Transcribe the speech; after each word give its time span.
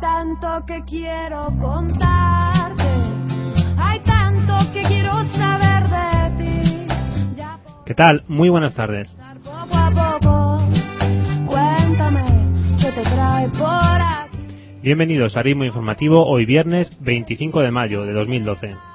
tanto 0.00 0.64
que 0.66 0.82
quiero 0.84 1.52
contarte, 1.60 2.82
hay 3.76 4.00
tanto 4.00 4.72
que 4.72 4.82
quiero 4.84 5.12
saber 5.36 5.88
de 5.88 6.38
ti. 6.38 6.86
¿Qué 7.84 7.94
tal? 7.94 8.24
Muy 8.28 8.48
buenas 8.48 8.74
tardes. 8.74 9.14
Bienvenidos 14.82 15.36
a 15.36 15.42
Ritmo 15.42 15.64
Informativo 15.64 16.26
hoy 16.26 16.46
viernes 16.46 16.90
25 17.00 17.60
de 17.60 17.70
mayo 17.70 18.04
de 18.04 18.12
2012. 18.12 18.89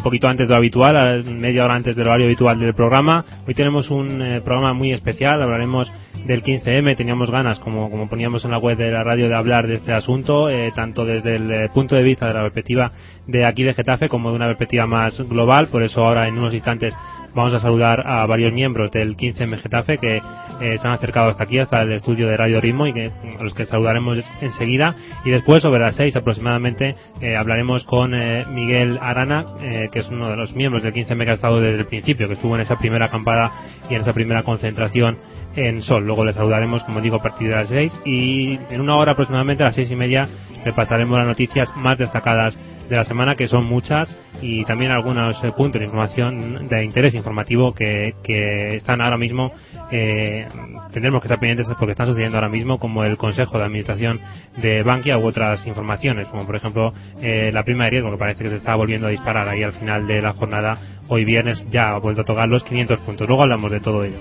Un 0.00 0.04
poquito 0.04 0.28
antes 0.28 0.48
de 0.48 0.54
lo 0.54 0.56
habitual, 0.56 1.24
media 1.26 1.62
hora 1.62 1.74
antes 1.74 1.94
del 1.94 2.06
horario 2.06 2.24
habitual 2.24 2.58
del 2.58 2.72
programa. 2.72 3.22
Hoy 3.46 3.52
tenemos 3.52 3.90
un 3.90 4.22
eh, 4.22 4.40
programa 4.40 4.72
muy 4.72 4.92
especial, 4.92 5.42
hablaremos 5.42 5.92
del 6.26 6.42
15M, 6.42 6.96
teníamos 6.96 7.30
ganas, 7.30 7.60
como, 7.60 7.90
como 7.90 8.08
poníamos 8.08 8.42
en 8.46 8.52
la 8.52 8.56
web 8.56 8.78
de 8.78 8.90
la 8.90 9.04
radio, 9.04 9.28
de 9.28 9.34
hablar 9.34 9.66
de 9.66 9.74
este 9.74 9.92
asunto, 9.92 10.48
eh, 10.48 10.72
tanto 10.74 11.04
desde 11.04 11.36
el 11.36 11.50
eh, 11.50 11.68
punto 11.74 11.96
de 11.96 12.02
vista 12.02 12.26
de 12.26 12.32
la 12.32 12.40
perspectiva 12.40 12.92
de 13.26 13.44
aquí 13.44 13.62
de 13.62 13.74
Getafe 13.74 14.08
como 14.08 14.30
de 14.30 14.36
una 14.36 14.46
perspectiva 14.46 14.86
más 14.86 15.20
global, 15.28 15.68
por 15.68 15.82
eso 15.82 16.02
ahora 16.02 16.26
en 16.28 16.38
unos 16.38 16.54
instantes 16.54 16.94
vamos 17.34 17.54
a 17.54 17.60
saludar 17.60 18.06
a 18.06 18.26
varios 18.26 18.52
miembros 18.52 18.90
del 18.90 19.16
15M 19.16 19.58
Getafe 19.58 19.98
que 19.98 20.16
eh, 20.16 20.78
se 20.78 20.86
han 20.86 20.94
acercado 20.94 21.30
hasta 21.30 21.44
aquí, 21.44 21.58
hasta 21.58 21.82
el 21.82 21.92
estudio 21.92 22.28
de 22.28 22.36
Radio 22.36 22.60
Ritmo 22.60 22.86
y 22.86 22.92
que, 22.92 23.10
a 23.38 23.42
los 23.42 23.54
que 23.54 23.66
saludaremos 23.66 24.18
enseguida. 24.40 24.94
Y 25.24 25.30
después, 25.30 25.62
sobre 25.62 25.80
las 25.80 25.96
seis 25.96 26.14
aproximadamente, 26.16 26.96
eh, 27.20 27.36
hablaremos 27.36 27.84
con 27.84 28.14
eh, 28.14 28.44
Miguel 28.50 28.98
Arana, 29.00 29.44
que 29.60 29.98
es 29.98 30.08
uno 30.08 30.28
de 30.28 30.36
los 30.36 30.54
miembros 30.54 30.82
del 30.82 30.92
15M 30.92 31.24
que 31.24 31.30
ha 31.30 31.34
estado 31.34 31.60
desde 31.60 31.80
el 31.80 31.86
principio, 31.86 32.26
que 32.26 32.34
estuvo 32.34 32.54
en 32.54 32.62
esa 32.62 32.76
primera 32.76 33.06
acampada 33.06 33.52
y 33.88 33.94
en 33.94 34.02
esa 34.02 34.12
primera 34.12 34.42
concentración 34.42 35.18
en 35.56 35.82
Sol. 35.82 36.04
Luego 36.04 36.24
le 36.24 36.32
saludaremos, 36.32 36.84
como 36.84 37.00
digo, 37.00 37.16
a 37.16 37.22
partir 37.22 37.48
de 37.48 37.54
las 37.56 37.68
seis 37.68 37.92
y 38.04 38.58
en 38.70 38.80
una 38.80 38.96
hora 38.96 39.12
aproximadamente, 39.12 39.62
a 39.62 39.66
las 39.66 39.74
seis 39.74 39.90
y 39.90 39.96
media, 39.96 40.28
repasaremos 40.64 41.18
las 41.18 41.26
noticias 41.26 41.70
más 41.76 41.98
destacadas 41.98 42.56
de 42.90 42.96
la 42.96 43.04
semana, 43.04 43.36
que 43.36 43.46
son 43.46 43.64
muchas, 43.64 44.14
y 44.42 44.64
también 44.64 44.90
algunos 44.90 45.42
eh, 45.44 45.52
puntos 45.56 45.78
de 45.80 45.86
información 45.86 46.68
de 46.68 46.84
interés 46.84 47.14
informativo 47.14 47.72
que, 47.72 48.14
que 48.22 48.74
están 48.74 49.00
ahora 49.00 49.16
mismo, 49.16 49.52
eh, 49.92 50.46
tendremos 50.92 51.20
que 51.20 51.28
estar 51.28 51.38
pendientes 51.38 51.68
porque 51.78 51.92
están 51.92 52.08
sucediendo 52.08 52.36
ahora 52.36 52.48
mismo, 52.48 52.78
como 52.78 53.04
el 53.04 53.16
Consejo 53.16 53.58
de 53.58 53.64
Administración 53.64 54.20
de 54.56 54.82
Bankia 54.82 55.18
u 55.18 55.26
otras 55.26 55.64
informaciones, 55.68 56.26
como 56.28 56.44
por 56.44 56.56
ejemplo 56.56 56.92
eh, 57.22 57.50
la 57.52 57.62
prima 57.62 57.84
de 57.84 57.90
riesgo, 57.90 58.10
que 58.10 58.18
parece 58.18 58.42
que 58.42 58.50
se 58.50 58.56
está 58.56 58.74
volviendo 58.74 59.06
a 59.06 59.10
disparar 59.10 59.48
ahí 59.48 59.62
al 59.62 59.72
final 59.72 60.08
de 60.08 60.20
la 60.20 60.32
jornada. 60.32 60.76
Hoy 61.06 61.24
viernes 61.24 61.64
ya 61.70 61.90
ha 61.90 61.98
vuelto 61.98 62.22
a 62.22 62.24
tocar 62.24 62.48
los 62.48 62.64
500 62.64 63.00
puntos. 63.00 63.28
Luego 63.28 63.42
hablamos 63.42 63.70
de 63.70 63.80
todo 63.80 64.04
ello. 64.04 64.18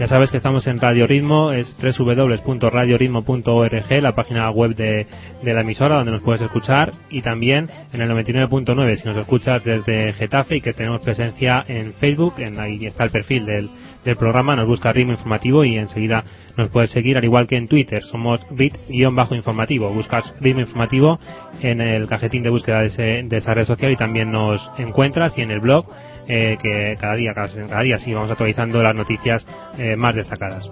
Ya 0.00 0.06
sabes 0.06 0.30
que 0.30 0.38
estamos 0.38 0.66
en 0.66 0.80
Radio 0.80 1.06
Ritmo, 1.06 1.52
es 1.52 1.76
www.radioritmo.org, 1.78 4.02
la 4.02 4.14
página 4.14 4.50
web 4.50 4.74
de, 4.74 5.06
de 5.42 5.52
la 5.52 5.60
emisora 5.60 5.96
donde 5.96 6.12
nos 6.12 6.22
puedes 6.22 6.40
escuchar, 6.40 6.90
y 7.10 7.20
también 7.20 7.68
en 7.92 8.00
el 8.00 8.10
99.9 8.10 8.96
si 8.96 9.06
nos 9.06 9.18
escuchas 9.18 9.62
desde 9.62 10.14
Getafe 10.14 10.56
y 10.56 10.60
que 10.62 10.72
tenemos 10.72 11.02
presencia 11.02 11.62
en 11.68 11.92
Facebook, 11.92 12.36
en 12.38 12.58
ahí 12.58 12.86
está 12.86 13.04
el 13.04 13.10
perfil 13.10 13.44
del, 13.44 13.68
del 14.02 14.16
programa, 14.16 14.56
nos 14.56 14.66
busca 14.66 14.90
Ritmo 14.90 15.12
Informativo 15.12 15.66
y 15.66 15.76
enseguida 15.76 16.24
nos 16.56 16.70
puedes 16.70 16.90
seguir, 16.92 17.18
al 17.18 17.24
igual 17.24 17.46
que 17.46 17.58
en 17.58 17.68
Twitter, 17.68 18.02
somos 18.04 18.40
bit-informativo, 18.52 19.90
buscas 19.92 20.32
Ritmo 20.40 20.62
Informativo 20.62 21.20
en 21.60 21.82
el 21.82 22.06
cajetín 22.08 22.42
de 22.42 22.48
búsqueda 22.48 22.80
de, 22.80 22.86
ese- 22.86 23.22
de 23.28 23.36
esa 23.36 23.52
red 23.52 23.66
social 23.66 23.92
y 23.92 23.96
también 23.96 24.30
nos 24.32 24.66
encuentras 24.78 25.36
y 25.36 25.42
en 25.42 25.50
el 25.50 25.60
blog 25.60 25.84
eh, 26.30 26.56
que 26.62 26.96
cada 27.00 27.16
día, 27.16 27.32
cada, 27.34 27.82
día 27.82 27.98
sí 27.98 28.14
vamos 28.14 28.30
actualizando 28.30 28.80
las 28.82 28.94
noticias 28.94 29.44
eh, 29.76 29.96
más 29.96 30.14
destacadas. 30.14 30.70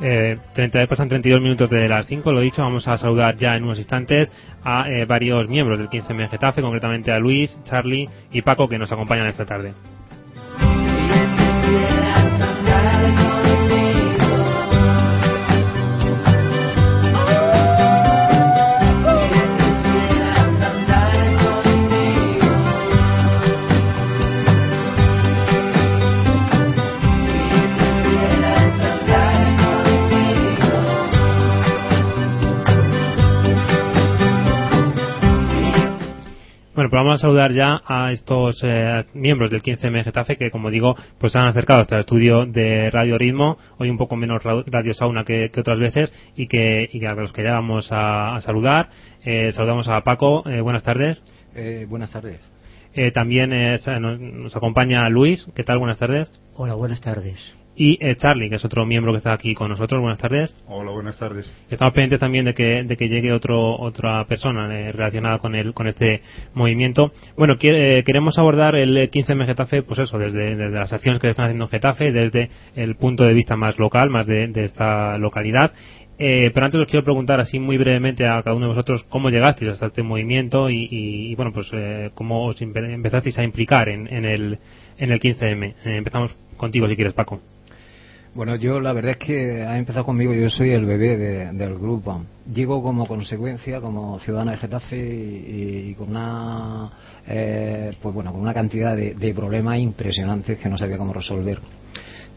Eh, 0.00 0.38
30, 0.54 0.86
pasan 0.86 1.08
32 1.08 1.40
minutos 1.40 1.70
de 1.70 1.88
las 1.88 2.06
5, 2.06 2.30
lo 2.30 2.40
dicho, 2.40 2.62
vamos 2.62 2.86
a 2.86 2.98
saludar 2.98 3.36
ya 3.36 3.56
en 3.56 3.64
unos 3.64 3.78
instantes 3.78 4.30
a 4.62 4.88
eh, 4.88 5.06
varios 5.06 5.48
miembros 5.48 5.78
del 5.78 5.88
15M 5.88 6.28
Getafe, 6.28 6.62
concretamente 6.62 7.10
a 7.10 7.18
Luis, 7.18 7.58
Charlie 7.64 8.08
y 8.30 8.42
Paco 8.42 8.68
que 8.68 8.78
nos 8.78 8.92
acompañan 8.92 9.26
esta 9.26 9.44
tarde. 9.44 9.72
Vamos 37.04 37.20
a 37.20 37.22
saludar 37.22 37.52
ya 37.52 37.80
a 37.86 38.12
estos 38.12 38.60
eh, 38.62 39.04
miembros 39.14 39.50
del 39.50 39.62
15M 39.62 40.02
Getafe 40.04 40.36
que, 40.36 40.50
como 40.50 40.70
digo, 40.70 40.96
pues 41.18 41.32
se 41.32 41.38
han 41.38 41.46
acercado 41.48 41.80
hasta 41.82 41.96
el 41.96 42.00
estudio 42.00 42.46
de 42.46 42.90
Radio 42.90 43.18
Ritmo, 43.18 43.56
hoy 43.78 43.90
un 43.90 43.98
poco 43.98 44.16
menos 44.16 44.42
ra- 44.42 44.62
Radio 44.66 44.94
Sauna 44.94 45.24
que, 45.24 45.50
que 45.50 45.60
otras 45.60 45.78
veces, 45.78 46.12
y 46.36 46.46
que, 46.46 46.88
y 46.90 47.04
a 47.04 47.12
los 47.14 47.32
que 47.32 47.42
ya 47.42 47.52
vamos 47.52 47.90
a, 47.92 48.34
a 48.36 48.40
saludar. 48.40 48.88
Eh, 49.24 49.52
saludamos 49.52 49.88
a 49.88 50.00
Paco, 50.02 50.48
eh, 50.48 50.60
buenas 50.60 50.82
tardes. 50.82 51.22
Eh, 51.54 51.86
buenas 51.88 52.10
tardes. 52.10 52.40
Eh, 52.94 53.10
también 53.10 53.52
eh, 53.52 53.78
nos, 54.00 54.20
nos 54.20 54.56
acompaña 54.56 55.08
Luis, 55.08 55.46
¿qué 55.54 55.64
tal? 55.64 55.78
Buenas 55.78 55.98
tardes. 55.98 56.30
Hola, 56.54 56.74
buenas 56.74 57.00
tardes. 57.00 57.54
Y 57.76 57.98
eh, 58.00 58.14
Charlie, 58.16 58.48
que 58.48 58.54
es 58.56 58.64
otro 58.64 58.86
miembro 58.86 59.10
que 59.12 59.16
está 59.18 59.32
aquí 59.32 59.52
con 59.54 59.68
nosotros, 59.68 60.00
buenas 60.00 60.18
tardes. 60.20 60.54
Hola, 60.68 60.92
buenas 60.92 61.18
tardes. 61.18 61.52
Estamos 61.68 61.92
pendientes 61.92 62.20
también 62.20 62.44
de 62.44 62.54
que, 62.54 62.84
de 62.84 62.96
que 62.96 63.08
llegue 63.08 63.32
otro, 63.32 63.76
otra 63.80 64.24
persona 64.26 64.72
eh, 64.78 64.92
relacionada 64.92 65.38
con 65.38 65.56
el, 65.56 65.74
con 65.74 65.88
este 65.88 66.22
movimiento. 66.54 67.10
Bueno, 67.36 67.56
que- 67.58 67.98
eh, 67.98 68.04
queremos 68.04 68.38
abordar 68.38 68.76
el 68.76 68.96
eh, 68.96 69.10
15M 69.10 69.44
Getafe, 69.46 69.82
pues 69.82 69.98
eso, 69.98 70.18
desde, 70.18 70.54
desde 70.54 70.70
las 70.78 70.92
acciones 70.92 71.20
que 71.20 71.26
se 71.26 71.30
están 71.32 71.46
haciendo 71.46 71.64
en 71.64 71.70
Getafe, 71.70 72.12
desde 72.12 72.50
el 72.76 72.94
punto 72.94 73.24
de 73.24 73.34
vista 73.34 73.56
más 73.56 73.76
local, 73.76 74.08
más 74.08 74.26
de, 74.28 74.46
de 74.46 74.64
esta 74.64 75.18
localidad. 75.18 75.72
Eh, 76.16 76.52
pero 76.54 76.66
antes 76.66 76.80
os 76.80 76.86
quiero 76.86 77.02
preguntar 77.04 77.40
así 77.40 77.58
muy 77.58 77.76
brevemente 77.76 78.24
a 78.24 78.40
cada 78.44 78.54
uno 78.54 78.66
de 78.66 78.72
vosotros 78.74 79.02
cómo 79.08 79.30
llegasteis 79.30 79.72
hasta 79.72 79.86
este 79.86 80.04
movimiento 80.04 80.70
y, 80.70 80.84
y- 80.88 81.32
y, 81.32 81.34
bueno, 81.34 81.50
pues 81.52 81.68
eh, 81.72 82.10
cómo 82.14 82.46
os 82.46 82.62
empe- 82.62 82.88
empezasteis 82.88 83.36
a 83.38 83.42
implicar 83.42 83.88
en, 83.88 84.06
en 84.14 84.24
el, 84.24 84.58
en 84.96 85.10
el 85.10 85.18
15M. 85.18 85.74
Eh, 85.84 85.96
empezamos 85.96 86.36
contigo 86.56 86.86
si 86.88 86.94
quieres, 86.94 87.14
Paco. 87.14 87.40
Bueno, 88.34 88.56
yo 88.56 88.80
la 88.80 88.92
verdad 88.92 89.12
es 89.12 89.18
que 89.18 89.62
ha 89.62 89.78
empezado 89.78 90.04
conmigo, 90.04 90.34
yo 90.34 90.50
soy 90.50 90.70
el 90.70 90.84
bebé 90.86 91.16
de- 91.16 91.52
del 91.52 91.78
grupo. 91.78 92.20
Llego 92.52 92.82
como 92.82 93.06
consecuencia, 93.06 93.80
como 93.80 94.18
ciudadana 94.18 94.52
de 94.52 94.56
Getafe 94.56 94.96
y, 94.98 95.94
con 95.94 96.10
una, 96.10 96.90
eh, 97.28 97.92
pues 98.02 98.12
bueno, 98.12 98.32
con 98.32 98.40
una 98.40 98.52
cantidad 98.52 98.96
de, 98.96 99.34
problemas 99.34 99.78
impresionantes 99.78 100.58
que 100.58 100.68
no 100.68 100.76
sabía 100.76 100.98
cómo 100.98 101.12
resolver. 101.12 101.60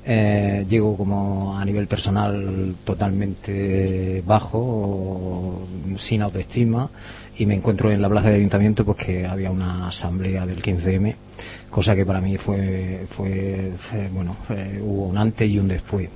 Eh, 0.06 0.66
llego 0.70 0.96
como 0.96 1.58
a 1.58 1.66
nivel 1.66 1.88
personal 1.88 2.76
totalmente 2.86 4.22
bajo, 4.26 5.68
sin 5.98 6.22
autoestima, 6.22 6.90
y 7.40 7.46
me 7.48 7.56
encuentro 7.56 7.92
en 7.92 8.02
la 8.04 8.10
plaza 8.10 8.30
de 8.30 8.36
ayuntamiento 8.36 8.86
pues 8.86 8.98
había 9.28 9.50
una 9.50 9.88
asamblea 9.90 10.46
del 10.46 10.62
15M, 10.62 11.16
cosa 11.70 11.96
que 11.96 12.06
para 12.06 12.22
mí 12.22 12.38
fue, 12.38 13.06
fue, 13.16 13.74
bueno, 14.12 14.36
hubo 14.82 15.08
un 15.08 15.18
antes 15.18 15.50
y 15.50 15.60
un 15.60 15.68
después. 15.68 16.10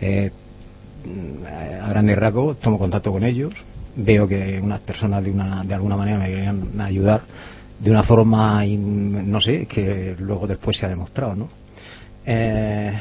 Eh, 0.00 0.30
a 1.82 1.88
grandes 1.88 2.16
rasgos 2.16 2.58
tomo 2.60 2.78
contacto 2.78 3.12
con 3.12 3.24
ellos, 3.24 3.54
veo 3.96 4.26
que 4.26 4.58
unas 4.60 4.80
personas 4.80 5.22
de, 5.22 5.30
una, 5.30 5.64
de 5.64 5.74
alguna 5.74 5.96
manera 5.96 6.18
me 6.18 6.28
querían 6.28 6.80
ayudar 6.80 7.22
de 7.78 7.90
una 7.90 8.02
forma, 8.02 8.64
no 8.64 9.40
sé, 9.40 9.66
que 9.66 10.16
luego 10.18 10.46
después 10.46 10.76
se 10.76 10.86
ha 10.86 10.88
demostrado, 10.88 11.34
¿no? 11.34 11.48
Eh, 12.24 12.92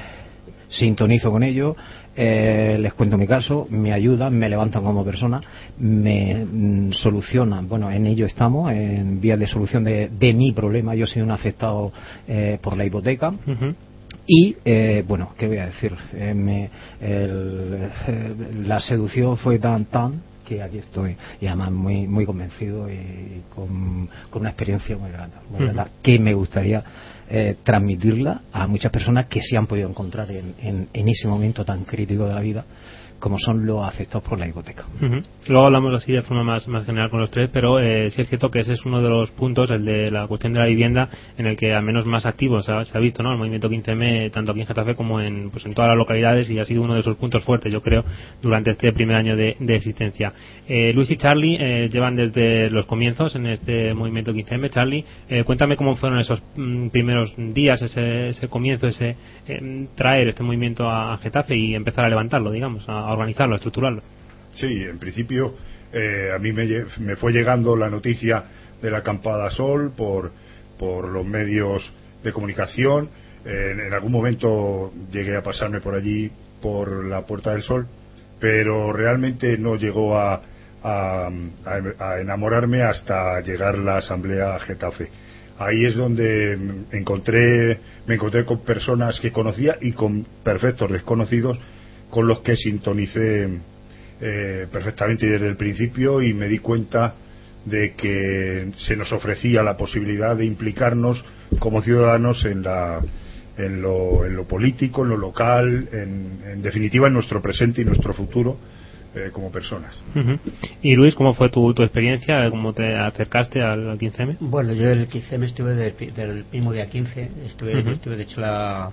sintonizo 0.68 1.32
con 1.32 1.44
ellos, 1.44 1.76
eh, 2.16 2.78
les 2.80 2.94
cuento 2.94 3.18
mi 3.18 3.28
caso, 3.28 3.68
me 3.70 3.92
ayudan, 3.94 4.38
me 4.38 4.50
levantan 4.50 4.84
como 4.84 5.04
persona, 5.04 5.42
me 5.80 6.46
mm, 6.46 6.94
solucionan, 6.94 7.68
bueno, 7.68 7.92
en 7.92 8.08
ello 8.08 8.26
estamos, 8.26 8.72
en 8.72 9.20
vías 9.22 9.40
de 9.40 9.48
solución 9.48 9.84
de, 9.84 10.10
de 10.10 10.34
mi 10.34 10.52
problema, 10.54 10.96
yo 10.96 11.06
soy 11.08 11.22
un 11.22 11.32
afectado 11.32 11.92
eh, 12.28 12.58
por 12.62 12.78
la 12.78 12.86
hipoteca, 12.86 13.34
y, 14.28 14.56
eh, 14.66 15.04
bueno, 15.08 15.32
¿qué 15.38 15.48
voy 15.48 15.58
a 15.58 15.68
decir? 15.68 15.94
Eh, 16.14 16.34
me- 16.34 16.70
el- 17.00 17.90
eh, 18.08 18.36
la 18.66 18.80
seducción 18.80 19.38
fue 19.38 19.60
tan, 19.60 19.86
tan, 19.86 20.22
que 20.46 20.62
aquí 20.62 20.78
estoy. 20.78 21.16
Y 21.42 21.48
además 21.48 21.72
muy, 21.72 22.08
muy 22.08 22.26
convencido 22.26 22.88
y 22.90 23.42
con, 23.54 24.08
con 24.30 24.42
una 24.42 24.50
experiencia 24.50 24.96
muy 24.98 25.12
grata, 25.12 25.40
muy 25.50 25.60
grata, 25.74 25.90
que 26.04 26.20
me 26.20 26.34
gustaría 26.34 26.84
eh, 27.30 27.56
transmitirla 27.64 28.42
a 28.52 28.68
muchas 28.68 28.92
personas 28.92 29.26
que 29.26 29.42
se 29.42 29.58
han 29.58 29.68
podido 29.68 29.90
encontrar 29.90 30.30
en, 30.32 30.90
en 30.92 31.08
ese 31.08 31.28
momento 31.28 31.66
tan 31.66 31.84
crítico 31.84 32.28
de 32.28 32.34
la 32.34 32.42
vida 32.42 32.66
como 33.20 33.38
son 33.40 33.66
los 33.66 33.84
afectados 33.84 34.28
por 34.28 34.40
la 34.40 34.48
hipoteca. 34.48 34.86
Luego 35.48 35.66
hablamos 35.66 35.94
así 35.94 36.12
de 36.12 36.22
forma 36.22 36.44
más, 36.44 36.68
más 36.68 36.86
general 36.86 37.10
con 37.10 37.20
los 37.20 37.32
tres, 37.32 37.50
pero 37.52 37.80
eh, 37.80 38.10
sí 38.12 38.22
es 38.22 38.30
cierto 38.30 38.52
que 38.52 38.60
ese 38.60 38.74
es 38.74 38.86
uno 38.86 39.02
de 39.02 39.10
los 39.10 39.32
puntos, 39.32 39.72
el 39.72 39.86
de 39.86 40.12
la 40.12 40.28
cuestión 40.28 40.54
de 40.54 40.60
la 40.60 40.68
vivienda, 40.68 41.10
en 41.38 41.48
el 41.48 41.58
que 41.58 41.74
al 41.74 41.84
menos 41.84 42.06
más 42.06 42.26
activo 42.26 42.62
se 42.62 42.72
ha, 42.72 43.00
visto 43.00 43.24
¿no? 43.24 43.32
el 43.32 43.38
movimiento 43.38 43.70
15M 43.70 44.32
tanto 44.32 44.52
aquí 44.52 44.62
en 44.62 44.68
Getafe 44.68 44.96
como 44.96 45.20
en, 45.22 45.50
pues, 45.50 45.66
en 45.66 45.74
todas 45.74 45.90
las 45.90 45.98
localidades 45.98 46.50
y 46.50 46.60
ha 46.60 46.66
sido 46.66 46.84
uno 46.84 46.96
de 46.96 47.04
sus 47.04 47.16
puntos 47.18 47.44
fuertes, 47.44 47.72
yo 47.72 47.82
creo, 47.82 48.04
durante 48.42 48.72
este 48.72 48.92
primer 48.94 49.18
año 49.18 49.36
de, 49.36 49.56
existencia. 49.76 50.34
Eh, 50.68 50.94
Luis 50.94 51.12
y 51.12 51.18
Charlie 51.18 51.58
eh, 51.60 51.90
llevan 51.92 52.16
desde 52.16 52.70
los 52.70 52.86
comienzos 52.86 53.36
en 53.36 53.48
este 53.48 53.94
movimiento 53.94 54.34
15M. 54.34 54.70
Charlie, 54.70 55.06
eh, 55.30 55.44
cuéntame 55.44 55.76
cómo 55.76 55.96
fueron 55.96 56.20
esos 56.20 56.42
mm, 56.56 56.88
primeros 56.90 57.34
días, 57.38 57.82
ese, 57.82 58.30
ese 58.30 58.48
comienzo, 58.48 58.88
ese 58.88 59.16
traer 59.96 60.28
este 60.28 60.44
movimiento 60.44 60.90
a 60.90 61.18
Getafe 61.18 61.56
y 61.56 61.76
empezar 61.76 62.06
a 62.06 62.10
levantarlo, 62.10 62.52
digamos, 62.52 62.88
a 62.88 63.05
organizarlo, 63.14 63.56
a 63.56 63.58
estructurarlo. 63.58 64.02
Sí, 64.56 64.84
en 64.84 65.00
principio 65.00 65.56
eh, 65.92 66.32
a 66.34 66.40
mí 66.40 66.52
me, 66.52 67.16
fue 67.16 67.32
llegando 67.32 67.76
la 67.76 67.90
noticia 67.90 68.44
de 68.82 68.92
la 68.92 69.00
acampada 69.00 69.50
Sol 69.50 69.92
por, 69.96 70.32
por 70.78 71.08
los 71.10 71.26
medios 71.26 71.92
de 72.24 72.32
comunicación. 72.32 73.10
en, 73.46 73.94
algún 73.94 74.12
momento 74.12 74.92
llegué 75.12 75.36
a 75.38 75.44
pasarme 75.44 75.80
por 75.82 75.96
allí 75.96 76.32
por 76.62 77.06
la 77.06 77.22
Puerta 77.26 77.52
del 77.52 77.64
Sol, 77.64 77.88
pero 78.40 78.92
realmente 78.92 79.58
no 79.58 79.76
llegó 79.76 80.18
a, 80.18 80.42
a, 80.84 82.20
enamorarme 82.20 82.82
hasta 82.82 83.42
llegar 83.42 83.78
la 83.78 83.98
Asamblea 83.98 84.60
Getafe. 84.60 85.10
Ahí 85.58 85.86
es 85.86 85.96
donde 85.96 86.84
encontré, 86.92 87.80
me 88.06 88.16
encontré 88.16 88.46
con 88.46 88.60
personas 88.60 89.20
que 89.20 89.32
conocía 89.32 89.78
y 89.80 89.94
con 89.94 90.26
perfectos 90.44 90.92
desconocidos 90.92 91.60
con 92.10 92.28
los 92.28 92.40
que 92.40 92.56
sintonicé 92.56 93.50
eh, 94.22 94.68
perfectamente 94.72 95.28
desde 95.28 95.48
el 95.48 95.58
principio 95.58 96.22
y 96.22 96.34
me 96.34 96.48
di 96.48 96.60
cuenta 96.60 97.16
de 97.66 97.94
que 97.94 98.72
se 98.78 98.96
nos 98.96 99.12
ofrecía 99.12 99.64
la 99.64 99.76
posibilidad 99.76 100.36
de 100.38 100.46
implicarnos 100.46 101.26
como 101.60 101.82
ciudadanos 101.82 102.46
en 102.46 102.64
la 102.64 103.02
en 103.58 103.82
lo, 103.82 104.26
en 104.26 104.36
lo 104.36 104.46
político, 104.46 105.04
en 105.04 105.10
lo 105.10 105.18
local, 105.18 105.88
en, 105.92 106.62
definitiva 106.62 107.08
en 107.08 107.14
nuestro 107.14 107.42
presente 107.42 107.82
y 107.82 107.86
nuestro 107.86 108.14
futuro 108.14 108.58
eh, 109.16 109.30
como 109.32 109.50
personas. 109.52 109.98
Y 110.82 110.96
Luis, 110.96 111.16
¿cómo 111.16 111.34
fue 111.34 111.50
tu, 111.50 111.74
tu 111.74 111.84
experiencia? 111.84 112.50
¿Cómo 112.50 112.74
te 112.74 112.96
acercaste 112.96 113.62
al, 113.62 113.98
15M? 113.98 114.38
Bueno, 114.42 114.74
yo 114.74 114.90
el 114.90 115.10
15M 115.10 115.44
estuve 115.46 115.74
del, 115.74 116.46
mismo 116.52 116.74
día 116.74 116.88
15, 116.88 117.30
estuve, 117.46 117.92
estuve 117.92 118.18
de 118.18 118.24
hecho 118.24 118.42
la 118.42 118.92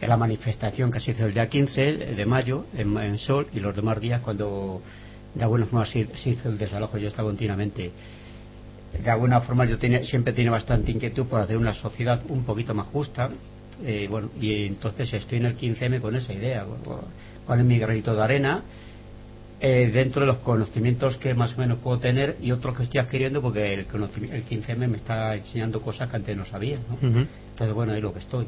en 0.00 0.08
la 0.08 0.16
manifestación 0.16 0.90
que 0.90 1.00
se 1.00 1.12
hizo 1.12 1.26
el 1.26 1.34
día 1.34 1.48
15 1.48 1.80
de 1.82 2.26
mayo 2.26 2.66
en, 2.76 3.18
Sol 3.18 3.46
y 3.52 3.60
los 3.60 3.74
demás 3.74 4.00
días 4.00 4.20
cuando 4.20 4.82
de 5.34 5.42
alguna 5.42 5.66
forma 5.66 5.86
se, 5.86 6.00
hizo 6.00 6.48
el 6.48 6.58
desalojo. 6.58 6.98
Yo 6.98 7.08
estaba 7.08 7.28
continuamente 7.28 7.92
de 9.02 9.10
alguna 9.10 9.40
forma 9.40 9.64
yo 9.66 9.76
siempre 10.04 10.32
tiene 10.32 10.50
bastante 10.50 10.90
inquietud 10.90 11.26
por 11.26 11.40
hacer 11.40 11.58
una 11.58 11.74
sociedad 11.74 12.22
un 12.28 12.44
poquito 12.44 12.72
más 12.72 12.86
justa 12.86 13.28
eh, 13.84 14.06
bueno 14.08 14.30
y 14.40 14.64
entonces 14.66 15.12
estoy 15.12 15.38
en 15.38 15.46
el 15.46 15.58
15M 15.58 16.00
con 16.00 16.16
esa 16.16 16.32
idea 16.32 16.64
poner 17.46 17.64
mi 17.64 17.78
granito 17.78 18.14
de 18.14 18.22
arena 18.22 18.62
eh, 19.60 19.90
dentro 19.92 20.22
de 20.22 20.28
los 20.28 20.38
conocimientos 20.38 21.18
que 21.18 21.34
más 21.34 21.52
o 21.54 21.58
menos 21.58 21.78
puedo 21.80 21.98
tener 21.98 22.36
y 22.40 22.52
otros 22.52 22.76
que 22.76 22.84
estoy 22.84 23.00
adquiriendo 23.00 23.42
porque 23.42 23.74
el, 23.74 23.80
el 23.80 24.46
15M 24.46 24.88
me 24.88 24.96
está 24.96 25.34
enseñando 25.34 25.82
cosas 25.82 26.08
que 26.08 26.16
antes 26.16 26.36
no 26.36 26.46
sabía 26.46 26.78
entonces 27.02 27.74
bueno 27.74 27.92
ahí 27.92 28.00
lo 28.00 28.14
que 28.14 28.20
estoy 28.20 28.46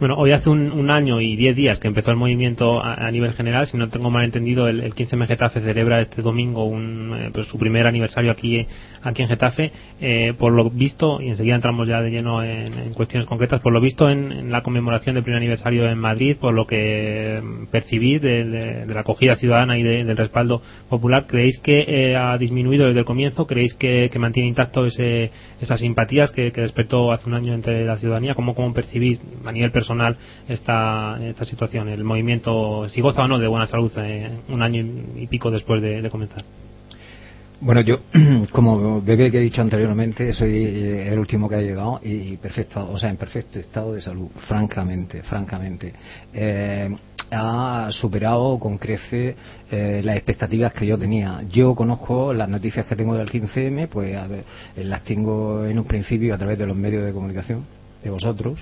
bueno, 0.00 0.14
hoy 0.16 0.32
hace 0.32 0.48
un, 0.48 0.90
año 0.90 1.20
y 1.20 1.36
diez 1.36 1.54
días 1.54 1.78
que 1.78 1.86
empezó 1.86 2.10
el 2.10 2.16
movimiento 2.16 2.82
a, 2.82 3.10
nivel 3.10 3.34
general. 3.34 3.66
Si 3.66 3.76
no 3.76 3.90
tengo 3.90 4.10
mal 4.10 4.24
entendido, 4.24 4.66
el, 4.66 4.94
15M 4.94 5.26
Getafe 5.26 5.60
celebra 5.60 6.00
este 6.00 6.22
domingo 6.22 6.64
un, 6.64 7.14
eh, 7.14 7.30
pues 7.34 7.48
su 7.48 7.58
primer 7.58 7.86
aniversario 7.86 8.32
aquí, 8.32 8.66
aquí 9.02 9.22
en 9.22 9.28
Getafe. 9.28 9.70
Eh, 10.00 10.32
por 10.38 10.54
lo 10.54 10.70
visto, 10.70 11.20
y 11.20 11.28
enseguida 11.28 11.56
entramos 11.56 11.86
ya 11.86 12.00
de 12.00 12.10
lleno 12.10 12.42
en, 12.42 12.94
cuestiones 12.94 13.28
concretas, 13.28 13.60
por 13.60 13.74
lo 13.74 13.80
visto 13.82 14.08
en, 14.08 14.50
la 14.50 14.62
conmemoración 14.62 15.16
del 15.16 15.22
primer 15.22 15.36
aniversario 15.36 15.86
en 15.86 15.98
Madrid, 15.98 16.38
por 16.40 16.54
lo 16.54 16.66
que 16.66 17.42
percibís 17.70 18.22
de, 18.22 18.86
la 18.88 19.00
acogida 19.00 19.36
ciudadana 19.36 19.76
y 19.76 19.82
del 19.82 20.16
respaldo 20.16 20.62
popular, 20.88 21.26
¿creéis 21.26 21.58
que 21.58 21.84
eh, 21.86 22.16
ha 22.16 22.38
disminuido 22.38 22.86
desde 22.86 23.00
el 23.00 23.04
comienzo? 23.04 23.46
¿Creéis 23.46 23.74
que, 23.74 24.10
mantiene 24.18 24.48
intacto 24.48 24.86
ese, 24.86 25.30
esas 25.60 25.78
simpatías 25.78 26.30
que, 26.30 26.50
despertó 26.50 27.12
hace 27.12 27.28
un 27.28 27.34
año 27.34 27.52
entre 27.52 27.84
la 27.84 27.98
ciudadanía? 27.98 28.34
¿Cómo, 28.34 28.54
cómo 28.54 28.72
percibís 28.72 29.20
nivel 29.60 29.72
personal? 29.72 30.16
esta, 30.48 31.18
esta 31.22 31.44
situación, 31.44 31.88
el 31.88 32.04
movimiento, 32.04 32.88
si 32.88 33.00
goza 33.00 33.22
o 33.22 33.28
no 33.28 33.38
de 33.38 33.48
buena 33.48 33.66
salud 33.66 33.92
eh, 33.98 34.30
un 34.48 34.62
año 34.62 34.84
y 35.16 35.26
pico 35.26 35.50
después 35.50 35.80
de, 35.82 36.08
comenzar. 36.10 36.44
Bueno, 37.60 37.82
yo, 37.82 37.98
como 38.52 39.02
bebé 39.02 39.30
que 39.30 39.38
he 39.38 39.42
dicho 39.42 39.60
anteriormente, 39.60 40.32
soy 40.32 40.64
eh, 40.64 41.12
el 41.12 41.18
último 41.18 41.48
que 41.48 41.56
ha 41.56 41.60
llegado 41.60 42.00
y 42.02 42.36
perfecto, 42.38 42.88
o 42.90 42.98
sea, 42.98 43.10
en 43.10 43.16
perfecto 43.16 43.58
estado 43.58 43.92
de 43.92 44.02
salud, 44.02 44.28
francamente, 44.48 45.22
francamente. 45.22 45.92
Eh, 46.32 46.94
ha 47.32 47.90
superado 47.92 48.58
con 48.58 48.76
crece 48.76 49.36
las 49.70 50.16
expectativas 50.16 50.72
que 50.72 50.84
yo 50.84 50.98
tenía. 50.98 51.42
Yo 51.48 51.76
conozco 51.76 52.34
las 52.34 52.48
noticias 52.48 52.84
que 52.86 52.96
tengo 52.96 53.14
del 53.14 53.30
15M, 53.30 53.86
pues 53.86 54.18
las 54.74 55.04
tengo 55.04 55.64
en 55.64 55.78
un 55.78 55.84
principio 55.84 56.34
a 56.34 56.38
través 56.38 56.58
de 56.58 56.66
los 56.66 56.76
medios 56.76 57.04
de 57.04 57.12
comunicación 57.12 57.64
de 58.02 58.10
vosotros, 58.10 58.58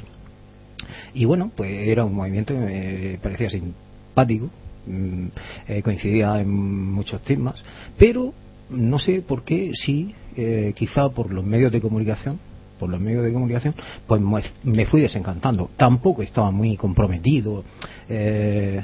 y 1.15 1.25
bueno, 1.25 1.51
pues 1.55 1.71
era 1.89 2.05
un 2.05 2.15
movimiento 2.15 2.55
que 2.55 2.61
me 2.61 3.19
parecía 3.19 3.51
simpático, 3.51 4.51
mm, 4.87 5.27
eh, 5.69 5.83
coincidía 5.83 6.41
en 6.41 6.51
muchos 6.93 7.23
temas, 7.23 7.63
pero 7.97 8.33
no 8.71 8.99
sé 8.99 9.23
por 9.23 9.45
qué, 9.45 9.73
sí, 9.75 10.15
eh, 10.37 10.73
quizá 10.77 11.09
por 11.11 11.33
los 11.33 11.45
medios 11.45 11.73
de 11.73 11.81
comunicación, 11.81 12.39
por 12.79 12.89
los 12.91 13.01
medios 13.01 13.25
de 13.25 13.33
comunicación, 13.33 13.75
pues 14.07 14.23
me 14.63 14.87
fui 14.87 15.01
desencantando. 15.01 15.71
Tampoco 15.77 16.23
estaba 16.23 16.53
muy 16.53 16.77
comprometido. 16.77 17.65
Eh, 18.09 18.81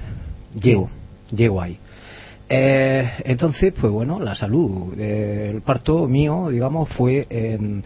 llego, 0.60 0.90
llego 1.30 1.62
ahí. 1.62 1.78
entonces, 2.48 3.72
pues 3.80 3.92
bueno, 3.92 4.18
la 4.20 4.34
salud. 4.34 4.98
el 4.98 5.62
parto 5.62 6.08
mío, 6.08 6.48
digamos, 6.50 6.88
fue 6.90 7.26
en, 7.30 7.84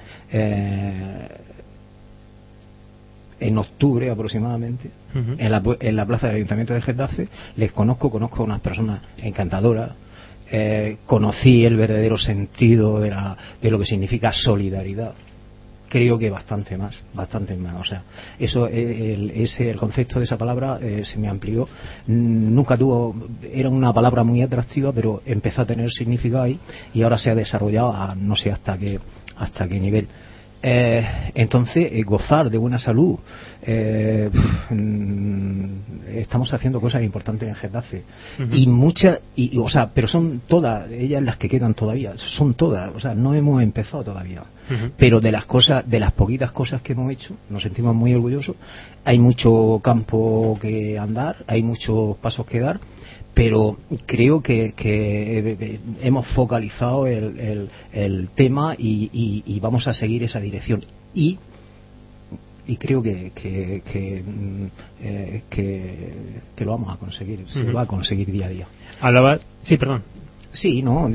en 3.41 3.59
octubre 3.59 4.11
aproximadamente, 4.11 4.91
en, 5.15 5.51
la, 5.51 5.63
en 5.81 5.97
la 5.97 6.07
plaza 6.07 6.27
del 6.27 6.37
Ayuntamiento 6.37 6.75
de 6.75 6.83
Getafe. 6.83 7.29
Les 7.57 7.73
conozco, 7.73 8.11
conozco 8.11 8.43
a 8.43 8.47
unas 8.47 8.61
personas 8.61 9.01
encantadoras. 9.19 9.93
Eh, 10.51 10.99
conocí 11.05 11.67
el 11.67 11.77
verdadero 11.77 12.17
sentido 12.17 13.01
de, 13.01 13.11
la, 13.11 13.37
de 13.61 13.71
lo 13.71 13.79
que 13.79 13.85
significa 13.85 14.33
solidaridad. 14.33 15.13
Creo 15.91 16.19
que 16.19 16.31
bastante 16.31 16.77
más, 16.77 17.03
bastante 17.15 17.55
más. 17.57 17.81
O 17.81 17.85
sea, 17.85 18.03
eso, 18.39 18.67
eh, 18.67 19.15
el, 19.15 19.31
ese, 19.31 19.71
el 19.71 19.77
concepto 19.77 20.19
de 20.19 20.25
esa 20.25 20.37
palabra 20.37 20.79
eh, 20.81 21.03
se 21.05 21.19
me 21.19 21.29
amplió. 21.29 21.69
Nunca 22.07 22.77
tuvo, 22.77 23.15
era 23.43 23.69
una 23.69 23.93
palabra 23.93 24.25
muy 24.25 24.43
atractiva, 24.43 24.93
pero 24.93 25.23
empezó 25.25 25.63
a 25.63 25.67
tener 25.67 25.91
significado 25.91 26.43
ahí 26.43 26.59
y 26.93 27.03
ahora 27.03 27.19
se 27.19 27.31
ha 27.31 27.35
desarrollado 27.35 27.93
a 27.93 28.15
no 28.15 28.37
sé 28.37 28.51
hasta 28.51 28.77
qué, 28.77 28.99
hasta 29.37 29.69
qué 29.69 29.81
nivel. 29.81 30.09
Eh, 30.63 31.31
entonces, 31.35 31.89
eh, 31.93 32.03
gozar 32.03 32.51
de 32.51 32.59
buena 32.59 32.79
salud. 32.79 33.17
Eh, 33.63 34.29
mm, 34.71 35.67
estamos 36.09 36.53
haciendo 36.53 36.81
cosas 36.81 37.03
importantes 37.03 37.49
en 37.49 37.55
Getafe. 37.55 38.03
Y 38.53 38.67
muchas, 38.67 39.21
y, 39.37 39.57
o 39.59 39.69
sea, 39.69 39.91
pero 39.95 40.09
son 40.09 40.43
todas, 40.47 40.91
ellas 40.91 41.23
las 41.23 41.37
que 41.37 41.49
quedan 41.49 41.75
todavía, 41.75 42.15
son 42.17 42.55
todas, 42.55 42.95
o 42.95 43.01
sea, 43.01 43.15
no 43.15 43.35
hemos 43.35 43.63
empezado 43.63 44.05
todavía. 44.05 44.45
Pero 44.99 45.21
de 45.21 45.33
las 45.33 45.47
cosas, 45.47 45.89
de 45.89 45.99
las 45.99 46.13
poquitas 46.13 46.51
cosas 46.53 46.83
que 46.83 46.93
hemos 46.93 47.11
hecho, 47.11 47.35
nos 47.49 47.63
sentimos 47.63 47.95
muy 47.95 48.13
orgullosos. 48.13 48.55
Hay 49.03 49.19
mucho 49.19 49.81
campo 49.83 50.59
que 50.61 50.99
andar, 50.99 51.37
hay 51.47 51.63
muchos 51.63 52.19
pasos 52.19 52.45
que 52.45 52.61
dar 52.61 52.79
pero 53.35 53.77
creo 54.07 54.43
que, 54.43 55.79
hemos 56.03 56.27
focalizado 56.29 57.07
el, 57.07 58.29
tema 58.35 58.75
y, 58.77 59.59
vamos 59.61 59.87
a 59.87 59.95
seguir 59.95 60.23
esa 60.25 60.41
dirección. 60.41 60.85
Y, 61.15 61.39
y 62.67 62.77
creo 62.77 63.03
que, 63.03 63.33
que, 63.35 64.23
mm, 64.23 64.67
eh, 65.03 65.43
lo 66.59 66.73
vamos 66.73 66.95
a 66.95 66.99
conseguir, 66.99 67.47
se 67.49 67.63
va 67.73 67.83
a 67.83 67.87
conseguir 67.87 68.31
día 68.31 68.47
a 68.47 68.49
día. 68.49 68.67
Hablabas, 69.01 69.47
sí, 69.63 69.77
perdón. 69.77 70.03
Sí, 70.53 70.83
¿no? 70.83 71.11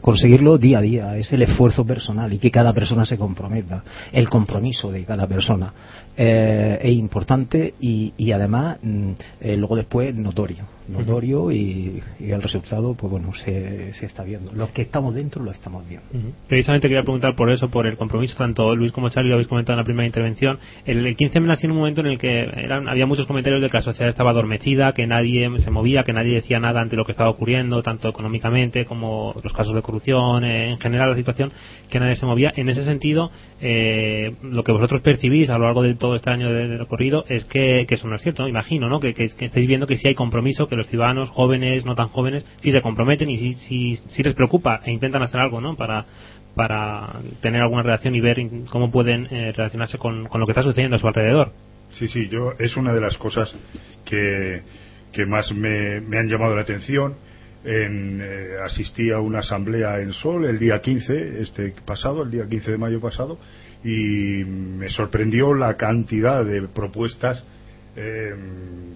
conseguirlo 0.00 0.56
día 0.56 0.78
a 0.78 0.80
día, 0.80 1.16
es 1.16 1.32
el 1.32 1.42
esfuerzo 1.42 1.84
personal 1.84 2.32
y 2.32 2.38
que 2.38 2.52
cada 2.52 2.72
persona 2.72 3.04
se 3.04 3.18
comprometa, 3.18 3.82
el 4.12 4.28
compromiso 4.28 4.92
de 4.92 5.04
cada 5.04 5.26
persona 5.26 5.72
eh, 6.16 6.78
es 6.80 6.92
importante 6.92 7.74
y, 7.80 8.14
y 8.16 8.30
además 8.30 8.78
mm, 8.82 9.10
eh, 9.40 9.56
luego 9.56 9.74
después 9.76 10.14
notorio, 10.14 10.64
notorio 10.92 11.50
y, 11.50 12.02
y 12.18 12.30
el 12.30 12.42
resultado, 12.42 12.94
pues 12.94 13.10
bueno, 13.10 13.32
se, 13.34 13.92
se 13.94 14.06
está 14.06 14.24
viendo. 14.24 14.52
Los 14.52 14.70
que 14.70 14.82
estamos 14.82 15.14
dentro 15.14 15.42
lo 15.42 15.50
estamos 15.50 15.86
viendo. 15.88 16.06
Precisamente 16.48 16.88
quería 16.88 17.02
preguntar 17.02 17.34
por 17.34 17.50
eso, 17.50 17.68
por 17.68 17.86
el 17.86 17.96
compromiso, 17.96 18.36
tanto 18.36 18.74
Luis 18.76 18.92
como 18.92 19.08
Charlie 19.08 19.30
lo 19.30 19.36
habéis 19.36 19.48
comentado 19.48 19.74
en 19.74 19.78
la 19.78 19.84
primera 19.84 20.06
intervención. 20.06 20.58
El, 20.84 21.06
el 21.06 21.16
15 21.16 21.40
me 21.40 21.48
nació 21.48 21.66
en 21.66 21.72
un 21.72 21.78
momento 21.78 22.00
en 22.00 22.08
el 22.08 22.18
que 22.18 22.40
eran, 22.40 22.88
había 22.88 23.06
muchos 23.06 23.26
comentarios 23.26 23.62
de 23.62 23.68
que 23.68 23.76
la 23.76 23.82
sociedad 23.82 24.08
estaba 24.08 24.30
adormecida, 24.30 24.92
que 24.92 25.06
nadie 25.06 25.48
se 25.58 25.70
movía, 25.70 26.02
que 26.02 26.12
nadie 26.12 26.34
decía 26.34 26.60
nada 26.60 26.80
ante 26.80 26.96
lo 26.96 27.04
que 27.04 27.12
estaba 27.12 27.30
ocurriendo, 27.30 27.82
tanto 27.82 28.08
económicamente 28.08 28.84
como 28.84 29.34
los 29.42 29.52
casos 29.52 29.74
de 29.74 29.82
corrupción, 29.82 30.44
eh, 30.44 30.70
en 30.70 30.78
general 30.78 31.10
la 31.10 31.16
situación, 31.16 31.52
que 31.88 32.00
nadie 32.00 32.16
se 32.16 32.26
movía. 32.26 32.52
En 32.56 32.68
ese 32.68 32.84
sentido, 32.84 33.30
eh, 33.60 34.34
lo 34.42 34.64
que 34.64 34.72
vosotros 34.72 35.00
percibís 35.02 35.50
a 35.50 35.58
lo 35.58 35.64
largo 35.64 35.82
de 35.82 35.94
todo 35.94 36.14
este 36.14 36.30
año 36.30 36.52
de, 36.52 36.68
de 36.68 36.78
recorrido 36.78 37.24
es 37.28 37.44
que, 37.44 37.86
que 37.86 37.94
eso 37.94 38.08
no 38.08 38.16
es 38.16 38.22
cierto, 38.22 38.42
¿no? 38.42 38.48
imagino, 38.48 38.88
¿no? 38.88 39.00
Que, 39.00 39.14
que, 39.14 39.28
que 39.28 39.46
estáis 39.46 39.66
viendo 39.66 39.86
que 39.86 39.96
sí 39.96 40.08
hay 40.08 40.14
compromiso, 40.14 40.68
que 40.68 40.76
los 40.80 40.88
ciudadanos 40.88 41.30
jóvenes, 41.30 41.84
no 41.84 41.94
tan 41.94 42.08
jóvenes, 42.08 42.44
sí 42.60 42.72
se 42.72 42.80
comprometen 42.80 43.30
y 43.30 43.36
sí, 43.36 43.52
sí, 43.54 43.96
sí 43.96 44.22
les 44.22 44.34
preocupa 44.34 44.80
e 44.84 44.90
intentan 44.90 45.22
hacer 45.22 45.40
algo, 45.40 45.60
¿no? 45.60 45.76
Para, 45.76 46.06
para 46.54 47.20
tener 47.40 47.60
alguna 47.60 47.82
reacción 47.82 48.14
y 48.14 48.20
ver 48.20 48.40
cómo 48.70 48.90
pueden 48.90 49.26
eh, 49.30 49.52
relacionarse 49.52 49.98
con, 49.98 50.26
con 50.26 50.40
lo 50.40 50.46
que 50.46 50.52
está 50.52 50.62
sucediendo 50.62 50.96
a 50.96 50.98
su 50.98 51.06
alrededor. 51.06 51.52
Sí, 51.90 52.08
sí, 52.08 52.28
yo 52.28 52.54
es 52.58 52.76
una 52.76 52.92
de 52.92 53.00
las 53.00 53.16
cosas 53.18 53.54
que, 54.04 54.62
que 55.12 55.26
más 55.26 55.52
me, 55.52 56.00
me 56.00 56.18
han 56.18 56.28
llamado 56.28 56.54
la 56.54 56.62
atención. 56.62 57.14
En, 57.62 58.22
eh, 58.22 58.54
asistí 58.64 59.10
a 59.10 59.18
una 59.18 59.40
asamblea 59.40 60.00
en 60.00 60.14
Sol 60.14 60.46
el 60.46 60.58
día 60.58 60.80
15, 60.80 61.42
este 61.42 61.74
pasado, 61.84 62.22
el 62.22 62.30
día 62.30 62.48
15 62.48 62.70
de 62.70 62.78
mayo 62.78 63.00
pasado, 63.00 63.38
y 63.84 64.44
me 64.44 64.88
sorprendió 64.88 65.52
la 65.52 65.76
cantidad 65.76 66.42
de 66.42 66.66
propuestas 66.68 67.44
eh, 67.96 68.34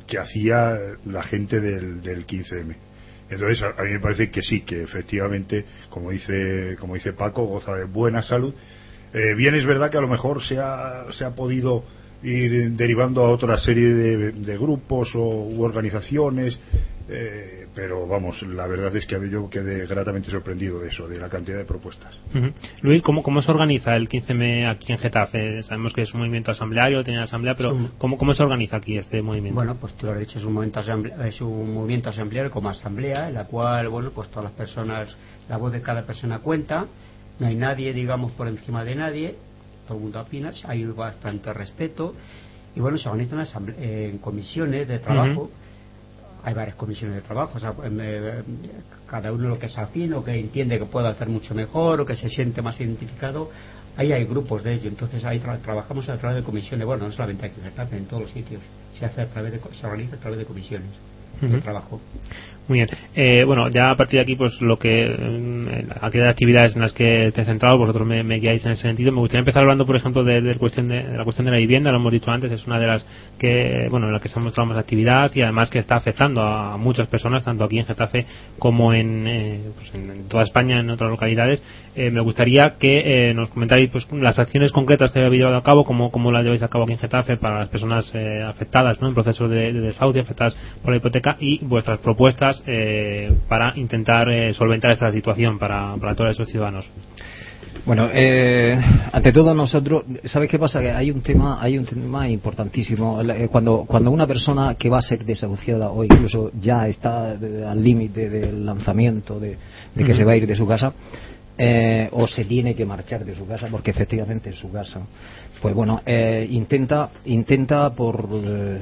que 0.07 0.19
hacía 0.19 0.79
la 1.07 1.23
gente 1.23 1.61
del, 1.61 2.03
del 2.03 2.27
15M. 2.27 2.75
Entonces, 3.31 3.63
a, 3.63 3.81
a 3.81 3.85
mí 3.85 3.93
me 3.93 4.01
parece 4.01 4.31
que 4.31 4.43
sí, 4.43 4.61
que 4.61 4.83
efectivamente, 4.83 5.65
como 5.91 6.11
dice, 6.11 6.77
como 6.79 6.95
dice 6.95 7.13
Paco, 7.13 7.45
goza 7.45 7.75
de 7.75 7.85
buena 7.85 8.23
salud. 8.23 8.55
Eh, 9.13 9.35
bien 9.35 9.55
es 9.55 9.65
verdad 9.65 9.91
que 9.91 9.99
a 9.99 10.01
lo 10.01 10.09
mejor 10.09 10.43
se 10.43 10.59
ha, 10.59 11.07
se 11.13 11.25
ha 11.25 11.35
podido 11.35 11.85
ir 12.23 12.73
derivando 12.73 13.25
a 13.25 13.31
otra 13.31 13.57
serie 13.59 13.95
de, 13.95 14.33
de 14.33 14.59
grupos 14.59 15.15
o, 15.15 15.21
u 15.21 15.63
organizaciones, 15.63 16.59
eh, 17.09 17.67
pero 17.75 18.07
vamos, 18.07 18.41
la 18.43 18.67
verdad 18.67 18.95
es 18.97 19.05
que 19.07 19.19
yo 19.29 19.51
quedé 19.51 19.87
gratamente 19.87 20.31
sorprendido 20.31 20.81
de 20.81 20.89
eso, 20.89 21.07
de 21.07 21.19
la 21.19 21.29
cantidad 21.29 21.59
de 21.59 21.65
propuestas. 21.65 22.19
Luis, 22.81 23.03
¿cómo, 23.03 23.23
¿cómo 23.23 23.43
se 23.43 23.51
organiza 23.51 23.95
el 23.97 24.09
15M 24.09 24.67
aquí 24.71 24.93
en 24.93 24.99
Getafe? 24.99 25.63
Sabemos 25.65 25.93
que 25.93 26.03
es 26.03 26.15
un 26.15 26.21
movimiento 26.21 26.51
asambleario, 26.51 27.05
tiene 27.05 27.23
asamblea, 27.23 27.55
pero 27.57 27.75
Sí. 27.75 27.89
¿cómo, 27.99 28.17
¿cómo 28.17 28.33
se 28.33 28.43
organiza 28.43 28.79
aquí 28.79 28.97
este 28.97 29.21
movimiento? 29.21 29.57
Bueno, 29.57 29.77
pues 29.77 29.95
tú 29.95 30.07
lo 30.07 30.13
has 30.13 30.19
dicho, 30.19 30.39
es 30.39 30.45
un, 30.45 30.55
movimiento 30.55 30.81
es 30.81 31.41
un 31.43 31.75
movimiento 31.75 32.09
asambleario 32.11 32.51
como 32.51 32.71
asamblea, 32.71 33.29
en 33.29 33.35
la 33.35 33.45
cual, 33.47 33.89
bueno, 33.89 34.11
pues 34.11 34.29
todas 34.31 34.45
las 34.45 34.53
personas, 34.55 35.15
la 35.49 35.59
voz 35.59 35.73
de 35.73 35.83
cada 35.83 36.03
persona 36.07 36.39
cuenta, 36.39 36.87
no 37.39 37.47
hay 37.47 37.55
nadie, 37.57 37.93
digamos, 37.93 38.33
por 38.33 38.49
encima 38.49 38.83
de 38.85 38.95
nadie, 38.95 39.35
todo 39.87 39.99
el 39.99 40.05
mundo 40.05 40.21
opina, 40.21 40.51
hay 40.65 40.85
bastante 40.87 41.53
respeto, 41.53 42.15
y 42.75 42.81
bueno, 42.81 42.97
se 42.97 43.09
organizan 43.11 43.41
asamble- 43.41 43.75
eh, 43.79 44.09
en 44.11 44.19
comisiones 44.19 44.89
de 44.89 44.99
trabajo. 45.01 45.51
Hay 46.45 46.55
varias 46.55 46.77
comisiones 46.77 47.17
de 47.17 47.23
trabajo, 47.23 47.53
o 47.57 47.59
sea, 47.61 47.75
em, 47.85 47.99
eh, 48.01 48.43
cada 49.07 49.33
uno 49.33 49.49
lo 49.49 49.59
que 49.59 49.67
es 49.67 49.79
afín 49.79 50.13
o 50.15 50.23
que 50.23 50.39
entiende 50.39 50.79
que 50.79 50.85
puede 50.87 51.09
hacer 51.09 51.29
mucho 51.29 51.55
mejor 51.55 52.01
o 52.01 52.05
que 52.05 52.15
se 52.17 52.29
siente 52.29 52.61
más 52.63 52.79
identificado, 52.81 53.51
ahí 53.97 54.13
hay 54.13 54.25
grupos 54.27 54.63
de 54.63 54.75
ello, 54.75 54.89
entonces 54.89 55.25
ahí 55.25 55.41
tra- 55.41 55.59
trabajamos 55.61 56.09
a 56.09 56.19
través 56.19 56.37
de 56.39 56.43
comisiones, 56.45 56.87
bueno, 56.87 57.07
no 57.07 57.13
solamente 57.13 57.47
aquí 57.47 57.61
en 57.61 57.97
en 57.97 58.05
todos 58.07 58.23
los 58.25 58.31
sitios, 58.33 58.61
se 58.99 59.07
hace 59.07 59.23
a 59.23 59.27
través 59.29 59.53
de, 59.53 59.61
se 59.75 59.87
organiza 59.87 60.17
a 60.17 60.19
través 60.19 60.39
de 60.39 60.45
comisiones 60.45 60.91
de 61.41 61.61
trabajo. 61.61 62.01
Muy 62.67 62.79
bien. 62.79 62.89
Eh, 63.15 63.45
bueno, 63.45 63.69
ya 63.69 63.91
a 63.91 63.97
partir 63.97 64.19
de 64.19 64.23
aquí, 64.23 64.37
pues 64.37 64.59
lo 64.63 64.79
que. 64.79 65.03
eh, 65.03 65.87
aquellas 66.01 66.31
actividades 66.31 66.75
en 66.75 66.81
las 66.81 66.95
que 66.95 67.27
esté 67.27 67.45
centrado, 67.45 67.77
vosotros 67.77 68.07
me, 68.07 68.23
guiáis 68.39 68.65
en 68.65 68.73
ese 68.73 68.83
sentido. 68.83 69.13
Me 69.13 69.19
gustaría 69.19 69.41
empezar 69.41 69.63
hablando, 69.63 69.85
por 69.85 69.97
ejemplo, 69.97 70.25
de, 70.25 70.41
de 70.41 70.55
cuestión 70.55 70.89
de, 70.89 71.03
la 71.03 71.25
cuestión 71.25 71.45
de 71.45 71.53
la 71.53 71.59
vivienda. 71.59 71.91
Lo 71.93 71.99
hemos 71.99 72.13
dicho 72.13 72.31
antes, 72.31 72.51
es 72.51 72.67
una 72.67 72.79
de 72.79 72.87
las 72.87 73.07
que. 73.39 73.89
Bueno, 73.91 74.07
en 74.07 74.15
la 74.15 74.21
que 74.21 74.29
se 74.29 74.39
ha 74.39 74.43
mostrado 74.43 74.71
más 74.71 74.79
actividad 74.79 75.31
y 75.35 75.43
además 75.43 75.69
que 75.69 75.79
está 75.79 75.97
afectando 75.97 76.41
a 76.43 76.79
muchas 76.79 77.07
personas, 77.07 77.45
tanto 77.45 77.65
aquí 77.65 77.79
en 77.79 77.85
Getafe 77.85 78.25
como 78.59 78.95
en, 78.95 79.27
eh, 79.27 79.61
pues 79.77 79.93
toda 80.29 80.45
España, 80.45 80.81
en 80.81 80.89
otras 80.89 81.11
localidades. 81.11 81.63
Eh, 81.97 82.11
me 82.11 82.21
gustaría 82.21 82.75
que 82.75 83.31
eh, 83.31 83.35
nos 83.35 83.51
comentarais 83.51 83.89
pues, 83.91 84.11
las 84.11 84.39
acciones 84.41 84.73
concretas 84.73 85.13
que 85.13 85.21
habéis 85.21 85.41
llevado 85.41 85.59
a 85.59 85.63
cabo, 85.63 85.85
cómo, 85.85 86.11
cómo 86.11 86.33
las 86.33 86.43
lleváis 86.43 86.63
a 86.65 86.69
cabo 86.69 86.85
aquí 86.85 86.95
en 86.95 86.99
Getafe 86.99 87.37
para 87.37 87.61
las 87.61 87.69
personas 87.69 88.11
eh, 88.15 88.43
afectadas 88.43 89.01
¿no? 89.01 89.09
en 89.09 89.15
procesos 89.15 89.49
de 89.49 89.73
desahucio, 89.73 90.23
afectadas 90.23 90.57
por 90.83 90.91
la 90.91 90.97
hipoteca 90.97 91.37
y 91.39 91.65
vuestras 91.65 92.01
propuestas 92.01 92.54
eh, 92.67 93.33
para 93.49 93.73
intentar 93.77 94.29
eh, 94.29 94.53
solventar 94.55 94.93
esta 94.93 95.11
situación 95.11 95.59
para, 95.59 95.97
para 95.97 96.15
todos 96.15 96.31
esos 96.31 96.49
ciudadanos. 96.49 96.87
Bueno, 97.87 98.09
eh, 98.15 98.79
ante 99.13 99.31
todo 99.31 99.53
nosotros, 99.55 100.05
¿sabes 100.25 100.49
qué 100.49 100.59
pasa? 100.59 100.81
Que 100.81 100.91
hay 100.91 101.11
un 101.11 101.21
tema, 101.21 101.59
hay 101.61 101.77
un 101.77 101.85
tema 101.85 102.27
importantísimo. 102.29 103.21
Eh, 103.21 103.49
Cuando, 103.53 103.85
cuando 103.87 104.11
una 104.11 104.27
persona 104.27 104.75
que 104.77 104.89
va 104.89 104.99
a 104.99 105.03
ser 105.03 105.23
desahuciada 105.25 105.91
o 105.91 106.03
incluso 106.03 106.51
ya 106.61 106.89
está 106.89 107.37
de- 107.37 107.67
al 107.67 107.83
límite 107.85 108.31
del 108.31 108.65
lanzamiento 108.65 109.39
de, 109.39 109.59
de 109.95 110.05
que 110.05 110.15
se 110.15 110.25
va 110.25 110.33
a 110.33 110.37
ir 110.37 110.47
de 110.47 110.57
su 110.57 110.67
casa, 110.67 110.95
eh, 111.59 112.09
o 112.13 112.27
se 112.27 112.47
tiene 112.47 112.75
que 112.75 112.87
marchar 112.87 113.25
de 113.25 113.37
su 113.37 113.47
casa 113.47 113.69
porque 113.71 113.91
efectivamente 113.91 114.51
es 114.51 114.57
su 114.57 114.73
casa, 114.73 115.01
pues 115.61 115.75
bueno, 115.75 116.01
eh, 116.07 116.47
intenta, 116.51 117.11
intenta 117.27 117.91
por 117.95 118.27
eh, 118.33 118.79
eh, 118.79 118.81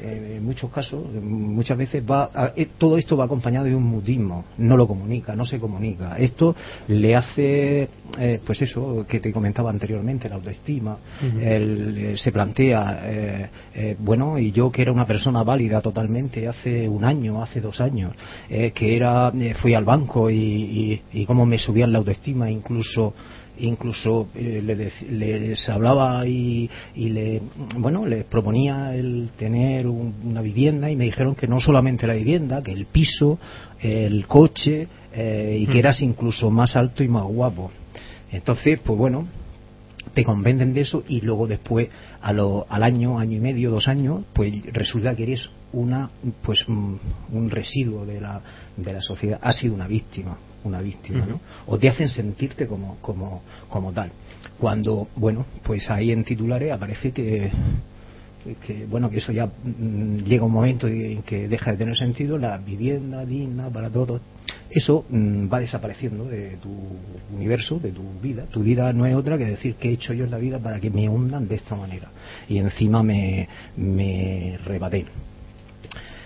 en 0.00 0.44
muchos 0.44 0.70
casos, 0.70 1.02
muchas 1.22 1.76
veces 1.76 2.02
va 2.08 2.30
a- 2.34 2.52
eh, 2.56 2.68
todo 2.78 2.98
esto 2.98 3.16
va 3.16 3.24
acompañado 3.24 3.66
de 3.66 3.74
un 3.74 3.84
mutismo, 3.84 4.44
no 4.58 4.76
lo 4.76 4.86
comunica, 4.86 5.34
no 5.34 5.44
se 5.46 5.58
comunica. 5.58 6.16
Esto 6.18 6.54
le 6.88 7.14
hace, 7.16 7.88
eh, 8.18 8.40
pues 8.44 8.62
eso 8.62 9.04
que 9.08 9.20
te 9.20 9.32
comentaba 9.32 9.70
anteriormente, 9.70 10.28
la 10.28 10.36
autoestima, 10.36 10.98
el, 11.40 11.96
eh, 11.98 12.16
se 12.16 12.32
plantea, 12.32 13.00
eh, 13.04 13.50
eh, 13.74 13.96
bueno, 13.98 14.38
y 14.38 14.52
yo 14.52 14.70
que 14.70 14.82
era 14.82 14.92
una 14.92 15.06
persona 15.06 15.42
válida 15.42 15.80
totalmente 15.80 16.46
hace 16.48 16.88
un 16.88 17.04
año, 17.04 17.42
hace 17.42 17.60
dos 17.60 17.80
años, 17.80 18.14
eh, 18.48 18.72
que 18.72 18.96
era, 18.96 19.32
eh, 19.38 19.54
fui 19.54 19.74
al 19.74 19.84
banco 19.84 20.30
y, 20.30 20.36
y, 20.36 21.02
y 21.20 21.26
cómo 21.26 21.44
me 21.46 21.58
subían 21.58 21.92
la 21.92 21.98
autoestima, 21.98 22.50
incluso 22.50 23.14
incluso 23.66 24.28
eh, 24.34 24.60
le 24.64 24.76
dec- 24.76 25.08
les 25.08 25.68
hablaba 25.68 26.26
y, 26.26 26.68
y 26.94 27.08
le 27.10 27.42
bueno 27.78 28.04
les 28.06 28.24
proponía 28.24 28.94
el 28.94 29.30
tener 29.38 29.86
un- 29.86 30.14
una 30.24 30.42
vivienda 30.42 30.90
y 30.90 30.96
me 30.96 31.04
dijeron 31.04 31.34
que 31.34 31.46
no 31.46 31.60
solamente 31.60 32.06
la 32.06 32.14
vivienda 32.14 32.62
que 32.62 32.72
el 32.72 32.86
piso 32.86 33.38
el 33.80 34.26
coche 34.26 34.88
eh, 35.14 35.58
y 35.60 35.66
que 35.66 35.74
Mm. 35.74 35.78
eras 35.78 36.00
incluso 36.02 36.50
más 36.50 36.76
alto 36.76 37.02
y 37.04 37.08
más 37.08 37.24
guapo. 37.24 37.70
Entonces 38.30 38.78
pues 38.84 38.98
bueno 38.98 39.26
te 40.14 40.24
convencen 40.24 40.74
de 40.74 40.82
eso 40.82 41.04
y 41.08 41.20
luego 41.20 41.46
después 41.46 41.88
a 42.20 42.32
lo- 42.32 42.66
al 42.68 42.82
año 42.82 43.18
año 43.18 43.36
y 43.38 43.40
medio 43.40 43.70
dos 43.70 43.88
años 43.88 44.22
pues 44.32 44.52
resulta 44.72 45.14
que 45.16 45.22
eres 45.24 45.48
una 45.72 46.10
pues 46.42 46.66
un, 46.68 46.98
un 47.32 47.48
residuo 47.50 48.04
de 48.04 48.20
la 48.20 48.40
de 48.76 48.92
la 48.92 49.00
sociedad. 49.02 49.38
Has 49.42 49.56
sido 49.56 49.74
una 49.74 49.86
víctima 49.88 50.36
una 50.64 50.80
víctima 50.80 51.26
¿no? 51.26 51.40
o 51.66 51.78
te 51.78 51.88
hacen 51.88 52.08
sentirte 52.08 52.66
como 52.66 52.96
como 53.00 53.42
como 53.68 53.92
tal. 53.92 54.10
Cuando 54.58 55.08
bueno 55.16 55.46
pues 55.62 55.88
ahí 55.90 56.12
en 56.12 56.24
titulares 56.24 56.72
aparece 56.72 57.12
que 57.12 57.50
que 58.66 58.86
bueno 58.86 59.08
que 59.08 59.18
eso 59.18 59.32
ya 59.32 59.46
mm, 59.46 60.24
llega 60.24 60.44
un 60.44 60.52
momento 60.52 60.88
en 60.88 61.22
que 61.22 61.48
deja 61.48 61.72
de 61.72 61.76
tener 61.76 61.96
sentido 61.96 62.38
la 62.38 62.58
vivienda 62.58 63.24
digna 63.24 63.70
para 63.70 63.90
todos. 63.90 64.20
Eso 64.70 65.04
mm, 65.08 65.52
va 65.52 65.60
desapareciendo 65.60 66.24
de 66.24 66.56
tu 66.56 66.70
universo 67.34 67.78
de 67.78 67.92
tu 67.92 68.02
vida. 68.20 68.46
Tu 68.46 68.62
vida 68.62 68.92
no 68.92 69.06
es 69.06 69.14
otra 69.14 69.38
que 69.38 69.44
decir 69.44 69.76
qué 69.76 69.90
he 69.90 69.92
hecho 69.92 70.12
yo 70.12 70.24
en 70.24 70.30
la 70.30 70.38
vida 70.38 70.58
para 70.58 70.80
que 70.80 70.90
me 70.90 71.08
hundan 71.08 71.46
de 71.46 71.56
esta 71.56 71.76
manera. 71.76 72.10
Y 72.48 72.58
encima 72.58 73.02
me 73.02 73.48
me 73.76 74.58
rebaten 74.64 75.06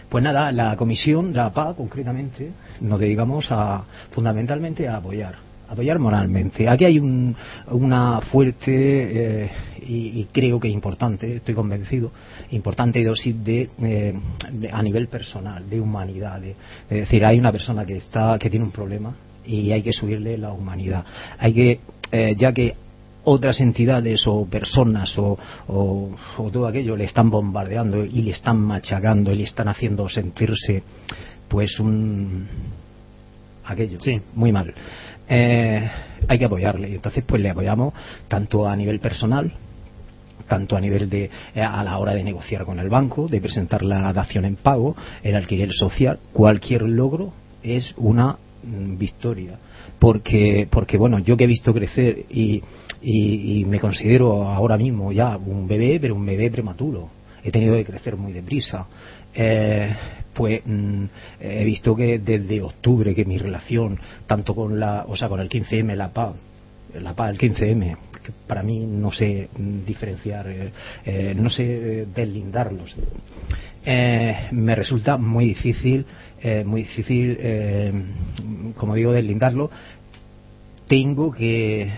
pues 0.09 0.23
nada, 0.23 0.53
la 0.53 0.77
comisión, 0.77 1.33
la 1.35 1.53
PA 1.53 1.75
concretamente, 1.75 2.51
nos 2.81 3.01
dedicamos 3.01 3.47
a 3.51 3.85
fundamentalmente 4.13 4.89
a 4.89 4.97
apoyar, 4.99 5.35
apoyar 5.69 5.99
moralmente. 5.99 6.69
Aquí 6.69 6.85
hay 6.85 6.99
un- 6.99 7.35
una 7.71 8.21
fuerte 8.21 9.45
eh, 9.45 9.51
y, 9.87 10.21
y 10.21 10.29
creo 10.33 10.61
que 10.61 10.69
importante, 10.69 11.37
estoy 11.37 11.55
convencido, 11.55 12.13
importante 12.51 13.03
dosis 13.05 13.43
de, 13.45 13.69
eh, 13.83 14.15
a 14.73 14.83
nivel 14.83 15.09
personal, 15.09 15.69
de 15.69 15.81
humanidad. 15.81 16.41
de- 16.41 16.57
es 16.91 17.01
decir, 17.01 17.25
hay 17.25 17.39
una 17.39 17.53
persona 17.53 17.85
que 17.85 17.97
está 17.97 18.39
que 18.39 18.49
tiene 18.51 18.65
un 18.65 18.73
problema 18.73 19.15
y 19.45 19.71
hay 19.73 19.83
que 19.83 19.93
subirle 19.93 20.39
la 20.39 20.53
humanidad. 20.53 21.05
Hay 21.39 21.53
que, 21.53 21.81
eh, 22.13 22.35
ya 22.39 22.53
que 22.53 22.75
otras 23.29 23.61
entidades 23.61 24.27
o 24.27 24.47
personas 24.47 25.19
o, 25.19 25.37
o- 25.69 26.11
o 26.39 26.51
todo 26.51 26.67
aquello 26.69 26.97
le 26.97 27.05
están 27.05 27.29
bombardeando 27.29 28.05
y 28.05 28.23
le 28.23 28.31
están 28.31 28.59
machacando 28.61 29.33
y 29.33 29.37
le 29.37 29.45
están 29.45 29.69
haciendo 29.69 30.09
sentirse 30.09 30.83
pues 31.49 31.79
un 31.81 32.47
aquello. 33.65 33.99
Sí. 34.01 34.21
muy 34.35 34.53
mal. 34.53 34.73
Eh, 35.29 35.91
hay 36.29 36.39
que 36.39 36.45
apoyarle. 36.45 36.89
Y 36.91 36.95
entonces 36.95 37.25
pues 37.27 37.43
le 37.43 37.51
apoyamos 37.51 37.93
tanto 38.29 38.67
a 38.69 38.75
nivel 38.77 39.01
personal 39.01 39.53
tanto 40.49 40.77
a 40.77 40.81
nivel 40.81 41.11
de 41.11 41.25
eh, 41.57 41.61
a 41.61 41.83
la 41.83 41.99
hora 41.99 42.15
de 42.15 42.23
negociar 42.23 42.65
con 42.65 42.79
el 42.79 42.89
banco, 42.89 43.27
de 43.27 43.41
presentar 43.41 43.83
la 43.85 44.13
dación 44.13 44.45
en 44.45 44.55
pago, 44.55 44.95
el 45.25 45.35
alquiler 45.35 45.73
social, 45.73 46.21
cualquier 46.33 46.83
logro 46.83 47.33
es 47.65 47.93
una 47.97 48.37
mm, 48.63 48.97
victoria 48.97 49.59
porque 49.99 50.69
porque 50.71 50.97
bueno 50.97 51.19
yo 51.19 51.37
que 51.37 51.45
he 51.45 51.47
visto 51.47 51.73
crecer 51.73 52.27
y, 52.31 52.63
y, 53.03 53.65
me 53.67 53.81
considero 53.81 54.49
ahora 54.49 54.77
mismo 54.77 55.13
ya 55.13 55.37
un 55.37 55.67
bebé 55.67 55.99
pero 56.01 56.15
un 56.15 56.27
bebé 56.27 56.51
prematuro. 56.51 57.09
He 57.43 57.53
tenido 57.53 57.77
que 57.77 57.85
crecer 57.85 58.17
muy 58.17 58.33
deprisa. 58.33 58.87
Eh, 59.33 59.95
pues 60.35 60.63
mm, 60.65 61.05
he 61.41 61.65
visto 61.65 61.95
que 61.95 62.19
desde 62.19 62.61
octubre 62.61 63.15
que 63.15 63.25
mi 63.25 63.39
relación 63.39 63.99
tanto 64.27 64.55
con 64.55 64.79
la 64.79 65.05
o 65.09 65.17
sea 65.17 65.29
con 65.29 65.41
el 65.41 65.49
15M 65.49 65.95
la 65.95 66.13
paz 66.13 66.35
la 67.01 67.15
paz 67.15 67.31
el 67.31 67.39
15M 67.39 67.97
que 68.23 68.33
para 68.47 68.63
mí 68.63 68.87
no 68.87 69.13
sé 69.13 69.49
mm, 69.57 69.85
diferenciar 69.85 70.49
eh, 70.49 70.71
eh, 71.05 71.35
no 71.37 71.49
sé 71.49 71.65
eh, 72.03 72.07
deslindarlos. 72.15 72.97
Eh, 73.85 74.49
me 74.51 74.75
resulta 74.75 75.17
muy 75.17 75.47
difícil 75.47 76.05
eh, 76.47 76.65
muy 76.65 76.83
difícil 76.83 77.37
eh, 77.41 77.93
como 78.77 78.95
digo 78.95 79.13
deslindarlo 79.13 79.71
tengo 80.87 81.33
que 81.33 81.91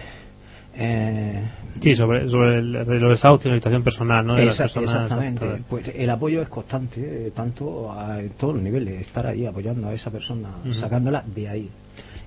eh, 0.74 1.42
Sí, 1.80 1.94
sobre, 1.94 2.28
sobre 2.28 2.58
el, 2.58 2.72
de 2.72 3.00
los 3.00 3.10
desahucios, 3.10 3.50
la 3.52 3.56
situación 3.58 3.82
personal, 3.82 4.26
¿no? 4.26 4.34
De 4.34 4.46
las 4.46 4.58
personas 4.58 4.90
exactamente. 4.90 5.64
Pues 5.68 5.88
el 5.94 6.10
apoyo 6.10 6.42
es 6.42 6.48
constante, 6.48 7.26
eh, 7.26 7.30
tanto 7.32 7.92
a, 7.92 8.20
en 8.20 8.30
todos 8.30 8.54
los 8.54 8.62
niveles, 8.62 9.00
estar 9.00 9.26
ahí 9.26 9.46
apoyando 9.46 9.88
a 9.88 9.94
esa 9.94 10.10
persona, 10.10 10.56
sacándola 10.80 11.22
de 11.22 11.48
ahí. 11.48 11.70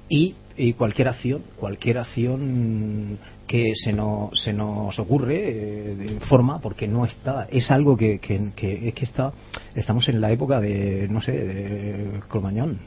Y, 0.09 0.35
y 0.57 0.73
cualquier 0.73 1.09
acción, 1.09 1.41
cualquier 1.57 1.97
acción 1.97 3.17
que 3.51 3.73
se 3.75 3.91
nos, 3.91 4.39
se 4.41 4.53
nos 4.53 4.97
ocurre 4.97 5.35
eh, 5.49 5.95
de 5.95 6.19
forma, 6.21 6.59
porque 6.61 6.87
no 6.87 7.03
está, 7.05 7.47
es 7.51 7.69
algo 7.69 7.97
que, 7.97 8.17
que, 8.19 8.51
que- 8.55 8.87
es 8.87 8.93
que 8.93 9.03
está, 9.05 9.33
estamos 9.75 10.07
en 10.07 10.21
la 10.21 10.31
época 10.31 10.61
de, 10.61 11.07
no 11.09 11.21
sé, 11.21 11.33
de 11.33 12.19
Cromañón. 12.29 12.79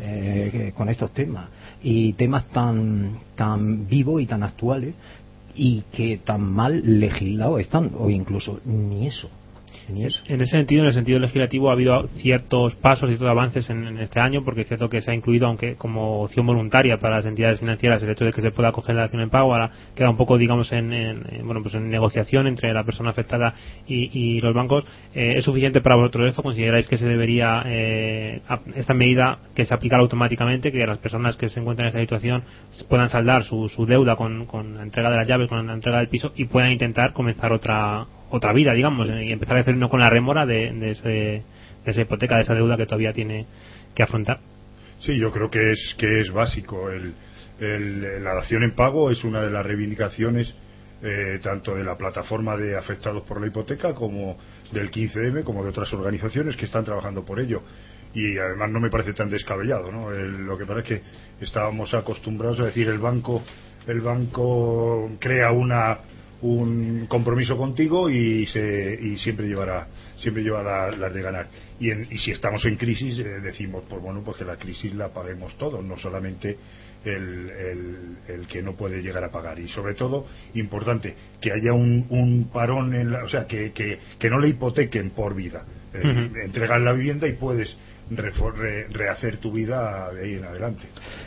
eh, 0.00 0.48
que- 0.52 0.72
con 0.72 0.88
estos 0.88 1.10
temas 1.12 1.46
y 1.82 2.12
temas 2.14 2.44
tan 2.48 3.18
tan 3.36 3.86
vivos 3.86 4.20
y 4.22 4.26
tan 4.26 4.42
actuales 4.42 4.94
y 5.54 5.82
que 5.92 6.18
tan 6.24 6.42
mal 6.42 6.82
legislados 7.00 7.60
están 7.60 7.90
o 7.98 8.08
incluso 8.10 8.60
ni 8.64 9.06
eso 9.06 9.28
En 10.26 10.40
ese 10.40 10.50
sentido, 10.52 10.82
en 10.82 10.88
el 10.88 10.92
sentido 10.94 11.18
legislativo, 11.18 11.68
ha 11.68 11.72
habido 11.74 12.08
ciertos 12.16 12.74
pasos, 12.76 13.08
ciertos 13.08 13.28
avances 13.28 13.68
en, 13.70 13.98
este 13.98 14.20
año, 14.20 14.42
porque 14.44 14.62
es 14.62 14.68
cierto 14.68 14.88
que 14.88 15.00
se 15.00 15.10
ha 15.10 15.14
incluido, 15.14 15.46
aunque 15.46 15.76
como 15.76 16.22
opción 16.22 16.46
voluntaria 16.46 16.98
para 16.98 17.16
las 17.16 17.26
entidades 17.26 17.60
financieras, 17.60 18.02
el 18.02 18.10
hecho 18.10 18.24
de 18.24 18.32
que 18.32 18.40
se 18.40 18.50
pueda 18.50 18.72
coger 18.72 18.94
la 18.96 19.04
acción 19.04 19.22
en 19.22 19.30
pago, 19.30 19.52
ahora 19.52 19.70
queda 19.94 20.10
un 20.10 20.16
poco, 20.16 20.38
digamos, 20.38 20.72
en, 20.72 20.92
en- 20.92 21.22
en, 21.30 21.44
bueno, 21.46 21.62
pues 21.62 21.74
en 21.74 21.90
negociación 21.90 22.46
entre 22.46 22.72
la 22.72 22.84
persona 22.84 23.10
afectada 23.10 23.54
y, 23.86 24.10
y 24.18 24.40
los 24.40 24.54
bancos. 24.54 24.86
Eh, 25.14 25.34
¿Es 25.36 25.44
suficiente 25.44 25.80
para 25.80 25.96
vosotros 25.96 26.28
esto? 26.28 26.42
¿Consideráis 26.42 26.88
que 26.88 26.96
se 26.96 27.06
debería, 27.06 27.62
eh, 27.66 28.40
esta 28.76 28.94
medida, 28.94 29.38
que 29.54 29.64
se 29.64 29.74
aplicara 29.74 30.02
automáticamente, 30.02 30.72
que 30.72 30.86
las 30.86 30.98
personas 30.98 31.36
que 31.36 31.48
se 31.48 31.60
encuentran 31.60 31.86
en 31.86 31.88
esta 31.88 32.00
situación 32.00 32.44
puedan 32.88 33.08
saldar 33.08 33.44
su, 33.44 33.68
su 33.68 33.86
deuda 33.86 34.16
con 34.16 34.46
la 34.76 34.82
entrega 34.82 35.10
de 35.10 35.16
las 35.16 35.28
llaves, 35.28 35.48
con 35.48 35.66
la 35.66 35.74
entrega 35.74 35.98
del 35.98 36.08
piso 36.08 36.32
y 36.36 36.46
puedan 36.46 36.72
intentar 36.72 37.12
comenzar 37.12 37.52
otra 37.52 38.06
otra 38.30 38.52
vida, 38.52 38.72
digamos, 38.72 39.08
y 39.08 39.32
empezar 39.32 39.56
a 39.56 39.60
hacer 39.60 39.74
uno 39.74 39.88
con 39.88 40.00
la 40.00 40.10
remora 40.10 40.46
de, 40.46 40.72
de, 40.72 40.90
ese, 40.90 41.08
de 41.08 41.42
esa 41.90 42.00
hipoteca, 42.00 42.36
de 42.36 42.42
esa 42.42 42.54
deuda 42.54 42.76
que 42.76 42.86
todavía 42.86 43.12
tiene 43.12 43.46
que 43.94 44.02
afrontar. 44.02 44.40
Sí, 45.00 45.16
yo 45.18 45.30
creo 45.32 45.50
que 45.50 45.72
es 45.72 45.94
que 45.98 46.20
es 46.20 46.32
básico. 46.32 46.90
El, 46.90 47.12
el- 47.60 48.24
la 48.24 48.34
dación 48.34 48.62
en 48.64 48.74
pago 48.74 49.10
es 49.10 49.22
una 49.24 49.42
de 49.42 49.50
las 49.50 49.64
reivindicaciones 49.64 50.54
eh, 51.02 51.38
tanto 51.42 51.74
de 51.74 51.84
la 51.84 51.96
plataforma 51.98 52.56
de 52.56 52.76
afectados 52.78 53.22
por 53.24 53.40
la 53.40 53.46
hipoteca 53.46 53.94
como 53.94 54.38
del 54.72 54.90
15M, 54.90 55.44
como 55.44 55.62
de 55.62 55.68
otras 55.68 55.92
organizaciones 55.92 56.56
que 56.56 56.64
están 56.64 56.84
trabajando 56.84 57.24
por 57.24 57.38
ello. 57.38 57.62
Y 58.14 58.38
además 58.38 58.70
no 58.70 58.80
me 58.80 58.90
parece 58.90 59.12
tan 59.12 59.28
descabellado, 59.28 59.92
¿no? 59.92 60.10
El- 60.12 60.46
lo 60.46 60.56
que 60.56 60.64
pasa 60.64 60.80
es 60.80 60.86
que 60.86 61.02
estábamos 61.40 61.92
acostumbrados 61.94 62.58
a 62.60 62.64
decir 62.66 62.88
el 62.88 62.98
banco, 62.98 63.42
el 63.86 64.00
banco 64.00 65.10
crea 65.20 65.50
una 65.52 65.98
un 66.42 67.06
compromiso 67.08 67.56
contigo 67.56 68.10
y 68.10 68.46
se 68.46 68.98
y 69.00 69.18
siempre 69.18 69.46
llevará 69.46 69.86
siempre 70.18 70.42
llevará 70.42 70.90
las 70.90 71.12
de 71.14 71.22
ganar. 71.22 71.46
Y, 71.80 71.90
en- 71.90 72.06
y 72.10 72.18
si 72.18 72.30
estamos 72.30 72.64
en 72.66 72.76
crisis 72.76 73.18
eh, 73.18 73.40
decimos 73.40 73.84
pues 73.88 74.00
bueno 74.02 74.22
pues 74.24 74.36
que 74.36 74.44
la 74.44 74.56
crisis 74.56 74.94
la 74.94 75.08
paguemos 75.08 75.56
todos 75.58 75.82
no 75.84 75.96
solamente 75.96 76.56
el, 77.04 77.50
el- 77.50 78.16
el 78.28 78.46
que 78.46 78.62
no 78.62 78.74
puede 78.74 79.02
llegar 79.02 79.24
a 79.24 79.30
pagar. 79.30 79.58
Y 79.58 79.68
sobre 79.68 79.94
todo 79.94 80.26
importante 80.54 81.14
que 81.40 81.52
haya 81.52 81.72
un, 81.72 82.06
un 82.08 82.48
parón 82.52 82.94
en 82.94 83.10
la, 83.10 83.24
o 83.24 83.28
sea 83.28 83.46
que, 83.46 83.72
que, 83.72 83.98
que 84.18 84.30
no 84.30 84.38
le 84.38 84.48
hipotequen 84.48 85.10
por 85.10 85.34
vida. 85.34 85.64
Eh, 85.92 85.98
Ujú. 86.00 86.36
entregar 86.38 86.80
la 86.80 86.92
vivienda 86.92 87.28
y 87.28 87.32
puedes 87.34 87.76
re- 88.10 88.86
rehacer 88.90 89.38
tu 89.38 89.52
vida 89.52 90.12
de 90.12 90.24
ahí 90.24 90.34
en 90.34 90.44
adelante 90.44 90.84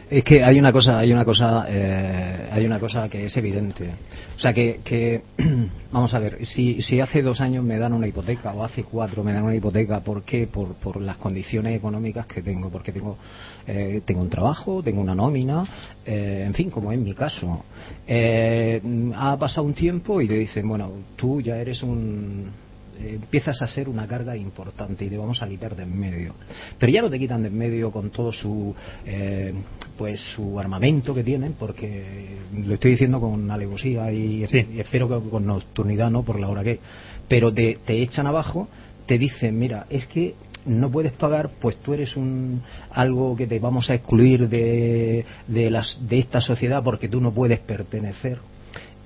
Es 0.10 0.24
que 0.24 0.44
hay 0.44 0.60
una 0.60 0.72
cosa, 0.72 1.00
hay 1.00 1.12
una 1.12 1.26
cosa, 1.26 1.66
eh, 1.68 2.50
hay 2.52 2.66
una 2.66 2.80
cosa 2.80 3.10
que 3.10 3.26
es 3.26 3.36
evidente. 3.38 3.90
O 4.36 4.40
sea 4.40 4.54
que, 4.54 4.80
que 4.84 5.22
vamos 5.92 6.14
a 6.14 6.20
ver, 6.20 6.46
si, 6.46 6.82
si 6.82 7.00
hace 7.02 7.22
dos 7.22 7.42
años 7.42 7.64
me 7.64 7.78
dan 7.78 7.94
una 7.94 8.08
hipoteca 8.08 8.54
o 8.54 8.64
hace 8.64 8.84
cuatro 8.84 9.24
me 9.24 9.34
dan 9.34 9.44
una 9.44 9.56
hipoteca, 9.56 10.00
¿por 10.02 10.24
qué? 10.24 10.48
Por, 10.48 10.76
por 10.76 11.02
las 11.02 11.18
condiciones 11.18 11.76
económicas 11.76 12.26
que 12.28 12.42
tengo, 12.42 12.70
porque 12.70 12.92
tengo, 12.92 13.18
eh, 13.66 14.02
tengo 14.06 14.22
un 14.22 14.30
trabajo, 14.30 14.82
tengo 14.84 15.02
una 15.02 15.16
nómina, 15.16 15.66
eh, 16.06 16.44
en 16.46 16.54
fin, 16.54 16.70
como 16.70 16.92
en 16.94 17.04
mi 17.04 17.14
caso. 17.14 17.66
Eh, 18.08 18.82
ha 19.16 19.38
pasado 19.38 19.66
un 19.66 19.74
tiempo 19.74 20.22
y 20.22 20.28
te 20.28 20.36
dicen, 20.36 20.68
bueno, 20.68 20.92
tú 21.16 21.42
ya 21.42 21.58
eres 21.58 21.82
un 21.84 22.67
empiezas 23.00 23.62
a 23.62 23.68
ser 23.68 23.90
una 23.90 24.08
carga 24.08 24.36
importante 24.36 25.06
y 25.06 25.10
te 25.10 25.18
vamos 25.18 25.42
a 25.42 25.48
quitar 25.48 25.76
de 25.76 25.84
en 25.84 26.00
medio. 26.00 26.34
Pero 26.78 26.92
ya 26.92 27.02
no 27.02 27.10
te 27.10 27.20
quitan 27.20 27.42
de 27.44 27.50
en 27.50 27.58
medio 27.58 27.92
con 27.92 28.10
todo 28.10 28.32
su 28.32 28.74
eh, 29.06 29.54
pues 29.98 30.22
su 30.36 30.60
armamento 30.60 31.14
que 31.14 31.24
tienen, 31.24 31.54
porque 31.54 32.38
lo 32.66 32.74
estoy 32.74 32.92
diciendo 32.92 33.20
con 33.20 33.50
alevosía 33.50 34.12
y, 34.12 34.46
Sí. 34.48 34.66
y 34.74 34.80
espero 34.80 35.08
que 35.08 35.30
con 35.30 35.46
nocturnidad, 35.46 36.10
no 36.12 36.24
por 36.24 36.40
la 36.40 36.50
hora 36.50 36.64
que 36.64 36.72
es. 36.72 36.80
Pero 37.28 37.54
te, 37.54 37.80
te 37.86 38.02
echan 38.02 38.28
abajo, 38.28 38.68
te 39.06 39.18
dicen, 39.18 39.58
mira, 39.58 39.86
es 39.90 40.06
que 40.08 40.36
no 40.66 40.92
puedes 40.92 41.14
pagar, 41.14 41.50
pues 41.62 41.78
tú 41.78 41.94
eres 41.94 42.16
un 42.18 42.62
algo 42.92 43.36
que 43.36 43.48
te 43.48 43.60
vamos 43.60 43.90
a 43.90 43.96
excluir 43.96 44.50
de, 44.50 45.26
de, 45.48 45.70
las, 45.70 45.98
de 46.08 46.20
esta 46.20 46.42
sociedad 46.42 46.84
porque 46.84 47.08
tú 47.08 47.22
no 47.22 47.32
puedes 47.32 47.60
pertenecer 47.60 48.40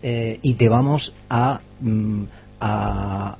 eh, 0.03 0.39
y 0.41 0.55
te 0.55 0.67
vamos 0.67 1.13
a, 1.29 1.61
mm, 1.79 2.23
a, 2.59 3.37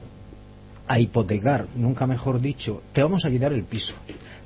a 0.92 1.00
hipotecar, 1.00 1.68
nunca 1.76 2.06
mejor 2.06 2.42
dicho, 2.42 2.84
te 2.92 3.02
vamos 3.02 3.24
a 3.24 3.30
quitar 3.30 3.54
el 3.54 3.64
piso. 3.64 3.94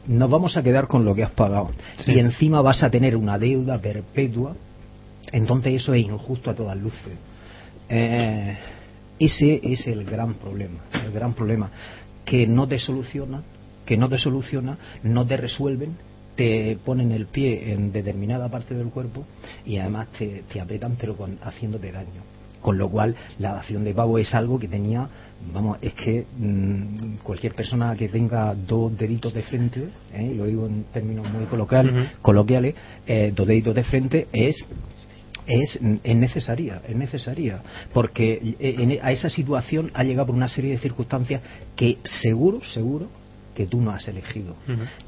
Nos 0.05 0.29
vamos 0.29 0.55
a 0.55 0.61
quedar 0.61 0.85
con 0.87 1.03
lo 1.03 1.15
que 1.15 1.23
has 1.23 1.31
pagado. 1.31 1.71
Sí. 2.05 2.13
Y 2.13 2.19
encima 2.19 2.61
vas 2.61 2.83
a 2.83 2.91
tener 2.91 3.15
una 3.15 3.39
deuda 3.39 3.81
perpetua. 3.81 4.55
Entonces 5.31 5.73
eso 5.81 5.95
es 5.95 6.05
injusto 6.05 6.51
a 6.51 6.53
todas 6.53 6.77
luces. 6.77 7.13
Eh, 7.89 8.55
ese 9.17 9.59
es 9.63 9.87
el 9.87 10.05
gran 10.05 10.35
problema. 10.35 10.81
El 10.93 11.11
gran 11.11 11.33
problema. 11.33 11.71
Que 12.23 12.45
no 12.45 12.67
te 12.67 12.77
soluciona, 12.77 13.41
que 13.83 13.97
no 13.97 14.07
te 14.07 14.19
soluciona, 14.19 14.77
no 15.01 15.25
te 15.25 15.37
resuelven, 15.37 15.97
te 16.35 16.77
ponen 16.85 17.11
el 17.11 17.25
pie 17.25 17.73
en 17.73 17.91
determinada 17.91 18.49
parte 18.49 18.75
del 18.75 18.89
cuerpo 18.89 19.25
y 19.65 19.77
además 19.77 20.09
te, 20.19 20.43
te 20.43 20.61
aprietan 20.61 20.95
pero 20.99 21.17
con, 21.17 21.39
haciéndote 21.41 21.91
daño. 21.91 22.21
Con 22.61 22.77
lo 22.77 22.89
cual, 22.89 23.15
la 23.37 23.53
dación 23.53 23.83
de 23.83 23.93
pago 23.93 24.17
es 24.17 24.33
algo 24.33 24.57
que 24.57 24.67
tenía, 24.67 25.07
vamos, 25.53 25.77
es 25.81 25.93
que 25.93 26.25
mm, 26.37 27.17
cualquier 27.23 27.53
persona 27.53 27.95
que 27.95 28.09
tenga 28.09 28.53
dos 28.55 28.97
deditos 28.97 29.33
de 29.33 29.43
frente, 29.43 29.89
¿eh? 30.13 30.33
lo 30.35 30.45
digo 30.45 30.65
en 30.67 30.85
términos 30.85 31.31
muy 31.31 31.45
coloquial- 31.45 31.89
Ujú. 31.89 32.05
coloquiales, 32.21 32.75
eh, 33.05 33.31
dos 33.35 33.47
deditos 33.47 33.75
de 33.75 33.83
frente 33.83 34.27
es 34.31 34.55
es, 35.47 35.79
es 36.03 36.15
necesaria, 36.15 36.81
es 36.87 36.95
necesaria, 36.95 37.61
porque 37.93 38.55
eh, 38.59 38.75
en- 38.79 38.99
a 39.05 39.11
esa 39.11 39.29
situación 39.29 39.91
ha 39.93 40.03
llegado 40.03 40.25
por 40.27 40.35
una 40.35 40.47
serie 40.47 40.71
de 40.71 40.79
circunstancias 40.79 41.39
que 41.75 41.99
seguro, 42.03 42.61
seguro 42.63 43.09
que 43.53 43.67
tú 43.67 43.79
no 43.79 43.91
has 43.91 44.07
elegido 44.07 44.55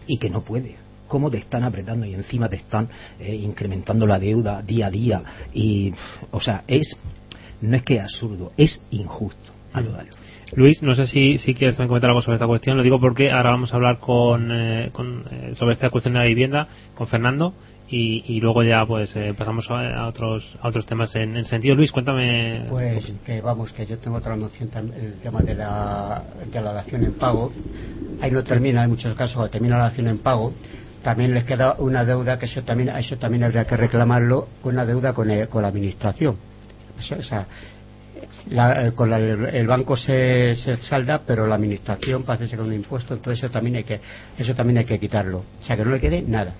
y 0.05 0.19
que 0.19 0.29
no 0.29 0.43
puedes. 0.43 0.75
Cómo 1.07 1.31
te 1.31 1.37
están 1.39 1.63
apretando 1.63 2.05
y 2.05 2.13
encima 2.13 2.49
te 2.49 2.57
están 2.57 2.87
eh, 3.19 3.33
incrementando 3.35 4.05
la 4.05 4.19
deuda 4.19 4.61
día 4.61 4.87
a 4.87 4.91
día 4.91 5.23
y, 5.55 5.91
o 6.29 6.39
sea, 6.39 6.63
es 6.67 6.95
no 7.61 7.75
es 7.75 7.81
que 7.81 7.95
es 7.95 8.01
absurdo, 8.03 8.51
es 8.57 8.79
injusto 8.91 9.53
Luis, 10.55 10.81
no 10.81 10.95
sé 10.95 11.07
si, 11.07 11.37
si 11.39 11.53
quieres 11.53 11.75
comentar 11.75 12.09
algo 12.09 12.21
sobre 12.21 12.35
esta 12.35 12.47
cuestión. 12.47 12.77
Lo 12.77 12.83
digo 12.83 12.99
porque 12.99 13.31
ahora 13.31 13.51
vamos 13.51 13.73
a 13.73 13.75
hablar 13.75 13.99
con, 13.99 14.49
eh, 14.51 14.89
con, 14.93 15.25
eh, 15.29 15.53
sobre 15.55 15.73
esta 15.73 15.89
cuestión 15.89 16.13
de 16.13 16.19
la 16.21 16.25
vivienda 16.25 16.67
con 16.95 17.05
Fernando 17.07 17.53
y, 17.89 18.23
y 18.33 18.39
luego 18.39 18.63
ya 18.63 18.85
pues 18.85 19.13
eh, 19.15 19.33
pasamos 19.37 19.65
a, 19.69 20.07
otros 20.07 20.57
a 20.61 20.69
otros 20.69 20.85
temas 20.85 21.13
en, 21.15 21.35
en 21.35 21.43
sentido. 21.45 21.75
Luis, 21.75 21.91
cuéntame. 21.91 22.65
Pues 22.69 23.13
que 23.25 23.41
vamos, 23.41 23.73
que 23.73 23.85
yo 23.85 23.97
tengo 23.99 24.17
otra 24.17 24.35
noción 24.37 24.69
el 24.97 25.13
tema 25.21 25.41
de 25.41 25.53
la, 25.55 26.23
de 26.51 26.61
la 26.61 26.71
dación 26.73 27.03
en 27.03 27.13
pago. 27.13 27.51
Ahí 28.21 28.31
no 28.31 28.43
termina, 28.43 28.83
en 28.83 28.89
muchos 28.89 29.13
casos, 29.15 29.51
termina 29.51 29.77
la 29.77 29.83
dación 29.85 30.07
en 30.07 30.17
pago, 30.19 30.53
también 31.03 31.33
les 31.33 31.43
queda 31.43 31.75
una 31.77 32.03
deuda 32.05 32.39
que 32.39 32.45
eso 32.45 32.63
también, 32.63 32.89
eso 32.89 33.17
también 33.17 33.43
habría 33.43 33.65
que 33.65 33.77
reclamarlo, 33.77 34.47
una 34.63 34.85
deuda 34.85 35.13
con, 35.13 35.29
el- 35.29 35.47
con 35.49 35.61
la 35.61 35.67
administración. 35.67 36.35
La- 38.49 38.91
con 38.91 39.09
la- 39.09 39.17
el 39.19 39.67
banco 39.67 39.95
se, 39.97 40.55
se 40.55 40.77
salda, 40.77 41.21
pero 41.25 41.47
la 41.47 41.55
administración 41.55 42.23
parece 42.23 42.47
ser 42.47 42.61
un 42.61 42.73
impuesto, 42.73 43.13
entonces 43.13 43.43
eso 43.43 43.51
también 43.53 43.77
hay 43.77 43.83
que 43.83 43.99
eso 44.37 44.53
también 44.55 44.77
hay 44.79 44.85
que 44.85 44.99
quitarlo. 44.99 45.43
O 45.61 45.63
sea, 45.65 45.75
que 45.75 45.83
no 45.85 45.91
le 45.91 45.99
quede 45.99 46.21
nada. 46.21 46.53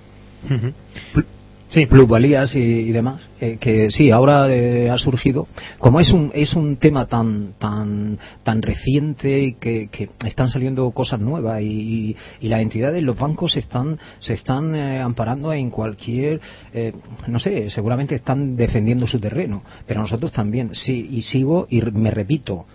Sí, 1.69 1.86
plusvalías 1.86 2.56
y, 2.56 2.60
y 2.60 2.91
demás 2.91 3.21
que 3.60 3.91
sí 3.91 4.10
ahora 4.10 4.49
eh, 4.49 4.89
ha 4.89 4.97
surgido. 4.97 5.47
Como 5.77 5.99
es 5.99 6.12
un 6.12 6.32
es 6.34 6.53
un 6.53 6.77
tema 6.77 7.06
tan 7.06 7.53
tan 7.60 8.17
tan 8.43 8.62
reciente 8.62 9.39
y 9.39 9.53
que, 9.53 9.89
que 9.89 10.10
están 10.25 10.49
saliendo 10.49 10.89
cosas 10.91 11.19
nuevas 11.19 11.62
y, 11.62 12.15
y 12.41 12.47
las 12.47 12.62
entidades 12.62 13.03
los 13.03 13.17
bancos 13.17 13.56
están 13.58 13.99
se 14.19 14.34
están 14.34 14.75
eh, 14.75 15.01
amparando 15.01 15.53
en 15.53 15.69
cualquier 15.69 16.41
eh, 16.73 16.93
no 17.27 17.39
sé 17.39 17.69
seguramente 17.69 18.15
están 18.15 18.56
defendiendo 18.56 19.06
su 19.06 19.19
terreno 19.19 19.63
pero 19.86 20.01
nosotros 20.01 20.32
también. 20.32 20.73
Sí 20.73 21.08
y 21.12 21.21
sigo 21.21 21.67
y 21.69 21.82
me 21.82 22.12
repito 22.12 22.65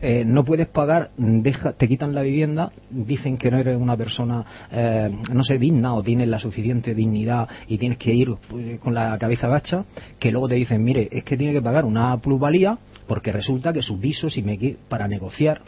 eh, 0.00 0.24
no 0.24 0.44
puedes 0.44 0.66
pagar, 0.68 1.10
deja, 1.16 1.72
te 1.72 1.88
quitan 1.88 2.14
la 2.14 2.22
vivienda, 2.22 2.72
dicen 2.90 3.38
que 3.38 3.50
no 3.50 3.58
eres 3.58 3.80
una 3.80 3.96
persona, 3.96 4.44
eh, 4.70 5.10
no 5.32 5.42
sé, 5.44 5.58
digna 5.58 5.94
o 5.94 6.02
tienes 6.02 6.28
la 6.28 6.38
suficiente 6.38 6.94
dignidad 6.94 7.48
y 7.68 7.78
tienes 7.78 7.98
que 7.98 8.12
ir 8.12 8.34
pues, 8.48 8.78
con 8.80 8.94
la 8.94 9.16
cabeza 9.18 9.48
gacha, 9.48 9.84
que 10.18 10.30
luego 10.30 10.48
te 10.48 10.56
dicen, 10.56 10.84
mire, 10.84 11.08
es 11.10 11.24
que 11.24 11.36
tiene 11.36 11.52
que 11.52 11.62
pagar 11.62 11.84
una 11.84 12.16
plusvalía 12.18 12.78
porque 13.06 13.32
resulta 13.32 13.72
que 13.72 13.82
su 13.82 14.00
piso, 14.00 14.30
si 14.30 14.42
me 14.42 14.58
para 14.88 15.08
negociar, 15.08 15.62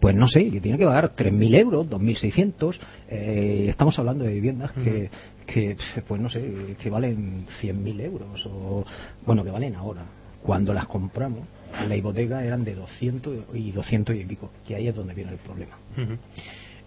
pues 0.00 0.14
no 0.14 0.26
sé, 0.26 0.50
que 0.50 0.60
tiene 0.60 0.76
que 0.76 0.84
pagar 0.84 1.14
3.000 1.16 1.54
euros, 1.54 1.88
2.600. 1.88 2.76
Eh, 3.08 3.66
estamos 3.68 3.98
hablando 3.98 4.24
de 4.24 4.34
viviendas 4.34 4.72
que, 4.72 5.08
que, 5.46 5.76
pues 6.06 6.20
no 6.20 6.28
sé, 6.28 6.76
que 6.78 6.90
valen 6.90 7.46
100.000 7.62 8.00
euros 8.00 8.46
o, 8.46 8.84
bueno, 9.24 9.44
que 9.44 9.50
valen 9.50 9.74
ahora. 9.74 10.04
Cuando 10.42 10.74
las 10.74 10.86
compramos, 10.86 11.44
la 11.88 11.96
hipoteca 11.96 12.44
eran 12.44 12.64
de 12.64 12.74
200 12.74 13.54
y 13.54 13.72
200 13.72 14.16
y 14.16 14.24
pico, 14.24 14.50
que 14.66 14.76
ahí 14.76 14.88
es 14.88 14.94
donde 14.94 15.14
viene 15.14 15.32
el 15.32 15.38
problema. 15.38 15.78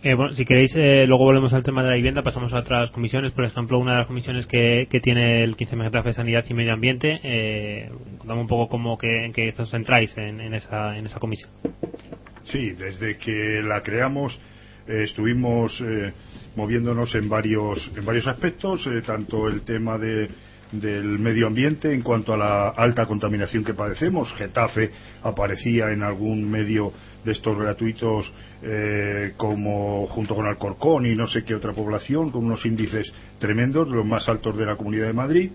Eh, 0.03 0.13
bueno, 0.13 0.33
si 0.33 0.45
queréis, 0.45 0.73
eh, 0.75 1.05
luego 1.07 1.23
volvemos 1.23 1.53
al 1.53 1.63
tema 1.63 1.81
de 1.81 1.89
la 1.89 1.95
vivienda, 1.95 2.21
pasamos 2.21 2.53
a 2.53 2.59
otras 2.59 2.91
comisiones. 2.91 3.31
Por 3.31 3.45
ejemplo, 3.45 3.79
una 3.79 3.93
de 3.93 3.97
las 3.99 4.07
comisiones 4.07 4.45
que, 4.45 4.87
que 4.89 4.99
tiene 4.99 5.43
el 5.43 5.55
15 5.55 5.75
Getafe 5.75 6.09
de 6.09 6.13
Sanidad 6.13 6.45
y 6.47 6.53
Medio 6.53 6.73
Ambiente. 6.73 7.19
Eh, 7.23 7.89
contame 8.19 8.41
un 8.41 8.47
poco 8.47 8.69
cómo 8.69 8.97
que, 8.97 9.25
en 9.25 9.33
qué 9.33 9.53
os 9.57 9.69
centráis 9.71 10.15
en, 10.17 10.39
en, 10.39 10.53
esa, 10.53 10.95
en 10.97 11.07
esa 11.07 11.19
comisión. 11.19 11.49
Sí, 12.45 12.71
desde 12.71 13.17
que 13.17 13.61
la 13.63 13.81
creamos 13.81 14.39
eh, 14.87 15.03
estuvimos 15.03 15.81
eh, 15.81 16.13
moviéndonos 16.55 17.13
en 17.15 17.27
varios 17.27 17.91
en 17.95 18.05
varios 18.05 18.25
aspectos, 18.27 18.87
eh, 18.87 19.01
tanto 19.05 19.49
el 19.49 19.61
tema 19.61 19.97
de 19.97 20.29
del 20.71 21.19
medio 21.19 21.47
ambiente 21.47 21.93
en 21.93 22.01
cuanto 22.01 22.33
a 22.33 22.37
la 22.37 22.69
alta 22.69 23.05
contaminación 23.05 23.63
que 23.63 23.73
padecemos. 23.73 24.33
Getafe 24.33 24.91
aparecía 25.23 25.91
en 25.91 26.03
algún 26.03 26.49
medio 26.49 26.91
de 27.23 27.31
estos 27.31 27.57
gratuitos 27.57 28.31
eh, 28.61 29.33
como 29.37 30.07
junto 30.07 30.35
con 30.35 30.45
Alcorcón 30.45 31.05
y 31.05 31.15
no 31.15 31.27
sé 31.27 31.43
qué 31.43 31.55
otra 31.55 31.73
población 31.73 32.31
con 32.31 32.45
unos 32.45 32.65
índices 32.65 33.11
tremendos, 33.39 33.87
los 33.89 34.05
más 34.05 34.27
altos 34.29 34.57
de 34.57 34.65
la 34.65 34.75
Comunidad 34.75 35.07
de 35.07 35.13
Madrid. 35.13 35.51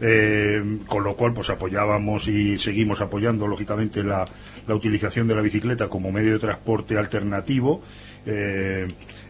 Eh, 0.00 0.80
con 0.88 1.04
lo 1.04 1.14
cual 1.14 1.32
pues 1.32 1.48
apoyábamos 1.50 2.26
y 2.26 2.58
seguimos 2.58 3.00
apoyando 3.00 3.46
lógicamente 3.46 4.02
la, 4.02 4.24
la 4.66 4.74
utilización 4.74 5.28
de 5.28 5.36
la 5.36 5.40
bicicleta 5.40 5.88
como 5.88 6.10
medio 6.10 6.32
de 6.32 6.40
transporte 6.40 6.98
alternativo 6.98 7.80
eh, 8.26 8.86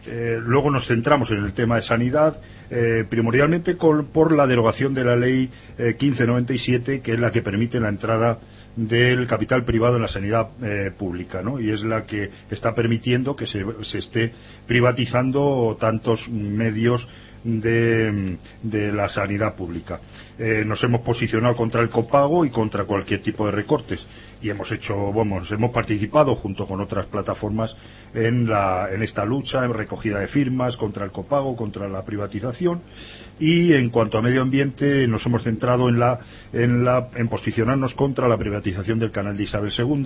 eh, 0.07 0.37
luego 0.39 0.69
nos 0.69 0.87
centramos 0.87 1.31
en 1.31 1.43
el 1.43 1.53
tema 1.53 1.77
de 1.77 1.81
sanidad 1.81 2.39
eh, 2.69 3.05
primordialmente 3.09 3.75
con- 3.75 4.05
por 4.07 4.31
la 4.31 4.45
derogación 4.45 4.93
de 4.93 5.03
la 5.03 5.15
ley 5.15 5.49
eh, 5.77 5.95
1597 5.99 7.01
que 7.01 7.13
es 7.13 7.19
la 7.19 7.31
que 7.31 7.41
permite 7.41 7.79
la 7.79 7.89
entrada 7.89 8.37
del 8.75 9.25
capital 9.27 9.63
privado 9.63 9.95
en 9.95 10.01
la 10.01 10.07
sanidad 10.07 10.49
pública 10.97 11.41
¿no? 11.41 11.61
y 11.61 11.71
es 11.71 11.81
la 11.81 12.03
que 12.03 12.29
está 12.51 12.75
permitiendo 12.75 13.33
que 13.35 13.47
se, 13.47 13.63
esté 13.97 14.33
privatizando 14.67 15.77
tantos 15.79 16.27
medios 16.29 17.07
de, 17.43 18.37
la 18.91 19.07
sanidad 19.07 19.55
pública. 19.55 20.01
Nos 20.65 20.83
hemos 20.83 21.01
posicionado 21.01 21.55
contra 21.55 21.81
el 21.81 21.89
copago 21.89 22.43
y 22.45 22.49
contra 22.49 22.83
cualquier 22.83 23.21
tipo 23.21 23.45
de 23.45 23.53
recortes 23.53 24.05
y 24.41 24.49
hemos 24.49 24.71
hecho, 24.71 25.11
vamos, 25.11 25.49
hemos 25.51 25.71
participado 25.71 26.35
junto 26.35 26.65
con 26.67 26.81
otras 26.81 27.05
plataformas 27.05 27.75
en, 28.15 28.47
la, 28.47 28.89
en 28.91 29.03
esta 29.03 29.25
lucha, 29.25 29.65
en 29.65 29.73
recogida 29.73 30.19
de 30.19 30.27
firmas 30.27 30.77
contra 30.77 31.05
el 31.05 31.11
copago, 31.11 31.55
contra 31.55 31.87
la 31.87 32.03
privatización 32.03 32.81
y 33.39 33.73
en 33.73 33.89
cuanto 33.89 34.17
a 34.17 34.21
medio 34.21 34.41
ambiente 34.41 35.07
nos 35.07 35.25
hemos 35.25 35.43
centrado 35.43 35.89
en, 35.89 35.99
la, 35.99 36.19
en, 36.53 36.85
la, 36.85 37.09
en 37.15 37.27
posicionarnos 37.27 37.93
contra 37.93 38.27
la 38.27 38.37
privatización 38.37 38.99
del 38.99 39.11
canal 39.11 39.35
de 39.35 39.43
Isabel 39.43 39.71
II. 39.77 40.05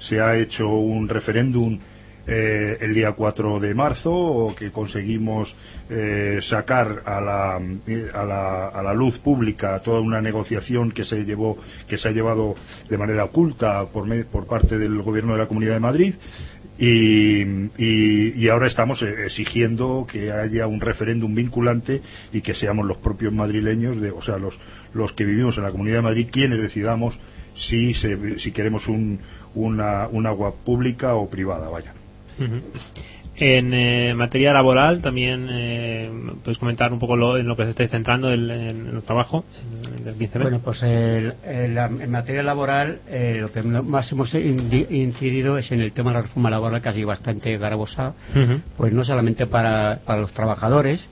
Se 0.00 0.20
ha 0.20 0.36
hecho 0.36 0.68
un 0.68 1.08
referéndum 1.08 1.78
eh, 2.26 2.78
el 2.80 2.94
día 2.94 3.12
4 3.12 3.60
de 3.60 3.74
marzo 3.74 4.54
que 4.58 4.70
conseguimos 4.72 5.54
eh, 5.90 6.40
sacar 6.48 7.02
a 7.04 7.20
la, 7.20 7.56
a, 7.56 8.24
la, 8.24 8.68
a 8.68 8.82
la 8.82 8.94
luz 8.94 9.18
pública 9.18 9.78
toda 9.80 10.00
una 10.00 10.22
negociación 10.22 10.90
que 10.90 11.04
se 11.04 11.22
llevó 11.24 11.58
que 11.86 11.98
se 11.98 12.08
ha 12.08 12.12
llevado 12.12 12.54
de 12.88 12.96
manera 12.96 13.24
oculta 13.24 13.84
por, 13.92 14.08
por 14.28 14.46
parte 14.46 14.78
del 14.78 15.02
gobierno 15.02 15.34
de 15.34 15.40
la 15.40 15.48
Comunidad 15.48 15.74
de 15.74 15.80
Madrid 15.80 16.14
y, 16.78 17.42
y- 17.78 18.48
ahora 18.48 18.66
estamos 18.66 19.00
eh, 19.02 19.26
exigiendo 19.26 20.06
que 20.10 20.32
haya 20.32 20.66
un 20.66 20.80
referéndum 20.80 21.34
vinculante 21.34 22.02
y 22.32 22.40
que 22.40 22.54
seamos 22.54 22.86
los 22.86 22.96
propios 22.98 23.32
madrileños, 23.32 24.00
de, 24.00 24.10
o 24.10 24.20
sea, 24.22 24.38
los, 24.38 24.58
los 24.92 25.12
que 25.12 25.24
vivimos 25.24 25.56
en 25.56 25.62
la 25.64 25.70
Comunidad 25.70 25.96
de 25.98 26.02
Madrid, 26.02 26.28
quienes 26.30 26.60
decidamos 26.60 27.18
si, 27.54 27.94
se- 27.94 28.38
si 28.38 28.50
queremos 28.52 28.88
un, 28.88 29.20
una, 29.54 30.08
un 30.08 30.26
agua 30.26 30.54
pública 30.64 31.14
o 31.14 31.28
privada, 31.30 31.68
vaya. 31.68 31.92
En 33.36 33.74
eh, 33.74 34.14
materia 34.14 34.52
laboral 34.52 35.02
también 35.02 35.48
eh, 35.50 36.08
puedes 36.44 36.56
comentar 36.58 36.92
un 36.92 37.00
poco 37.00 37.16
lo, 37.16 37.36
en 37.36 37.48
lo 37.48 37.56
que 37.56 37.64
se 37.64 37.70
estáis 37.70 37.90
centrando 37.90 38.32
en, 38.32 38.48
en 38.48 38.86
el 38.94 39.02
trabajo 39.02 39.44
en 40.00 40.06
el 40.06 40.14
15 40.14 40.38
Bueno, 40.38 40.60
pues 40.60 40.82
el- 40.84 41.34
el- 41.44 41.76
en 41.76 42.10
materia 42.12 42.42
laboral, 42.44 43.00
eh, 43.08 43.38
lo 43.40 43.50
que 43.50 43.62
más 43.62 44.10
hemos 44.12 44.32
incidido 44.34 45.58
es 45.58 45.72
en 45.72 45.80
el 45.80 45.92
tema 45.92 46.10
de 46.10 46.16
la 46.18 46.22
reforma 46.22 46.48
laboral, 46.50 46.80
que 46.80 46.88
ha 46.88 46.92
sido 46.92 47.08
bastante 47.08 47.56
garbosa, 47.58 48.14
pues 48.76 48.92
no 48.92 49.04
solamente 49.04 49.46
para, 49.46 50.00
para 50.04 50.20
los 50.20 50.32
trabajadores, 50.32 51.08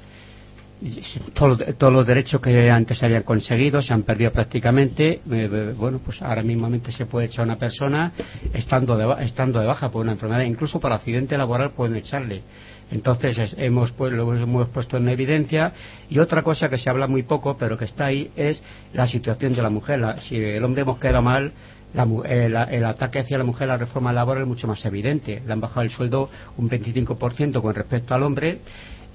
todos, 1.34 1.92
los- 1.92 2.06
derechos 2.06 2.40
que 2.40 2.70
antes 2.70 2.98
se 2.98 3.06
habían 3.06 3.22
conseguido 3.22 3.80
se 3.82 3.92
han 3.92 4.02
perdido 4.02 4.32
prácticamente. 4.32 5.12
Eh, 5.14 5.20
eh, 5.30 5.74
bueno, 5.76 6.00
pues 6.04 6.20
ahora 6.22 6.42
mismamente 6.42 6.92
se 6.92 7.06
puede 7.06 7.26
echar 7.26 7.42
a 7.42 7.44
una 7.44 7.56
persona 7.56 8.12
estando 8.52 8.96
de, 8.96 9.24
estando 9.24 9.60
de 9.60 9.66
baja 9.66 9.90
por 9.90 10.02
una 10.02 10.12
enfermedad, 10.12 10.42
incluso 10.42 10.80
para 10.80 10.96
accidente 10.96 11.36
laboral 11.38 11.72
pueden 11.72 11.96
echarle. 11.96 12.42
Entonces 12.90 13.38
es- 13.38 13.54
hemos, 13.58 13.92
pues, 13.92 14.12
lo 14.12 14.34
hemos 14.36 14.68
puesto 14.68 14.96
en 14.96 15.08
evidencia 15.08 15.72
y 16.10 16.18
otra 16.18 16.42
cosa 16.42 16.68
que 16.68 16.78
se 16.78 16.90
habla 16.90 17.06
muy 17.06 17.22
poco 17.22 17.56
pero 17.56 17.76
que 17.78 17.84
está 17.86 18.06
ahí 18.06 18.30
es 18.36 18.62
la 18.92 19.06
situación 19.06 19.54
de 19.54 19.62
la 19.62 19.70
mujer. 19.70 20.00
La- 20.00 20.20
si 20.20 20.36
el 20.36 20.62
hombre 20.64 20.82
hemos 20.82 20.98
quedado 20.98 21.22
mal, 21.22 21.52
la 21.94 22.04
mu- 22.06 22.22
eh, 22.24 22.46
el 22.70 22.84
ataque 22.86 23.18
hacia 23.20 23.36
la 23.38 23.44
mujer, 23.44 23.68
la 23.68 23.76
reforma 23.76 24.12
laboral 24.12 24.42
es 24.44 24.48
mucho 24.48 24.66
más 24.66 24.84
evidente. 24.86 25.42
Le 25.46 25.52
han 25.52 25.60
bajado 25.60 25.82
el 25.82 25.90
sueldo 25.90 26.28
un 26.56 26.68
25% 26.68 27.60
con 27.62 27.74
respecto 27.74 28.14
al 28.14 28.22
hombre 28.22 28.60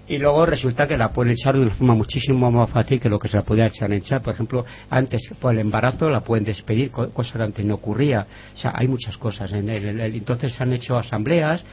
y 0.07 0.17
luego 0.17 0.45
resulta 0.45 0.87
que 0.87 0.97
la 0.97 1.09
pueden 1.09 1.33
echar 1.33 1.55
de 1.55 1.61
una 1.61 1.75
forma 1.75 1.93
muchísimo 1.95 2.49
más 2.51 2.69
fácil 2.69 2.99
que 2.99 3.09
lo 3.09 3.19
que 3.19 3.27
se 3.27 3.37
la 3.37 3.43
podía 3.43 3.65
echar 3.67 3.91
en. 3.91 4.01
Por 4.23 4.33
ejemplo, 4.33 4.65
antes 4.89 5.21
por 5.39 5.53
el 5.53 5.59
embarazo 5.59 6.09
la 6.09 6.21
pueden 6.21 6.45
despedir, 6.45 6.91
co- 6.91 7.09
cosa 7.09 7.37
que 7.37 7.43
antes 7.43 7.65
no 7.65 7.75
ocurría. 7.75 8.25
O 8.53 8.57
sea, 8.57 8.73
hay 8.75 8.87
muchas 8.87 9.17
cosas. 9.17 9.51
En 9.51 9.69
el- 9.69 9.99
entonces 10.15 10.53
se 10.53 10.63
han 10.63 10.71
hecho 10.73 10.97
asambleas 10.97 11.63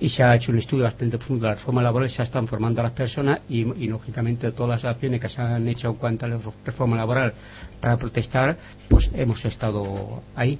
y 0.00 0.08
se 0.08 0.22
ha 0.22 0.34
hecho 0.34 0.52
un 0.52 0.58
estudio 0.58 0.84
bastante 0.84 1.18
profundo 1.18 1.46
de 1.46 1.50
la 1.50 1.54
reforma 1.56 1.82
laboral 1.82 2.08
se 2.08 2.22
están 2.22 2.46
formando 2.46 2.80
a 2.80 2.84
las 2.84 2.92
personas 2.92 3.40
y, 3.48 3.60
y, 3.82 3.88
lógicamente 3.88 4.52
todas 4.52 4.82
las 4.82 4.94
acciones 4.94 5.20
que 5.20 5.28
se 5.28 5.40
han 5.40 5.66
hecho 5.68 5.88
en 5.88 5.94
cuanto 5.96 6.26
a 6.26 6.28
la 6.28 6.38
reforma 6.64 6.96
laboral 6.96 7.32
para 7.80 7.96
protestar, 7.96 8.56
pues 8.88 9.10
hemos 9.14 9.44
estado 9.44 10.22
ahí 10.36 10.58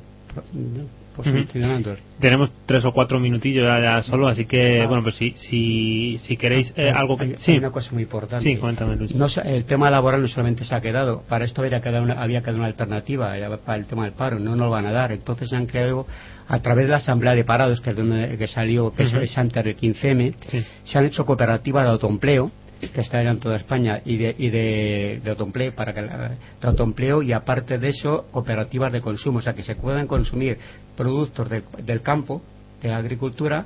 pues, 1.23 1.99
tenemos 2.21 2.51
tres 2.67 2.85
o 2.85 2.93
cuatro 2.93 3.19
minutillos 3.21 3.65
ya, 3.65 3.81
ya 3.81 4.03
solo 4.03 4.29
así 4.29 4.45
que 4.45 4.83
Ah. 4.83 4.87
bueno 4.87 5.03
pues 5.03 5.17
si 5.17 5.33
si, 5.33 6.19
si 6.19 6.37
queréis 6.37 6.73
eh, 6.77 6.91
algo 6.95 7.17
que 7.17 7.25
hay 7.25 7.35
sí 7.39 7.59
una 7.59 7.71
cosa 7.71 7.91
muy 7.93 8.03
importante. 8.05 8.43
sí 8.49 8.57
cuéntame 8.57 8.97
Luis 8.97 9.15
No 9.15 9.29
se- 9.29 9.41
el 9.57 9.65
tema 9.65 9.91
laboral 9.91 10.21
no 10.23 10.29
solamente 10.29 10.65
se 10.65 10.75
ha 10.75 10.81
quedado, 10.81 11.23
para 11.29 11.45
esto 11.45 11.63
había 11.63 11.81
quedado 11.81 12.03
una, 12.05 12.15
había 12.23 12.41
quedado 12.41 12.59
una 12.59 12.67
alternativa 12.67 13.37
era 13.37 13.57
para 13.59 13.79
el 13.79 13.87
tema 13.87 14.05
del 14.05 14.13
paro, 14.15 14.39
no 14.39 14.51
nos 14.51 14.59
lo 14.59 14.71
van 14.71 14.87
a 14.87 14.93
dar. 14.93 15.13
Entonces 15.13 15.49
se 15.49 15.57
han 15.57 15.67
creado, 15.67 16.07
a 16.49 16.59
través 16.61 16.85
de 16.87 16.91
la 16.91 16.97
Asamblea 16.97 17.35
de 17.35 17.45
Parados, 17.45 17.81
que 17.81 17.91
es 17.91 17.97
donde 17.97 18.37
que 18.37 18.47
salió, 18.47 18.93
que 18.95 19.05
es- 19.05 19.13
Ujú. 19.13 19.21
es 19.23 19.37
antes 19.39 19.65
del 19.65 19.77
15M, 19.77 20.35
Sí. 20.49 20.61
se 20.85 20.99
han 20.99 21.07
hecho 21.07 21.25
cooperativas 21.27 21.85
de 21.85 21.91
autoempleo 21.91 22.51
que 22.95 23.01
están 23.01 23.27
en 23.27 23.41
toda 23.41 23.57
España 23.57 24.01
y 24.05 24.17
de, 24.19 24.37
y 24.39 24.51
de, 24.51 25.21
de 25.25 25.31
autoempleo 25.31 25.75
para 25.75 25.93
que 25.93 26.01
la- 26.03 26.29
de 26.29 26.37
autoempleo 26.69 27.23
y 27.23 27.33
aparte 27.33 27.77
de 27.79 27.89
eso 27.89 28.27
cooperativas 28.31 28.93
de 28.93 29.01
consumo 29.01 29.39
o 29.41 29.43
sea 29.43 29.53
que 29.53 29.65
se 29.65 29.75
puedan 29.75 30.07
consumir 30.07 30.59
productos 30.99 31.49
de- 31.49 31.63
del 31.85 32.03
campo 32.03 32.43
de 32.83 32.89
la 32.89 32.99
agricultura 32.99 33.65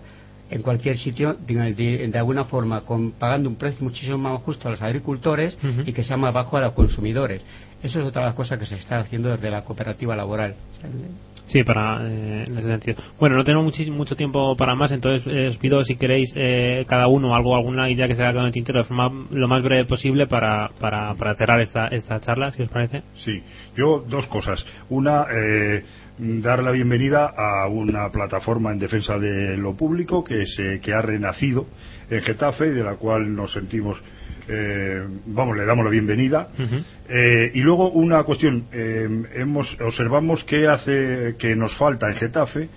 en 0.50 0.60
cualquier 0.62 0.96
sitio 0.98 1.34
de, 1.34 1.54
de- 1.72 2.08
de 2.08 2.18
alguna 2.18 2.44
forma 2.44 2.82
con, 2.82 3.12
pagando 3.12 3.48
un 3.48 3.56
precio 3.56 3.82
muchísimo 3.82 4.18
más 4.18 4.42
justo 4.42 4.68
a 4.68 4.70
los 4.72 4.82
agricultores 4.82 5.56
y 5.86 5.92
que 5.92 6.04
sea 6.04 6.16
más 6.18 6.32
bajo 6.34 6.56
a 6.58 6.60
los 6.60 6.72
consumidores 6.74 7.40
Eso 7.82 8.00
es 8.00 8.06
otra 8.06 8.20
de 8.22 8.26
las 8.28 8.36
cosas 8.36 8.58
que 8.60 8.66
se 8.66 8.76
está 8.76 8.98
haciendo 9.00 9.30
desde 9.30 9.50
la 9.50 9.64
cooperativa 9.64 10.14
laboral. 10.14 10.54
Sí, 11.44 11.64
para 11.64 12.07
eh, 12.09 12.44
en 12.46 12.59
ese 12.59 12.68
sentido. 12.68 13.02
Bueno, 13.18 13.37
no 13.37 13.44
tenemos 13.44 13.74
mucho 13.90 14.16
tiempo 14.16 14.57
para 14.57 14.74
más, 14.74 14.90
entonces 14.92 15.26
eh, 15.26 15.48
os 15.48 15.57
pido 15.59 15.83
si 15.85 15.96
queréis 15.96 16.33
eh, 16.37 16.85
cada 16.88 17.09
uno 17.09 17.35
algo, 17.35 17.57
alguna 17.57 17.90
idea 17.90 18.07
que 18.07 18.14
se 18.14 18.22
haga 18.22 18.35
con 18.35 18.44
el 18.46 18.52
tintero 18.52 18.78
de 18.78 18.85
forma 18.85 19.11
lo 19.31 19.48
más 19.48 19.62
breve 19.62 19.85
posible 19.85 20.26
para, 20.26 20.70
para, 20.78 21.14
para 21.14 21.35
cerrar 21.35 21.61
esta, 21.61 21.88
esta 21.88 22.20
charla, 22.20 22.52
si 22.52 22.62
os 22.62 22.68
parece. 22.68 23.02
Sí, 23.16 23.42
yo 23.76 24.05
dos 24.09 24.26
cosas. 24.28 24.64
Una, 24.88 25.26
dar 26.18 26.62
la 26.62 26.70
bienvenida 26.70 27.33
a 27.37 27.66
una 27.68 28.09
plataforma 28.11 28.72
en 28.72 28.78
defensa 28.78 29.18
de 29.18 29.57
lo 29.57 29.74
público 29.74 30.22
que, 30.22 30.46
se, 30.46 30.81
que 30.81 30.92
ha 30.94 31.02
renacido 31.02 31.66
en 32.09 32.22
Getafe 32.22 32.68
y 32.68 32.70
de 32.70 32.85
la 32.85 32.96
cual 32.96 33.35
nos 33.35 33.52
sentimos 33.52 33.98
eh, 34.48 35.07
vamos, 35.26 35.57
le 35.57 35.64
damos 35.64 35.85
la 35.85 35.90
bienvenida. 35.90 36.48
Eh, 37.09 37.50
y 37.55 37.61
luego 37.61 37.90
una 37.90 38.22
cuestión, 38.24 38.66
eh, 38.72 39.09
hemos, 39.35 39.76
observamos 39.81 40.44
que 40.44 40.66
hace 40.66 41.37
que 41.38 41.55
nos 41.57 41.76
falta 41.76 42.09
en 42.09 42.16
Getafe 42.16 42.68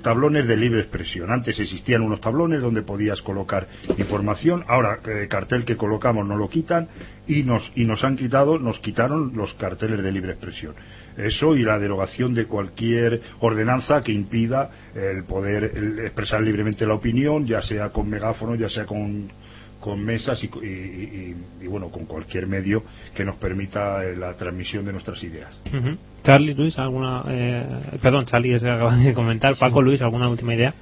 tablones 0.00 0.46
de 0.46 0.56
libre 0.56 0.78
expresión. 0.78 1.28
Antes 1.32 1.58
existían 1.58 2.02
unos 2.02 2.20
tablones 2.20 2.62
donde 2.62 2.82
podías 2.82 3.20
colocar 3.20 3.66
información, 3.98 4.62
ahora 4.68 5.00
el 5.04 5.26
cartel 5.26 5.64
que 5.64 5.76
colocamos 5.76 6.24
no 6.24 6.36
lo 6.36 6.48
quitan 6.48 6.86
y 7.26 7.42
nos, 7.42 7.72
y 7.74 7.84
nos 7.84 8.04
han 8.04 8.16
quitado, 8.16 8.60
nos 8.60 8.78
quitaron 8.78 9.32
los 9.34 9.54
carteles 9.54 10.04
de 10.04 10.12
libre 10.12 10.34
expresión. 10.34 10.76
Eso 11.16 11.56
y 11.56 11.64
la 11.64 11.80
derogación 11.80 12.32
de 12.32 12.46
cualquier 12.46 13.20
ordenanza 13.40 14.02
que 14.02 14.12
impida 14.12 14.70
el 14.94 15.24
poder 15.24 15.64
expresar 16.04 16.42
libremente 16.42 16.86
la 16.86 16.94
opinión, 16.94 17.44
ya 17.44 17.60
sea 17.60 17.88
con 17.88 18.08
megáfono, 18.08 18.54
ya 18.54 18.68
sea 18.68 18.86
con 18.86 19.28
con 19.80 20.04
mesas 20.04 20.42
y, 20.42 21.66
bueno 21.66 21.88
con 21.90 22.06
cualquier 22.06 22.46
medio 22.46 22.82
que 23.14 23.24
nos 23.24 23.36
permita 23.36 24.04
eh, 24.04 24.16
la 24.16 24.34
transmisión 24.34 24.84
de 24.84 24.92
nuestras 24.92 25.22
ideas. 25.22 25.60
Charlie, 26.22 26.54
Luis, 26.54 26.78
alguna 26.78 27.24
eh, 27.28 27.66
perdón, 28.02 28.26
Charlie 28.26 28.54
es 28.54 28.64
acaba 28.64 28.96
de 28.96 29.14
comentar. 29.14 29.56
Paco, 29.56 29.82
Luis, 29.82 30.02
alguna 30.02 30.28
última 30.28 30.54
idea. 30.54 30.74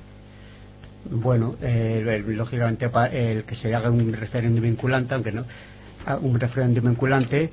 Bueno, 1.11 1.57
eh, 1.61 2.23
lógicamente 2.29 2.89
el 3.13 3.45
que 3.45 3.55
se 3.55 3.75
haga 3.75 3.91
un 3.91 4.13
referéndum 4.13 4.63
vinculante, 4.63 5.15
aunque 5.15 5.33
no 5.33 5.45
un 6.21 6.39
referéndum 6.39 6.85
vinculante 6.85 7.51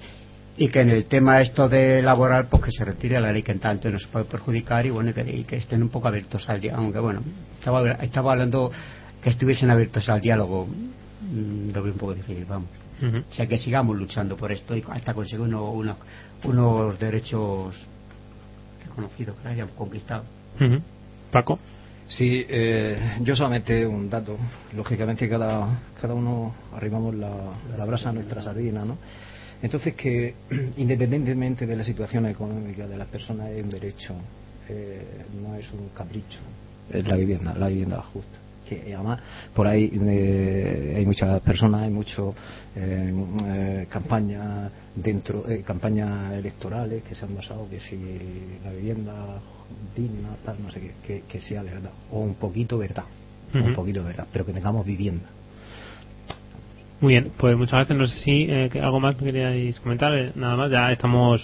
y 0.58 0.68
que 0.68 0.82
en 0.82 0.90
el 0.90 1.06
tema 1.06 1.42
esto 1.42 1.70
de 1.70 2.02
laboral 2.02 2.48
pues 2.50 2.64
que 2.64 2.72
se 2.72 2.84
retire 2.84 3.20
la 3.20 3.32
ley 3.32 3.44
que 3.44 3.54
en 3.54 3.60
tanto 3.60 3.90
nos 3.90 4.06
puede 4.08 4.26
perjudicar 4.26 4.86
y 4.86 4.90
bueno 4.90 5.14
que, 5.14 5.44
que 5.44 5.56
estén 5.56 5.82
un 5.82 5.90
poco 5.90 6.10
abiertos 6.10 6.50
al 6.50 6.60
diálogo 6.60 6.84
aunque 6.84 7.00
bueno 7.00 7.24
estaba, 7.58 7.92
estaba 7.94 8.34
hablando 8.34 8.72
que 9.24 9.30
estuviesen 9.30 9.72
abiertos 9.72 10.10
al 10.10 10.20
diálogo 10.20 10.68
lo 11.32 11.84
veo 11.84 11.94
un 11.94 12.00
poco 12.00 12.14
difícil, 12.14 12.46
vamos. 12.46 12.70
O 13.02 13.34
sea, 13.34 13.48
que 13.48 13.58
sigamos 13.58 13.98
luchando 13.98 14.38
por 14.38 14.52
esto 14.52 14.76
y 14.76 14.84
hasta 14.88 15.14
conseguir 15.14 15.42
uno, 15.42 15.72
unos 16.44 17.00
derechos 17.00 17.76
reconocidos 18.86 19.36
que 19.42 19.48
hayamos 19.48 19.74
conquistado. 19.74 20.24
Paco. 21.32 21.58
Sí, 22.08 22.46
eh, 22.48 23.18
yo 23.22 23.36
solamente 23.36 23.88
un 23.88 24.10
dato. 24.10 24.38
Lógicamente 24.76 25.28
cada, 25.28 25.80
cada 26.00 26.14
uno 26.14 26.54
arrimamos 26.74 27.16
la, 27.16 27.54
la 27.76 27.86
brasa 27.86 28.10
a 28.10 28.14
nuestra 28.14 28.42
sardina, 28.42 28.86
¿no? 28.86 28.98
Entonces 29.64 29.96
que 29.96 30.36
independientemente 30.78 31.66
de 31.66 31.76
la 31.76 31.84
situación 31.84 32.28
económica 32.28 32.86
de 32.86 32.98
las 32.98 33.08
personas 33.08 33.50
es 33.50 33.64
un 33.64 33.70
derecho, 33.72 34.14
eh, 34.70 35.26
no 35.42 35.56
es 35.56 35.72
un 35.72 35.90
capricho, 35.90 36.40
es 36.92 37.08
la 37.08 37.16
vivienda, 37.16 37.56
la 37.56 37.68
vivienda 37.68 38.02
justa 38.02 38.41
que 38.80 38.96
además 38.96 39.20
por 39.54 39.68
ahí 39.68 39.92
eh, 39.94 40.94
hay 40.98 41.06
muchas 41.06 41.42
personas, 41.42 41.84
hay 41.84 41.90
muchas 41.90 42.20
eh, 42.76 43.14
eh, 43.46 43.88
campañas 43.90 44.72
dentro, 44.96 45.44
campañas 45.66 46.34
electorales 46.34 47.04
que 47.04 47.16
se 47.16 47.26
han 47.26 47.36
basado 47.36 47.68
que 47.70 47.80
si 47.80 47.98
la 48.64 48.72
vivienda 48.72 49.14
digna, 49.96 50.30
tal, 50.46 50.62
no 50.64 50.72
sé 50.72 50.94
qué, 51.06 51.24
que, 51.28 51.40
sea 51.40 51.64
verdad, 51.64 51.92
o 52.12 52.20
un 52.20 52.36
poquito 52.36 52.78
verdad, 52.78 53.06
un 53.54 53.74
poquito 53.74 54.04
verdad, 54.04 54.28
pero 54.32 54.46
que 54.46 54.54
tengamos 54.54 54.86
vivienda. 54.86 55.28
Muy 57.02 57.14
bien, 57.14 57.32
pues 57.36 57.58
muchas 57.58 57.74
gracias. 57.74 57.98
No 57.98 58.06
sé 58.06 58.20
si 58.20 58.44
eh, 58.48 58.70
algo 58.80 59.00
más 59.00 59.16
queríais 59.16 59.80
comentar. 59.80 60.14
nada 60.36 60.56
más, 60.56 60.70
ya 60.70 60.92
estamos 60.92 61.44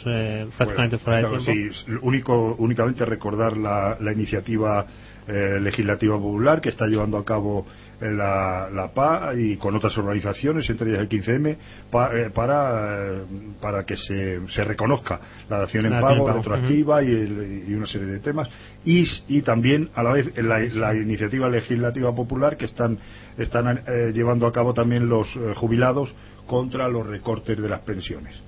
prácticamente 0.55 0.99
fuera 0.99 1.17
de 1.17 1.39
tiempo. 1.39 1.71
Sí, 1.73 1.97
único, 2.03 2.55
únicamente 2.59 3.03
recordar 3.05 3.57
la, 3.57 3.97
la 3.99 4.13
iniciativa 4.13 4.85
eh, 5.27 5.59
legislativa 5.59 6.15
popular 6.15 6.61
que 6.61 6.69
está 6.69 6.87
llevando 6.87 7.17
a 7.17 7.25
cabo 7.25 7.65
eh, 7.99 8.11
la, 8.11 8.69
la, 8.71 8.93
PA 8.93 9.33
y 9.35 9.57
con 9.57 9.75
otras 9.75 9.97
organizaciones, 9.97 10.69
entre 10.69 10.89
ellas 10.89 11.01
el 11.01 11.09
15M, 11.09 11.57
eh, 11.57 12.29
para, 12.33 13.23
para 13.59 13.85
que 13.85 13.97
se, 13.97 14.39
se, 14.47 14.63
reconozca 14.63 15.19
la 15.49 15.59
dación 15.59 15.85
en 15.85 15.99
pago, 15.99 16.31
retroactiva 16.31 17.03
y, 17.03 17.65
y, 17.67 17.73
una 17.73 17.87
serie 17.87 18.07
de 18.07 18.19
temas. 18.19 18.49
Y, 18.85 19.03
y 19.27 19.41
también, 19.41 19.89
a 19.95 20.03
la 20.03 20.13
vez, 20.13 20.31
la, 20.37 20.59
la 20.59 20.95
iniciativa 20.95 21.49
legislativa 21.49 22.15
popular 22.15 22.55
que 22.55 22.63
están, 22.63 22.97
están 23.37 23.83
llevando 24.13 24.47
a 24.47 24.53
cabo 24.53 24.73
también 24.73 25.09
los 25.09 25.27
jubilados 25.55 26.15
contra 26.45 26.87
los 26.87 27.05
recortes 27.05 27.61
de 27.61 27.67
las 27.67 27.81
pensiones. 27.81 28.41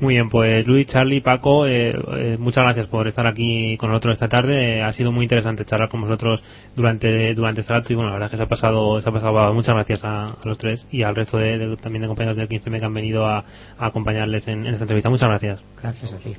Muy 0.00 0.14
bien, 0.14 0.28
pues 0.28 0.66
Luis, 0.66 0.86
Charlie, 0.88 1.20
Paco, 1.20 1.66
eh, 1.66 1.94
eh, 2.16 2.36
muchas 2.38 2.64
gracias 2.64 2.86
por 2.88 3.06
estar 3.06 3.26
aquí 3.26 3.76
con 3.76 3.90
nosotros 3.90 4.14
esta 4.14 4.28
tarde. 4.28 4.78
Eh, 4.78 4.82
ha 4.82 4.92
sido 4.92 5.12
muy 5.12 5.24
interesante 5.24 5.64
charlar 5.64 5.88
con 5.88 6.00
vosotros 6.00 6.42
durante 6.74 7.34
durante 7.34 7.60
este 7.60 7.72
rato 7.72 7.92
y 7.92 7.96
bueno, 7.96 8.10
la 8.10 8.14
verdad 8.14 8.26
es 8.26 8.30
que 8.32 8.36
se 8.38 8.42
ha 8.42 8.48
pasado, 8.48 9.00
se 9.00 9.08
ha 9.08 9.12
pasado 9.12 9.54
muchas 9.54 9.74
gracias 9.74 10.00
a, 10.02 10.36
los 10.44 10.58
tres 10.58 10.84
y 10.90 11.02
al 11.02 11.14
resto 11.14 11.38
de, 11.38 11.76
también 11.76 12.02
de 12.02 12.08
compañeros 12.08 12.36
del 12.36 12.48
15M 12.48 12.80
que 12.80 12.84
han 12.84 12.94
venido 12.94 13.26
a, 13.26 13.44
acompañarles 13.78 14.48
en, 14.48 14.66
esta 14.66 14.84
entrevista. 14.84 15.08
Muchas 15.08 15.28
gracias. 15.28 15.64
Gracias 15.80 16.12
a 16.12 16.16
ti. 16.16 16.34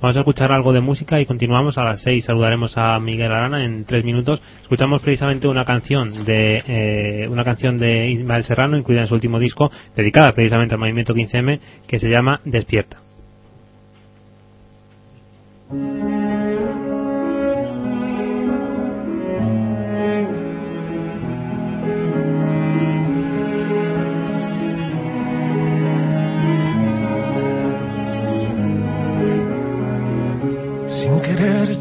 Vamos 0.00 0.16
a 0.16 0.20
escuchar 0.20 0.52
algo 0.52 0.72
de 0.72 0.80
música 0.80 1.20
y 1.20 1.26
continuamos 1.26 1.76
a 1.76 1.82
las 1.82 2.02
seis. 2.02 2.24
Saludaremos 2.24 2.78
a 2.78 3.00
Miguel 3.00 3.32
Arana 3.32 3.64
en 3.64 3.84
tres 3.84 4.04
minutos. 4.04 4.40
Escuchamos 4.62 5.02
precisamente 5.02 5.48
una 5.48 5.64
canción 5.64 6.24
de 6.24 6.62
eh, 6.68 7.28
una 7.28 7.42
canción 7.42 7.78
de 7.78 8.08
Ismael 8.10 8.44
Serrano, 8.44 8.78
incluida 8.78 9.00
en 9.00 9.08
su 9.08 9.14
último 9.14 9.40
disco, 9.40 9.72
dedicada 9.96 10.32
precisamente 10.34 10.74
al 10.74 10.80
movimiento 10.80 11.14
15M, 11.14 11.58
que 11.88 11.98
se 11.98 12.08
llama 12.08 12.37
Despierta. 12.44 12.98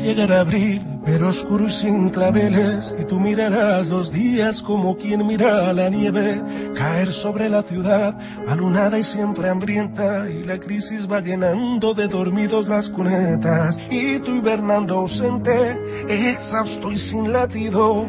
llegar 0.07 0.31
a 0.31 0.41
abril, 0.41 0.96
pero 1.07 1.29
oscuro 1.29 1.69
y 1.69 1.71
sin 1.71 2.09
claveles, 2.09 2.93
y 2.99 3.05
tú 3.05 3.17
mirarás 3.17 3.87
los 3.87 4.11
días 4.11 4.61
como 4.63 4.97
quien 4.97 5.25
mira 5.25 5.71
la 5.71 5.89
nieve 5.89 6.43
caer 6.75 7.13
sobre 7.13 7.47
la 7.47 7.63
ciudad, 7.63 8.13
alunada 8.45 8.99
y 8.99 9.05
siempre 9.05 9.47
hambrienta, 9.47 10.29
y 10.29 10.43
la 10.43 10.59
crisis 10.59 11.09
va 11.09 11.21
llenando 11.21 11.93
de 11.93 12.09
dormidos 12.09 12.67
las 12.67 12.89
cunetas, 12.89 13.79
y 13.89 14.19
tú 14.19 14.35
hibernando 14.35 14.95
ausente, 14.95 15.77
exhausto 16.09 16.91
y 16.91 16.97
sin 16.97 17.31
latido, 17.31 18.05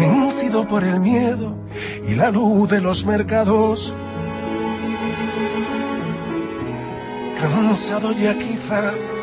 vencido 0.00 0.66
por 0.66 0.82
el 0.82 0.98
miedo 0.98 1.54
y 2.08 2.16
la 2.16 2.28
luz 2.32 2.68
de 2.70 2.80
los 2.80 3.06
mercados, 3.06 3.94
cansado 7.38 8.10
ya 8.10 8.36
quizá 8.36 9.19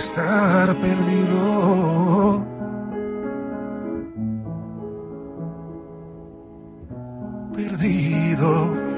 estar 0.00 0.74
perdido. 0.80 2.46
Perdido. 7.54 8.89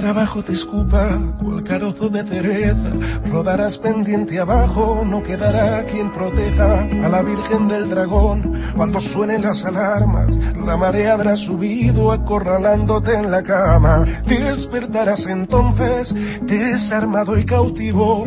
Trabajo 0.00 0.42
te 0.42 0.52
escupa 0.52 1.18
cual 1.40 1.64
carozo 1.64 2.08
de 2.08 2.24
cereza, 2.26 2.90
rodarás 3.26 3.78
pendiente 3.78 4.38
abajo, 4.38 5.02
no 5.04 5.22
quedará 5.22 5.84
quien 5.84 6.12
proteja 6.12 6.82
a 6.82 7.08
la 7.08 7.22
Virgen 7.22 7.68
del 7.68 7.90
Dragón. 7.90 8.72
Cuando 8.76 9.00
suenen 9.00 9.42
las 9.42 9.64
alarmas, 9.64 10.36
la 10.64 10.76
marea 10.76 11.14
habrá 11.14 11.36
subido 11.36 12.12
acorralándote 12.12 13.14
en 13.14 13.30
la 13.30 13.42
cama. 13.42 14.04
Despertarás 14.26 15.26
entonces 15.26 16.14
desarmado 16.42 17.36
y 17.36 17.44
cautivo. 17.44 18.26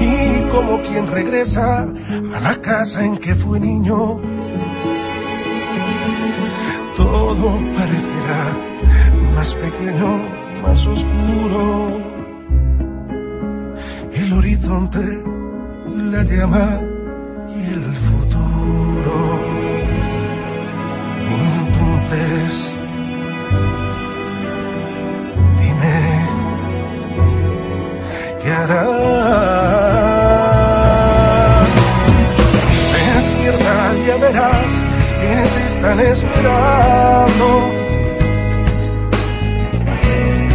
Y 0.00 0.50
como 0.50 0.80
quien 0.82 1.06
regresa 1.08 1.82
a 1.82 2.40
la 2.40 2.60
casa 2.60 3.04
en 3.04 3.18
que 3.18 3.34
fue 3.36 3.58
niño, 3.58 4.31
todo 7.34 7.58
parecerá 7.74 8.54
más 9.34 9.54
pequeño, 9.54 10.20
más 10.62 10.86
oscuro. 10.86 11.98
El 14.12 14.32
horizonte, 14.34 15.22
la 16.12 16.22
llama 16.24 16.80
y 17.48 17.72
el 17.72 17.84
futuro. 18.04 19.38
Entonces, 21.62 22.74
dime, 25.58 26.28
¿qué 28.42 28.50
harás? 28.52 29.01
tan 35.82 35.98
esperado. 35.98 37.48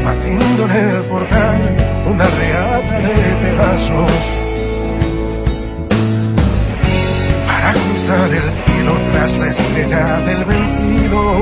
Batiendo 0.06 0.64
en 0.66 0.72
el 0.72 1.04
portal 1.10 1.62
una 2.10 2.26
reata 2.26 2.98
de 2.98 3.36
pedazos. 3.44 4.12
Para 7.46 7.74
cruzar 7.74 8.32
el 8.32 8.48
cielo 8.64 8.94
tras 9.12 9.38
la 9.38 9.48
estrella 9.48 10.20
del 10.22 10.46
vencido. 10.46 11.42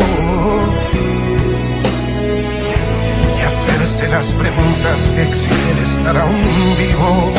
Y 3.38 3.41
hacerse 3.50 4.08
las 4.08 4.32
preguntas 4.34 5.00
que 5.13 5.21
exigen 5.30 5.78
estar 5.78 6.17
aún 6.17 6.76
vivo. 6.80 7.34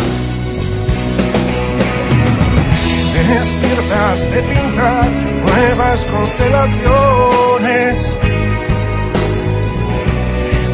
Te 3.12 3.24
despiertas 3.24 4.30
de 4.30 4.42
pintar 4.42 5.25
constelaciones 6.04 7.96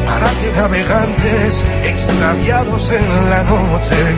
para 0.05 0.29
que 0.39 0.51
navegantes 0.55 1.65
extraviados 1.83 2.91
en 2.91 3.29
la 3.29 3.43
noche 3.43 4.15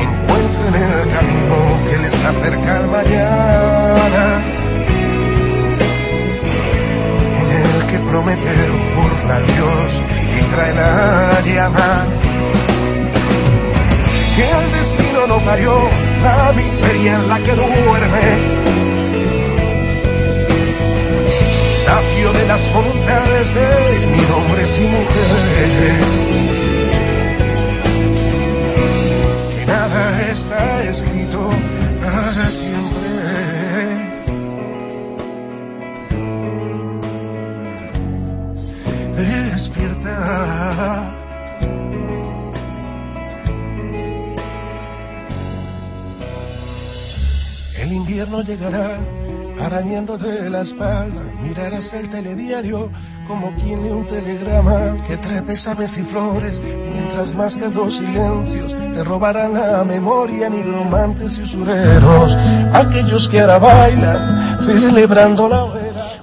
encuentren 0.00 0.74
el 0.74 1.10
camino 1.10 1.78
que 1.88 1.98
les 1.98 2.14
acerca 2.14 2.76
al 2.76 2.86
mañana, 2.88 4.42
en 7.40 7.48
el 7.52 7.86
que 7.86 7.98
promete 8.10 8.70
burla 8.96 9.36
a 9.36 9.40
Dios 9.40 10.02
y 10.38 10.42
trae 10.52 10.74
la 10.74 11.40
llama. 11.42 12.06
Que 14.34 14.44
el 14.50 14.72
destino 14.72 15.26
no 15.26 15.38
parió 15.44 16.11
la 16.22 16.52
miseria 16.52 17.14
en 17.16 17.28
la 17.28 17.42
que 17.42 17.52
duermes 17.52 18.42
nació 21.86 22.32
de 22.32 22.46
las 22.46 22.72
voluntades 22.72 23.54
de 23.54 24.06
mil 24.06 24.30
hombres 24.30 24.78
y 24.78 24.86
mujeres. 24.86 26.06
Que 29.50 29.66
nada 29.66 30.30
está 30.30 30.84
escrito 30.84 31.50
para 32.00 32.50
Llegará 48.46 48.98
arañándote 49.60 50.50
la 50.50 50.62
espalda, 50.62 51.22
mirarás 51.40 51.92
el 51.94 52.10
telediario 52.10 52.90
como 53.28 53.54
quien 53.54 53.84
lee 53.84 53.90
un 53.90 54.04
telegrama 54.06 54.96
que 55.06 55.16
trae 55.18 55.42
pesames 55.42 55.96
y 55.96 56.02
flores, 56.02 56.60
mientras 56.60 57.32
más 57.34 57.54
que 57.54 57.68
dos 57.68 57.96
silencios 57.96 58.74
te 58.94 59.04
robarán 59.04 59.52
la 59.54 59.84
memoria 59.84 60.48
nigromantes 60.48 61.38
y 61.38 61.42
usureros, 61.42 62.32
aquellos 62.74 63.28
que 63.28 63.40
ahora 63.40 63.58
bailan 63.58 64.66
celebrando 64.66 65.48
la. 65.48 65.81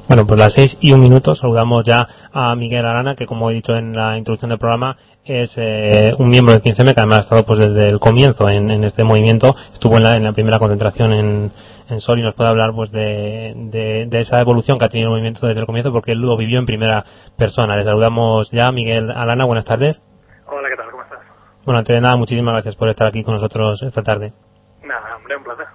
Bueno, 0.09 0.25
pues 0.25 0.39
las 0.39 0.53
seis 0.53 0.75
y 0.81 0.91
un 0.91 1.01
minuto 1.01 1.35
saludamos 1.35 1.83
ya 1.85 2.07
a 2.33 2.55
Miguel 2.55 2.83
Arana, 2.83 3.13
que 3.13 3.27
como 3.27 3.51
he 3.51 3.53
dicho 3.53 3.75
en 3.75 3.93
la 3.93 4.17
introducción 4.17 4.49
del 4.49 4.57
programa, 4.57 4.97
es 5.23 5.53
eh, 5.55 6.15
un 6.17 6.29
miembro 6.29 6.51
del 6.51 6.63
15M 6.63 6.95
que 6.95 6.99
además 6.99 7.19
ha 7.19 7.21
estado 7.21 7.45
pues 7.45 7.59
desde 7.59 7.89
el 7.89 7.99
comienzo 7.99 8.49
en, 8.49 8.71
en 8.71 8.83
este 8.85 9.03
movimiento, 9.03 9.55
estuvo 9.71 9.97
en 9.97 10.03
la, 10.05 10.17
en 10.17 10.23
la 10.23 10.33
primera 10.33 10.57
concentración 10.57 11.13
en, 11.13 11.51
en 11.89 11.99
Sol 11.99 12.17
y 12.17 12.23
nos 12.23 12.33
puede 12.33 12.49
hablar 12.49 12.71
pues 12.73 12.91
de, 12.91 13.53
de, 13.55 14.07
de, 14.07 14.19
esa 14.19 14.41
evolución 14.41 14.79
que 14.79 14.85
ha 14.85 14.89
tenido 14.89 15.09
el 15.09 15.11
movimiento 15.11 15.45
desde 15.45 15.59
el 15.59 15.67
comienzo 15.67 15.91
porque 15.91 16.13
él 16.13 16.21
lo 16.21 16.35
vivió 16.37 16.57
en 16.57 16.65
primera 16.65 17.05
persona. 17.37 17.75
Le 17.75 17.83
saludamos 17.83 18.49
ya, 18.49 18.71
Miguel 18.71 19.11
Alana, 19.11 19.45
buenas 19.45 19.65
tardes. 19.65 20.01
Hola, 20.47 20.69
¿qué 20.69 20.75
tal? 20.75 20.89
¿Cómo 20.89 21.03
estás? 21.03 21.19
Bueno, 21.65 21.77
antes 21.77 21.93
de 21.93 22.01
nada, 22.01 22.17
muchísimas 22.17 22.53
gracias 22.53 22.75
por 22.75 22.89
estar 22.89 23.05
aquí 23.05 23.23
con 23.23 23.35
nosotros 23.35 23.83
esta 23.83 24.01
tarde. 24.01 24.33
Nada, 24.81 25.17
hombre, 25.17 25.37
un 25.37 25.43
placer. 25.43 25.67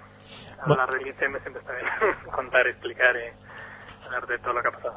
Hablar 0.60 0.90
del 0.90 1.02
15M 1.02 1.40
siempre 1.40 1.60
está 1.60 1.72
bien, 1.72 1.86
contar, 2.34 2.66
explicar 2.66 3.14
y 3.14 3.53
de 4.22 4.38
todo 4.38 4.52
lo 4.54 4.62
que 4.62 4.68
ha 4.68 4.72
pasado. 4.72 4.94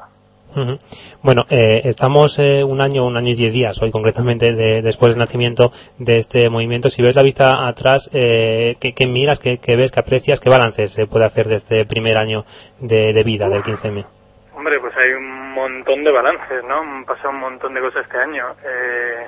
Uh 0.56 0.60
-huh. 0.60 0.78
Bueno, 1.22 1.44
eh, 1.50 1.82
estamos 1.84 2.38
eh, 2.38 2.64
un 2.64 2.80
año, 2.80 3.04
un 3.06 3.16
año 3.16 3.30
y 3.30 3.34
diez 3.34 3.52
días, 3.52 3.80
hoy 3.82 3.90
concretamente, 3.90 4.54
de, 4.54 4.80
después 4.82 5.12
del 5.12 5.18
nacimiento 5.18 5.72
de 5.98 6.18
este 6.18 6.48
movimiento. 6.48 6.88
Si 6.88 7.02
ves 7.02 7.14
la 7.16 7.22
vista 7.22 7.66
atrás, 7.68 8.08
eh, 8.12 8.76
¿qué, 8.80 8.94
¿qué, 8.94 9.06
miras, 9.06 9.38
qué, 9.40 9.58
qué, 9.58 9.76
ves, 9.76 9.92
qué 9.92 10.00
aprecias, 10.00 10.40
qué 10.40 10.48
balances 10.48 10.92
se 10.94 11.06
puede 11.06 11.26
hacer 11.26 11.48
de 11.48 11.56
este 11.56 11.84
primer 11.84 12.16
año 12.16 12.44
de, 12.80 13.12
de 13.12 13.22
vida 13.24 13.48
del 13.48 13.62
15M? 13.62 14.06
Hombre, 14.54 14.80
pues 14.80 14.94
hay 14.96 15.10
un 15.12 15.52
montón 15.52 16.02
de 16.02 16.12
balances, 16.12 16.64
¿no? 16.64 16.80
Han 16.80 17.04
pasado 17.04 17.30
un 17.30 17.40
montón 17.40 17.74
de 17.74 17.80
cosas 17.80 18.04
este 18.04 18.18
año. 18.18 18.44
Eh, 18.64 19.26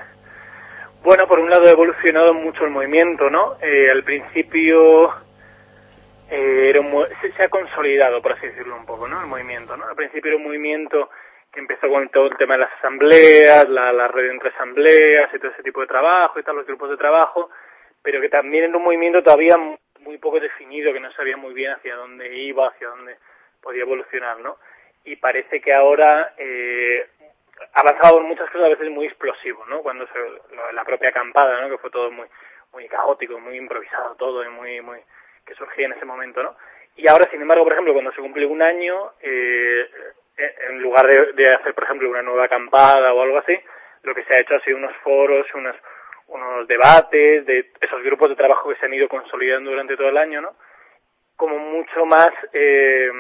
bueno, 1.05 1.27
por 1.27 1.39
un 1.39 1.51
lado 1.51 1.67
ha 1.67 1.71
evolucionado 1.71 2.35
mucho 2.35 2.65
el 2.65 2.71
movimiento, 2.71 3.31
¿no? 3.31 3.55
Eh, 3.61 3.91
al 3.91 4.05
principio 4.05 5.11
eh, 6.31 6.71
era 6.71 6.81
un, 6.81 7.07
se, 7.21 7.33
se, 7.33 7.43
ha 7.43 7.49
consolidado, 7.49 8.23
por 8.23 8.33
así 8.33 8.47
decirlo 8.47 8.77
un 8.77 8.87
poco, 8.87 9.09
¿no? 9.09 9.21
El 9.21 9.27
movimiento, 9.27 9.77
¿no? 9.77 9.87
Al 9.87 9.97
principio 9.97 10.31
era 10.31 10.37
un 10.37 10.45
movimiento 10.45 11.11
que 11.53 11.61
empezó 11.61 11.89
con 11.89 12.09
todo 12.11 12.27
el 12.27 12.37
tema 12.37 12.55
de 12.55 12.61
las 12.61 12.73
asambleas, 12.79 13.69
la, 13.69 13.93
la 13.93 14.09
red 14.09 14.31
entre 14.31 14.51
asambleas 14.51 15.35
y 15.35 15.39
todo 15.39 15.51
ese 15.51 15.63
tipo 15.63 15.81
de 15.81 15.89
trabajo 15.89 16.39
y 16.39 16.43
tal, 16.43 16.57
los 16.57 16.67
grupos 16.67 16.91
de 16.91 16.97
trabajo, 16.97 17.51
pero 18.03 18.21
que 18.21 18.29
también 18.29 18.65
era 18.65 18.77
un 18.77 18.85
movimiento 18.85 19.23
todavía 19.23 19.57
muy 20.01 20.19
poco 20.19 20.41
definido, 20.41 20.93
que 20.93 21.01
no 21.01 21.11
sabía 21.13 21.37
muy 21.37 21.53
bien 21.53 21.73
hacia 21.73 21.97
dónde 21.97 22.35
iba, 22.37 22.69
hacia 22.69 22.89
dónde 22.89 23.17
podía 23.61 23.83
evolucionar, 23.83 24.39
¿no? 24.41 24.59
Y 25.05 25.17
parece 25.17 25.61
que 25.61 25.73
ahora 25.73 26.35
eh, 26.39 27.07
ha 27.75 27.81
avanzado 27.81 28.21
muchas 28.21 28.49
cosas 28.51 28.67
a 28.67 28.71
veces 28.71 28.91
muy 28.91 29.07
explosivo, 29.07 29.65
¿no? 29.67 29.83
Cuando 29.83 30.07
se, 30.07 30.19
la 30.73 30.85
propia 30.85 31.11
acampada, 31.11 31.61
¿no? 31.61 31.69
Que 31.69 31.79
fue 31.79 31.91
todo 31.91 32.11
muy 32.11 32.27
muy 32.73 32.87
caótico, 32.89 33.39
muy 33.41 33.57
improvisado 33.57 34.15
todo 34.15 34.45
y 34.45 34.49
muy 34.49 34.81
muy 34.81 35.01
que 35.51 35.57
surgía 35.57 35.87
en 35.87 35.93
ese 35.93 36.05
momento, 36.05 36.43
¿no? 36.43 36.55
Y 36.97 37.09
ahora, 37.09 37.29
sin 37.31 37.43
embargo, 37.43 37.65
por 37.65 37.73
ejemplo, 37.73 37.93
cuando 37.93 38.13
se 38.13 38.21
cumple 38.21 38.47
un 38.47 38.63
año, 38.63 39.13
eh, 39.21 39.89
en 40.71 40.81
lugar 40.81 41.07
de, 41.07 41.33
de, 41.33 41.55
hacer, 41.55 41.75
por 41.75 41.85
ejemplo, 41.85 42.09
una 42.09 42.23
nueva 42.23 42.45
acampada 42.45 43.13
o 43.13 43.23
algo 43.23 43.39
así, 43.39 43.59
lo 44.03 44.15
que 44.15 44.25
se 44.25 44.35
ha 44.35 44.41
hecho 44.41 44.55
ha 44.55 44.61
sido 44.61 44.77
unos 44.77 44.95
foros, 45.03 45.47
unos, 45.55 45.77
unos 46.29 46.69
debates 46.69 47.45
de 47.47 47.71
esos 47.81 48.03
grupos 48.03 48.29
de 48.31 48.37
trabajo 48.37 48.69
que 48.69 48.77
se 48.77 48.87
han 48.87 48.95
ido 48.95 49.09
consolidando 49.09 49.71
durante 49.71 49.97
todo 49.97 50.09
el 50.09 50.19
año, 50.19 50.41
¿no? 50.41 50.55
Como 51.37 51.59
mucho 51.59 52.05
más 52.07 52.31
eh, 52.53 53.11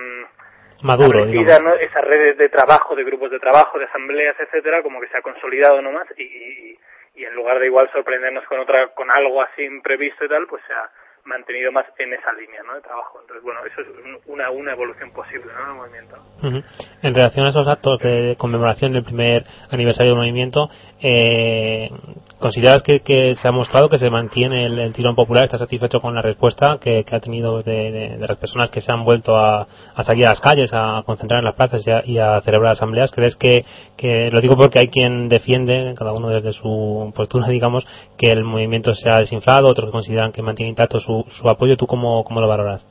maduro, 0.82 1.24
¿no? 1.24 1.74
Esas 1.74 2.04
redes 2.04 2.36
de 2.38 2.48
trabajo, 2.48 2.94
de 2.94 3.04
grupos 3.04 3.30
de 3.30 3.40
trabajo, 3.40 3.78
de 3.78 3.86
asambleas, 3.86 4.36
etcétera, 4.38 4.82
como 4.82 5.00
que 5.00 5.08
se 5.08 5.18
ha 5.18 5.22
consolidado 5.22 5.82
nomás 5.82 6.06
y, 6.16 6.22
y, 6.22 6.78
y 7.16 7.24
en 7.24 7.34
lugar 7.34 7.58
de 7.58 7.66
igual 7.66 7.90
sorprendernos 7.92 8.44
con 8.44 8.60
otra, 8.60 8.88
con 8.88 9.10
algo 9.10 9.42
así 9.42 9.62
imprevisto 9.62 10.24
y 10.24 10.28
tal, 10.28 10.46
pues 10.46 10.62
se 10.66 10.72
ha 10.72 10.90
mantenido 11.24 11.72
más 11.72 11.86
en 11.98 12.12
esa 12.12 12.32
línea 12.32 12.62
¿no? 12.66 12.74
de 12.74 12.80
trabajo. 12.80 13.18
Entonces, 13.20 13.42
bueno, 13.44 13.60
eso 13.64 13.80
es 13.80 13.88
una, 14.26 14.50
una 14.50 14.72
evolución 14.72 15.10
posible 15.12 15.46
¿no? 15.52 15.66
del 15.66 15.74
movimiento. 15.74 16.16
Uh. 16.42 17.06
En 17.06 17.14
relación 17.14 17.46
a 17.46 17.50
esos 17.50 17.68
actos 17.68 17.98
de 18.00 18.36
conmemoración 18.38 18.92
del 18.92 19.04
primer 19.04 19.44
aniversario 19.70 20.12
del 20.12 20.18
movimiento, 20.18 20.70
eh, 21.00 21.90
¿consideras 22.38 22.82
que, 22.82 23.00
que, 23.00 23.34
se 23.34 23.48
ha 23.48 23.52
mostrado 23.52 23.88
que 23.88 23.98
se 23.98 24.10
mantiene 24.10 24.66
el, 24.66 24.78
el 24.78 24.92
tirón 24.92 25.14
popular? 25.14 25.44
¿Estás 25.44 25.60
satisfecho 25.60 26.00
con 26.00 26.14
la 26.14 26.22
respuesta 26.22 26.78
que, 26.80 27.04
ha 27.10 27.20
tenido 27.20 27.62
de, 27.62 28.16
las 28.18 28.38
personas 28.38 28.70
que 28.70 28.80
se 28.80 28.92
han 28.92 29.04
vuelto 29.04 29.36
a, 29.36 29.66
a, 29.94 30.04
salir 30.04 30.26
a 30.26 30.30
las 30.30 30.40
calles, 30.40 30.70
a 30.72 31.02
concentrar 31.04 31.40
en 31.40 31.44
las 31.46 31.54
plazas 31.54 31.86
y 31.86 31.90
a, 31.90 32.02
y 32.04 32.18
a 32.18 32.40
celebrar 32.40 32.72
asambleas? 32.72 33.10
¿Crees 33.12 33.36
que, 33.36 33.64
que, 33.96 34.30
lo 34.30 34.40
digo 34.40 34.56
porque 34.56 34.78
hay 34.78 34.88
quien 34.88 35.28
defiende, 35.28 35.94
cada 35.96 36.12
uno 36.12 36.28
desde 36.28 36.52
su 36.52 37.12
postura, 37.14 37.46
digamos, 37.50 37.86
que 38.18 38.32
el 38.32 38.44
movimiento 38.44 38.94
se 38.94 39.10
ha 39.10 39.18
desinflado, 39.18 39.68
otros 39.68 39.86
que 39.86 39.92
consideran 39.92 40.32
que 40.32 40.42
mantiene 40.42 40.70
intacto 40.70 41.00
su 41.00 41.09
su, 41.28 41.48
apoyo, 41.48 41.76
¿tú 41.76 41.86
cómo, 41.86 42.24
cómo 42.24 42.40
lo 42.40 42.48
valoras? 42.48 42.84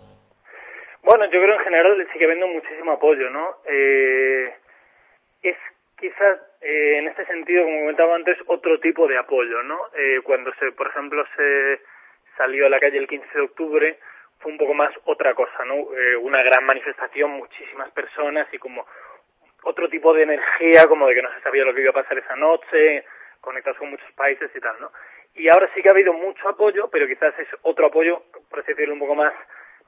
Bueno, 1.04 1.26
yo 1.26 1.42
creo 1.42 1.56
en 1.56 1.64
general 1.64 2.08
sigue 2.14 2.26
habiendo 2.26 2.48
muchísimo 2.48 2.92
apoyo, 2.92 3.30
¿no? 3.30 3.56
Eh, 3.66 4.54
es 5.44 5.58
quizás 6.00 6.40
eh, 6.62 6.98
en 6.98 7.08
este 7.08 7.26
sentido, 7.26 7.64
como 7.64 7.80
comentaba 7.80 8.16
antes, 8.16 8.38
otro 8.48 8.80
tipo 8.80 9.08
de 9.08 9.18
apoyo, 9.18 9.64
¿no? 9.64 9.80
Eh, 9.98 10.22
cuando 10.24 10.54
se, 10.56 10.72
por 10.74 10.88
ejemplo, 10.88 11.26
se 11.36 11.80
salió 12.38 12.66
a 12.66 12.70
la 12.70 12.80
calle 12.80 12.98
el 12.98 13.08
15 13.08 13.28
de 13.34 13.42
octubre, 13.42 14.00
fue 14.40 14.52
un 14.52 14.58
poco 14.58 14.74
más 14.74 14.92
otra 15.06 15.34
cosa, 15.34 15.66
¿no? 15.66 15.76
Eh, 15.96 16.16
una 16.18 16.42
gran 16.44 16.66
manifestación, 16.66 17.32
muchísimas 17.32 17.92
personas 17.92 18.48
y 18.54 18.58
como 18.58 18.86
otro 19.64 19.90
tipo 19.90 20.14
de 20.14 20.24
energía, 20.24 20.88
como 20.88 21.08
de 21.08 21.16
que 21.16 21.22
no 21.22 21.34
se 21.34 21.42
sabía 21.42 21.66
lo 21.66 21.74
que 21.74 21.82
iba 21.82 21.92
a 21.92 22.02
pasar 22.02 22.18
esa 22.18 22.36
noche, 22.36 23.06
conectados 23.42 23.78
con 23.78 23.90
muchos 23.90 24.12
países 24.14 24.50
y 24.54 24.60
tal, 24.60 24.76
¿no? 24.80 24.92
Y 25.36 25.48
ahora 25.50 25.70
sí 25.74 25.82
que 25.82 25.90
ha 25.90 25.92
habido 25.92 26.14
mucho 26.14 26.48
apoyo, 26.50 26.90
pero 26.90 27.08
quizás 27.08 27.38
es 27.40 27.48
otro 27.62 27.88
apoyo, 27.88 28.24
por 28.50 28.60
así 28.60 28.72
decirlo, 28.74 28.94
un 28.94 29.00
poco 29.00 29.16
más, 29.16 29.34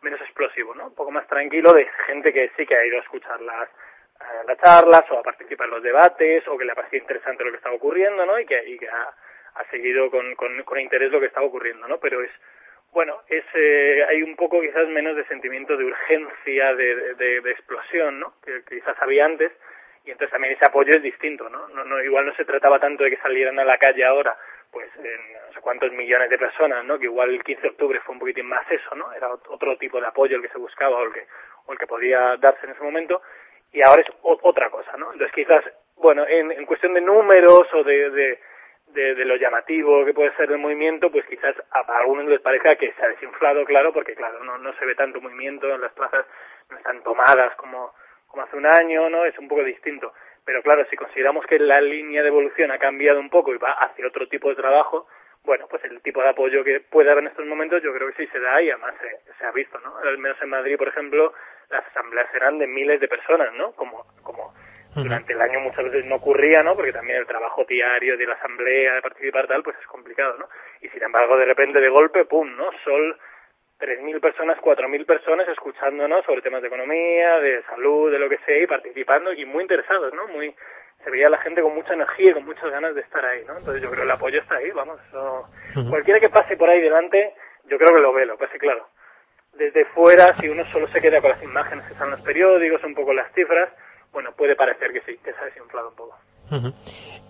menos 0.02 0.22
explosivo, 0.22 0.74
¿no? 0.76 0.88
Un 0.88 0.96
poco 0.96 1.12
más 1.12 1.28
tranquilo 1.28 1.74
de 1.74 1.88
gente 2.08 2.34
que 2.34 2.52
sí 2.56 2.66
que 2.66 2.76
ha 2.76 2.86
ido 2.86 2.98
a 2.98 3.02
escuchar 3.02 3.42
las, 3.42 3.70
eh, 3.70 4.44
las 4.48 4.58
charlas 4.60 5.04
o 5.12 5.20
a 5.20 5.24
participar 5.24 5.68
en 5.68 5.76
los 5.76 5.84
debates 5.84 6.48
o 6.48 6.58
que 6.58 6.66
le 6.66 6.72
ha 6.72 6.76
parecido 6.76 7.04
interesante 7.04 7.44
lo 7.44 7.52
que 7.52 7.58
estaba 7.58 7.76
ocurriendo, 7.76 8.26
¿no? 8.26 8.40
Y 8.40 8.46
que, 8.46 8.58
ha, 8.92 9.14
ha 9.56 9.66
seguido 9.70 10.10
con, 10.10 10.36
con, 10.36 10.64
con 10.64 10.80
interés 10.80 11.12
lo 11.12 11.20
que 11.20 11.28
estaba 11.28 11.46
ocurriendo, 11.46 11.88
¿no? 11.88 12.00
Pero 12.00 12.22
es, 12.22 12.32
bueno, 12.92 13.22
es, 13.28 13.44
eh, 13.54 14.06
hay 14.08 14.24
un 14.24 14.36
poco 14.36 14.62
quizás 14.62 14.88
menos 14.88 15.16
de 15.16 15.26
sentimiento 15.26 15.78
de 15.78 15.86
urgencia, 15.86 16.76
de, 16.76 17.16
de, 17.16 17.42
de 17.42 17.52
explosión, 17.52 18.20
¿no? 18.20 18.34
Que, 18.44 18.64
que 18.64 18.76
quizás 18.76 18.98
había 19.02 19.26
antes 19.26 19.52
y 20.04 20.12
entonces 20.12 20.32
también 20.32 20.54
ese 20.54 20.66
apoyo 20.66 20.96
es 20.96 21.04
distinto, 21.04 21.50
¿no? 21.50 21.68
¿no? 21.70 21.84
No, 21.86 22.02
igual 22.02 22.26
no 22.26 22.34
se 22.36 22.46
trataba 22.46 22.80
tanto 22.80 23.04
de 23.04 23.12
que 23.12 23.22
salieran 23.22 23.60
a 23.60 23.66
la 23.66 23.78
calle 23.78 24.04
ahora 24.04 24.36
pues 24.72 24.90
en 24.96 25.34
no 25.34 25.54
sé 25.54 25.62
cuántos 25.62 25.92
millones 25.92 26.30
de 26.30 26.38
personas, 26.38 26.84
¿no? 26.86 26.98
Que 26.98 27.06
igual 27.06 27.30
el 27.30 27.44
15 27.44 27.62
de 27.62 27.70
octubre 27.70 28.00
fue 28.02 28.14
un 28.14 28.20
poquitín 28.20 28.48
más 28.48 28.70
eso, 28.72 28.96
¿no? 28.96 29.12
Era 29.14 29.28
otro 29.30 29.78
tipo 29.78 30.00
de 30.00 30.08
apoyo 30.08 30.38
el 30.38 30.42
que 30.42 30.50
se 30.50 30.58
buscaba 30.58 30.98
o 30.98 31.04
el 31.04 31.14
que, 31.14 31.28
o 31.66 31.74
el 31.74 31.78
que 31.78 31.88
podía 31.88 32.38
darse 32.38 32.66
en 32.66 32.72
ese 32.72 32.84
momento 32.84 33.22
y 33.74 33.82
ahora 33.82 34.02
es 34.02 34.08
otra 34.22 34.70
cosa, 34.70 34.96
¿no? 34.98 35.12
Entonces 35.14 35.34
quizás, 35.34 35.64
bueno, 35.96 36.26
en, 36.28 36.52
en 36.52 36.66
cuestión 36.66 36.94
de 36.94 37.02
números 37.02 37.68
o 37.74 37.84
de, 37.84 38.10
de, 38.10 38.40
de, 38.88 39.16
de, 39.16 39.26
lo 39.26 39.36
llamativo 39.38 40.04
que 40.06 40.14
puede 40.14 40.36
ser 40.36 40.52
el 40.52 40.58
movimiento, 40.58 41.12
pues 41.12 41.26
quizás 41.26 41.56
a, 41.72 41.80
algunos 41.98 42.26
les 42.26 42.42
parezca 42.42 42.76
que 42.76 42.92
se 42.94 43.06
ha 43.06 43.10
desinflado, 43.10 43.64
claro, 43.66 43.94
porque 43.94 44.16
claro, 44.16 44.44
no, 44.44 44.58
no 44.58 44.74
se 44.74 44.86
ve 44.86 44.96
tanto 44.96 45.22
movimiento, 45.22 45.74
en 45.74 45.82
las 45.82 45.94
plazas 45.94 46.26
no 46.70 46.78
están 46.78 47.02
tomadas 47.04 47.56
como, 47.56 47.94
como 48.28 48.44
hace 48.44 48.58
un 48.58 48.66
año, 48.66 49.10
¿no? 49.10 49.26
Es 49.26 49.38
un 49.38 49.48
poco 49.48 49.64
distinto. 49.64 50.14
Pero 50.46 50.62
claro, 50.64 50.86
si 50.90 50.96
consideramos 50.96 51.46
que 51.46 51.60
la 51.60 51.80
línea 51.82 52.22
de 52.22 52.30
evolución 52.30 52.72
ha 52.72 52.80
cambiado 52.80 53.20
un 53.20 53.30
poco 53.30 53.54
y 53.54 53.58
va 53.58 53.72
hacia 53.74 54.08
otro 54.08 54.28
tipo 54.28 54.50
de 54.50 54.56
trabajo, 54.56 55.08
bueno, 55.44 55.68
pues 55.70 55.84
el 55.86 56.02
tipo 56.02 56.22
de 56.22 56.30
apoyo 56.30 56.64
que 56.64 56.82
puede 56.82 57.12
haber 57.12 57.24
en 57.24 57.30
estos 57.30 57.46
momentos 57.46 57.82
yo 57.82 57.94
creo 57.94 58.08
que 58.10 58.26
sí 58.26 58.32
se 58.32 58.40
da 58.40 58.62
y 58.62 58.70
además 58.70 58.94
se, 59.00 59.34
se 59.34 59.46
ha 59.46 59.52
visto, 59.52 59.80
¿no? 59.80 59.98
Al 59.98 60.18
menos 60.18 60.42
en 60.42 60.50
Madrid, 60.50 60.78
por 60.78 60.88
ejemplo, 60.88 61.34
las 61.70 61.86
asambleas 61.88 62.30
serán 62.32 62.60
de 62.60 62.68
miles 62.68 63.00
de 63.00 63.08
personas, 63.08 63.54
¿no? 63.54 63.72
Como, 63.74 64.06
como 64.24 64.54
durante 64.96 65.34
el 65.34 65.42
año 65.42 65.62
muchas 65.62 65.86
veces 65.86 66.06
no 66.06 66.16
ocurría, 66.16 66.64
¿no? 66.64 66.76
Porque 66.76 66.92
también 66.92 67.20
el 67.20 67.26
trabajo 67.26 67.64
diario 67.64 68.18
de 68.18 68.26
la 68.26 68.34
asamblea, 68.34 68.96
de 68.96 69.02
participar 69.02 69.48
tal, 69.48 69.64
pues 69.64 69.78
es 69.80 69.88
complicado, 69.88 70.38
¿no? 70.38 70.48
Y 70.82 70.90
sin 70.90 71.02
embargo, 71.02 71.38
de 71.38 71.46
repente, 71.46 71.80
de 71.80 71.90
golpe, 71.90 72.26
pum, 72.26 72.56
¿no? 72.56 72.70
Sol, 72.84 73.18
3.000 73.82 74.22
personas, 74.22 74.60
4.000 74.60 75.06
personas 75.08 75.48
escuchándonos 75.50 76.24
sobre 76.26 76.42
temas 76.42 76.62
de 76.62 76.68
economía, 76.68 77.40
de 77.40 77.64
salud, 77.64 78.12
de 78.12 78.20
lo 78.20 78.30
que 78.30 78.38
sea, 78.46 78.62
y 78.62 78.68
participando 78.68 79.34
y 79.34 79.44
muy 79.46 79.64
interesados, 79.64 80.14
¿no? 80.14 80.28
Muy, 80.28 80.54
se 81.04 81.10
veía 81.10 81.30
la 81.30 81.40
gente 81.40 81.64
con 81.64 81.74
mucha 81.74 81.94
energía 81.94 82.30
y 82.30 82.34
con 82.34 82.46
muchas 82.46 82.70
ganas 82.70 82.94
de 82.94 83.02
estar 83.02 83.26
ahí, 83.26 83.44
¿no? 83.48 83.58
Entonces 83.58 83.82
yo 83.82 83.90
creo 83.90 84.04
que 84.04 84.06
el 84.06 84.12
apoyo 84.12 84.40
está 84.40 84.58
ahí, 84.58 84.70
vamos. 84.70 85.00
Cualquiera 85.90 86.20
que 86.20 86.30
pase 86.30 86.56
por 86.58 86.70
ahí 86.70 86.80
delante, 86.80 87.34
yo 87.66 87.78
creo 87.80 87.96
que 87.96 88.02
lo 88.02 88.14
ve, 88.14 88.26
lo 88.28 88.38
pase 88.38 88.60
claro. 88.60 88.88
Desde 89.54 89.86
fuera, 89.86 90.38
si 90.40 90.48
uno 90.48 90.64
solo 90.72 90.88
se 90.90 91.02
queda 91.02 91.20
con 91.20 91.32
las 91.32 91.44
imágenes 91.44 91.86
que 91.86 91.94
están 91.94 92.10
en 92.10 92.16
los 92.18 92.22
periódicos, 92.22 92.84
un 92.84 92.94
poco 92.94 93.14
las 93.14 93.34
cifras, 93.34 93.70
bueno, 94.14 94.32
puede 94.38 94.56
parecer 94.56 94.94
que 94.94 95.02
sí, 95.02 95.18
que 95.24 95.34
se 95.34 95.40
ha 95.40 95.46
desinflado 95.46 95.90
un 95.90 95.96
poco. 95.96 96.18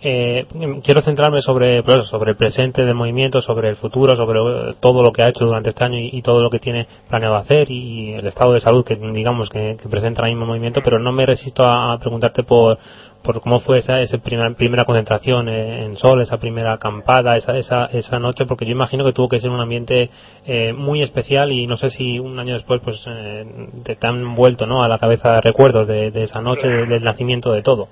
Eh, 0.03 0.47
quiero 0.83 1.01
centrarme 1.03 1.41
sobre, 1.41 1.83
pues, 1.83 2.07
sobre 2.07 2.31
el 2.31 2.37
presente 2.37 2.85
del 2.85 2.95
movimiento, 2.95 3.39
sobre 3.39 3.69
el 3.69 3.75
futuro, 3.75 4.15
sobre 4.15 4.73
todo 4.79 5.03
lo 5.03 5.11
que 5.11 5.21
ha 5.21 5.29
hecho 5.29 5.45
durante 5.45 5.69
este 5.69 5.83
año 5.83 5.99
y, 5.99 6.21
todo 6.21 6.41
lo 6.41 6.49
que 6.49 6.59
tiene 6.59 6.87
planeado 7.07 7.35
hacer 7.35 7.69
y 7.69 8.13
el 8.13 8.25
estado 8.25 8.53
de 8.53 8.59
salud 8.59 8.83
que 8.83 8.95
digamos 8.95 9.49
que, 9.49 9.77
que 9.81 9.89
presenta 9.89 10.23
el 10.23 10.31
mismo 10.31 10.45
movimiento, 10.45 10.81
pero 10.83 10.99
no 10.99 11.11
me 11.11 11.25
resisto 11.25 11.63
a, 11.63 11.97
preguntarte 11.99 12.43
por, 12.43 12.79
por 13.21 13.41
cómo 13.41 13.59
fue 13.59 13.79
esa, 13.79 14.01
esa 14.01 14.17
primera, 14.17 14.53
primera 14.55 14.85
concentración 14.85 15.49
en 15.49 15.95
Sol, 15.97 16.21
esa 16.21 16.37
primera 16.37 16.73
acampada, 16.73 17.37
esa, 17.37 17.57
esa, 17.57 17.85
esa 17.85 18.19
noche, 18.19 18.45
porque 18.45 18.65
yo 18.65 18.71
imagino 18.71 19.05
que 19.05 19.13
tuvo 19.13 19.29
que 19.29 19.39
ser 19.39 19.51
un 19.51 19.59
ambiente 19.59 20.09
eh, 20.45 20.73
muy 20.73 21.03
especial 21.03 21.51
y 21.51 21.67
no 21.67 21.77
sé 21.77 21.91
si 21.91 22.19
un 22.19 22.39
año 22.39 22.55
después 22.55 22.81
pues 22.83 23.03
eh, 23.07 23.45
te 23.83 24.07
han 24.07 24.35
vuelto 24.35 24.65
¿no? 24.65 24.83
a 24.83 24.87
la 24.87 24.97
cabeza 24.97 25.41
recuerdos 25.41 25.87
de, 25.87 26.11
de 26.11 26.23
esa 26.23 26.41
noche, 26.41 26.67
del 26.67 27.03
nacimiento 27.03 27.51
de 27.51 27.61
todo. 27.61 27.87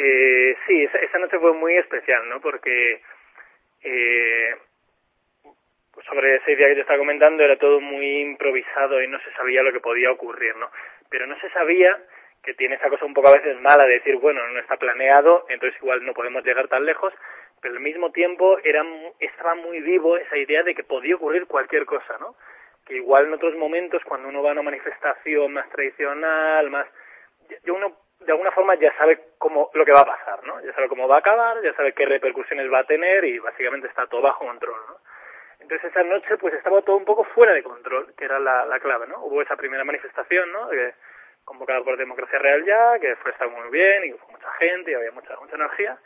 Eh, 0.00 0.56
sí, 0.64 0.84
esa, 0.84 0.98
esa, 0.98 1.18
noche 1.18 1.40
fue 1.40 1.52
muy 1.54 1.76
especial, 1.76 2.28
¿no? 2.28 2.40
Porque 2.40 3.02
eh, 3.82 4.54
sobre 6.06 6.36
esa 6.36 6.52
idea 6.52 6.68
que 6.68 6.76
te 6.76 6.80
estaba 6.82 7.00
comentando 7.00 7.42
era 7.42 7.56
todo 7.56 7.80
muy 7.80 8.20
improvisado 8.20 9.02
y 9.02 9.08
no 9.08 9.18
se 9.18 9.32
sabía 9.32 9.60
lo 9.64 9.72
que 9.72 9.80
podía 9.80 10.12
ocurrir, 10.12 10.54
¿no? 10.54 10.70
Pero 11.10 11.26
no 11.26 11.36
se 11.40 11.50
sabía 11.50 11.98
que 12.44 12.54
tiene 12.54 12.76
esa 12.76 12.88
cosa 12.88 13.06
un 13.06 13.12
poco 13.12 13.26
a 13.26 13.38
veces 13.38 13.60
mala 13.60 13.86
de 13.86 13.94
decir, 13.94 14.14
bueno, 14.18 14.46
no 14.46 14.60
está 14.60 14.76
planeado, 14.76 15.46
entonces 15.48 15.76
igual 15.82 16.06
no 16.06 16.14
podemos 16.14 16.44
llegar 16.44 16.68
tan 16.68 16.84
lejos, 16.84 17.12
pero 17.60 17.74
al 17.74 17.80
mismo 17.80 18.12
tiempo 18.12 18.56
era, 18.62 18.84
estaba 19.18 19.56
muy 19.56 19.80
vivo 19.80 20.16
esa 20.16 20.36
idea 20.36 20.62
de 20.62 20.76
que 20.76 20.84
podía 20.84 21.16
ocurrir 21.16 21.46
cualquier 21.46 21.86
cosa, 21.86 22.18
¿no? 22.20 22.36
Que 22.86 22.94
igual 22.94 23.26
en 23.26 23.34
otros 23.34 23.56
momentos, 23.56 24.00
cuando 24.04 24.28
uno 24.28 24.44
va 24.44 24.50
a 24.50 24.52
una 24.52 24.62
manifestación 24.62 25.52
más 25.52 25.68
tradicional, 25.70 26.70
más... 26.70 26.86
Yo 27.64 27.74
uno 27.74 28.07
de 28.20 28.32
alguna 28.32 28.50
forma 28.52 28.74
ya 28.74 28.92
sabe 28.96 29.20
cómo 29.38 29.70
lo 29.74 29.84
que 29.84 29.92
va 29.92 30.00
a 30.00 30.06
pasar, 30.06 30.44
¿no? 30.44 30.60
Ya 30.60 30.72
sabe 30.74 30.88
cómo 30.88 31.08
va 31.08 31.16
a 31.16 31.18
acabar, 31.20 31.62
ya 31.62 31.72
sabe 31.74 31.92
qué 31.92 32.06
repercusiones 32.06 32.72
va 32.72 32.80
a 32.80 32.84
tener 32.84 33.24
y 33.24 33.38
básicamente 33.38 33.88
está 33.88 34.06
todo 34.06 34.22
bajo 34.22 34.44
control, 34.44 34.80
¿no? 34.88 34.96
Entonces 35.60 35.90
esa 35.90 36.02
noche 36.02 36.36
pues 36.38 36.54
estaba 36.54 36.82
todo 36.82 36.96
un 36.96 37.04
poco 37.04 37.24
fuera 37.24 37.52
de 37.52 37.62
control, 37.62 38.14
que 38.16 38.24
era 38.24 38.38
la, 38.38 38.64
la 38.64 38.78
clave, 38.80 39.06
¿no? 39.06 39.24
Hubo 39.24 39.42
esa 39.42 39.56
primera 39.56 39.84
manifestación, 39.84 40.52
¿no? 40.52 40.68
Que, 40.70 40.94
convocada 41.48 41.82
por 41.82 41.96
Democracia 41.96 42.38
Real 42.38 42.62
ya, 42.64 42.98
que 43.00 43.16
fue 43.16 43.30
estar 43.30 43.48
muy 43.48 43.70
bien 43.70 44.04
y 44.04 44.12
fue 44.12 44.32
mucha 44.32 44.50
gente 44.58 44.90
y 44.90 44.94
había 44.94 45.12
mucha, 45.12 45.34
mucha 45.40 45.56
energía. 45.56 45.98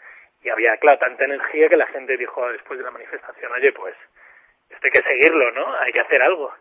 Y 0.43 0.49
había, 0.49 0.77
claro, 0.79 0.99
tanta 0.99 1.25
energía 1.25 1.69
que 1.69 1.77
la 1.77 1.87
gente 1.89 2.17
dijo 2.17 2.49
después 2.53 2.79
de 2.79 2.85
la 2.85 2.93
manifestación, 2.93 3.51
oye, 3.53 3.73
pues 3.73 3.95
esto 4.71 4.87
hay 4.87 4.91
que 4.91 5.03
seguirlo, 5.03 5.51
¿no? 5.51 5.75
Hay 5.81 5.93
que 5.93 6.01
hacer 6.01 6.23
algo. 6.23 6.55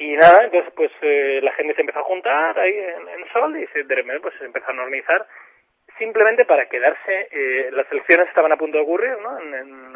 Y 0.00 0.16
nada, 0.16 0.44
entonces 0.44 0.72
pues 0.74 0.90
eh, 1.02 1.40
la 1.42 1.52
gente 1.52 1.74
se 1.74 1.82
empezó 1.82 1.98
a 1.98 2.04
juntar 2.04 2.58
ahí 2.58 2.74
en, 2.74 3.28
Sol 3.34 3.54
y 3.54 3.66
se, 3.66 3.84
de 3.84 4.20
pues 4.22 4.34
empezaron 4.40 4.78
a 4.78 4.84
organizar 4.84 5.26
simplemente 5.98 6.46
para 6.46 6.70
quedarse, 6.70 7.28
eh, 7.30 7.68
las 7.70 7.84
elecciones 7.92 8.26
estaban 8.28 8.50
a 8.50 8.56
punto 8.56 8.78
de 8.78 8.82
ocurrir, 8.82 9.18
¿no? 9.18 9.38
En, 9.38 9.52
en 9.52 9.92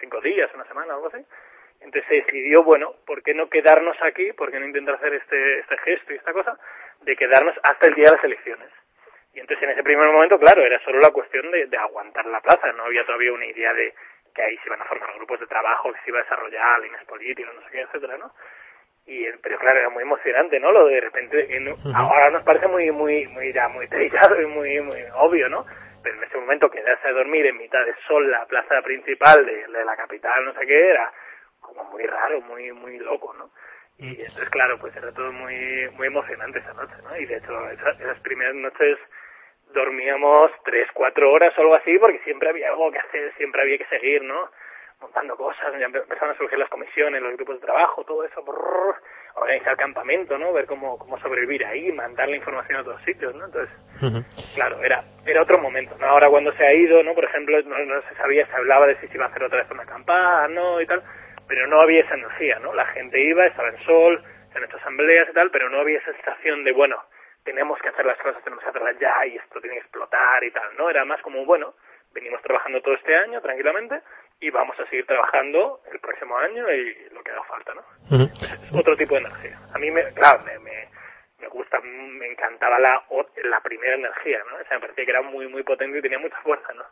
cinco 0.00 0.20
días, 0.20 0.50
una 0.52 0.64
semana, 0.64 0.94
algo 0.94 1.06
así. 1.06 1.24
Entonces 1.80 2.04
se 2.08 2.14
decidió, 2.16 2.64
bueno, 2.64 2.96
¿por 3.06 3.22
qué 3.22 3.34
no 3.34 3.48
quedarnos 3.48 3.96
aquí? 4.02 4.32
¿Por 4.32 4.50
qué 4.50 4.58
no 4.58 4.66
intentar 4.66 4.96
hacer 4.96 5.14
este, 5.14 5.60
este 5.60 5.78
gesto 5.78 6.12
y 6.12 6.16
esta 6.16 6.32
cosa? 6.32 6.58
De 7.02 7.14
quedarnos 7.14 7.54
hasta 7.62 7.86
el 7.86 7.94
día 7.94 8.06
de 8.06 8.16
las 8.16 8.24
elecciones. 8.24 8.68
Y 9.32 9.38
entonces 9.38 9.62
en 9.62 9.70
ese 9.70 9.84
primer 9.84 10.08
momento, 10.08 10.40
claro, 10.40 10.64
era 10.64 10.80
solo 10.80 10.98
la 10.98 11.12
cuestión 11.12 11.48
de, 11.52 11.66
de 11.66 11.76
aguantar 11.78 12.26
la 12.26 12.40
plaza, 12.40 12.72
no 12.72 12.82
había 12.82 13.04
todavía 13.04 13.32
una 13.32 13.46
idea 13.46 13.72
de 13.74 13.94
que 14.34 14.42
ahí 14.42 14.56
se 14.56 14.66
iban 14.66 14.82
a 14.82 14.86
formar 14.86 15.14
grupos 15.14 15.38
de 15.38 15.46
trabajo, 15.46 15.92
que 15.92 16.00
se 16.00 16.10
iba 16.10 16.18
a 16.18 16.24
desarrollar 16.24 16.80
líneas 16.80 17.04
políticas, 17.04 17.54
no 17.54 17.62
sé 17.62 17.68
qué, 17.70 17.80
etcétera, 17.82 18.18
¿no? 18.18 18.32
Y 19.06 19.24
pero 19.40 19.58
claro 19.58 19.78
era 19.78 19.88
muy 19.90 20.02
emocionante 20.02 20.58
no 20.58 20.72
lo 20.72 20.86
de 20.86 21.00
repente 21.00 21.48
ahora 21.94 22.30
nos 22.30 22.42
parece 22.42 22.66
muy 22.66 22.90
muy 22.90 23.26
muy 23.28 23.52
ya 23.52 23.68
muy 23.68 23.86
trillado 23.88 24.40
y 24.40 24.46
muy 24.46 24.80
muy 24.80 25.00
obvio 25.14 25.48
no 25.48 25.64
pero 26.02 26.16
en 26.16 26.24
ese 26.24 26.36
momento 26.38 26.70
quedarse 26.70 27.08
a 27.08 27.12
dormir 27.12 27.46
en 27.46 27.56
mitad 27.56 27.84
de 27.84 27.94
sol 28.06 28.28
la 28.30 28.44
plaza 28.46 28.82
principal 28.82 29.46
de, 29.46 29.66
de, 29.66 29.84
la 29.84 29.96
capital 29.96 30.44
no 30.44 30.52
sé 30.54 30.66
qué 30.66 30.90
era 30.90 31.12
como 31.60 31.84
muy 31.84 32.04
raro 32.04 32.40
muy 32.40 32.72
muy 32.72 32.98
loco 32.98 33.32
no 33.34 33.50
y 33.98 34.10
entonces 34.10 34.50
claro 34.50 34.76
pues 34.80 34.94
era 34.96 35.12
todo 35.12 35.30
muy 35.30 35.88
muy 35.90 36.08
emocionante 36.08 36.58
esa 36.58 36.72
noche 36.74 36.94
no 37.04 37.16
y 37.16 37.26
de 37.26 37.36
hecho 37.36 37.70
esas, 37.70 38.00
esas 38.00 38.18
primeras 38.20 38.56
noches 38.56 38.98
dormíamos 39.72 40.50
tres 40.64 40.88
cuatro 40.92 41.30
horas 41.32 41.56
o 41.56 41.60
algo 41.60 41.76
así 41.76 41.96
porque 41.98 42.18
siempre 42.24 42.48
había 42.48 42.70
algo 42.70 42.90
que 42.90 42.98
hacer 42.98 43.32
siempre 43.36 43.62
había 43.62 43.78
que 43.78 43.86
seguir 43.86 44.22
no 44.22 44.50
montando 45.00 45.36
cosas, 45.36 45.72
ya 45.78 45.86
empezaron 45.86 46.34
a 46.34 46.38
surgir 46.38 46.58
las 46.58 46.70
comisiones, 46.70 47.22
los 47.22 47.34
grupos 47.36 47.60
de 47.60 47.66
trabajo, 47.66 48.04
todo 48.04 48.24
eso, 48.24 48.42
brrr, 48.42 48.96
organizar 49.34 49.76
campamento, 49.76 50.38
¿no? 50.38 50.52
Ver 50.52 50.66
cómo, 50.66 50.98
cómo 50.98 51.18
sobrevivir 51.18 51.64
ahí, 51.66 51.92
mandar 51.92 52.28
la 52.28 52.36
información 52.36 52.78
a 52.78 52.80
otros 52.80 53.02
sitios, 53.02 53.34
¿no? 53.34 53.44
Entonces, 53.44 53.74
claro, 54.54 54.82
era 54.82 55.04
era 55.26 55.42
otro 55.42 55.58
momento, 55.58 55.96
¿no? 55.98 56.06
Ahora 56.06 56.28
cuando 56.28 56.52
se 56.52 56.64
ha 56.64 56.72
ido, 56.72 57.02
¿no? 57.02 57.14
Por 57.14 57.24
ejemplo, 57.24 57.60
no, 57.62 57.78
no 57.78 58.02
se 58.02 58.14
sabía, 58.14 58.46
se 58.46 58.56
hablaba 58.56 58.86
de 58.86 58.96
si 58.96 59.08
se 59.08 59.14
iba 59.14 59.26
a 59.26 59.28
hacer 59.28 59.42
otra 59.44 59.58
vez 59.58 59.70
una 59.70 59.82
acampada, 59.82 60.48
¿no? 60.48 60.80
Y 60.80 60.86
tal, 60.86 61.02
pero 61.46 61.66
no 61.66 61.80
había 61.80 62.00
esa 62.00 62.14
energía, 62.14 62.58
¿no? 62.60 62.72
La 62.74 62.86
gente 62.86 63.20
iba, 63.20 63.44
estaba 63.44 63.68
en 63.68 63.78
sol, 63.84 64.24
se 64.50 64.58
han 64.58 64.64
hecho 64.64 64.78
asambleas 64.78 65.28
y 65.28 65.34
tal, 65.34 65.50
pero 65.50 65.68
no 65.68 65.80
había 65.80 65.98
esa 65.98 66.12
sensación 66.12 66.64
de, 66.64 66.72
bueno, 66.72 66.96
tenemos 67.44 67.78
que 67.80 67.88
hacer 67.88 68.06
las 68.06 68.18
cosas, 68.18 68.42
tenemos 68.42 68.64
que 68.64 68.70
hacerlas 68.70 68.98
ya 68.98 69.26
y 69.26 69.36
esto 69.36 69.60
tiene 69.60 69.76
que 69.76 69.82
explotar 69.82 70.42
y 70.42 70.50
tal, 70.50 70.76
¿no? 70.78 70.88
Era 70.88 71.04
más 71.04 71.20
como, 71.20 71.44
bueno, 71.44 71.74
venimos 72.12 72.40
trabajando 72.42 72.80
todo 72.80 72.94
este 72.94 73.14
año 73.14 73.40
tranquilamente 73.42 74.00
y 74.40 74.50
vamos 74.50 74.78
a 74.78 74.84
seguir 74.86 75.06
trabajando 75.06 75.80
el 75.90 75.98
próximo 76.00 76.36
año 76.38 76.70
y 76.70 77.08
lo 77.12 77.22
que 77.22 77.30
haga 77.30 77.44
falta, 77.44 77.74
¿no? 77.74 77.82
Uh 78.10 78.78
Otro 78.78 78.96
tipo 78.96 79.14
de 79.14 79.20
energía. 79.20 79.58
A 79.74 79.78
mí, 79.78 79.90
me, 79.90 80.04
claro, 80.12 80.42
me, 80.44 80.58
me, 80.58 80.88
me 81.40 81.48
gusta, 81.48 81.80
me 81.80 82.26
encantaba 82.30 82.78
la, 82.78 83.02
la 83.44 83.60
primera 83.60 83.94
energía, 83.94 84.38
¿no? 84.50 84.56
O 84.56 84.64
sea, 84.64 84.76
me 84.76 84.80
parecía 84.80 85.04
que 85.04 85.10
era 85.10 85.22
muy, 85.22 85.48
muy 85.48 85.62
potente 85.62 85.98
y 85.98 86.02
tenía 86.02 86.18
mucha 86.18 86.40
fuerza, 86.42 86.72
¿no? 86.74 86.84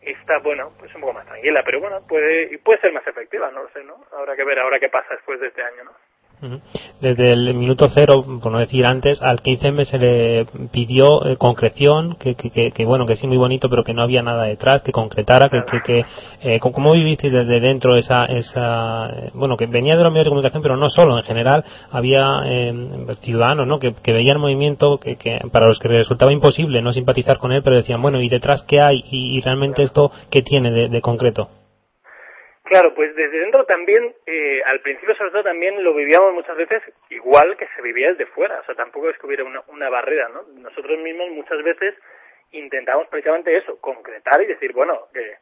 Esta, 0.00 0.38
bueno, 0.38 0.72
pues 0.78 0.94
un 0.94 1.00
poco 1.00 1.14
más 1.14 1.26
tranquila, 1.26 1.62
pero 1.64 1.80
bueno, 1.80 2.06
puede, 2.06 2.52
y 2.52 2.58
puede 2.58 2.80
ser 2.80 2.92
más 2.92 3.06
efectiva, 3.06 3.50
no 3.50 3.64
lo 3.64 3.68
sé, 3.70 3.82
¿no? 3.82 4.04
Habrá 4.12 4.36
que 4.36 4.44
ver 4.44 4.58
ahora 4.60 4.78
qué 4.78 4.88
pasa 4.88 5.14
después 5.14 5.40
de 5.40 5.48
este 5.48 5.62
año, 5.62 5.84
¿no? 5.84 5.92
Desde 7.00 7.32
el 7.32 7.54
minuto 7.54 7.88
cero, 7.88 8.24
por 8.42 8.52
no 8.52 8.58
decir 8.58 8.84
antes, 8.84 9.20
al 9.22 9.42
15M 9.42 9.84
se 9.84 9.98
le 9.98 10.46
pidió 10.70 11.24
eh, 11.24 11.36
concreción, 11.36 12.16
que, 12.16 12.34
que, 12.34 12.72
que, 12.72 12.84
bueno, 12.84 13.06
que 13.06 13.16
sí 13.16 13.26
muy 13.26 13.38
bonito, 13.38 13.70
pero 13.70 13.84
que 13.84 13.94
no 13.94 14.02
había 14.02 14.22
nada 14.22 14.44
detrás, 14.44 14.82
que 14.82 14.92
concretara, 14.92 15.48
que, 15.48 15.80
que, 15.80 16.04
eh, 16.42 16.60
¿cómo 16.60 16.92
vivisteis 16.92 17.32
desde 17.32 17.60
dentro 17.60 17.96
esa, 17.96 18.26
esa, 18.26 19.08
eh, 19.08 19.30
bueno, 19.32 19.56
que 19.56 19.66
venía 19.66 19.96
de 19.96 20.04
los 20.04 20.12
medios 20.12 20.26
de 20.26 20.30
comunicación, 20.30 20.62
pero 20.62 20.76
no 20.76 20.90
solo, 20.90 21.16
en 21.16 21.24
general 21.24 21.64
había 21.90 22.42
eh, 22.44 22.72
ciudadanos, 23.22 23.66
¿no? 23.66 23.78
Que, 23.78 23.94
que 23.94 24.12
veían 24.12 24.38
movimiento 24.38 24.98
que, 24.98 25.16
que 25.16 25.40
para 25.50 25.66
los 25.66 25.78
que 25.78 25.88
resultaba 25.88 26.32
imposible 26.32 26.82
no 26.82 26.92
simpatizar 26.92 27.38
con 27.38 27.52
él, 27.52 27.62
pero 27.62 27.76
decían, 27.76 28.02
bueno, 28.02 28.20
¿y 28.20 28.28
detrás 28.28 28.62
qué 28.62 28.80
hay? 28.80 29.02
¿Y, 29.10 29.38
y 29.38 29.40
realmente 29.40 29.82
esto 29.82 30.12
qué 30.30 30.42
tiene 30.42 30.70
de, 30.70 30.88
de 30.88 31.00
concreto? 31.00 31.48
Claro, 32.66 32.92
pues 32.94 33.14
desde 33.14 33.38
dentro 33.38 33.64
también, 33.64 34.12
eh, 34.26 34.60
al 34.66 34.80
principio 34.80 35.14
sobre 35.14 35.30
todo 35.30 35.44
también 35.44 35.84
lo 35.84 35.94
vivíamos 35.94 36.34
muchas 36.34 36.56
veces 36.56 36.82
igual 37.10 37.56
que 37.56 37.68
se 37.68 37.80
vivía 37.80 38.08
desde 38.08 38.26
fuera, 38.26 38.58
o 38.58 38.64
sea, 38.64 38.74
tampoco 38.74 39.08
es 39.08 39.16
que 39.18 39.26
hubiera 39.26 39.44
una, 39.44 39.88
barrera, 39.88 40.28
¿no? 40.30 40.42
Nosotros 40.58 40.98
mismos 40.98 41.30
muchas 41.30 41.62
veces 41.62 41.94
intentamos 42.50 43.06
precisamente 43.06 43.56
eso, 43.56 43.80
concretar 43.80 44.42
y 44.42 44.46
decir, 44.46 44.72
bueno, 44.72 45.06
que 45.14 45.36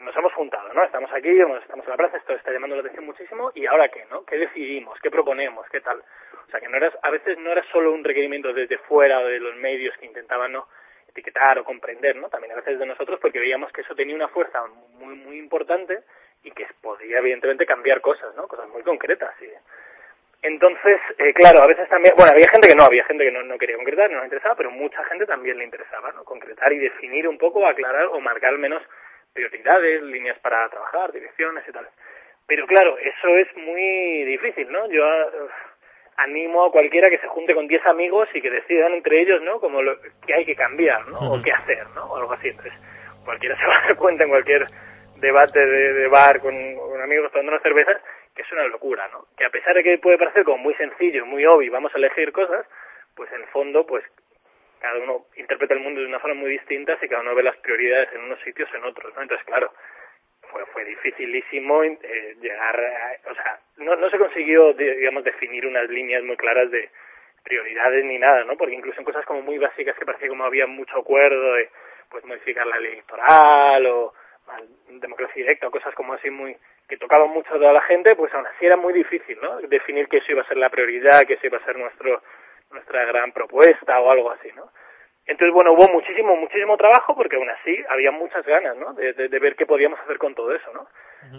nos 0.00 0.16
hemos 0.16 0.32
juntado, 0.32 0.74
¿no? 0.74 0.82
Estamos 0.82 1.08
aquí, 1.12 1.30
estamos 1.30 1.84
en 1.84 1.90
la 1.90 1.96
plaza, 1.96 2.16
esto 2.16 2.34
está 2.34 2.50
llamando 2.50 2.74
la 2.74 2.80
atención 2.80 3.06
muchísimo, 3.06 3.52
¿y 3.54 3.64
ahora 3.66 3.88
qué, 3.88 4.04
no? 4.10 4.24
¿Qué 4.24 4.36
decidimos? 4.36 4.98
¿Qué 5.00 5.08
proponemos? 5.08 5.68
¿Qué 5.70 5.80
tal? 5.80 6.02
O 6.48 6.50
sea, 6.50 6.58
que 6.58 6.68
no 6.68 6.78
era, 6.78 6.90
a 7.00 7.10
veces 7.12 7.38
no 7.38 7.52
era 7.52 7.62
solo 7.70 7.92
un 7.92 8.02
requerimiento 8.02 8.52
desde 8.52 8.78
fuera 8.78 9.20
o 9.20 9.26
de 9.26 9.38
los 9.38 9.54
medios 9.54 9.96
que 9.98 10.06
intentaban, 10.06 10.50
¿no? 10.50 10.66
etiquetar 11.08 11.58
o 11.58 11.64
comprender, 11.64 12.16
¿no? 12.16 12.28
También 12.28 12.52
a 12.52 12.56
veces 12.56 12.78
de 12.78 12.84
nosotros 12.84 13.18
porque 13.20 13.38
veíamos 13.38 13.72
que 13.72 13.80
eso 13.80 13.94
tenía 13.94 14.14
una 14.14 14.28
fuerza 14.28 14.62
muy, 14.98 15.14
muy 15.14 15.38
importante 15.38 16.00
y 16.42 16.50
que 16.50 16.66
podía 16.80 17.18
evidentemente 17.18 17.66
cambiar 17.66 18.00
cosas, 18.00 18.34
¿no? 18.36 18.46
Cosas 18.46 18.68
muy 18.68 18.82
concretas. 18.82 19.34
Y... 19.42 19.46
Entonces, 20.42 21.00
eh, 21.18 21.32
claro, 21.34 21.62
a 21.62 21.66
veces 21.66 21.88
también, 21.88 22.14
bueno, 22.16 22.32
había 22.32 22.48
gente 22.48 22.68
que 22.68 22.74
no, 22.74 22.84
había 22.84 23.04
gente 23.04 23.24
que 23.24 23.32
no, 23.32 23.42
no 23.42 23.58
quería 23.58 23.76
concretar, 23.76 24.10
no 24.10 24.18
le 24.20 24.26
interesaba, 24.26 24.54
pero 24.54 24.70
mucha 24.70 25.02
gente 25.04 25.26
también 25.26 25.58
le 25.58 25.64
interesaba, 25.64 26.12
¿no? 26.12 26.24
Concretar 26.24 26.72
y 26.72 26.78
definir 26.78 27.26
un 27.26 27.38
poco, 27.38 27.66
aclarar 27.66 28.06
o 28.06 28.20
marcar 28.20 28.50
al 28.52 28.58
menos 28.58 28.82
prioridades, 29.32 30.02
líneas 30.02 30.38
para 30.38 30.68
trabajar, 30.68 31.12
direcciones 31.12 31.64
y 31.68 31.72
tal. 31.72 31.88
Pero 32.46 32.66
claro, 32.66 32.96
eso 32.98 33.36
es 33.36 33.48
muy 33.56 34.24
difícil, 34.24 34.70
¿no? 34.70 34.86
Yo 34.88 35.04
uh, 35.04 35.48
animo 36.18 36.64
a 36.64 36.72
cualquiera 36.72 37.10
que 37.10 37.18
se 37.18 37.26
junte 37.26 37.54
con 37.54 37.66
10 37.66 37.84
amigos 37.86 38.28
y 38.34 38.40
que 38.40 38.50
decidan 38.50 38.94
entre 38.94 39.20
ellos, 39.20 39.42
¿no? 39.42 39.60
Como 39.60 39.82
lo 39.82 40.00
que 40.26 40.34
hay 40.34 40.44
que 40.44 40.54
cambiar, 40.54 41.06
¿no? 41.08 41.32
O 41.32 41.42
qué 41.42 41.52
hacer, 41.52 41.86
¿no? 41.94 42.04
O 42.04 42.16
algo 42.16 42.32
así. 42.32 42.48
Entonces, 42.48 42.72
cualquiera 43.24 43.56
se 43.60 43.66
va 43.66 43.78
a 43.78 43.82
dar 43.82 43.96
cuenta 43.96 44.24
en 44.24 44.30
cualquier 44.30 44.66
debate 45.18 45.64
de, 45.64 46.08
bar 46.08 46.40
con, 46.40 46.54
con 46.76 47.00
amigos 47.00 47.30
tomando 47.32 47.52
una 47.52 47.62
cerveza 47.62 48.00
que 48.34 48.42
es 48.42 48.52
una 48.52 48.66
locura, 48.66 49.08
¿no? 49.12 49.26
Que 49.36 49.46
a 49.46 49.50
pesar 49.50 49.74
de 49.74 49.82
que 49.82 49.98
puede 49.98 50.18
parecer 50.18 50.44
como 50.44 50.58
muy 50.58 50.74
sencillo, 50.74 51.24
muy 51.24 51.44
obvio, 51.46 51.72
vamos 51.72 51.94
a 51.94 51.98
elegir 51.98 52.32
cosas, 52.32 52.66
pues 53.14 53.32
en 53.32 53.46
fondo, 53.48 53.86
pues 53.86 54.04
cada 54.78 54.98
uno 54.98 55.26
interpreta 55.36 55.74
el 55.74 55.80
mundo 55.80 56.00
de 56.00 56.06
una 56.06 56.20
forma 56.20 56.40
muy 56.40 56.50
distinta 56.50 56.98
y 57.00 57.08
cada 57.08 57.22
uno 57.22 57.34
ve 57.34 57.42
las 57.42 57.56
prioridades 57.56 58.12
en 58.12 58.22
unos 58.22 58.38
sitios 58.40 58.68
en 58.74 58.84
otros, 58.84 59.14
¿no? 59.16 59.22
Entonces, 59.22 59.46
claro, 59.46 59.72
fue, 60.50 60.64
fue 60.66 60.84
dificilísimo 60.84 61.82
eh, 61.82 62.36
llegar 62.40 62.78
a, 62.78 63.30
o 63.30 63.34
sea, 63.34 63.58
no, 63.78 63.96
no 63.96 64.10
se 64.10 64.18
consiguió, 64.18 64.74
digamos, 64.74 65.24
definir 65.24 65.66
unas 65.66 65.88
líneas 65.88 66.22
muy 66.22 66.36
claras 66.36 66.70
de 66.70 66.90
prioridades 67.42 68.04
ni 68.04 68.18
nada, 68.18 68.44
¿no? 68.44 68.56
Porque 68.56 68.74
incluso 68.74 68.98
en 68.98 69.04
cosas 69.04 69.24
como 69.24 69.40
muy 69.40 69.56
básicas 69.56 69.96
que 69.96 70.04
parecía 70.04 70.28
como 70.28 70.44
había 70.44 70.66
mucho 70.66 70.98
acuerdo 70.98 71.54
de, 71.54 71.70
pues, 72.10 72.24
modificar 72.24 72.66
la 72.66 72.78
ley 72.78 72.92
electoral 72.92 73.86
o 73.86 74.14
democracia 75.00 75.34
directa 75.36 75.68
o 75.68 75.70
cosas 75.70 75.94
como 75.94 76.14
así 76.14 76.30
muy 76.30 76.56
que 76.88 76.96
tocaban 76.96 77.30
mucho 77.30 77.54
a 77.54 77.58
toda 77.58 77.72
la 77.72 77.82
gente, 77.82 78.14
pues 78.14 78.32
aún 78.34 78.46
así 78.46 78.66
era 78.66 78.76
muy 78.76 78.92
difícil, 78.92 79.38
¿no? 79.42 79.58
Definir 79.68 80.08
que 80.08 80.18
eso 80.18 80.32
iba 80.32 80.42
a 80.42 80.48
ser 80.48 80.56
la 80.56 80.70
prioridad, 80.70 81.26
que 81.26 81.34
eso 81.34 81.46
iba 81.46 81.58
a 81.58 81.64
ser 81.64 81.76
nuestro 81.76 82.22
nuestra 82.70 83.04
gran 83.04 83.32
propuesta 83.32 84.00
o 84.00 84.10
algo 84.10 84.30
así, 84.30 84.50
¿no? 84.54 84.70
Entonces, 85.26 85.52
bueno, 85.52 85.72
hubo 85.72 85.88
muchísimo, 85.88 86.36
muchísimo 86.36 86.76
trabajo 86.76 87.16
porque 87.16 87.34
aún 87.34 87.50
así 87.50 87.76
había 87.88 88.12
muchas 88.12 88.46
ganas, 88.46 88.76
¿no? 88.76 88.92
De, 88.94 89.12
de, 89.12 89.38
ver 89.40 89.56
qué 89.56 89.66
podíamos 89.66 89.98
hacer 90.00 90.18
con 90.18 90.34
todo 90.36 90.54
eso, 90.54 90.72
¿no? 90.72 90.86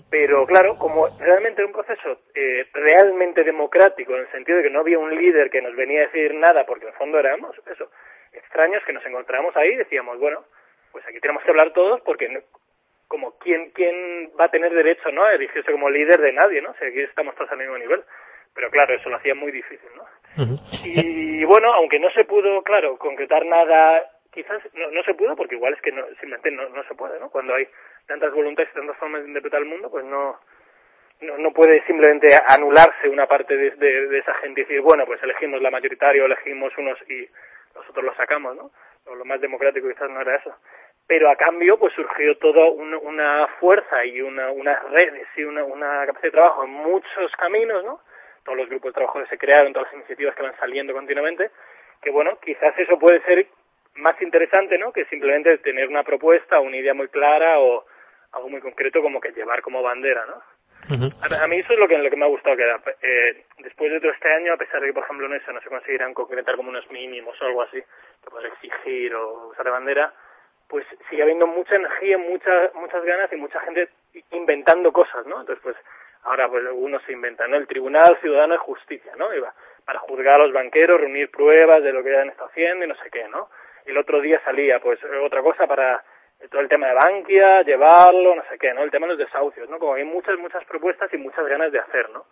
Pero 0.10 0.46
claro, 0.46 0.78
como 0.78 1.08
realmente 1.18 1.62
era 1.62 1.68
un 1.68 1.74
proceso 1.74 2.20
eh, 2.36 2.68
realmente 2.74 3.46
democrático, 3.46 4.14
en 4.14 4.22
el 4.22 4.32
sentido 4.32 4.58
de 4.58 4.66
que 4.66 4.70
no 4.70 4.82
había 4.82 5.00
un 5.00 5.16
líder 5.16 5.50
que 5.50 5.62
nos 5.62 5.74
venía 5.74 6.02
a 6.02 6.08
decir 6.08 6.34
nada, 6.34 6.66
porque 6.66 6.84
en 6.84 6.92
el 6.92 6.98
fondo 6.98 7.18
éramos, 7.18 7.56
eso, 7.72 7.90
extraños 8.34 8.84
que 8.84 8.92
nos 8.92 9.06
encontrábamos 9.06 9.56
ahí 9.56 9.70
y 9.70 9.78
decíamos, 9.78 10.20
bueno, 10.20 10.44
pues 10.92 11.06
aquí 11.08 11.22
tenemos 11.22 11.42
que 11.44 11.52
hablar 11.52 11.72
todos 11.72 12.02
porque 12.02 12.28
como 13.08 13.38
quién 13.40 13.72
quién 13.72 14.32
va 14.40 14.46
a 14.46 14.52
tener 14.52 14.74
derecho 14.74 15.12
no 15.12 15.24
a 15.24 15.34
elegirse 15.34 15.72
como 15.72 15.90
líder 15.90 16.20
de 16.20 16.34
nadie 16.34 16.62
no 16.62 16.74
sea, 16.76 16.88
aquí 16.88 17.02
estamos 17.02 17.36
todos 17.36 17.52
al 17.52 17.58
mismo 17.58 17.78
nivel. 17.78 18.04
Pero 18.54 18.72
claro 18.72 18.96
eso 18.96 19.10
lo 19.10 19.18
hacía 19.18 19.36
muy 19.36 19.52
difícil 19.52 19.90
no 19.96 20.04
y 20.84 21.44
bueno 21.46 21.74
aunque 21.74 22.00
no 22.00 22.10
se 22.12 22.24
pudo 22.26 22.62
claro 22.64 22.98
concretar 22.98 23.46
nada 23.46 24.04
quizás 24.32 24.62
no, 24.74 24.92
no 24.92 25.04
se 25.04 25.16
pudo 25.16 25.36
porque 25.36 25.56
igual 25.56 25.74
es 25.74 25.82
que 25.82 25.92
no, 25.92 26.06
simplemente 26.20 26.52
no, 26.52 26.70
no 26.70 26.84
se 26.84 26.96
puede 26.96 27.20
no 27.20 27.30
cuando 27.30 27.56
hay 27.56 27.68
tantas 28.06 28.32
voluntades 28.34 28.70
y 28.72 28.76
tantas 28.76 28.98
formas 28.98 29.22
de 29.22 29.30
interpretar 29.30 29.62
el 29.62 29.68
mundo 29.68 29.90
pues 29.90 30.06
no 30.06 30.40
no, 31.22 31.38
no 31.40 31.52
puede 31.52 31.84
simplemente 31.88 32.30
anularse 32.48 33.10
una 33.10 33.26
parte 33.26 33.58
de, 33.58 33.72
de, 33.72 34.08
de 34.08 34.20
esa 34.20 34.36
gente 34.36 34.62
y 34.62 34.64
decir 34.66 34.82
bueno 34.82 35.06
pues 35.06 35.22
elegimos 35.24 35.62
la 35.62 35.72
mayoritaria 35.72 36.22
o 36.22 36.28
elegimos 36.28 36.72
unos 36.78 37.00
y 37.10 37.28
nosotros 37.76 38.06
lo 38.06 38.16
sacamos 38.16 38.56
no 38.56 38.72
o 39.06 39.16
lo 39.16 39.26
más 39.26 39.42
democrático 39.42 39.88
quizás 39.88 40.10
no 40.10 40.22
era 40.22 40.36
eso 40.36 40.56
pero 41.08 41.30
a 41.30 41.36
cambio 41.38 41.80
pues 41.80 41.94
surgió 41.94 42.38
toda 42.38 42.66
una, 42.66 42.98
una 42.98 43.48
fuerza 43.60 44.06
y 44.06 44.22
una, 44.22 44.52
unas 44.52 44.84
redes 44.92 45.28
y 45.38 45.44
una, 45.44 45.64
una 45.64 46.06
capacidad 46.06 46.24
de 46.24 46.32
trabajo 46.32 46.64
en 46.66 46.72
muchos 46.72 47.32
caminos, 47.38 47.84
¿no? 47.86 48.02
Todos 48.44 48.58
los 48.58 48.70
grupos 48.70 48.90
de 48.90 48.96
trabajo 48.96 49.20
que 49.20 49.28
se 49.28 49.38
crearon, 49.38 49.74
todas 49.74 49.88
las 49.88 49.96
iniciativas 49.96 50.36
que 50.36 50.44
van 50.44 50.58
saliendo 50.58 50.94
continuamente, 50.94 51.52
que 52.02 52.12
bueno, 52.12 52.38
quizás 52.44 52.78
eso 52.78 53.00
puede 53.00 53.22
ser 53.22 53.48
más 53.96 54.22
interesante, 54.22 54.78
¿no? 54.78 54.92
Que 54.92 55.06
simplemente 55.06 55.58
tener 55.60 55.88
una 55.88 56.04
propuesta, 56.04 56.60
una 56.60 56.78
idea 56.78 56.94
muy 56.94 57.08
clara 57.08 57.60
o 57.60 57.86
algo 58.34 58.50
muy 58.50 58.60
concreto 58.60 59.02
como 59.02 59.22
que 59.22 59.32
llevar 59.32 59.62
como 59.62 59.82
bandera, 59.82 60.26
¿no? 60.26 60.42
a, 60.90 61.44
a, 61.44 61.48
mí 61.48 61.58
eso 61.58 61.74
es 61.74 61.80
lo 61.80 61.88
que, 61.88 61.98
lo 61.98 62.10
que 62.10 62.16
me 62.16 62.26
ha 62.26 62.30
gustado 62.30 62.56
que 62.56 62.64
eh, 63.02 63.46
después 63.60 63.92
de 63.92 64.00
todo 64.00 64.12
este 64.12 64.32
año, 64.32 64.54
a 64.54 64.58
pesar 64.58 64.80
de 64.80 64.88
que, 64.88 64.94
por 64.94 65.04
ejemplo, 65.04 65.26
en 65.26 65.34
eso 65.34 65.52
no 65.52 65.60
se 65.62 65.70
conseguirán 65.70 66.14
concretar 66.14 66.56
como 66.56 66.70
unos 66.70 66.90
mínimos 66.92 67.36
o 67.42 67.46
algo 67.46 67.64
así, 67.64 67.82
que 68.24 68.30
poder 68.30 68.52
exigir 68.54 69.14
o 69.14 69.50
usar 69.50 69.66
de 69.66 69.72
bandera, 69.72 70.14
pues 70.68 70.86
sigue 71.10 71.24
habiendo 71.24 71.48
mucha 71.48 71.76
energía, 71.76 72.18
muchas 72.18 72.74
muchas 72.76 73.04
ganas 73.04 73.32
y 73.32 73.38
mucha 73.38 73.60
gente 73.62 73.90
inventando 74.32 74.92
cosas, 74.92 75.26
¿no? 75.26 75.40
Entonces, 75.40 75.64
pues 75.64 75.76
ahora 76.24 76.50
pues 76.50 76.64
uno 76.74 77.00
se 77.06 77.14
inventa, 77.14 77.48
¿no? 77.48 77.58
El 77.58 77.68
Tribunal 77.68 78.18
Ciudadano 78.20 78.54
de 78.54 78.60
Justicia, 78.60 79.14
¿no? 79.18 79.34
Iba 79.34 79.54
para 79.88 80.00
juzgar 80.00 80.42
a 80.42 80.44
los 80.44 80.52
banqueros, 80.52 81.00
reunir 81.00 81.32
pruebas 81.32 81.82
de 81.82 81.94
lo 81.94 82.04
que 82.04 82.16
han 82.16 82.28
estado 82.28 82.50
haciendo 82.50 82.84
y 82.84 82.90
no 82.90 82.96
sé 82.96 83.10
qué, 83.10 83.26
¿no? 83.30 83.50
El 83.86 83.98
otro 83.98 84.20
día 84.20 84.42
salía, 84.44 84.82
pues, 84.82 85.00
otra 85.24 85.42
cosa 85.42 85.66
para 85.66 86.04
todo 86.52 86.60
el 86.60 86.68
tema 86.68 86.88
de 86.88 86.94
Bankia, 86.94 87.62
llevarlo, 87.62 88.36
no 88.36 88.44
sé 88.50 88.58
qué, 88.60 88.74
¿no? 88.74 88.84
El 88.84 88.92
tema 88.92 89.08
de 89.08 89.14
los 89.14 89.20
desahucios, 89.20 89.70
¿no? 89.70 89.80
Como 89.80 89.94
hay 89.94 90.04
muchas, 90.04 90.38
muchas 90.40 90.66
propuestas 90.66 91.12
y 91.14 91.18
muchas 91.18 91.48
ganas 91.48 91.72
de 91.72 91.80
hacer, 91.80 92.10
¿no? 92.10 92.26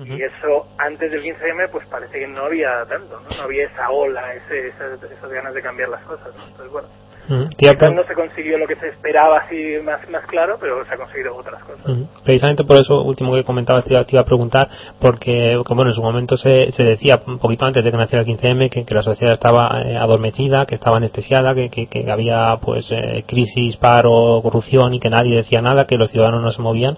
Y 0.00 0.22
eso 0.22 0.68
antes 0.78 1.10
del 1.10 1.22
15M 1.22 1.70
pues 1.70 1.84
parece 1.88 2.20
que 2.20 2.26
no 2.28 2.44
había 2.44 2.84
tanto, 2.86 3.20
¿no? 3.20 3.28
No 3.36 3.42
había 3.42 3.66
esa 3.66 3.90
ola, 3.90 4.32
ese, 4.34 4.68
esas, 4.68 5.02
esas 5.02 5.30
ganas 5.32 5.54
de 5.54 5.62
cambiar 5.62 5.88
las 5.88 6.02
cosas, 6.04 6.34
¿no? 6.36 6.44
Entonces, 6.44 6.70
bueno, 6.70 6.88
no 7.28 8.04
se 8.04 8.14
consiguió 8.14 8.58
lo 8.58 8.66
que 8.66 8.76
se 8.76 8.88
esperaba 8.88 9.38
así 9.38 9.56
más, 9.84 10.00
más 10.08 10.24
claro, 10.26 10.56
pero 10.60 10.84
se 10.86 10.94
ha 10.94 10.96
conseguido 10.96 11.36
otras 11.36 11.62
cosas. 11.62 11.84
Precisamente 12.24 12.64
por 12.64 12.80
eso, 12.80 13.02
último 13.02 13.34
que 13.34 13.44
comentaba, 13.44 13.82
te 13.82 13.92
iba, 13.92 14.20
a 14.20 14.24
preguntar, 14.24 14.68
porque 15.00 15.60
bueno, 15.68 15.90
en 15.90 15.94
su 15.94 16.02
momento 16.02 16.36
se, 16.36 16.72
se 16.72 16.82
decía, 16.84 17.20
un 17.26 17.38
poquito 17.38 17.66
antes 17.66 17.84
de 17.84 17.90
que 17.90 17.96
naciera 17.96 18.24
el 18.24 18.34
15M, 18.34 18.70
que, 18.70 18.84
que 18.84 18.94
la 18.94 19.02
sociedad 19.02 19.34
estaba 19.34 19.82
eh, 19.82 19.96
adormecida, 19.96 20.64
que 20.66 20.74
estaba 20.74 20.96
anestesiada, 20.96 21.54
que, 21.54 21.68
que, 21.70 21.86
que 21.86 22.10
había 22.10 22.56
pues 22.62 22.90
eh, 22.90 23.24
crisis, 23.26 23.76
paro, 23.76 24.40
corrupción 24.42 24.94
y 24.94 25.00
que 25.00 25.10
nadie 25.10 25.36
decía 25.36 25.60
nada, 25.60 25.86
que 25.86 25.96
los 25.96 26.10
ciudadanos 26.10 26.42
no 26.42 26.50
se 26.50 26.62
movían. 26.62 26.96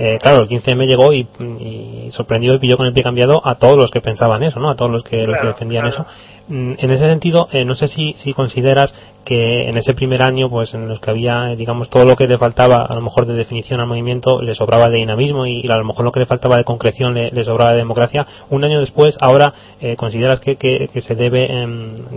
Eh, 0.00 0.18
claro, 0.20 0.42
el 0.42 0.48
15M 0.48 0.86
llegó 0.86 1.12
y, 1.12 1.26
y, 1.58 2.10
sorprendió 2.12 2.54
y 2.54 2.60
pilló 2.60 2.76
con 2.76 2.86
el 2.86 2.92
pie 2.92 3.02
cambiado 3.02 3.44
a 3.44 3.56
todos 3.56 3.76
los 3.76 3.90
que 3.90 4.00
pensaban 4.00 4.42
eso, 4.44 4.60
¿no? 4.60 4.70
A 4.70 4.76
todos 4.76 4.92
los 4.92 5.02
que, 5.02 5.26
los 5.26 5.40
que 5.40 5.48
defendían 5.48 5.86
eso. 5.86 6.06
Mm, 6.48 6.74
en 6.78 6.90
ese 6.90 7.08
sentido, 7.08 7.48
eh, 7.52 7.64
no 7.66 7.74
sé 7.74 7.88
si, 7.88 8.14
si 8.14 8.32
consideras 8.32 8.94
que 9.24 9.68
en 9.68 9.76
ese 9.76 9.92
primer 9.92 10.26
año, 10.26 10.48
pues 10.48 10.72
en 10.72 10.88
los 10.88 11.00
que 11.00 11.10
había, 11.10 11.54
digamos, 11.54 11.90
todo 11.90 12.06
lo 12.06 12.16
que 12.16 12.26
le 12.26 12.38
faltaba 12.38 12.86
a 12.86 12.94
lo 12.94 13.02
mejor 13.02 13.26
de 13.26 13.34
definición 13.34 13.80
al 13.80 13.86
movimiento, 13.86 14.40
le 14.40 14.54
sobraba 14.54 14.88
de 14.88 14.96
dinamismo 14.96 15.44
y, 15.44 15.66
a 15.68 15.76
lo 15.76 15.84
mejor 15.84 16.06
lo 16.06 16.12
que 16.12 16.20
le 16.20 16.26
faltaba 16.26 16.56
de 16.56 16.64
concreción 16.64 17.12
le, 17.12 17.44
sobraba 17.44 17.72
de 17.72 17.78
democracia. 17.78 18.26
Un 18.48 18.64
año 18.64 18.80
después, 18.80 19.18
ahora, 19.20 19.52
eh, 19.80 19.96
¿consideras 19.96 20.40
que, 20.40 20.56
que, 20.56 20.88
que, 20.90 21.00
se 21.02 21.14
debe, 21.14 21.44
eh, 21.50 21.66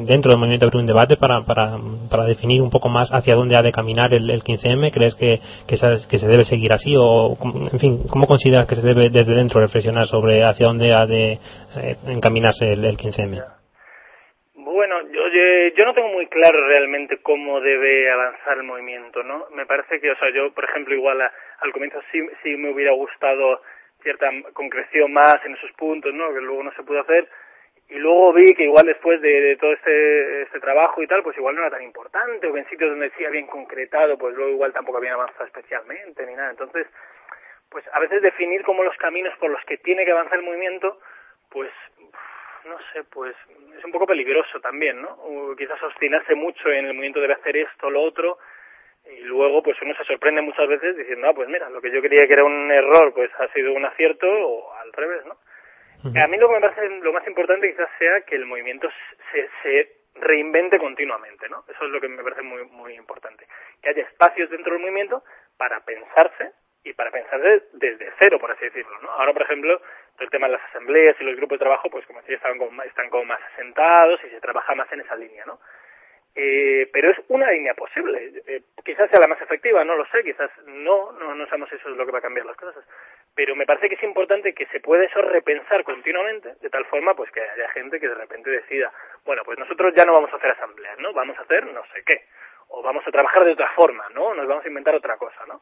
dentro 0.05 0.31
del 0.31 0.39
movimiento, 0.39 0.65
abrir 0.65 0.79
un 0.79 0.85
debate 0.85 1.17
para, 1.17 1.43
para, 1.43 1.77
para 2.09 2.23
definir 2.23 2.61
un 2.61 2.69
poco 2.69 2.87
más 2.87 3.09
hacia 3.11 3.35
dónde 3.35 3.57
ha 3.57 3.61
de 3.61 3.73
caminar 3.73 4.13
el, 4.13 4.29
el 4.29 4.41
15M? 4.41 4.91
¿Crees 4.91 5.15
que, 5.15 5.41
que, 5.67 5.75
se, 5.75 6.07
que 6.07 6.19
se 6.19 6.27
debe 6.27 6.45
seguir 6.45 6.71
así? 6.71 6.95
O, 6.97 7.37
en 7.73 7.79
fin, 7.79 8.03
¿cómo 8.09 8.27
consideras 8.27 8.67
que 8.67 8.75
se 8.75 8.81
debe 8.81 9.09
desde 9.09 9.35
dentro 9.35 9.59
reflexionar 9.59 10.07
sobre 10.07 10.45
hacia 10.45 10.67
dónde 10.67 10.93
ha 10.93 11.05
de 11.05 11.39
eh, 11.75 11.97
encaminarse 12.07 12.71
el, 12.71 12.85
el 12.85 12.95
15M? 12.95 13.60
Bueno, 14.71 15.01
yo, 15.11 15.27
yo 15.75 15.85
no 15.85 15.93
tengo 15.93 16.07
muy 16.07 16.27
claro 16.27 16.65
realmente 16.65 17.21
cómo 17.21 17.59
debe 17.59 18.09
avanzar 18.09 18.57
el 18.57 18.63
movimiento, 18.63 19.21
¿no? 19.21 19.45
Me 19.51 19.65
parece 19.65 19.99
que, 19.99 20.09
o 20.09 20.15
sea, 20.15 20.29
yo, 20.29 20.53
por 20.53 20.63
ejemplo, 20.63 20.95
igual 20.95 21.21
a, 21.21 21.29
al 21.59 21.73
comienzo 21.73 21.99
sí, 22.09 22.25
sí 22.41 22.55
me 22.55 22.71
hubiera 22.71 22.93
gustado 22.93 23.61
cierta 24.01 24.29
concreción 24.53 25.11
más 25.11 25.43
en 25.43 25.55
esos 25.55 25.73
puntos, 25.73 26.13
¿no? 26.13 26.33
Que 26.33 26.39
luego 26.39 26.63
no 26.63 26.71
se 26.71 26.83
pudo 26.83 27.01
hacer. 27.01 27.27
Y 27.89 27.95
luego 27.95 28.31
vi 28.31 28.55
que 28.55 28.63
igual 28.63 28.85
después 28.85 29.19
de, 29.19 29.57
todo 29.59 29.73
este, 29.73 30.43
este 30.43 30.61
trabajo 30.61 31.03
y 31.03 31.07
tal, 31.07 31.21
pues 31.21 31.35
igual 31.37 31.55
no 31.55 31.63
era 31.63 31.71
tan 31.71 31.83
importante, 31.83 32.47
o 32.47 32.53
que 32.53 32.59
en 32.59 32.69
sitios 32.69 32.91
donde 32.91 33.11
sí 33.17 33.25
habían 33.25 33.47
concretado, 33.47 34.17
pues 34.17 34.33
luego 34.35 34.53
igual 34.53 34.71
tampoco 34.71 34.99
habían 34.99 35.15
avanzado 35.15 35.47
especialmente, 35.47 36.25
ni 36.25 36.33
nada. 36.33 36.51
Entonces, 36.51 36.87
pues 37.69 37.83
a 37.91 37.99
veces 37.99 38.21
definir 38.21 38.63
como 38.63 38.83
los 38.83 38.95
caminos 38.95 39.37
por 39.37 39.49
los 39.49 39.63
que 39.65 39.79
tiene 39.79 40.05
que 40.05 40.11
avanzar 40.11 40.39
el 40.39 40.45
movimiento, 40.45 40.97
pues 41.49 41.69
no 42.65 42.77
sé, 42.91 43.03
pues 43.05 43.35
es 43.77 43.83
un 43.83 43.91
poco 43.91 44.07
peligroso 44.07 44.59
también, 44.59 45.01
¿no? 45.01 45.09
O 45.09 45.55
quizás 45.55 45.81
obstinarse 45.83 46.35
mucho 46.35 46.69
en 46.69 46.85
el 46.85 46.93
movimiento 46.93 47.21
debe 47.21 47.33
hacer 47.33 47.57
esto, 47.57 47.89
lo 47.89 48.01
otro, 48.01 48.37
y 49.05 49.21
luego 49.21 49.63
pues 49.63 49.77
uno 49.81 49.95
se 49.95 50.03
sorprende 50.05 50.41
muchas 50.41 50.67
veces 50.67 50.95
diciendo, 50.95 51.27
ah, 51.27 51.33
pues 51.33 51.49
mira, 51.49 51.69
lo 51.69 51.81
que 51.81 51.91
yo 51.91 52.01
creía 52.01 52.27
que 52.27 52.33
era 52.33 52.43
un 52.43 52.71
error, 52.71 53.13
pues 53.13 53.31
ha 53.39 53.47
sido 53.53 53.73
un 53.73 53.85
acierto, 53.85 54.27
o 54.27 54.73
al 54.73 54.91
revés, 54.93 55.25
¿no? 55.25 55.37
A 56.03 56.27
mí 56.27 56.37
lo 56.37 56.47
que 56.47 56.55
me 56.55 56.61
parece 56.61 56.89
lo 57.01 57.13
más 57.13 57.27
importante 57.27 57.69
quizás 57.69 57.89
sea 57.99 58.21
que 58.21 58.35
el 58.35 58.47
movimiento 58.47 58.89
se, 59.31 59.49
se 59.61 60.01
reinvente 60.15 60.79
continuamente, 60.79 61.47
¿no? 61.47 61.63
Eso 61.67 61.85
es 61.85 61.91
lo 61.91 62.01
que 62.01 62.07
me 62.07 62.23
parece 62.23 62.41
muy, 62.41 62.63
muy 62.65 62.93
importante. 62.95 63.45
Que 63.81 63.89
haya 63.89 64.03
espacios 64.03 64.49
dentro 64.49 64.73
del 64.73 64.81
movimiento 64.81 65.23
para 65.57 65.79
pensarse 65.81 66.53
y 66.83 66.93
para 66.93 67.11
pensarse 67.11 67.63
desde 67.73 68.11
cero, 68.17 68.39
por 68.39 68.51
así 68.51 68.65
decirlo, 68.65 68.99
¿no? 69.01 69.11
Ahora, 69.11 69.33
por 69.33 69.43
ejemplo, 69.43 69.81
el 70.19 70.29
tema 70.29 70.47
de 70.47 70.53
las 70.53 70.63
asambleas 70.69 71.15
y 71.19 71.23
los 71.23 71.35
grupos 71.35 71.57
de 71.59 71.65
trabajo, 71.65 71.89
pues 71.89 72.05
como 72.05 72.21
decía, 72.21 72.37
están 72.37 72.57
como, 72.57 72.81
están 72.83 73.09
como 73.09 73.25
más 73.25 73.41
asentados 73.53 74.19
y 74.23 74.29
se 74.29 74.41
trabaja 74.41 74.73
más 74.75 74.91
en 74.91 75.01
esa 75.01 75.15
línea, 75.15 75.45
¿no? 75.45 75.59
Eh, 76.33 76.89
pero 76.93 77.11
es 77.11 77.17
una 77.27 77.51
línea 77.51 77.73
posible. 77.73 78.31
Eh, 78.47 78.61
quizás 78.85 79.09
sea 79.09 79.19
la 79.19 79.27
más 79.27 79.41
efectiva, 79.41 79.83
no 79.83 79.95
lo 79.95 80.05
sé, 80.05 80.23
quizás 80.23 80.49
no, 80.65 81.11
no, 81.11 81.35
no 81.35 81.45
sabemos 81.45 81.71
eso 81.73 81.89
es 81.89 81.97
lo 81.97 82.05
que 82.05 82.11
va 82.11 82.19
a 82.19 82.23
cambiar 82.23 82.45
las 82.45 82.55
cosas. 82.55 82.83
Pero 83.35 83.55
me 83.55 83.65
parece 83.65 83.89
que 83.89 83.95
es 83.95 84.03
importante 84.03 84.53
que 84.53 84.65
se 84.67 84.79
pueda 84.79 85.03
eso 85.03 85.21
repensar 85.21 85.83
continuamente, 85.83 86.55
de 86.61 86.69
tal 86.69 86.85
forma 86.85 87.13
pues 87.15 87.29
que 87.31 87.41
haya 87.41 87.69
gente 87.69 87.99
que 87.99 88.07
de 88.07 88.15
repente 88.15 88.49
decida, 88.49 88.91
bueno, 89.25 89.43
pues 89.43 89.59
nosotros 89.59 89.93
ya 89.93 90.05
no 90.05 90.13
vamos 90.13 90.31
a 90.31 90.37
hacer 90.37 90.51
asambleas, 90.51 90.97
¿no? 90.99 91.13
Vamos 91.13 91.37
a 91.37 91.41
hacer 91.41 91.65
no 91.67 91.83
sé 91.93 92.03
qué. 92.05 92.25
O 92.69 92.81
vamos 92.81 93.05
a 93.05 93.11
trabajar 93.11 93.43
de 93.43 93.51
otra 93.51 93.69
forma, 93.75 94.07
¿no? 94.13 94.33
Nos 94.33 94.47
vamos 94.47 94.63
a 94.63 94.67
inventar 94.69 94.95
otra 94.95 95.17
cosa, 95.17 95.45
¿no? 95.47 95.61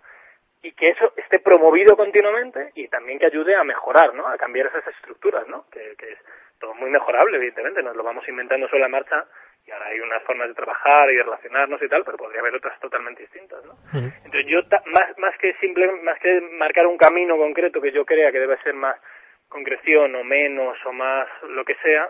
Y 0.61 0.71
que 0.73 0.89
eso 0.89 1.13
esté 1.15 1.39
promovido 1.39 1.95
continuamente 1.95 2.71
y 2.75 2.87
también 2.87 3.19
que 3.19 3.27
ayude 3.27 3.55
a 3.55 3.63
mejorar, 3.63 4.13
¿no? 4.13 4.27
A 4.27 4.37
cambiar 4.37 4.67
esas 4.67 4.85
estructuras, 4.87 5.47
¿no? 5.47 5.65
Que, 5.71 5.95
que 5.97 6.11
es 6.11 6.19
todo 6.59 6.73
muy 6.75 6.89
mejorable, 6.89 7.37
evidentemente, 7.37 7.81
nos 7.81 7.95
lo 7.95 8.03
vamos 8.03 8.27
inventando 8.27 8.67
sobre 8.67 8.81
la 8.81 8.89
marcha 8.89 9.25
y 9.65 9.71
ahora 9.71 9.87
hay 9.87 9.99
unas 9.99 10.23
formas 10.23 10.49
de 10.49 10.55
trabajar 10.55 11.09
y 11.11 11.15
de 11.15 11.23
relacionarnos 11.23 11.81
y 11.81 11.87
tal, 11.87 12.03
pero 12.03 12.17
podría 12.17 12.41
haber 12.41 12.55
otras 12.55 12.79
totalmente 12.79 13.21
distintas, 13.21 13.63
¿no? 13.65 13.75
Entonces 13.93 14.45
yo 14.47 14.61
más 14.87 15.17
más 15.17 15.37
que 15.37 15.53
simple 15.55 15.89
más 16.03 16.19
que 16.19 16.41
marcar 16.41 16.87
un 16.87 16.97
camino 16.97 17.37
concreto 17.37 17.81
que 17.81 17.91
yo 17.91 18.05
crea 18.05 18.31
que 18.31 18.39
debe 18.39 18.57
ser 18.63 18.73
más 18.73 18.99
concreción 19.47 20.15
o 20.15 20.23
menos 20.23 20.77
o 20.85 20.91
más 20.91 21.27
lo 21.49 21.63
que 21.65 21.75
sea, 21.75 22.09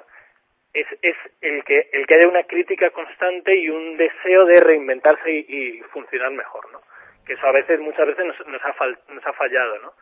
es, 0.74 0.88
es 1.02 1.16
el 1.42 1.64
que 1.64 1.90
el 1.94 2.08
que 2.08 2.16
haya 2.16 2.28
una 2.28 2.44
crítica 2.44 2.90
constante 2.92 3.56
y 3.56 3.70
un 3.70 3.98
deseo 3.98 4.46
de 4.46 4.60
reinventarse 4.60 5.32
y, 5.32 5.46
y 5.48 5.82
funcionar 5.92 6.32
mejor, 6.32 6.72
¿no? 6.72 6.82
Que 7.30 7.36
eso 7.36 7.46
a 7.46 7.52
veces, 7.52 7.80
muchas 7.80 8.08
veces 8.08 8.26
nos, 8.26 8.48
nos, 8.48 8.62
ha, 8.66 8.74
nos 9.14 9.28
ha 9.28 9.34
fallado, 9.34 9.78
¿no? 9.84 9.94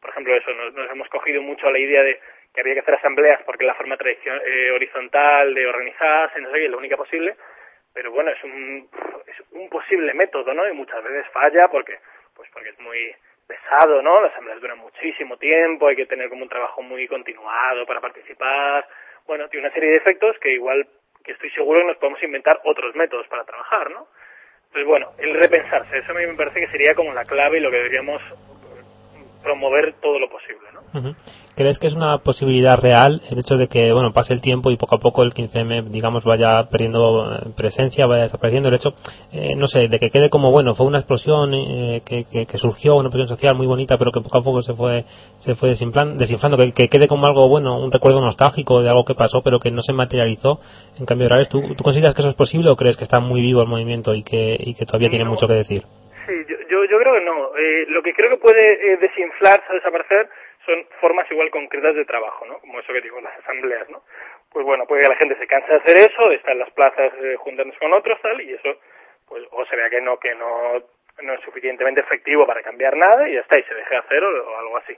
Por 0.00 0.10
ejemplo, 0.10 0.36
eso, 0.36 0.52
nos, 0.52 0.72
nos 0.72 0.88
hemos 0.88 1.08
cogido 1.08 1.42
mucho 1.42 1.68
la 1.68 1.80
idea 1.80 2.00
de 2.04 2.20
que 2.54 2.60
había 2.60 2.74
que 2.74 2.80
hacer 2.80 2.94
asambleas 2.94 3.42
porque 3.42 3.64
la 3.64 3.74
forma 3.74 3.96
tradición, 3.96 4.40
eh, 4.46 4.70
horizontal 4.70 5.52
de 5.52 5.66
organizarse, 5.66 6.40
no 6.40 6.48
sé 6.48 6.58
qué, 6.58 6.64
es 6.66 6.70
la 6.70 6.76
única 6.76 6.96
posible, 6.96 7.34
pero 7.92 8.12
bueno, 8.12 8.30
es 8.30 8.44
un, 8.44 8.88
es 9.26 9.34
un 9.50 9.68
posible 9.68 10.14
método, 10.14 10.54
¿no? 10.54 10.68
Y 10.68 10.74
muchas 10.74 11.02
veces 11.02 11.26
falla 11.32 11.66
porque, 11.66 11.98
pues 12.36 12.48
porque 12.52 12.68
es 12.68 12.78
muy 12.78 13.12
pesado, 13.48 14.00
¿no? 14.00 14.20
Las 14.20 14.30
asambleas 14.30 14.60
duran 14.60 14.78
muchísimo 14.78 15.36
tiempo, 15.38 15.88
hay 15.88 15.96
que 15.96 16.06
tener 16.06 16.28
como 16.28 16.44
un 16.44 16.48
trabajo 16.48 16.82
muy 16.82 17.08
continuado 17.08 17.84
para 17.84 18.00
participar, 18.00 18.86
bueno, 19.26 19.48
tiene 19.48 19.66
una 19.66 19.74
serie 19.74 19.90
de 19.90 19.96
efectos 19.96 20.38
que 20.38 20.52
igual, 20.52 20.86
que 21.24 21.32
estoy 21.32 21.50
seguro 21.50 21.80
que 21.80 21.86
nos 21.88 21.96
podemos 21.96 22.22
inventar 22.22 22.60
otros 22.62 22.94
métodos 22.94 23.26
para 23.26 23.42
trabajar, 23.42 23.90
¿no? 23.90 24.06
Entonces, 24.66 24.86
bueno, 24.86 25.12
el 25.18 25.34
repensarse, 25.34 25.98
eso 25.98 26.12
a 26.12 26.14
mí 26.14 26.26
me 26.26 26.34
parece 26.34 26.60
que 26.60 26.68
sería 26.68 26.94
como 26.94 27.14
la 27.14 27.24
clave 27.24 27.58
y 27.58 27.60
lo 27.60 27.70
que 27.70 27.78
deberíamos 27.78 28.20
promover 29.46 29.94
todo 30.02 30.18
lo 30.18 30.28
posible, 30.28 30.66
¿no? 30.74 31.14
¿Crees 31.54 31.78
que 31.78 31.86
es 31.86 31.94
una 31.94 32.18
posibilidad 32.18 32.78
real 32.78 33.22
el 33.30 33.38
hecho 33.38 33.56
de 33.56 33.68
que, 33.68 33.92
bueno, 33.92 34.12
pase 34.12 34.34
el 34.34 34.42
tiempo 34.42 34.70
y 34.70 34.76
poco 34.76 34.96
a 34.96 34.98
poco 34.98 35.22
el 35.22 35.32
15M, 35.32 35.84
digamos, 35.84 36.24
vaya 36.24 36.68
perdiendo 36.68 37.32
eh, 37.32 37.50
presencia, 37.56 38.06
vaya 38.06 38.24
desapareciendo? 38.24 38.68
El 38.68 38.74
hecho, 38.74 38.94
eh, 39.32 39.54
no 39.56 39.68
sé, 39.68 39.88
de 39.88 39.98
que 40.00 40.10
quede 40.10 40.28
como, 40.28 40.50
bueno, 40.50 40.74
fue 40.74 40.86
una 40.86 40.98
explosión 40.98 41.54
eh, 41.54 42.02
que, 42.04 42.24
que, 42.24 42.46
que, 42.46 42.58
surgió, 42.58 42.96
una 42.96 43.08
explosión 43.08 43.28
social 43.28 43.54
muy 43.54 43.66
bonita, 43.66 43.96
pero 43.96 44.10
que 44.10 44.20
poco 44.20 44.38
a 44.38 44.42
poco 44.42 44.62
se 44.62 44.74
fue 44.74 45.04
se 45.38 45.54
fue 45.54 45.70
desinflando, 45.70 46.56
que, 46.58 46.72
que, 46.72 46.88
quede 46.88 47.06
como 47.06 47.26
algo, 47.26 47.48
bueno, 47.48 47.78
un 47.78 47.92
recuerdo 47.92 48.20
nostálgico 48.20 48.82
de 48.82 48.88
algo 48.88 49.04
que 49.04 49.14
pasó, 49.14 49.42
pero 49.42 49.60
que 49.60 49.70
no 49.70 49.82
se 49.82 49.92
materializó 49.92 50.60
en 50.98 51.06
cambio 51.06 51.28
¿Tú, 51.48 51.62
¿Tú 51.74 51.84
consideras 51.84 52.14
que 52.14 52.22
eso 52.22 52.30
es 52.30 52.36
posible 52.36 52.70
o 52.70 52.76
crees 52.76 52.96
que 52.96 53.04
está 53.04 53.20
muy 53.20 53.40
vivo 53.40 53.62
el 53.62 53.68
movimiento 53.68 54.14
y 54.14 54.22
que, 54.22 54.56
y 54.58 54.74
que 54.74 54.86
todavía 54.86 55.08
tiene 55.08 55.24
mucho 55.24 55.46
que 55.46 55.54
decir? 55.54 55.84
Sí, 56.26 56.44
yo, 56.48 56.56
yo, 56.68 56.84
yo 56.84 56.98
creo 56.98 57.14
que 57.14 57.20
no. 57.20 57.56
Eh, 57.56 57.86
lo 57.88 58.02
que 58.02 58.12
creo 58.12 58.30
que 58.30 58.36
puede 58.36 58.92
eh, 58.92 58.96
desinflarse, 58.96 59.72
desaparecer, 59.72 60.28
son 60.64 60.84
formas 61.00 61.30
igual 61.30 61.50
concretas 61.50 61.94
de 61.94 62.04
trabajo, 62.04 62.44
¿no? 62.46 62.58
Como 62.58 62.80
eso 62.80 62.92
que 62.92 63.00
digo, 63.00 63.20
las 63.20 63.38
asambleas, 63.38 63.88
¿no? 63.88 64.02
Pues 64.50 64.66
bueno, 64.66 64.86
puede 64.86 65.02
que 65.02 65.08
la 65.08 65.16
gente 65.16 65.36
se 65.36 65.46
canse 65.46 65.70
de 65.70 65.78
hacer 65.78 65.96
eso, 65.98 66.28
de 66.28 66.36
estar 66.36 66.52
en 66.52 66.58
las 66.58 66.70
plazas 66.72 67.12
eh, 67.22 67.36
juntándose 67.36 67.78
con 67.78 67.92
otros, 67.92 68.20
tal, 68.20 68.40
y 68.40 68.52
eso, 68.52 68.80
pues, 69.28 69.44
o 69.50 69.64
se 69.66 69.76
vea 69.76 69.88
que 69.88 70.00
no, 70.00 70.18
que 70.18 70.34
no, 70.34 70.82
no 71.22 71.32
es 71.34 71.40
suficientemente 71.42 72.00
efectivo 72.00 72.46
para 72.46 72.62
cambiar 72.62 72.96
nada 72.96 73.28
y 73.28 73.34
ya 73.34 73.40
está, 73.40 73.58
y 73.58 73.62
se 73.62 73.74
deje 73.74 73.96
hacer 73.96 74.24
o, 74.24 74.50
o 74.50 74.58
algo 74.58 74.76
así. 74.78 74.96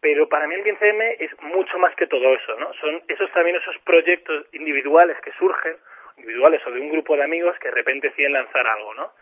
Pero 0.00 0.28
para 0.28 0.46
mí 0.46 0.54
el 0.54 0.64
15M 0.64 1.16
es 1.20 1.42
mucho 1.42 1.78
más 1.78 1.94
que 1.94 2.06
todo 2.06 2.34
eso, 2.34 2.58
¿no? 2.58 2.72
Son 2.74 3.02
esos 3.08 3.30
también 3.32 3.56
esos 3.56 3.78
proyectos 3.78 4.46
individuales 4.52 5.16
que 5.22 5.32
surgen, 5.32 5.76
individuales 6.16 6.60
o 6.66 6.70
de 6.70 6.80
un 6.80 6.90
grupo 6.90 7.16
de 7.16 7.24
amigos 7.24 7.58
que 7.58 7.68
de 7.68 7.74
repente 7.74 8.08
deciden 8.08 8.32
lanzar 8.32 8.66
algo, 8.66 8.94
¿no? 8.94 9.12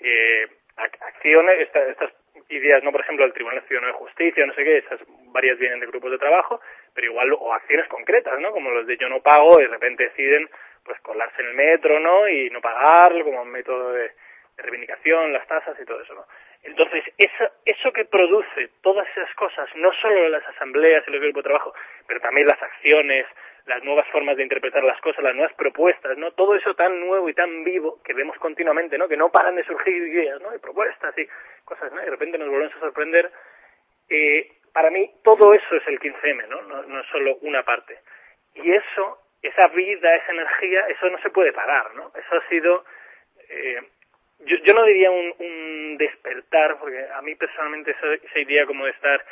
Eh, 0.00 0.46
acciones, 0.78 1.60
esta, 1.60 1.80
estas 1.88 2.12
ideas, 2.48 2.82
¿no? 2.82 2.92
Por 2.92 3.00
ejemplo, 3.00 3.24
el 3.24 3.32
Tribunal 3.32 3.62
Ciudadano 3.66 3.92
de 3.92 3.98
Justicia, 3.98 4.46
no 4.46 4.54
sé 4.54 4.64
qué, 4.64 4.78
esas 4.78 5.00
varias 5.32 5.58
vienen 5.58 5.80
de 5.80 5.86
grupos 5.86 6.10
de 6.10 6.18
trabajo, 6.18 6.60
pero 6.94 7.06
igual, 7.06 7.32
o 7.32 7.52
acciones 7.52 7.88
concretas, 7.88 8.38
¿no? 8.40 8.52
Como 8.52 8.70
los 8.70 8.86
de 8.86 8.96
yo 8.96 9.08
no 9.08 9.20
pago 9.20 9.60
y 9.60 9.64
de 9.64 9.68
repente 9.68 10.04
deciden, 10.04 10.48
pues, 10.84 11.00
colarse 11.00 11.42
en 11.42 11.48
el 11.48 11.54
metro, 11.54 12.00
¿no? 12.00 12.28
Y 12.28 12.50
no 12.50 12.60
pagarlo 12.60 13.24
como 13.24 13.42
un 13.42 13.50
método 13.50 13.92
de, 13.92 14.02
de 14.02 14.62
reivindicación, 14.62 15.32
las 15.32 15.46
tasas 15.46 15.78
y 15.80 15.84
todo 15.84 16.00
eso, 16.02 16.14
¿no? 16.14 16.24
Entonces, 16.62 17.04
eso, 17.16 17.50
eso 17.64 17.92
que 17.92 18.04
produce 18.04 18.70
todas 18.82 19.06
esas 19.16 19.32
cosas, 19.34 19.68
no 19.76 19.92
solo 19.92 20.28
las 20.28 20.46
asambleas 20.48 21.04
y 21.06 21.10
los 21.12 21.20
grupos 21.20 21.44
de 21.44 21.48
trabajo, 21.50 21.74
pero 22.06 22.20
también 22.20 22.46
las 22.46 22.60
acciones, 22.60 23.26
las 23.68 23.84
nuevas 23.84 24.08
formas 24.08 24.36
de 24.36 24.42
interpretar 24.42 24.82
las 24.82 25.00
cosas, 25.00 25.22
las 25.22 25.34
nuevas 25.34 25.54
propuestas, 25.54 26.16
¿no? 26.16 26.32
Todo 26.32 26.56
eso 26.56 26.74
tan 26.74 26.98
nuevo 27.00 27.28
y 27.28 27.34
tan 27.34 27.64
vivo 27.64 28.02
que 28.02 28.14
vemos 28.14 28.36
continuamente, 28.38 28.96
¿no? 28.96 29.06
Que 29.06 29.16
no 29.16 29.30
paran 29.30 29.56
de 29.56 29.64
surgir 29.64 29.94
ideas, 29.94 30.40
¿no? 30.40 30.54
Y 30.54 30.58
propuestas 30.58 31.16
y 31.18 31.28
cosas, 31.64 31.92
¿no? 31.92 32.00
Y 32.00 32.04
de 32.06 32.10
repente 32.10 32.38
nos 32.38 32.48
volvemos 32.48 32.74
a 32.76 32.80
sorprender. 32.80 33.30
Eh, 34.08 34.50
para 34.72 34.90
mí 34.90 35.10
todo 35.22 35.52
eso 35.52 35.76
es 35.76 35.86
el 35.86 36.00
15M, 36.00 36.48
¿no? 36.48 36.62
¿no? 36.62 36.82
No 36.82 37.00
es 37.00 37.06
solo 37.08 37.36
una 37.42 37.62
parte. 37.62 37.98
Y 38.54 38.72
eso, 38.72 39.18
esa 39.42 39.68
vida, 39.68 40.16
esa 40.16 40.32
energía, 40.32 40.86
eso 40.88 41.10
no 41.10 41.18
se 41.18 41.30
puede 41.30 41.52
parar, 41.52 41.94
¿no? 41.94 42.10
Eso 42.14 42.36
ha 42.36 42.48
sido... 42.48 42.84
Eh, 43.50 43.82
yo, 44.40 44.72
no 44.72 44.84
diría 44.84 45.10
un, 45.10 45.34
un 45.40 45.96
despertar, 45.98 46.78
porque 46.78 47.06
a 47.12 47.20
mí 47.22 47.34
personalmente 47.34 47.90
esa, 47.90 48.14
esa 48.14 48.38
idea 48.38 48.64
como 48.66 48.84
de 48.84 48.92
estar 48.92 49.24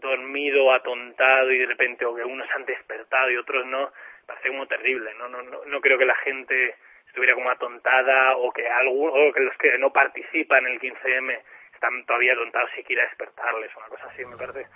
dormido, 0.00 0.72
atontado 0.72 1.50
y 1.52 1.58
de 1.58 1.66
repente 1.66 2.04
o 2.04 2.14
que 2.14 2.24
unos 2.24 2.48
han 2.54 2.64
despertado 2.64 3.30
y 3.30 3.36
otros 3.36 3.66
no, 3.66 3.92
parece 4.26 4.48
como 4.48 4.66
terrible, 4.66 5.12
¿no? 5.18 5.28
No, 5.28 5.42
no, 5.42 5.64
no 5.64 5.80
creo 5.80 5.98
que 5.98 6.04
la 6.04 6.16
gente 6.16 6.74
estuviera 7.06 7.34
como 7.34 7.50
atontada 7.50 8.36
o 8.36 8.52
que 8.52 8.66
algún, 8.68 9.10
o 9.10 9.32
que 9.32 9.40
los 9.40 9.56
que 9.56 9.76
no 9.78 9.92
participan 9.92 10.66
en 10.66 10.72
el 10.74 10.80
15M 10.80 11.40
están 11.74 12.04
todavía 12.06 12.32
atontados 12.32 12.70
si 12.74 12.84
quiera 12.84 13.04
despertarles, 13.04 13.74
una 13.76 13.86
cosa 13.86 14.06
así 14.06 14.24
me 14.24 14.36
parece 14.36 14.66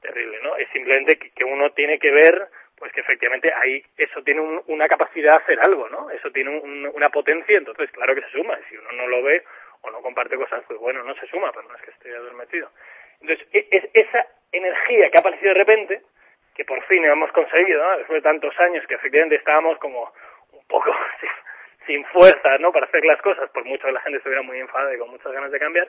terrible, 0.00 0.38
¿no? 0.42 0.56
Es 0.56 0.68
simplemente 0.70 1.18
que, 1.18 1.30
que 1.30 1.44
uno 1.44 1.72
tiene 1.72 1.98
que 1.98 2.10
ver 2.10 2.48
pues 2.80 2.92
que 2.92 3.02
efectivamente 3.02 3.52
ahí 3.52 3.84
eso 3.98 4.22
tiene 4.22 4.40
un, 4.40 4.62
una 4.68 4.88
capacidad 4.88 5.32
de 5.32 5.42
hacer 5.44 5.60
algo, 5.60 5.86
¿no? 5.90 6.10
Eso 6.10 6.30
tiene 6.32 6.58
un, 6.58 6.90
una 6.94 7.10
potencia, 7.10 7.58
entonces 7.58 7.90
claro 7.92 8.14
que 8.14 8.22
se 8.22 8.30
suma. 8.30 8.58
Si 8.70 8.76
uno 8.76 8.90
no 8.92 9.06
lo 9.06 9.22
ve 9.22 9.44
o 9.82 9.90
no 9.90 10.00
comparte 10.00 10.36
cosas, 10.36 10.64
pues 10.66 10.80
bueno, 10.80 11.04
no 11.04 11.14
se 11.16 11.26
suma, 11.26 11.52
pero 11.52 11.68
no 11.68 11.76
es 11.76 11.82
que 11.82 11.90
esté 11.90 12.16
adormecido. 12.16 12.70
Entonces, 13.20 13.46
es, 13.52 13.84
esa 13.92 14.26
energía 14.52 15.10
que 15.10 15.16
ha 15.16 15.20
aparecido 15.20 15.54
de 15.54 15.58
repente, 15.58 16.02
que 16.54 16.64
por 16.64 16.82
fin 16.84 17.04
hemos 17.04 17.30
conseguido, 17.32 17.82
después 17.98 18.22
de 18.22 18.28
tantos 18.28 18.58
años 18.60 18.86
que 18.86 18.94
efectivamente 18.94 19.36
estábamos 19.36 19.78
como 19.78 20.12
un 20.52 20.66
poco 20.66 20.92
sin, 21.20 21.30
sin 21.86 22.04
fuerza, 22.06 22.58
¿no? 22.58 22.72
Para 22.72 22.86
hacer 22.86 23.04
las 23.04 23.20
cosas, 23.22 23.48
por 23.50 23.64
mucho 23.64 23.86
que 23.86 23.92
la 23.92 24.00
gente 24.00 24.18
estuviera 24.18 24.42
muy 24.42 24.58
enfadada 24.58 24.94
y 24.94 24.98
con 24.98 25.10
muchas 25.10 25.32
ganas 25.32 25.50
de 25.50 25.58
cambiar, 25.58 25.88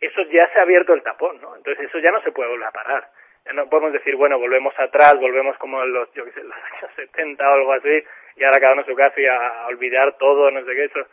eso 0.00 0.22
ya 0.22 0.48
se 0.52 0.58
ha 0.58 0.62
abierto 0.62 0.92
el 0.92 1.02
tapón, 1.02 1.40
¿no? 1.40 1.56
Entonces 1.56 1.86
eso 1.88 1.98
ya 1.98 2.10
no 2.10 2.20
se 2.22 2.32
puede 2.32 2.50
volver 2.50 2.68
a 2.68 2.72
parar. 2.72 3.08
Ya 3.46 3.52
no 3.52 3.68
podemos 3.68 3.92
decir, 3.92 4.16
bueno, 4.16 4.38
volvemos 4.38 4.74
atrás, 4.78 5.14
volvemos 5.20 5.56
como 5.58 5.82
en 5.82 5.92
los, 5.92 6.12
yo 6.14 6.24
qué 6.24 6.32
sé, 6.32 6.42
los 6.42 6.56
años 6.72 6.90
70 6.96 7.48
o 7.48 7.54
algo 7.54 7.72
así, 7.74 8.04
y 8.36 8.44
ahora 8.44 8.60
cada 8.60 8.72
uno 8.72 8.84
su 8.84 8.94
casa 8.94 9.20
y 9.20 9.26
a, 9.26 9.36
a 9.36 9.66
olvidar 9.68 10.16
todo, 10.18 10.50
no 10.50 10.64
sé 10.64 10.74
qué, 10.74 10.84
eso 10.84 11.06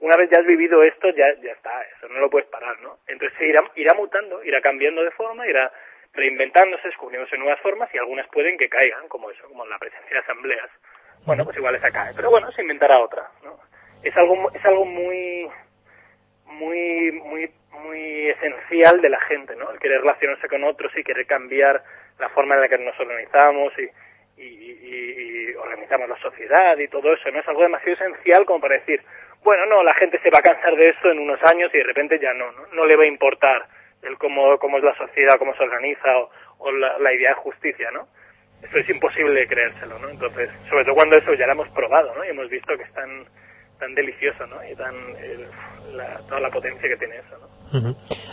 una 0.00 0.16
vez 0.16 0.28
ya 0.30 0.38
has 0.38 0.46
vivido 0.46 0.82
esto, 0.82 1.08
ya, 1.10 1.32
ya 1.40 1.52
está, 1.52 1.82
eso 1.96 2.08
no 2.08 2.20
lo 2.20 2.30
puedes 2.30 2.48
parar, 2.48 2.80
¿no? 2.80 2.98
Entonces 3.06 3.40
irá, 3.40 3.62
irá 3.76 3.94
mutando, 3.94 4.42
irá 4.44 4.60
cambiando 4.60 5.02
de 5.02 5.10
forma, 5.12 5.46
irá 5.46 5.72
reinventándose, 6.14 6.88
descubriéndose 6.88 7.36
nuevas 7.36 7.60
formas 7.60 7.92
y 7.92 7.98
algunas 7.98 8.28
pueden 8.28 8.56
que 8.56 8.68
caigan, 8.68 9.08
como 9.08 9.30
eso, 9.30 9.46
como 9.48 9.66
la 9.66 9.78
presencia 9.78 10.10
de 10.10 10.18
asambleas. 10.18 10.70
Bueno, 11.26 11.44
pues 11.44 11.56
igual 11.56 11.74
esa 11.74 11.90
cae, 11.90 12.12
pero 12.14 12.30
bueno, 12.30 12.50
se 12.52 12.62
inventará 12.62 12.98
otra, 13.00 13.28
¿no? 13.42 13.58
Es 14.02 14.16
algo, 14.16 14.50
es 14.52 14.64
algo 14.64 14.84
muy, 14.84 15.48
muy, 16.46 17.12
muy, 17.12 17.50
muy 17.70 18.28
esencial 18.28 19.00
de 19.00 19.08
la 19.08 19.20
gente, 19.22 19.56
¿no? 19.56 19.70
El 19.70 19.78
querer 19.78 20.00
relacionarse 20.00 20.48
con 20.48 20.62
otros 20.64 20.92
y 20.96 21.02
querer 21.02 21.26
cambiar 21.26 21.82
la 22.18 22.28
forma 22.28 22.54
en 22.54 22.60
la 22.60 22.68
que 22.68 22.78
nos 22.78 22.98
organizamos 23.00 23.72
y, 23.78 24.42
y, 24.42 24.46
y, 24.46 25.50
y 25.50 25.54
organizamos 25.54 26.08
la 26.08 26.18
sociedad 26.18 26.76
y 26.78 26.88
todo 26.88 27.14
eso, 27.14 27.30
¿no? 27.30 27.40
Es 27.40 27.48
algo 27.48 27.62
demasiado 27.62 27.94
esencial 27.94 28.44
como 28.44 28.60
para 28.60 28.74
decir, 28.74 29.02
bueno, 29.42 29.66
no, 29.66 29.82
la 29.82 29.94
gente 29.94 30.20
se 30.20 30.30
va 30.30 30.38
a 30.38 30.42
cansar 30.42 30.76
de 30.76 30.90
esto 30.90 31.10
en 31.10 31.18
unos 31.18 31.42
años 31.42 31.70
y 31.74 31.78
de 31.78 31.84
repente 31.84 32.18
ya 32.18 32.34
no, 32.34 32.52
no, 32.52 32.66
no 32.72 32.84
le 32.84 32.96
va 32.96 33.04
a 33.04 33.08
importar 33.08 33.66
el 34.06 34.18
cómo, 34.18 34.58
cómo 34.58 34.78
es 34.78 34.84
la 34.84 34.94
sociedad, 34.96 35.38
cómo 35.38 35.54
se 35.54 35.62
organiza 35.62 36.18
o, 36.18 36.30
o 36.58 36.72
la, 36.72 36.98
la, 36.98 37.12
idea 37.12 37.30
de 37.30 37.36
justicia, 37.36 37.90
¿no? 37.90 38.06
Eso 38.62 38.78
es 38.78 38.88
imposible 38.88 39.46
creérselo, 39.46 39.98
¿no? 39.98 40.08
Entonces, 40.08 40.50
sobre 40.68 40.84
todo 40.84 40.94
cuando 40.94 41.16
eso 41.16 41.34
ya 41.34 41.46
lo 41.46 41.52
hemos 41.52 41.68
probado, 41.70 42.14
¿no? 42.14 42.24
Y 42.24 42.28
hemos 42.28 42.48
visto 42.48 42.76
que 42.76 42.84
es 42.84 42.92
tan, 43.84 43.94
delicioso, 43.94 44.46
¿no? 44.46 44.56
Y 44.70 44.74
tan 44.74 44.94
toda 46.28 46.40
la 46.40 46.50
potencia 46.50 46.88
que 46.88 46.96
tiene 46.96 47.16
eso, 47.16 47.36
¿no? 47.38 47.54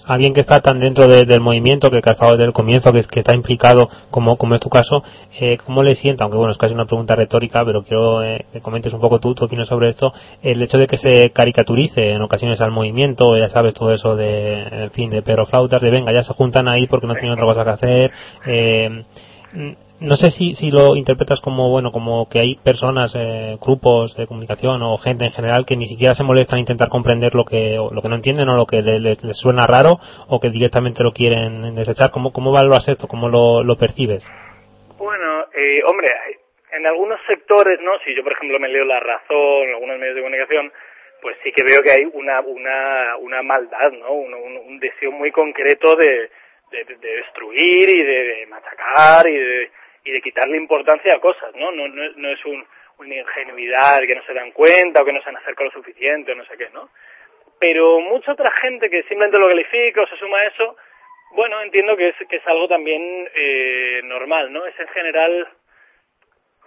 Alguien 0.06 0.34
que 0.34 0.42
está 0.42 0.60
tan 0.60 0.80
dentro 0.80 1.08
del 1.08 1.42
movimiento, 1.42 1.90
que, 1.90 1.98
ha 1.98 2.12
estado 2.12 2.34
desde 2.34 2.46
el 2.46 2.54
comienzo, 2.54 2.92
que, 2.92 3.00
está 3.00 3.34
implicado, 3.34 3.90
como, 4.12 4.38
como 4.38 4.54
es 4.56 4.62
tu 4.62 4.70
caso, 4.70 5.04
eh, 5.40 5.58
¿cómo 5.66 5.82
le 5.82 5.96
sienta? 5.96 6.24
Aunque 6.24 6.38
bueno, 6.38 6.52
es 6.52 6.60
casi 6.60 6.74
una 6.74 6.86
pregunta 6.86 7.16
retórica, 7.16 7.66
pero 7.66 7.84
quiero 7.84 8.24
eh, 8.24 8.46
que 8.52 8.62
comentes 8.62 8.94
un 8.94 9.02
poco 9.02 9.20
tú, 9.20 9.34
tu 9.34 9.46
opinión 9.46 9.66
sobre 9.66 9.90
esto, 9.90 10.14
el 10.44 10.62
hecho 10.62 10.78
de 10.78 10.88
que 10.88 10.98
se 10.98 11.32
caricaturice 11.32 12.12
en 12.12 12.22
ocasiones 12.22 12.62
al 12.62 12.72
movimiento, 12.72 13.36
ya 13.38 13.50
sabes, 13.50 13.74
todo 13.74 13.92
eso 13.94 14.16
de, 14.16 14.62
en 14.62 14.92
fin, 14.92 15.10
de 15.10 15.24
perro 15.24 15.46
flautas, 15.46 15.82
de 15.82 15.90
venga, 15.90 16.12
ya 16.12 16.24
se 16.24 16.34
juntan 16.34 16.68
ahí 16.68 16.86
porque 16.88 17.08
no 17.08 17.14
tienen 17.16 17.32
otra 17.32 17.46
cosa 17.46 17.64
que 17.64 17.70
hacer. 17.72 18.12
Eh, 18.46 19.04
no 20.02 20.18
sé 20.18 20.32
si, 20.32 20.56
si 20.56 20.72
lo 20.72 20.96
interpretas 20.96 21.40
como 21.42 21.70
bueno 21.70 21.92
como 21.92 22.28
que 22.28 22.40
hay 22.40 22.56
personas 22.56 23.14
eh, 23.16 23.58
grupos 23.62 24.18
de 24.18 24.26
comunicación 24.26 24.82
o 24.82 24.98
gente 24.98 25.26
en 25.26 25.32
general 25.32 25.64
que 25.64 25.78
ni 25.78 25.86
siquiera 25.86 26.16
se 26.16 26.24
molestan 26.24 26.58
a 26.58 26.66
intentar 26.66 26.90
comprender 26.90 27.36
lo 27.36 27.46
que 27.46 27.78
lo 27.78 28.02
que 28.02 28.10
no 28.10 28.16
entienden 28.16 28.50
o 28.50 28.58
lo 28.58 28.66
que 28.66 28.82
les, 28.82 29.20
suena 29.38 29.68
raro 29.68 30.00
o 30.28 30.40
que 30.40 30.50
directamente 30.50 31.04
lo 31.04 31.14
quieren 31.14 31.76
desechar. 31.76 32.10
Cómo 32.10 32.34
cómo 32.34 32.52
valoras 32.52 32.88
esto 32.88 33.08
cómo 33.08 33.30
lo, 33.30 33.64
lo 33.64 33.78
percibes 33.78 34.26
bueno 34.98 35.46
eh, 35.54 35.84
hombre 35.86 36.10
en 36.74 36.88
algunos 36.88 37.20
sectores 37.28 37.80
no 37.82 37.92
si 38.04 38.16
yo 38.16 38.24
por 38.24 38.34
ejemplo 38.34 38.60
me 38.60 38.70
leo 38.70 38.86
la 38.86 39.00
razón 39.00 39.70
en 39.70 39.76
algunos 39.76 40.00
medios 40.00 40.16
de 40.16 40.22
comunicación 40.22 40.74
pues 41.22 41.38
sí 41.44 41.52
que 41.52 41.64
veo 41.64 41.84
que 41.84 41.92
hay 41.92 42.10
una 42.12 42.42
una 42.42 43.18
una 43.18 43.44
maldad 43.44 43.92
no 43.92 44.14
un, 44.14 44.80
deseo 44.80 45.12
muy 45.12 45.32
concreto 45.32 45.96
de 45.96 46.32
de, 46.72 46.86
destruir 46.96 47.90
y 47.90 48.02
de 48.02 48.48
machacar 48.48 49.28
y 49.28 49.38
de 49.38 49.70
y 50.04 50.12
de 50.12 50.22
quitarle 50.22 50.58
importancia 50.58 51.16
a 51.16 51.20
cosas, 51.20 51.54
¿no? 51.56 51.72
No, 51.72 51.88
no, 51.88 52.04
no 52.16 52.30
es 52.30 52.46
un, 52.46 52.66
una 52.98 53.16
ingenuidad 53.16 54.00
que 54.02 54.16
no 54.16 54.24
se 54.24 54.34
dan 54.34 54.52
cuenta 54.52 55.02
o 55.02 55.06
que 55.06 55.14
no 55.14 55.22
se 55.22 55.30
han 55.30 55.38
acercado 55.38 55.66
lo 55.66 55.72
suficiente 55.72 56.32
o 56.32 56.36
no 56.36 56.46
sé 56.46 56.58
qué, 56.58 56.70
¿no? 56.74 56.90
Pero 57.60 58.00
mucha 58.00 58.32
otra 58.32 58.52
gente 58.62 58.90
que 58.90 59.04
simplemente 59.04 59.38
lo 59.38 59.48
califica 59.48 60.02
o 60.02 60.08
se 60.08 60.18
suma 60.18 60.40
a 60.40 60.48
eso, 60.48 60.76
bueno, 61.34 61.62
entiendo 61.62 61.96
que 61.96 62.10
es, 62.10 62.16
que 62.28 62.38
es 62.38 62.48
algo 62.48 62.68
también 62.68 63.30
eh, 63.34 64.02
normal, 64.04 64.52
¿no? 64.52 64.66
Es 64.66 64.80
en 64.80 64.88
general 64.88 65.48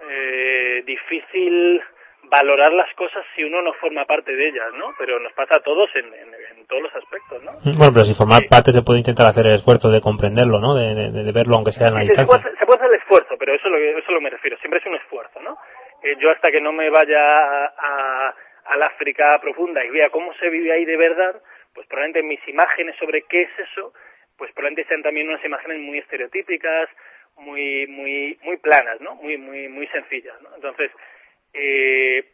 eh, 0.09 0.82
difícil 0.87 1.82
valorar 2.30 2.72
las 2.72 2.93
cosas 2.95 3.22
si 3.35 3.45
uno 3.45 3.61
no 3.62 3.72
forma 3.74 4.05
parte 4.05 4.35
de 4.35 4.49
ellas, 4.49 4.72
¿no? 4.78 4.93
Pero 4.99 5.20
nos 5.20 5.32
pasa 5.32 5.57
a 5.57 5.61
todos 5.61 5.89
en, 5.95 6.07
en, 6.07 6.66
todos 6.66 6.82
los 6.82 6.95
aspectos, 6.95 7.43
¿no? 7.43 7.53
Bueno, 7.76 7.93
pero 7.93 8.05
si 8.07 8.14
formar 8.14 8.43
parte 8.49 8.72
se 8.72 8.82
puede 8.82 9.01
intentar 9.01 9.28
hacer 9.28 9.47
el 9.47 9.55
esfuerzo 9.55 9.91
de 9.91 10.01
comprenderlo, 10.01 10.59
¿no? 10.61 10.74
De, 10.74 10.95
de, 10.95 11.32
verlo 11.32 11.57
aunque 11.57 11.72
sea 11.72 11.89
en 11.89 11.95
la 11.95 12.01
distancia. 12.01 12.24
Se 12.24 12.43
puede, 12.43 12.57
se 12.57 12.66
puede, 12.66 12.84
pero 13.45 13.57
eso 13.59 13.67
es 13.67 13.73
lo 13.73 13.79
que, 13.79 13.99
eso 13.99 14.13
lo 14.13 14.23
me 14.23 14.31
refiero. 14.31 14.57
Siempre 14.57 14.81
es 14.81 14.87
un 14.87 14.95
esfuerzo, 14.95 15.39
¿no? 15.43 15.59
Yo 16.19 16.31
hasta 16.31 16.51
que 16.51 16.63
no 16.63 16.73
me 16.73 16.89
vaya 16.89 17.67
a, 17.67 18.35
al 18.65 18.83
África 18.83 19.39
profunda 19.39 19.85
y 19.85 19.91
vea 19.91 20.09
cómo 20.09 20.33
se 20.35 20.49
vive 20.49 20.73
ahí 20.73 20.87
de 20.87 20.97
verdad, 20.97 21.43
pues 21.75 21.87
probablemente 21.87 22.23
mis 22.23 22.41
imágenes 22.49 22.97
sobre 22.97 23.23
qué 23.23 23.43
es 23.43 23.51
eso, 23.71 23.93
pues 24.39 24.51
probablemente 24.53 24.89
sean 24.89 25.03
también 25.03 25.29
unas 25.29 25.45
imágenes 25.45 25.79
muy 25.81 25.99
estereotípicas, 25.99 26.89
muy 27.37 27.87
muy 27.87 28.39
muy 28.45 28.57
planas, 28.57 28.99
¿no? 29.03 29.15
Muy 29.17 29.37
muy 29.37 29.69
muy 29.69 29.87
sencillas, 29.89 30.41
¿no? 30.41 30.49
Entonces 30.55 30.91
eh, 31.53 32.25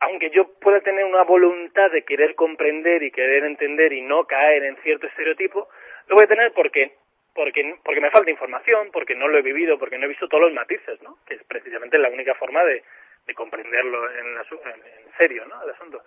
aunque 0.00 0.28
yo 0.28 0.52
pueda 0.60 0.80
tener 0.80 1.06
una 1.06 1.22
voluntad 1.22 1.90
de 1.90 2.04
querer 2.04 2.34
comprender 2.34 3.02
y 3.02 3.10
querer 3.10 3.44
entender 3.44 3.94
y 3.94 4.02
no 4.02 4.24
caer 4.24 4.64
en 4.64 4.76
cierto 4.82 5.06
estereotipo, 5.06 5.70
lo 6.08 6.16
voy 6.16 6.24
a 6.24 6.28
tener 6.28 6.52
porque 6.52 6.92
porque 7.40 7.74
porque 7.82 8.02
me 8.02 8.10
falta 8.10 8.30
información, 8.30 8.90
porque 8.92 9.14
no 9.14 9.26
lo 9.26 9.38
he 9.38 9.42
vivido, 9.42 9.78
porque 9.78 9.96
no 9.96 10.04
he 10.04 10.08
visto 10.08 10.28
todos 10.28 10.42
los 10.42 10.52
matices, 10.52 11.00
¿no? 11.00 11.16
Que 11.26 11.36
es 11.36 11.44
precisamente 11.44 11.96
la 11.96 12.10
única 12.10 12.34
forma 12.34 12.62
de, 12.64 12.82
de 13.26 13.34
comprenderlo 13.34 14.10
en, 14.10 14.36
en, 14.36 15.12
serio, 15.16 15.46
¿no? 15.46 15.62
El 15.64 15.70
asunto. 15.70 16.02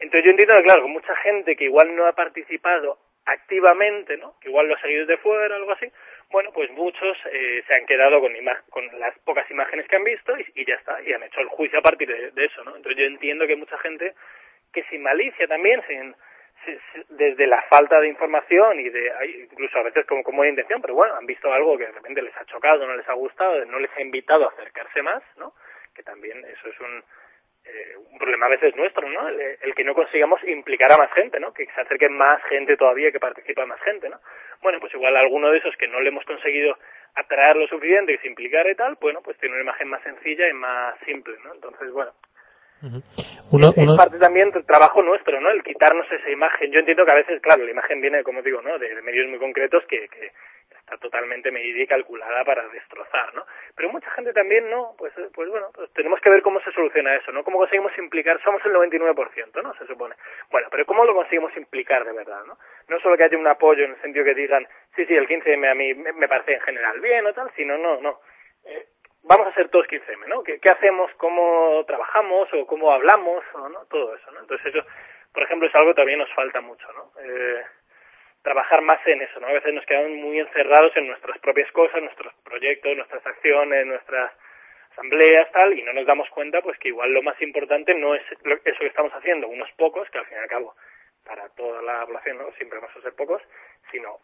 Entonces 0.00 0.24
yo 0.24 0.30
entiendo 0.32 0.56
que, 0.56 0.64
claro, 0.64 0.88
mucha 0.88 1.14
gente 1.16 1.54
que 1.54 1.66
igual 1.66 1.94
no 1.94 2.06
ha 2.06 2.14
participado 2.14 2.98
activamente, 3.26 4.16
¿no? 4.16 4.34
Que 4.40 4.48
igual 4.48 4.66
lo 4.66 4.74
ha 4.74 4.80
seguido 4.80 5.06
desde 5.06 5.22
fuera, 5.22 5.54
algo 5.54 5.70
así, 5.70 5.86
bueno, 6.32 6.50
pues 6.52 6.68
muchos 6.72 7.16
eh, 7.30 7.62
se 7.64 7.74
han 7.74 7.86
quedado 7.86 8.20
con, 8.20 8.32
con 8.70 8.98
las 8.98 9.16
pocas 9.20 9.48
imágenes 9.52 9.86
que 9.86 9.94
han 9.94 10.02
visto 10.02 10.34
y, 10.56 10.64
ya 10.64 10.74
está, 10.74 11.00
y 11.02 11.12
han 11.12 11.22
hecho 11.22 11.38
el 11.38 11.46
juicio 11.46 11.78
a 11.78 11.82
partir 11.82 12.08
de, 12.08 12.44
eso, 12.44 12.64
¿no? 12.64 12.74
Entonces 12.74 12.98
yo 12.98 13.04
entiendo 13.04 13.46
que 13.46 13.54
mucha 13.54 13.78
gente 13.78 14.14
que 14.72 14.82
sin 14.90 15.00
malicia 15.04 15.46
también, 15.46 15.80
sin, 15.86 16.16
desde 17.08 17.46
la 17.46 17.62
falta 17.62 18.00
de 18.00 18.08
información 18.08 18.80
y 18.80 18.88
de 18.88 19.12
incluso 19.50 19.78
a 19.78 19.82
veces 19.82 20.06
como, 20.06 20.22
como 20.22 20.44
intención, 20.44 20.80
pero 20.80 20.94
bueno, 20.94 21.14
han 21.14 21.26
visto 21.26 21.52
algo 21.52 21.76
que 21.76 21.86
de 21.86 21.92
repente 21.92 22.22
les 22.22 22.36
ha 22.36 22.44
chocado, 22.46 22.86
no 22.86 22.96
les 22.96 23.08
ha 23.08 23.14
gustado, 23.14 23.64
no 23.66 23.78
les 23.78 23.90
ha 23.96 24.00
invitado 24.00 24.44
a 24.44 24.52
acercarse 24.52 25.02
más, 25.02 25.22
¿no? 25.36 25.54
Que 25.94 26.02
también 26.02 26.44
eso 26.44 26.68
es 26.68 26.80
un, 26.80 27.04
eh, 27.64 27.96
un 28.10 28.18
problema 28.18 28.46
a 28.46 28.50
veces 28.50 28.74
nuestro, 28.76 29.08
¿no? 29.08 29.28
El, 29.28 29.74
que 29.74 29.84
no 29.84 29.94
consigamos 29.94 30.42
implicar 30.44 30.92
a 30.92 30.96
más 30.96 31.12
gente, 31.12 31.38
¿no? 31.38 31.52
Que 31.52 31.66
se 31.66 31.80
acerque 31.80 32.08
más 32.08 32.42
gente 32.44 32.76
todavía, 32.76 33.12
que 33.12 33.20
participa 33.20 33.64
más 33.66 33.80
gente, 33.82 34.08
¿no? 34.08 34.20
Bueno, 34.62 34.80
pues 34.80 34.92
igual 34.94 35.16
alguno 35.16 35.50
de 35.50 35.58
esos 35.58 35.76
que 35.76 35.88
no 35.88 36.00
le 36.00 36.08
hemos 36.08 36.24
conseguido 36.24 36.76
atraer 37.14 37.56
lo 37.56 37.66
suficiente 37.68 38.12
y 38.12 38.18
se 38.18 38.26
implicar 38.26 38.68
y 38.68 38.74
tal, 38.74 38.96
bueno, 39.00 39.20
pues 39.22 39.38
tiene 39.38 39.54
una 39.54 39.64
imagen 39.64 39.88
más 39.88 40.02
sencilla 40.02 40.48
y 40.48 40.52
más 40.54 40.98
simple, 41.04 41.36
¿no? 41.44 41.54
Entonces, 41.54 41.90
bueno. 41.92 42.12
Uno, 43.50 43.72
es, 43.76 43.96
parte 43.96 44.18
también 44.18 44.50
del 44.50 44.64
trabajo 44.64 45.02
nuestro, 45.02 45.40
¿no? 45.40 45.50
El 45.50 45.62
quitarnos 45.62 46.10
esa 46.10 46.30
imagen. 46.30 46.72
Yo 46.72 46.80
entiendo 46.80 47.04
que 47.04 47.12
a 47.12 47.16
veces, 47.16 47.40
claro, 47.40 47.64
la 47.64 47.70
imagen 47.70 48.00
viene, 48.00 48.22
como 48.22 48.42
digo, 48.42 48.60
¿no? 48.62 48.78
De, 48.78 49.00
medios 49.02 49.28
muy 49.28 49.38
concretos 49.38 49.84
que, 49.88 50.08
que 50.08 50.32
totalmente 50.98 51.50
medida 51.50 51.82
y 51.82 51.86
calculada 51.86 52.44
para 52.44 52.68
destrozar, 52.68 53.34
¿no? 53.34 53.46
Pero 53.74 53.90
mucha 53.90 54.10
gente 54.10 54.32
también 54.32 54.68
no, 54.70 54.94
pues, 54.98 55.12
pues 55.34 55.48
bueno, 55.48 55.68
pues 55.74 55.90
tenemos 55.92 56.20
que 56.20 56.30
ver 56.30 56.42
cómo 56.42 56.60
se 56.60 56.72
soluciona 56.72 57.14
eso, 57.16 57.32
¿no? 57.32 57.44
Cómo 57.44 57.58
conseguimos 57.58 57.96
implicar, 57.98 58.40
somos 58.42 58.64
el 58.64 58.72
99%, 58.72 59.62
¿no? 59.62 59.74
Se 59.74 59.86
supone. 59.86 60.14
Bueno, 60.50 60.68
pero 60.70 60.84
¿cómo 60.84 61.04
lo 61.04 61.14
conseguimos 61.14 61.56
implicar 61.56 62.04
de 62.04 62.12
verdad, 62.12 62.44
¿no? 62.46 62.58
No 62.88 63.00
solo 63.00 63.16
que 63.16 63.24
haya 63.24 63.38
un 63.38 63.46
apoyo 63.46 63.84
en 63.84 63.92
el 63.92 64.00
sentido 64.02 64.24
que 64.24 64.34
digan, 64.34 64.66
sí, 64.96 65.04
sí, 65.06 65.14
el 65.14 65.28
15M 65.28 65.70
a 65.70 65.74
mí 65.74 65.94
me 65.94 66.28
parece 66.28 66.54
en 66.54 66.60
general 66.60 67.00
bien 67.00 67.26
o 67.26 67.32
tal, 67.32 67.50
sino 67.56 67.78
no, 67.78 68.00
no. 68.00 68.20
Eh, 68.64 68.86
vamos 69.22 69.46
a 69.46 69.54
ser 69.54 69.68
todos 69.68 69.86
15M, 69.86 70.26
¿no? 70.28 70.42
¿Qué, 70.42 70.58
¿Qué, 70.58 70.68
hacemos? 70.68 71.10
¿Cómo 71.16 71.84
trabajamos? 71.86 72.48
¿O 72.54 72.66
cómo 72.66 72.92
hablamos? 72.92 73.44
¿O 73.54 73.68
no? 73.68 73.84
Todo 73.86 74.14
eso, 74.14 74.30
¿no? 74.32 74.40
Entonces 74.40 74.74
eso, 74.74 74.86
por 75.32 75.42
ejemplo, 75.42 75.68
es 75.68 75.74
algo 75.74 75.90
que 75.90 75.94
todavía 75.94 76.16
nos 76.16 76.32
falta 76.34 76.60
mucho, 76.60 76.86
¿no? 76.92 77.12
Eh, 77.22 77.62
trabajar 78.42 78.82
más 78.82 79.00
en 79.06 79.22
eso, 79.22 79.40
¿no? 79.40 79.46
A 79.46 79.52
veces 79.52 79.72
nos 79.72 79.86
quedamos 79.86 80.10
muy 80.10 80.38
encerrados 80.40 80.96
en 80.96 81.06
nuestras 81.06 81.38
propias 81.38 81.70
cosas, 81.72 82.02
nuestros 82.02 82.34
proyectos, 82.44 82.96
nuestras 82.96 83.24
acciones, 83.26 83.86
nuestras 83.86 84.32
asambleas, 84.92 85.50
tal, 85.52 85.78
y 85.78 85.82
no 85.82 85.92
nos 85.92 86.06
damos 86.06 86.28
cuenta, 86.30 86.60
pues 86.60 86.78
que 86.78 86.88
igual 86.88 87.12
lo 87.12 87.22
más 87.22 87.40
importante 87.40 87.94
no 87.94 88.14
es 88.14 88.22
eso 88.30 88.80
que 88.80 88.86
estamos 88.86 89.12
haciendo, 89.12 89.48
unos 89.48 89.70
pocos, 89.72 90.08
que 90.10 90.18
al 90.18 90.26
fin 90.26 90.36
y 90.36 90.40
al 90.40 90.48
cabo, 90.48 90.74
para 91.24 91.48
toda 91.50 91.80
la 91.82 92.04
población, 92.04 92.38
¿no? 92.38 92.52
Siempre 92.52 92.78
vamos 92.78 92.96
a 92.96 93.00
ser 93.00 93.14
pocos, 93.14 93.40
sino 93.90 94.18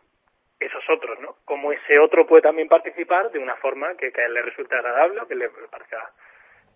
esos 0.60 0.82
otros, 0.90 1.18
¿no? 1.20 1.36
Como 1.44 1.72
ese 1.72 1.98
otro 1.98 2.26
puede 2.26 2.42
también 2.42 2.68
participar 2.68 3.30
de 3.30 3.38
una 3.38 3.56
forma 3.56 3.94
que, 3.96 4.10
que 4.10 4.28
le 4.28 4.42
resulte 4.42 4.74
agradable 4.74 5.20
o 5.20 5.26
que 5.28 5.34
le 5.34 5.48
parezca 5.70 6.10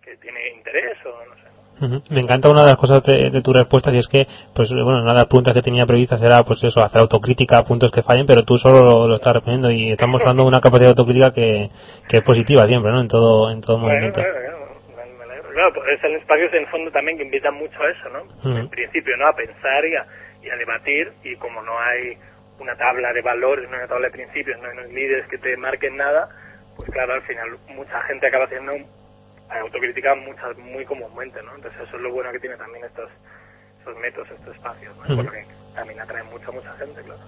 que 0.01 0.17
tiene 0.17 0.49
interés 0.49 0.97
o 1.05 1.25
no 1.25 1.35
sé. 1.35 1.53
Me 2.09 2.21
encanta 2.21 2.49
una 2.49 2.63
de 2.63 2.69
las 2.69 2.77
cosas 2.77 3.03
de, 3.03 3.41
tu 3.41 3.51
respuesta 3.51 3.91
y 3.91 3.97
es 3.97 4.07
que, 4.07 4.25
pues 4.55 4.71
bueno, 4.71 5.01
una 5.01 5.11
de 5.11 5.19
las 5.19 5.27
preguntas 5.27 5.53
que 5.53 5.61
tenía 5.61 5.85
previstas 5.85 6.21
era, 6.21 6.43
pues 6.43 6.63
eso, 6.63 6.81
hacer 6.81 7.01
autocrítica 7.01 7.57
a 7.57 7.65
puntos 7.65 7.91
que 7.91 8.03
fallen, 8.03 8.25
pero 8.25 8.43
tú 8.43 8.55
solo 8.55 9.07
lo, 9.07 9.15
estás 9.15 9.33
respondiendo 9.33 9.71
y 9.71 9.91
estamos 9.91 10.13
mostrando 10.19 10.45
una 10.45 10.61
capacidad 10.61 10.93
de 10.93 10.95
autocrítica 10.95 11.33
que, 11.33 11.69
que 12.07 12.17
es 12.17 12.23
positiva 12.23 12.67
siempre, 12.67 12.91
¿no? 12.91 13.01
En 13.01 13.07
todo, 13.07 13.51
en 13.51 13.59
todo 13.61 13.79
movimiento. 13.79 14.21
Claro, 14.21 15.73
pues 15.73 15.97
es 15.97 16.03
el 16.03 16.15
espacio 16.15 16.47
en 16.47 16.63
el 16.63 16.67
fondo 16.67 16.91
también 16.91 17.17
que 17.17 17.25
invita 17.25 17.51
mucho 17.51 17.77
a 17.81 17.89
eso, 17.89 18.09
¿no? 18.09 18.57
En 18.57 18.69
principio, 18.69 19.15
¿no? 19.17 19.27
A 19.27 19.35
pensar 19.35 19.85
y 19.85 19.95
a, 19.95 20.05
y 20.41 20.49
a 20.49 20.55
debatir 20.55 21.11
y 21.23 21.35
como 21.35 21.61
no 21.61 21.77
hay 21.79 22.17
una 22.59 22.75
tabla 22.75 23.13
de 23.13 23.21
valores, 23.21 23.69
no 23.69 23.75
hay 23.75 23.79
una 23.79 23.87
tabla 23.87 24.07
de 24.07 24.13
principios, 24.13 24.59
no 24.61 24.67
hay 24.67 24.91
líderes 24.93 25.27
que 25.27 25.37
te 25.37 25.57
marquen 25.57 25.97
nada, 25.97 26.29
pues 26.75 26.89
claro, 26.91 27.13
al 27.13 27.21
final 27.23 27.57
mucha 27.69 28.01
gente 28.03 28.27
acaba 28.27 28.45
haciendo 28.45 28.73
autocrítica 29.49 30.15
muchas, 30.15 30.57
muy 30.57 30.85
comúnmente, 30.85 31.41
¿no? 31.43 31.55
Entonces 31.55 31.81
eso 31.81 31.95
es 31.95 32.01
lo 32.01 32.11
bueno 32.11 32.31
que 32.31 32.39
tiene 32.39 32.57
también 32.57 32.85
estos, 32.85 33.09
estos 33.79 33.97
métodos, 33.97 34.31
estos 34.31 34.55
espacios, 34.55 34.95
¿no? 34.97 35.23
También 35.73 35.99
atraen 35.99 36.27
mucha, 36.29 36.51
mucha 36.51 36.71
gente, 36.73 37.01
claro. 37.01 37.21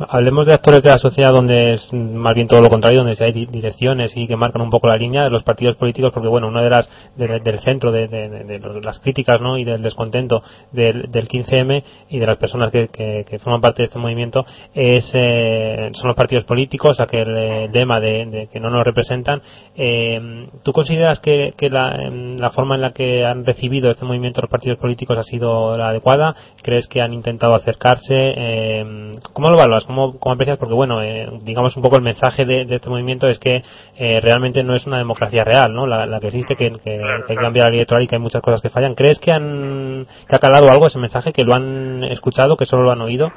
Hablemos 0.00 0.46
de 0.46 0.54
actores 0.54 0.80
de 0.84 0.90
la 0.90 0.98
sociedad 0.98 1.32
donde 1.32 1.72
es 1.72 1.92
más 1.92 2.32
bien 2.32 2.46
todo 2.46 2.60
lo 2.60 2.68
contrario, 2.68 3.02
donde 3.02 3.16
hay 3.24 3.32
direcciones 3.46 4.16
y 4.16 4.28
que 4.28 4.36
marcan 4.36 4.62
un 4.62 4.70
poco 4.70 4.86
la 4.86 4.96
línea 4.96 5.24
de 5.24 5.30
los 5.30 5.42
partidos 5.42 5.76
políticos, 5.76 6.12
porque 6.14 6.28
bueno, 6.28 6.46
uno 6.46 6.62
de 6.62 6.70
las 6.70 6.88
del 7.16 7.58
centro 7.58 7.90
de, 7.90 8.60
las 8.80 9.00
críticas 9.00 9.40
¿no? 9.40 9.58
y 9.58 9.64
del 9.64 9.82
descontento 9.82 10.40
del, 10.70 11.10
15M 11.10 11.82
y 12.10 12.18
de 12.20 12.26
las 12.26 12.36
personas 12.36 12.70
que, 12.70 13.40
forman 13.42 13.60
parte 13.60 13.82
de 13.82 13.86
este 13.86 13.98
movimiento 13.98 14.46
es 14.72 15.10
eh, 15.14 15.90
son 15.94 16.08
los 16.08 16.16
partidos 16.16 16.44
políticos, 16.44 17.00
aquel 17.00 17.36
eh, 17.36 17.68
lema 17.72 17.98
de, 17.98 18.48
que 18.52 18.60
no 18.60 18.70
nos 18.70 18.84
representan. 18.84 19.42
Eh, 19.74 20.46
¿Tú 20.62 20.72
consideras 20.72 21.18
que, 21.18 21.54
em, 21.58 22.36
la 22.36 22.50
forma 22.50 22.76
en 22.76 22.82
la 22.82 22.92
que 22.92 23.24
han 23.24 23.44
recibido 23.44 23.90
este 23.90 24.04
movimiento 24.04 24.42
los 24.42 24.50
partidos 24.50 24.78
políticos 24.78 25.18
ha 25.18 25.24
sido 25.24 25.76
la 25.76 25.88
adecuada? 25.88 26.36
¿Crees 26.62 26.86
que 26.86 27.02
han 27.02 27.12
intentado 27.12 27.56
acercar 27.56 27.87
Eh, 28.10 28.84
¿Cómo 29.32 29.50
lo 29.50 29.56
evalúas? 29.56 29.84
¿Cómo, 29.86 30.18
cómo 30.18 30.34
aprecias? 30.34 30.58
Porque, 30.58 30.74
bueno, 30.74 31.02
eh, 31.02 31.26
digamos 31.42 31.76
un 31.76 31.82
poco 31.82 31.96
el 31.96 32.02
mensaje 32.02 32.44
de, 32.44 32.62
este 32.62 32.88
movimiento 32.88 33.28
es 33.28 33.38
que 33.38 33.62
eh, 33.98 34.20
realmente 34.22 34.62
no 34.62 34.74
es 34.74 34.86
una 34.86 34.98
democracia 34.98 35.44
real, 35.44 35.72
¿no? 35.72 35.86
La, 35.86 36.20
que 36.20 36.28
existe, 36.28 36.56
que, 36.56 36.72
que, 36.82 37.00
hay 37.00 37.22
que 37.26 37.34
cambiar 37.34 37.66
la 37.66 37.70
ley 37.70 37.78
electoral 37.78 38.04
y 38.04 38.08
que 38.08 38.16
hay 38.16 38.22
muchas 38.22 38.42
cosas 38.42 38.60
que 38.62 38.70
fallan. 38.70 38.94
¿Crees 38.94 39.18
que, 39.20 39.32
han, 39.32 40.06
que 40.28 40.36
ha 40.36 40.38
calado 40.38 40.70
algo 40.70 40.86
ese 40.86 40.98
mensaje, 40.98 41.32
que 41.32 41.44
lo 41.44 41.54
han 41.54 42.04
escuchado, 42.04 42.56
que 42.56 42.66
solo 42.66 42.82
lo 42.82 42.92
han 42.92 43.00
oído? 43.00 43.32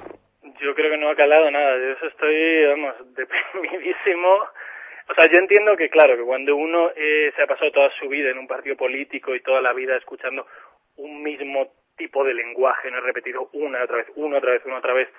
Yo 0.61 0.75
creo 0.75 0.91
que 0.91 0.97
no 0.97 1.09
ha 1.09 1.15
calado 1.15 1.49
nada. 1.49 1.77
Yo 1.77 1.91
eso 1.93 2.07
estoy, 2.07 2.65
vamos, 2.67 2.95
deprimidísimo. 3.15 4.27
O 5.09 5.13
sea, 5.13 5.29
yo 5.29 5.39
entiendo 5.39 5.75
que, 5.75 5.89
claro, 5.89 6.15
que 6.15 6.23
cuando 6.23 6.55
uno 6.55 6.89
eh, 6.95 7.31
se 7.35 7.43
ha 7.43 7.47
pasado 7.47 7.71
toda 7.71 7.89
su 7.99 8.07
vida 8.07 8.29
en 8.29 8.37
un 8.37 8.47
partido 8.47 8.77
político 8.77 9.35
y 9.35 9.41
toda 9.41 9.61
la 9.61 9.73
vida 9.73 9.97
escuchando 9.97 10.45
un 10.97 11.23
mismo 11.23 11.67
tipo 11.97 12.23
de 12.23 12.33
lenguaje, 12.33 12.89
no 12.91 12.97
he 12.97 13.01
repetido 13.01 13.49
una 13.53 13.79
y 13.79 13.83
otra 13.83 13.97
vez, 13.97 14.07
una 14.15 14.37
otra 14.37 14.51
vez, 14.51 14.65
una 14.65 14.77
otra 14.77 14.93
vez, 14.93 15.09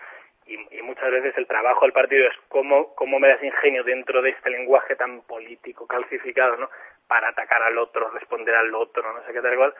y, 0.46 0.54
y, 0.76 0.82
muchas 0.82 1.10
veces 1.10 1.36
el 1.36 1.46
trabajo 1.46 1.84
del 1.84 1.92
partido 1.92 2.26
es 2.26 2.34
cómo, 2.48 2.94
cómo 2.94 3.20
me 3.20 3.28
das 3.28 3.42
ingenio 3.42 3.84
dentro 3.84 4.20
de 4.22 4.30
este 4.30 4.50
lenguaje 4.50 4.96
tan 4.96 5.22
político, 5.22 5.86
calcificado, 5.86 6.56
¿no? 6.56 6.68
Para 7.06 7.28
atacar 7.28 7.62
al 7.62 7.78
otro, 7.78 8.10
responder 8.10 8.54
al 8.54 8.74
otro, 8.74 9.12
no 9.12 9.24
sé 9.24 9.32
qué 9.32 9.40
tal 9.40 9.52
igual. 9.52 9.72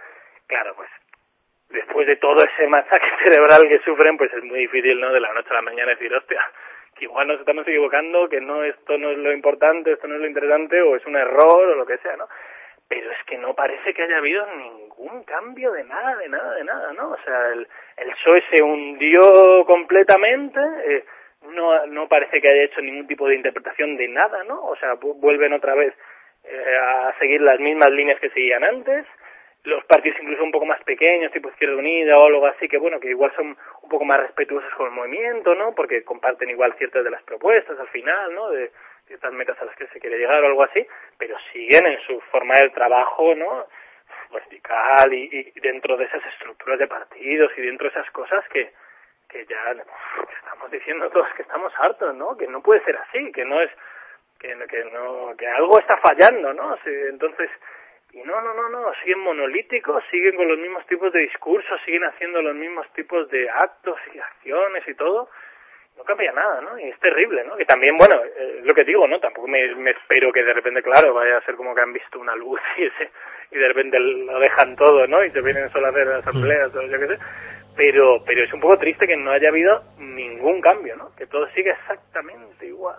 Claro, 0.47 0.74
pues 0.76 0.88
después 1.70 2.07
de 2.07 2.16
todo 2.16 2.45
ese 2.45 2.68
masaje 2.68 3.11
cerebral 3.24 3.66
que 3.68 3.80
sufren, 3.80 4.16
pues 4.16 4.32
es 4.32 4.45
muy 4.45 4.61
difícil, 4.61 5.01
¿no? 5.01 5.12
De 5.12 5.20
la 5.20 5.32
noche 5.32 5.51
a 5.51 5.55
la 5.55 5.62
mañana 5.62 5.93
decir, 5.93 6.14
hostia, 6.14 6.40
que 6.95 7.07
igual 7.07 7.26
nos 7.26 7.40
estamos 7.40 7.66
equivocando, 7.66 8.28
que 8.28 8.40
no, 8.40 8.62
esto 8.62 8.99
no 8.99 9.11
es 9.11 9.18
lo 9.18 9.32
importante, 9.32 9.93
esto 9.93 10.07
no 10.07 10.14
es 10.14 10.20
lo 10.20 10.26
interesante, 10.26 10.80
o 10.80 10.95
es 10.95 11.05
un 11.07 11.16
error, 11.16 11.68
o 11.68 11.74
lo 11.74 11.86
que 11.86 11.99
sea, 11.99 12.16
¿no? 12.16 12.28
Pero 12.93 13.11
es 13.11 13.24
que 13.24 13.38
no 13.38 13.55
parece 13.55 13.95
que 13.95 14.03
haya 14.03 14.18
habido 14.18 14.47
ningún 14.55 15.24
cambio 15.24 15.72
de 15.72 15.82
nada, 15.84 16.14
de 16.16 16.28
nada, 16.28 16.55
de 16.57 16.64
nada, 16.64 16.93
¿no? 16.93 17.12
O 17.12 17.16
sea, 17.24 17.53
el, 17.55 17.66
el 17.97 18.11
PSOE 18.11 18.43
se 18.51 18.62
hundió 18.62 19.64
completamente, 19.64 20.61
eh, 20.84 21.05
no, 21.55 21.86
no 21.86 22.07
parece 22.07 22.43
que 22.43 22.49
haya 22.53 22.64
hecho 22.64 22.82
ningún 22.82 23.07
tipo 23.07 23.26
de 23.26 23.36
interpretación 23.36 23.97
de 23.97 24.09
nada, 24.09 24.45
¿no? 24.45 24.62
O 24.66 24.76
sea, 24.76 24.93
vuelven 24.95 25.55
otra 25.55 25.74
vez 25.74 25.95
eh, 26.45 26.76
a 26.78 27.18
seguir 27.18 27.40
las 27.40 27.59
mismas 27.61 27.90
líneas 27.93 28.20
que 28.20 28.28
seguían 28.28 28.62
antes, 28.62 29.07
los 29.64 29.82
partidos 29.86 30.18
incluso 30.20 30.45
un 30.45 30.53
poco 30.53 30.66
más 30.66 30.82
pequeños, 30.84 31.32
tipo 31.32 31.49
Izquierda 31.49 31.76
Unida 31.76 32.18
o 32.18 32.26
algo 32.26 32.45
así, 32.47 32.68
que 32.68 32.76
bueno, 32.76 33.01
que 33.01 33.09
igual 33.09 33.32
son 33.34 33.57
un 33.82 33.88
poco 33.88 34.05
más 34.05 34.20
respetuosos 34.20 34.70
con 34.74 34.88
el 34.88 34.93
movimiento, 34.93 35.55
¿no? 35.55 35.74
Porque 35.74 36.05
comparten 36.05 36.51
igual 36.51 36.74
ciertas 36.74 37.05
de 37.05 37.11
las 37.11 37.22
propuestas 37.22 37.80
al 37.80 37.88
final, 37.88 38.34
¿no? 38.34 38.51
De, 38.51 38.70
ciertas 39.07 39.32
metas 39.32 39.61
a 39.61 39.64
las 39.64 39.76
que 39.76 39.86
se 39.88 40.00
quiere 40.00 40.18
llegar 40.18 40.42
o 40.42 40.46
algo 40.46 40.64
así, 40.64 40.86
pero 41.18 41.36
siguen 41.53 41.86
en 41.86 42.00
su 42.07 42.20
forma 42.30 42.55
de 42.55 42.70
trabajo, 42.70 43.34
¿no? 43.34 43.66
vertical 44.32 45.12
y, 45.12 45.53
dentro 45.61 45.96
de 45.96 46.05
esas 46.07 46.24
estructuras 46.26 46.78
de 46.78 46.88
partidos 46.88 47.53
y 47.57 47.62
dentro 47.62 47.88
de 47.88 47.90
esas 47.90 48.11
cosas 48.12 48.44
que, 48.48 48.72
que 49.28 49.44
ya 49.46 49.74
estamos 50.38 50.70
diciendo 50.70 51.11
todos 51.11 51.28
que 51.34 51.42
estamos 51.42 51.72
hartos, 51.78 52.14
¿no? 52.14 52.36
Que 52.36 52.46
no 52.46 52.62
puede 52.62 52.82
ser 52.84 52.96
así, 52.96 53.30
que 53.32 53.44
no 53.44 53.61
es 53.61 53.70
que, 54.38 54.48
que 54.68 54.84
no 54.92 55.34
que 55.36 55.46
algo 55.46 55.78
está 55.78 55.96
fallando, 55.98 56.53
¿no? 56.53 56.76
entonces 56.84 57.50
y 58.12 58.18
no, 58.24 58.42
no, 58.42 58.53
no, 58.53 58.68
no, 58.68 58.92
siguen 59.03 59.20
monolíticos, 59.20 60.05
siguen 60.11 60.36
con 60.36 60.46
los 60.46 60.59
mismos 60.59 60.86
tipos 60.86 61.11
de 61.14 61.20
discursos, 61.20 61.80
siguen 61.82 62.05
haciendo 62.05 62.42
los 62.42 62.55
mismos 62.55 62.86
tipos 62.92 63.26
de 63.30 63.48
actos 63.48 63.98
y 64.12 64.18
acciones 64.18 64.86
y 64.86 64.94
todo, 64.94 65.30
no 66.03 66.05
cambia 66.05 66.32
nada, 66.32 66.61
¿no? 66.61 66.78
Y 66.78 66.88
es 66.88 66.98
terrible, 66.98 67.44
¿no? 67.44 67.57
Que 67.57 67.64
también, 67.64 67.96
bueno, 67.96 68.16
eh, 68.24 68.61
lo 68.64 68.74
que 68.74 68.84
digo, 68.84 69.07
¿no? 69.07 69.20
Tampoco 69.20 69.46
me, 69.46 69.74
me, 69.76 69.92
espero 69.92 70.32
que 70.32 70.42
de 70.42 70.53
repente, 70.53 70.82
claro, 70.82 71.14
vaya 71.14 71.38
a 71.38 71.44
ser 71.44 71.55
como 71.55 71.74
que 71.74 71.80
han 71.80 71.92
visto 71.92 72.18
una 72.18 72.34
luz 72.34 72.61
y, 72.76 72.84
ese, 72.84 73.11
y 73.53 73.59
de 73.59 73.68
repente 73.68 73.98
lo 74.00 74.38
dejan 74.40 74.74
todo, 74.76 75.07
¿no? 75.07 75.24
Y 75.24 75.30
se 75.30 75.40
vienen 75.40 75.70
solo 75.70 75.86
a 75.86 75.90
hacer 75.90 76.09
asambleas 76.09 76.74
o 76.74 76.82
yo 76.82 76.98
qué 76.98 77.07
sé. 77.07 77.18
Pero, 77.76 78.22
pero 78.26 78.44
es 78.44 78.53
un 78.53 78.61
poco 78.61 78.78
triste 78.78 79.07
que 79.07 79.16
no 79.16 79.30
haya 79.30 79.48
habido 79.48 79.82
ningún 79.98 80.61
cambio, 80.61 80.96
¿no? 80.96 81.14
Que 81.16 81.26
todo 81.26 81.46
sigue 81.50 81.70
exactamente 81.70 82.66
igual. 82.66 82.96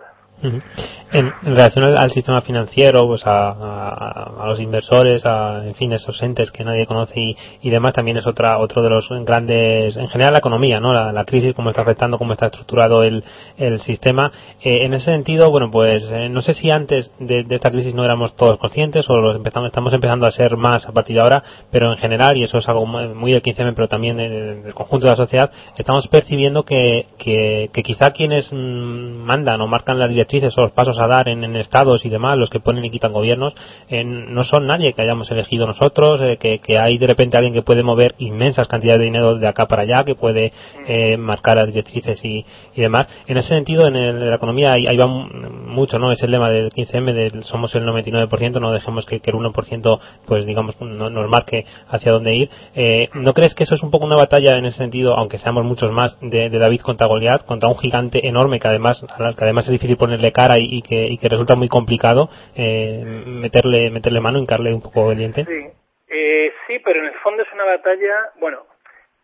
En, 1.12 1.32
relación 1.42 1.84
al, 1.84 2.10
sistema 2.10 2.40
financiero, 2.40 3.06
pues 3.06 3.22
a, 3.24 4.44
los 4.46 4.60
inversores, 4.60 5.24
a, 5.24 5.64
en 5.64 5.74
fin, 5.74 5.92
esos 5.92 6.20
entes 6.22 6.50
que 6.50 6.64
nadie 6.64 6.86
conoce 6.86 7.36
y, 7.62 7.70
demás, 7.70 7.92
también 7.92 8.16
es 8.16 8.26
otra, 8.26 8.58
otro 8.58 8.82
de 8.82 8.90
los 8.90 9.08
grandes, 9.24 9.96
en 9.96 10.08
general 10.08 10.32
la 10.32 10.38
economía, 10.40 10.80
¿no? 10.80 10.92
La, 10.92 11.24
crisis, 11.24 11.54
cómo 11.54 11.70
está 11.70 11.82
afectando, 11.82 12.18
cómo 12.18 12.32
está 12.32 12.46
estructurado 12.46 13.02
el, 13.02 13.24
el 13.56 13.80
sistema. 13.80 14.32
Eh, 14.60 14.84
en 14.84 14.94
ese 14.94 15.06
sentido, 15.06 15.50
bueno, 15.50 15.70
pues 15.70 16.04
eh, 16.10 16.28
no 16.28 16.42
sé 16.42 16.52
si 16.52 16.70
antes 16.70 17.10
de, 17.18 17.46
esta 17.48 17.70
crisis 17.70 17.94
no 17.94 18.04
éramos 18.04 18.34
todos 18.36 18.58
conscientes 18.58 19.08
o 19.08 19.16
los 19.16 19.36
empezamos, 19.36 19.68
estamos 19.68 19.92
empezando 19.92 20.26
a 20.26 20.30
ser 20.30 20.56
más 20.56 20.86
a 20.86 20.92
partir 20.92 21.16
de 21.16 21.22
ahora, 21.22 21.42
pero 21.70 21.90
en 21.90 21.98
general, 21.98 22.36
y 22.36 22.44
eso 22.44 22.58
es 22.58 22.68
algo 22.68 22.86
muy 22.86 23.32
del 23.32 23.42
15M, 23.42 23.72
pero 23.74 23.88
también 23.88 24.16
del 24.16 24.74
conjunto 24.74 25.06
de 25.06 25.10
la 25.10 25.16
sociedad, 25.16 25.50
estamos 25.76 26.08
percibiendo 26.08 26.64
que, 26.64 27.06
que, 27.18 27.70
quizá 27.84 28.10
quienes 28.10 28.50
mm, 28.52 28.56
mandan 28.56 29.60
o 29.60 29.66
marcan 29.66 29.98
las 29.98 30.10
o 30.56 30.60
los 30.62 30.72
pasos 30.72 30.98
a 30.98 31.06
dar 31.06 31.28
en, 31.28 31.44
estados 31.56 32.04
y 32.04 32.08
demás, 32.08 32.36
los 32.36 32.50
que 32.50 32.60
ponen 32.60 32.84
y 32.84 32.90
quitan 32.90 33.12
gobiernos, 33.12 33.54
no 33.90 34.44
son 34.44 34.66
nadie 34.66 34.92
que 34.92 35.02
hayamos 35.02 35.30
elegido 35.30 35.66
nosotros, 35.66 36.20
eh, 36.22 36.36
que, 36.38 36.78
hay 36.78 36.98
de 36.98 37.06
repente 37.06 37.36
alguien 37.36 37.54
que 37.54 37.62
puede 37.62 37.82
mover 37.82 38.14
inmensas 38.18 38.68
cantidades 38.68 39.00
de 39.00 39.04
dinero 39.06 39.36
de 39.36 39.46
acá 39.46 39.66
para 39.66 39.82
allá, 39.82 40.04
que 40.04 40.14
puede 40.14 40.52
eh, 40.86 41.16
marcar 41.16 41.56
las 41.56 41.68
directrices 41.68 42.24
y, 42.24 42.44
demás. 42.76 43.08
En 43.26 43.36
ese 43.36 43.48
sentido, 43.48 43.86
en, 43.86 44.28
la 44.28 44.34
economía 44.34 44.72
ahí, 44.72 44.96
va 44.96 45.06
mucho, 45.06 45.98
¿no? 45.98 46.12
Es 46.12 46.22
el 46.22 46.30
lema 46.30 46.50
del 46.50 46.70
15M, 46.70 47.12
del 47.12 47.44
somos 47.44 47.74
el 47.74 47.84
99%, 47.84 48.60
no 48.60 48.72
dejemos 48.72 49.06
que, 49.06 49.16
el 49.24 49.34
1%, 49.34 50.00
pues 50.26 50.46
digamos, 50.46 50.80
nos 50.80 51.30
marque 51.30 51.64
hacia 51.88 52.12
dónde 52.12 52.34
ir. 52.34 52.50
Eh, 52.74 53.08
¿No 53.14 53.32
crees 53.32 53.54
que 53.54 53.64
eso 53.64 53.74
es 53.74 53.82
un 53.82 53.90
poco 53.90 54.06
una 54.06 54.16
batalla 54.16 54.58
en 54.58 54.66
ese 54.66 54.78
sentido, 54.78 55.16
aunque 55.16 55.38
seamos 55.38 55.64
muchos 55.64 55.90
más, 55.92 56.16
de, 56.20 56.50
David 56.50 56.80
contra 56.80 57.06
Goliat, 57.06 57.44
contra 57.44 57.68
un 57.68 57.78
gigante 57.78 58.26
enorme 58.26 58.60
que 58.60 58.68
además, 58.68 59.04
que 59.16 59.44
además 59.44 59.66
es 59.66 59.72
difícil 59.72 59.96
ponerle 59.96 60.23
cara 60.32 60.54
y, 60.58 60.82
que, 60.82 61.04
y 61.04 61.18
que 61.18 61.28
resulta 61.28 61.54
muy 61.56 61.68
complicado 61.68 62.28
eh, 62.56 63.02
meterle 63.04 63.90
meterle 63.90 64.20
mano, 64.20 64.38
hincarle 64.38 64.72
un 64.72 64.82
poco 64.82 65.12
el 65.12 65.18
diente. 65.18 65.44
Sí. 65.44 65.66
Eh, 66.08 66.52
sí, 66.66 66.78
pero 66.84 67.00
en 67.00 67.06
el 67.06 67.14
fondo 67.20 67.42
es 67.42 67.52
una 67.52 67.64
batalla, 67.64 68.30
bueno, 68.38 68.66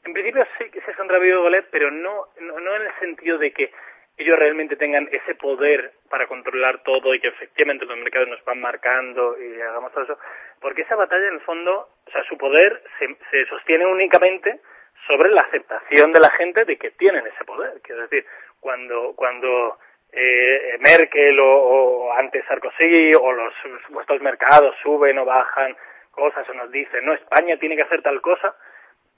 en 0.04 0.12
principio 0.12 0.44
sí 0.58 0.64
que 0.70 0.80
se 0.80 0.94
contra 0.94 1.18
Golet, 1.18 1.66
pero 1.70 1.90
no, 1.90 2.26
no, 2.40 2.58
no 2.58 2.76
en 2.76 2.82
el 2.82 2.94
sentido 2.98 3.38
de 3.38 3.52
que 3.52 3.70
ellos 4.16 4.38
realmente 4.38 4.76
tengan 4.76 5.08
ese 5.10 5.34
poder 5.34 5.92
para 6.10 6.26
controlar 6.26 6.82
todo 6.82 7.14
y 7.14 7.20
que 7.20 7.28
efectivamente 7.28 7.86
los 7.86 7.96
mercados 7.98 8.28
nos 8.28 8.44
van 8.44 8.60
marcando 8.60 9.36
y 9.40 9.60
hagamos 9.60 9.92
todo 9.92 10.04
eso, 10.04 10.18
porque 10.60 10.82
esa 10.82 10.96
batalla 10.96 11.28
en 11.28 11.34
el 11.34 11.40
fondo, 11.40 11.88
o 12.06 12.10
sea, 12.10 12.22
su 12.24 12.36
poder 12.36 12.82
se, 12.98 13.06
se 13.30 13.46
sostiene 13.46 13.86
únicamente 13.86 14.60
sobre 15.06 15.30
la 15.30 15.42
aceptación 15.42 16.12
de 16.12 16.20
la 16.20 16.30
gente 16.30 16.64
de 16.64 16.76
que 16.76 16.90
tienen 16.90 17.26
ese 17.26 17.44
poder, 17.44 17.80
que 17.82 17.92
es 17.92 17.98
decir, 17.98 18.26
cuando 18.60 19.14
cuando 19.16 19.78
eh, 20.12 20.76
Merkel 20.80 21.38
o, 21.40 22.12
antes 22.12 22.44
Sarkozy 22.46 23.12
o 23.14 23.32
los 23.32 23.54
supuestos 23.86 24.20
mercados 24.20 24.74
suben 24.82 25.18
o 25.18 25.24
bajan 25.24 25.76
cosas 26.10 26.48
o 26.48 26.54
nos 26.54 26.70
dicen, 26.70 27.04
no, 27.04 27.14
España 27.14 27.56
tiene 27.58 27.76
que 27.76 27.82
hacer 27.82 28.02
tal 28.02 28.20
cosa, 28.20 28.54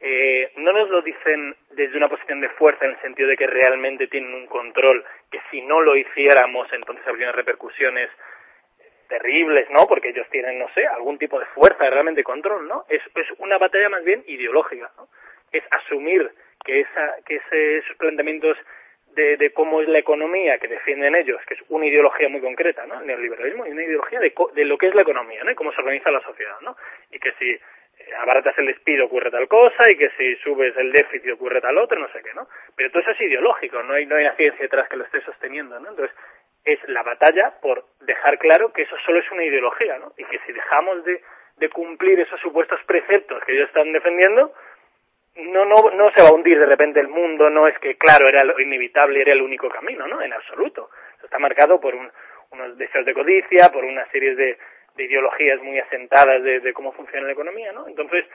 eh, 0.01 0.53
no 0.57 0.72
nos 0.72 0.90
lo 0.90 1.01
dicen 1.01 1.57
desde 1.70 1.97
una 1.97 2.09
posición 2.09 2.40
de 2.40 2.49
fuerza 2.51 2.84
en 2.84 2.93
el 2.93 3.01
sentido 3.01 3.28
de 3.28 3.36
que 3.36 3.47
realmente 3.47 4.09
tienen 4.09 4.34
un 4.34 4.47
control, 4.47 5.05
que 5.30 5.40
si 5.51 5.62
no 5.62 5.80
lo 5.80 5.97
hiciéramos 5.97 6.72
entonces 6.72 7.07
habría 7.07 7.32
repercusiones 7.32 8.11
terribles, 9.09 9.68
¿no? 9.70 9.86
Porque 9.86 10.09
ellos 10.09 10.26
tienen, 10.30 10.59
no 10.59 10.68
sé, 10.74 10.86
algún 10.86 11.18
tipo 11.18 11.38
de 11.38 11.47
fuerza, 11.47 11.88
realmente 11.90 12.24
control, 12.24 12.66
¿no? 12.66 12.84
Es, 12.88 13.03
es 13.14 13.26
una 13.38 13.59
batalla 13.59 13.90
más 13.90 14.03
bien 14.05 14.24
ideológica, 14.26 14.90
¿no? 14.97 15.07
Es 15.53 15.62
asumir 15.70 16.30
que, 16.64 16.80
esa, 16.80 17.16
que 17.26 17.36
esos 17.36 17.97
planteamientos 17.97 18.57
de, 19.15 19.37
de, 19.37 19.53
cómo 19.53 19.81
es 19.81 19.89
la 19.89 19.99
economía 19.99 20.59
que 20.59 20.69
defienden 20.69 21.15
ellos, 21.15 21.41
que 21.47 21.55
es 21.55 21.61
una 21.69 21.87
ideología 21.87 22.29
muy 22.29 22.41
concreta, 22.41 22.87
¿no? 22.87 23.01
El 23.01 23.07
neoliberalismo 23.07 23.67
y 23.67 23.71
una 23.71 23.85
ideología 23.85 24.21
de, 24.21 24.33
de 24.55 24.65
lo 24.65 24.79
que 24.79 24.89
es 24.89 24.95
la 24.95 25.03
economía, 25.03 25.45
¿no? 25.45 25.51
Y 25.51 25.55
cómo 25.55 25.73
se 25.73 25.81
organiza 25.81 26.11
la 26.11 26.21
sociedad, 26.21 26.61
¿no? 26.61 26.77
Y 27.11 27.19
que 27.19 27.33
si 27.33 27.51
eh, 27.51 27.61
abaratas 28.19 28.57
el 28.59 28.67
despido 28.67 29.07
ocurre 29.07 29.31
tal 29.31 29.49
cosa 29.49 29.91
y 29.91 29.97
que 29.97 30.11
si 30.17 30.37
subes 30.37 30.77
el 30.77 30.93
déficit 30.93 31.33
ocurre 31.33 31.61
tal 31.61 31.79
otro, 31.79 31.99
no 31.99 32.09
sé 32.09 32.23
qué, 32.23 32.35
¿no? 32.35 32.49
Pero 32.77 32.91
todo 32.91 33.03
eso 33.03 33.11
es 33.13 33.21
ideológico, 33.21 33.83
no 33.83 33.95
hay, 33.95 34.07
no 34.07 34.17
hay 34.17 34.25
una 34.25 34.37
ciencia 34.37 34.63
detrás 34.63 34.89
que 34.89 34.97
lo 34.97 35.05
esté 35.05 35.21
sosteniendo, 35.23 35.79
¿no? 35.79 35.91
Entonces, 35.91 36.17
es 36.65 36.79
la 36.89 37.03
batalla 37.03 37.55
por 37.61 37.85
dejar 38.03 38.39
claro 38.39 38.73
que 38.73 38.83
eso 38.83 38.97
solo 39.05 39.19
es 39.19 39.31
una 39.31 39.45
ideología, 39.45 39.99
¿no? 39.99 40.13
Y 40.17 40.25
que 40.25 40.39
si 40.47 40.53
dejamos 40.53 41.05
de, 41.05 41.21
de 41.57 41.69
cumplir 41.69 42.21
esos 42.21 42.41
supuestos 42.41 42.81
preceptos 42.87 43.43
que 43.45 43.53
ellos 43.53 43.69
están 43.69 43.93
defendiendo, 43.93 44.53
no, 45.37 45.64
no, 45.64 45.91
no 45.91 46.11
se 46.12 46.22
va 46.22 46.28
a 46.28 46.33
hundir 46.33 46.59
de 46.59 46.66
repente 46.66 47.01
el 47.01 47.09
mundo, 47.09 47.49
no 47.49 47.66
es 47.66 47.78
que, 47.78 47.97
claro, 47.97 48.28
era 48.28 48.45
lo 48.45 48.59
inevitable, 48.61 49.20
era 49.20 49.33
el 49.33 49.43
único 49.43 49.68
camino, 49.68 50.07
¿no? 50.07 50.20
En 50.20 50.33
absoluto. 50.33 50.91
está 51.22 51.39
marcado 51.39 51.80
por 51.80 51.95
unos 51.95 52.78
deseos 52.78 53.07
de 53.07 53.14
codicia, 53.14 53.70
por 53.72 53.85
una 53.85 54.07
serie 54.11 54.35
de, 54.35 54.59
ideologías 54.99 55.61
muy 55.62 55.78
asentadas 55.78 56.43
de, 56.43 56.72
cómo 56.74 56.93
funciona 56.93 57.26
la 57.26 57.33
economía, 57.33 57.72
¿no? 57.72 57.89
Entonces, 57.89 58.26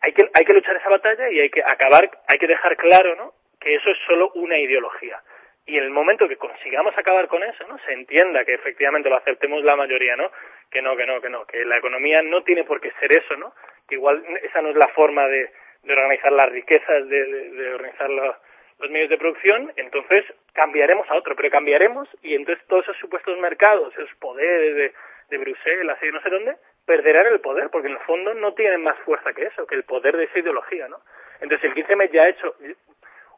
hay 0.00 0.12
que, 0.12 0.30
hay 0.32 0.44
que 0.46 0.54
luchar 0.54 0.76
esa 0.76 0.88
batalla 0.88 1.28
y 1.28 1.40
hay 1.40 1.50
que 1.50 1.62
acabar, 1.62 2.10
hay 2.26 2.38
que 2.38 2.46
dejar 2.46 2.74
claro, 2.76 3.16
¿no? 3.16 3.34
Que 3.60 3.74
eso 3.74 3.90
es 3.90 3.98
solo 4.06 4.30
una 4.34 4.58
ideología. 4.58 5.20
Y 5.66 5.76
en 5.76 5.84
el 5.84 5.90
momento 5.90 6.26
que 6.26 6.38
consigamos 6.38 6.96
acabar 6.96 7.28
con 7.28 7.42
eso, 7.42 7.68
¿no? 7.68 7.78
Se 7.84 7.92
entienda 7.92 8.46
que 8.46 8.54
efectivamente 8.54 9.10
lo 9.10 9.18
aceptemos 9.18 9.62
la 9.62 9.76
mayoría, 9.76 10.16
¿no? 10.16 10.32
Que 10.70 10.80
no, 10.80 10.96
que 10.96 11.04
no, 11.04 11.20
que 11.20 11.28
no, 11.28 11.44
que 11.44 11.66
la 11.66 11.76
economía 11.76 12.22
no 12.22 12.42
tiene 12.42 12.64
por 12.64 12.80
qué 12.80 12.90
ser 12.98 13.12
eso, 13.12 13.36
¿no? 13.36 13.52
Que 13.86 13.96
igual 13.96 14.24
esa 14.42 14.62
no 14.62 14.70
es 14.70 14.76
la 14.76 14.88
forma 14.88 15.28
de, 15.28 15.50
de 15.82 15.92
organizar 15.92 16.32
las 16.32 16.50
riquezas, 16.50 17.08
de, 17.08 17.72
organizar 17.74 18.10
los 18.10 18.90
medios 18.90 19.10
de 19.10 19.18
producción, 19.18 19.72
entonces 19.76 20.24
cambiaremos 20.52 21.08
a 21.10 21.16
otro, 21.16 21.36
pero 21.36 21.50
cambiaremos 21.50 22.08
y 22.22 22.34
entonces 22.34 22.64
todos 22.66 22.84
esos 22.84 22.96
supuestos 22.98 23.38
mercados, 23.38 23.92
esos 23.94 24.14
poderes 24.18 24.74
de, 24.76 24.92
Bruselas 25.38 25.96
y 26.02 26.10
no 26.10 26.20
sé 26.22 26.28
dónde, 26.28 26.56
perderán 26.84 27.28
el 27.28 27.40
poder, 27.40 27.70
porque 27.70 27.86
en 27.86 27.94
el 27.94 28.00
fondo 28.00 28.34
no 28.34 28.52
tienen 28.54 28.82
más 28.82 28.98
fuerza 29.04 29.32
que 29.32 29.44
eso, 29.44 29.64
que 29.64 29.76
el 29.76 29.84
poder 29.84 30.16
de 30.16 30.24
esa 30.24 30.40
ideología, 30.40 30.88
¿no? 30.88 30.98
Entonces 31.40 31.70
el 31.70 31.74
15M 31.76 32.10
ya 32.10 32.22
ha 32.24 32.28
hecho 32.30 32.56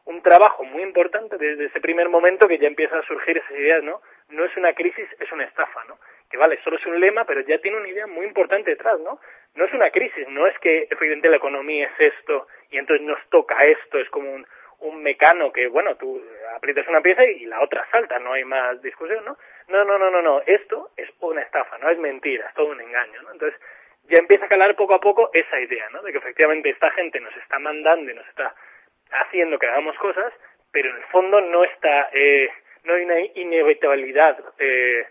un 0.05 0.21
trabajo 0.23 0.63
muy 0.63 0.81
importante 0.81 1.37
desde 1.37 1.65
ese 1.65 1.79
primer 1.79 2.09
momento 2.09 2.47
que 2.47 2.57
ya 2.57 2.67
empiezan 2.67 2.99
a 2.99 3.05
surgir 3.05 3.37
esas 3.37 3.51
ideas, 3.51 3.83
¿no? 3.83 4.01
No 4.29 4.43
es 4.43 4.57
una 4.57 4.73
crisis, 4.73 5.07
es 5.19 5.31
una 5.31 5.43
estafa, 5.43 5.83
¿no? 5.85 5.99
Que 6.33 6.39
vale, 6.39 6.59
solo 6.63 6.77
es 6.77 6.85
un 6.87 6.99
lema, 6.99 7.25
pero 7.25 7.41
ya 7.41 7.59
tiene 7.59 7.77
una 7.77 7.87
idea 7.87 8.07
muy 8.07 8.25
importante 8.25 8.71
detrás, 8.71 8.99
¿no? 9.01 9.19
No 9.53 9.65
es 9.65 9.73
una 9.75 9.91
crisis, 9.91 10.27
no 10.29 10.47
es 10.47 10.57
que 10.57 10.85
efectivamente 10.89 11.29
la 11.29 11.37
economía 11.37 11.85
es 11.85 12.11
esto 12.11 12.47
y 12.71 12.79
entonces 12.79 13.05
nos 13.05 13.19
toca 13.29 13.63
esto, 13.65 13.99
es 13.99 14.09
como 14.09 14.33
un, 14.33 14.43
un 14.79 15.03
mecano 15.03 15.53
que, 15.53 15.67
bueno, 15.67 15.95
tú 15.95 16.19
aprietas 16.55 16.87
una 16.87 17.01
pieza 17.01 17.23
y 17.23 17.45
la 17.45 17.61
otra 17.61 17.85
salta, 17.91 18.17
no 18.17 18.33
hay 18.33 18.45
más 18.45 18.81
discusión, 18.81 19.23
¿no? 19.23 19.37
No, 19.67 19.85
no, 19.85 19.99
no, 19.99 20.09
no, 20.09 20.23
no, 20.23 20.41
esto 20.47 20.89
es 20.97 21.07
una 21.19 21.43
estafa, 21.43 21.77
no 21.77 21.87
es 21.91 21.99
mentira, 21.99 22.47
es 22.47 22.53
todo 22.55 22.71
un 22.71 22.81
engaño, 22.81 23.21
¿no? 23.21 23.31
Entonces, 23.33 23.61
ya 24.05 24.17
empieza 24.17 24.45
a 24.45 24.49
calar 24.49 24.75
poco 24.75 24.95
a 24.95 24.99
poco 24.99 25.29
esa 25.33 25.59
idea, 25.59 25.87
¿no? 25.91 26.01
De 26.01 26.11
que 26.11 26.17
efectivamente 26.17 26.71
esta 26.71 26.89
gente 26.93 27.19
nos 27.19 27.37
está 27.37 27.59
mandando 27.59 28.09
y 28.09 28.15
nos 28.15 28.27
está 28.29 28.55
haciendo 29.11 29.59
que 29.59 29.67
hagamos 29.67 29.95
cosas, 29.99 30.33
pero 30.71 30.89
en 30.89 30.95
el 30.95 31.03
fondo 31.11 31.39
no 31.41 31.63
está, 31.63 32.09
eh, 32.11 32.49
no 32.85 32.95
hay 32.95 33.03
una 33.03 33.19
inevitabilidad 33.35 34.43
eh 34.57 35.05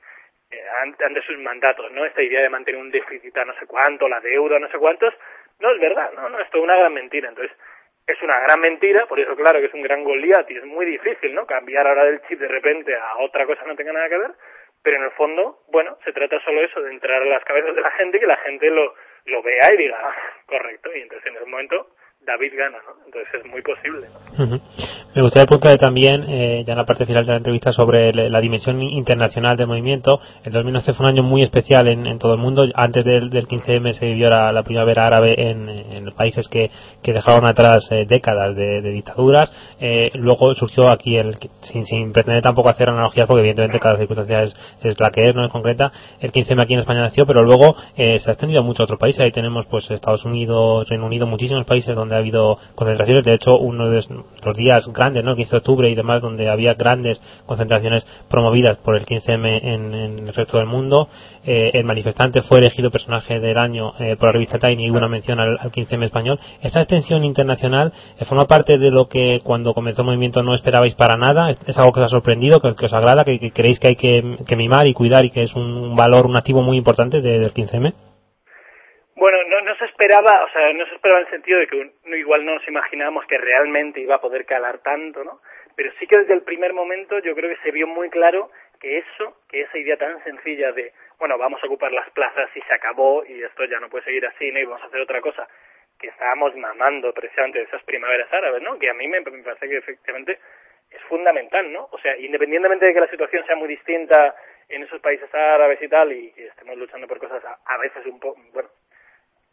ante 0.78 1.22
sus 1.22 1.38
mandatos, 1.38 1.90
¿no? 1.92 2.04
Esta 2.04 2.22
idea 2.22 2.42
de 2.42 2.48
mantener 2.48 2.80
un 2.80 2.90
déficit 2.90 3.36
a 3.36 3.44
no 3.44 3.54
sé 3.58 3.66
cuánto, 3.66 4.08
la 4.08 4.20
deuda, 4.20 4.58
no 4.58 4.68
sé 4.68 4.78
cuántos, 4.78 5.14
no 5.60 5.70
es 5.70 5.80
verdad, 5.80 6.12
no, 6.14 6.28
no, 6.28 6.40
es 6.40 6.50
toda 6.50 6.64
una 6.64 6.76
gran 6.76 6.92
mentira. 6.92 7.28
Entonces, 7.28 7.56
es 8.06 8.20
una 8.22 8.40
gran 8.40 8.60
mentira, 8.60 9.06
por 9.06 9.20
eso 9.20 9.36
claro 9.36 9.60
que 9.60 9.66
es 9.66 9.74
un 9.74 9.82
gran 9.82 10.02
Goliat 10.02 10.50
y 10.50 10.56
es 10.56 10.64
muy 10.64 10.86
difícil, 10.86 11.34
¿no? 11.34 11.46
Cambiar 11.46 11.86
ahora 11.86 12.04
del 12.04 12.22
chip 12.22 12.38
de 12.38 12.48
repente 12.48 12.94
a 12.94 13.18
otra 13.18 13.46
cosa 13.46 13.64
no 13.64 13.76
tenga 13.76 13.92
nada 13.92 14.08
que 14.08 14.18
ver, 14.18 14.32
pero 14.82 14.96
en 14.96 15.04
el 15.04 15.12
fondo, 15.12 15.60
bueno, 15.68 15.98
se 16.04 16.12
trata 16.12 16.40
solo 16.40 16.62
eso, 16.62 16.82
de 16.82 16.90
entrar 16.90 17.22
a 17.22 17.26
las 17.26 17.44
cabezas 17.44 17.74
de 17.74 17.80
la 17.80 17.90
gente 17.92 18.16
y 18.16 18.20
que 18.20 18.26
la 18.26 18.38
gente 18.38 18.70
lo, 18.70 18.94
lo 19.26 19.42
vea 19.42 19.72
y 19.72 19.76
diga, 19.76 19.98
ah, 20.02 20.16
correcto, 20.46 20.90
y 20.94 21.02
entonces 21.02 21.26
en 21.26 21.36
ese 21.36 21.46
momento 21.46 21.94
David 22.26 22.52
gana, 22.56 22.78
¿no? 22.86 23.02
Entonces 23.04 23.34
es 23.34 23.50
muy 23.50 23.62
posible. 23.62 24.06
Me 25.14 25.22
gustaría 25.22 25.46
preguntarle 25.46 25.78
también, 25.78 26.24
eh, 26.28 26.62
ya 26.64 26.72
en 26.72 26.78
la 26.78 26.86
parte 26.86 27.04
final 27.04 27.26
de 27.26 27.32
la 27.32 27.38
entrevista, 27.38 27.72
sobre 27.72 28.12
la 28.12 28.40
dimensión 28.40 28.80
internacional 28.80 29.56
del 29.56 29.66
movimiento. 29.66 30.20
El 30.44 30.52
2011 30.52 30.94
fue 30.94 31.06
un 31.06 31.12
año 31.12 31.22
muy 31.22 31.42
especial 31.42 31.88
en, 31.88 32.18
todo 32.18 32.34
el 32.34 32.40
mundo. 32.40 32.64
Antes 32.74 33.04
del, 33.04 33.30
15M 33.30 33.92
se 33.92 34.06
vivió 34.06 34.30
la, 34.30 34.62
primavera 34.62 35.06
árabe 35.06 35.34
en, 35.36 36.12
países 36.14 36.48
que, 36.48 36.70
dejaron 37.02 37.44
atrás 37.44 37.88
eh, 37.90 38.06
décadas 38.06 38.54
de, 38.54 38.80
dictaduras. 38.82 39.52
Eh, 39.80 40.10
luego 40.14 40.54
surgió 40.54 40.90
aquí, 40.90 41.16
el 41.16 41.36
sin, 41.62 41.84
sin, 41.84 42.12
pretender 42.12 42.42
tampoco 42.42 42.70
hacer 42.70 42.88
analogías, 42.88 43.26
porque 43.26 43.40
evidentemente 43.40 43.80
cada 43.80 43.96
circunstancia 43.96 44.44
es, 44.44 44.54
es 44.82 44.98
la 45.00 45.10
que 45.10 45.28
es, 45.28 45.34
no 45.34 45.44
es 45.44 45.50
concreta. 45.50 45.92
El 46.20 46.30
15M 46.32 46.62
aquí 46.62 46.74
en 46.74 46.80
España 46.80 47.00
nació, 47.00 47.26
pero 47.26 47.44
luego 47.44 47.74
se 47.96 48.12
ha 48.14 48.32
extendido 48.32 48.60
a 48.60 48.64
muchos 48.64 48.84
otros 48.84 48.98
países. 48.98 49.20
Ahí 49.20 49.32
tenemos 49.32 49.66
pues 49.66 49.90
Estados 49.90 50.24
Unidos, 50.24 50.88
Reino 50.88 51.06
Unido, 51.06 51.26
muchísimos 51.26 51.66
países 51.66 51.96
donde 51.96 52.11
ha 52.14 52.18
habido 52.18 52.58
concentraciones. 52.74 53.24
De 53.24 53.34
hecho, 53.34 53.56
uno 53.56 53.90
de 53.90 54.04
los 54.44 54.56
días 54.56 54.86
grandes, 54.92 55.24
¿no? 55.24 55.36
15 55.36 55.50
de 55.50 55.56
octubre 55.58 55.90
y 55.90 55.94
demás, 55.94 56.22
donde 56.22 56.48
había 56.48 56.74
grandes 56.74 57.20
concentraciones 57.46 58.06
promovidas 58.28 58.78
por 58.78 58.96
el 58.96 59.04
15M 59.04 59.60
en, 59.62 59.94
el 59.94 60.34
resto 60.34 60.58
del 60.58 60.66
mundo. 60.66 61.08
Eh, 61.44 61.70
el 61.74 61.84
manifestante 61.84 62.42
fue 62.42 62.58
elegido 62.58 62.90
personaje 62.90 63.40
del 63.40 63.58
año 63.58 63.92
eh, 63.98 64.16
por 64.16 64.28
la 64.28 64.32
revista 64.32 64.58
Tiny 64.58 64.86
y 64.86 64.90
hubo 64.90 64.98
una 64.98 65.08
mención 65.08 65.40
al, 65.40 65.58
15M 65.58 66.04
español. 66.04 66.38
Esta 66.60 66.80
extensión 66.80 67.24
internacional 67.24 67.92
eh, 68.18 68.24
forma 68.24 68.46
parte 68.46 68.78
de 68.78 68.90
lo 68.90 69.08
que 69.08 69.40
cuando 69.42 69.74
comenzó 69.74 70.02
el 70.02 70.06
movimiento 70.06 70.42
no 70.42 70.54
esperabais 70.54 70.94
para 70.94 71.16
nada. 71.16 71.50
Es, 71.50 71.78
algo 71.78 71.92
que 71.92 72.00
os 72.00 72.06
ha 72.06 72.08
sorprendido, 72.08 72.60
que, 72.60 72.68
os 72.68 72.94
agrada, 72.94 73.24
que, 73.24 73.50
creéis 73.50 73.78
que 73.78 73.88
hay 73.88 73.96
que, 73.96 74.56
mimar 74.56 74.86
y 74.86 74.94
cuidar 74.94 75.24
y 75.24 75.30
que 75.30 75.42
es 75.42 75.54
un, 75.54 75.96
valor, 75.96 76.26
un 76.26 76.36
activo 76.36 76.62
muy 76.62 76.76
importante 76.76 77.20
del 77.20 77.52
15M. 77.52 77.92
Bueno, 79.16 79.38
no, 79.50 79.60
no 79.62 79.76
se 79.76 79.84
esperaba, 80.02 80.44
o 80.44 80.50
sea, 80.50 80.72
no 80.72 80.84
se 80.86 80.94
esperaba 80.96 81.20
en 81.20 81.26
el 81.26 81.30
sentido 81.30 81.60
de 81.60 81.66
que 81.68 81.92
igual 82.18 82.44
no 82.44 82.54
nos 82.54 82.66
imaginábamos 82.66 83.24
que 83.26 83.38
realmente 83.38 84.00
iba 84.00 84.16
a 84.16 84.20
poder 84.20 84.44
calar 84.44 84.78
tanto, 84.78 85.22
¿no? 85.22 85.40
Pero 85.76 85.92
sí 85.98 86.08
que 86.08 86.18
desde 86.18 86.34
el 86.34 86.42
primer 86.42 86.72
momento 86.72 87.20
yo 87.20 87.34
creo 87.36 87.48
que 87.48 87.62
se 87.62 87.70
vio 87.70 87.86
muy 87.86 88.10
claro 88.10 88.50
que 88.80 88.98
eso, 88.98 89.42
que 89.48 89.60
esa 89.60 89.78
idea 89.78 89.96
tan 89.96 90.22
sencilla 90.24 90.72
de, 90.72 90.92
bueno, 91.20 91.38
vamos 91.38 91.62
a 91.62 91.66
ocupar 91.66 91.92
las 91.92 92.10
plazas 92.10 92.50
y 92.56 92.60
se 92.62 92.74
acabó 92.74 93.24
y 93.24 93.44
esto 93.44 93.64
ya 93.64 93.78
no 93.78 93.88
puede 93.88 94.04
seguir 94.04 94.26
así, 94.26 94.50
¿no? 94.50 94.58
Y 94.58 94.64
vamos 94.64 94.82
a 94.82 94.86
hacer 94.86 95.00
otra 95.00 95.20
cosa, 95.20 95.46
que 96.00 96.08
estábamos 96.08 96.56
mamando 96.56 97.14
precisamente 97.14 97.60
de 97.60 97.66
esas 97.66 97.84
primaveras 97.84 98.32
árabes, 98.32 98.60
¿no? 98.60 98.76
Que 98.80 98.90
a 98.90 98.94
mí 98.94 99.06
me, 99.06 99.20
me 99.20 99.42
parece 99.44 99.68
que 99.68 99.76
efectivamente 99.76 100.40
es 100.90 101.02
fundamental, 101.02 101.72
¿no? 101.72 101.88
O 101.92 101.98
sea, 101.98 102.16
independientemente 102.18 102.86
de 102.86 102.92
que 102.92 103.00
la 103.00 103.10
situación 103.10 103.46
sea 103.46 103.54
muy 103.54 103.68
distinta 103.68 104.34
en 104.68 104.82
esos 104.82 105.00
países 105.00 105.32
árabes 105.32 105.80
y 105.80 105.88
tal, 105.88 106.12
y, 106.12 106.34
estemos 106.36 106.76
luchando 106.76 107.06
por 107.06 107.20
cosas 107.20 107.40
a 107.44 107.78
veces 107.78 108.04
un 108.06 108.18
poco, 108.18 108.40
bueno, 108.52 108.68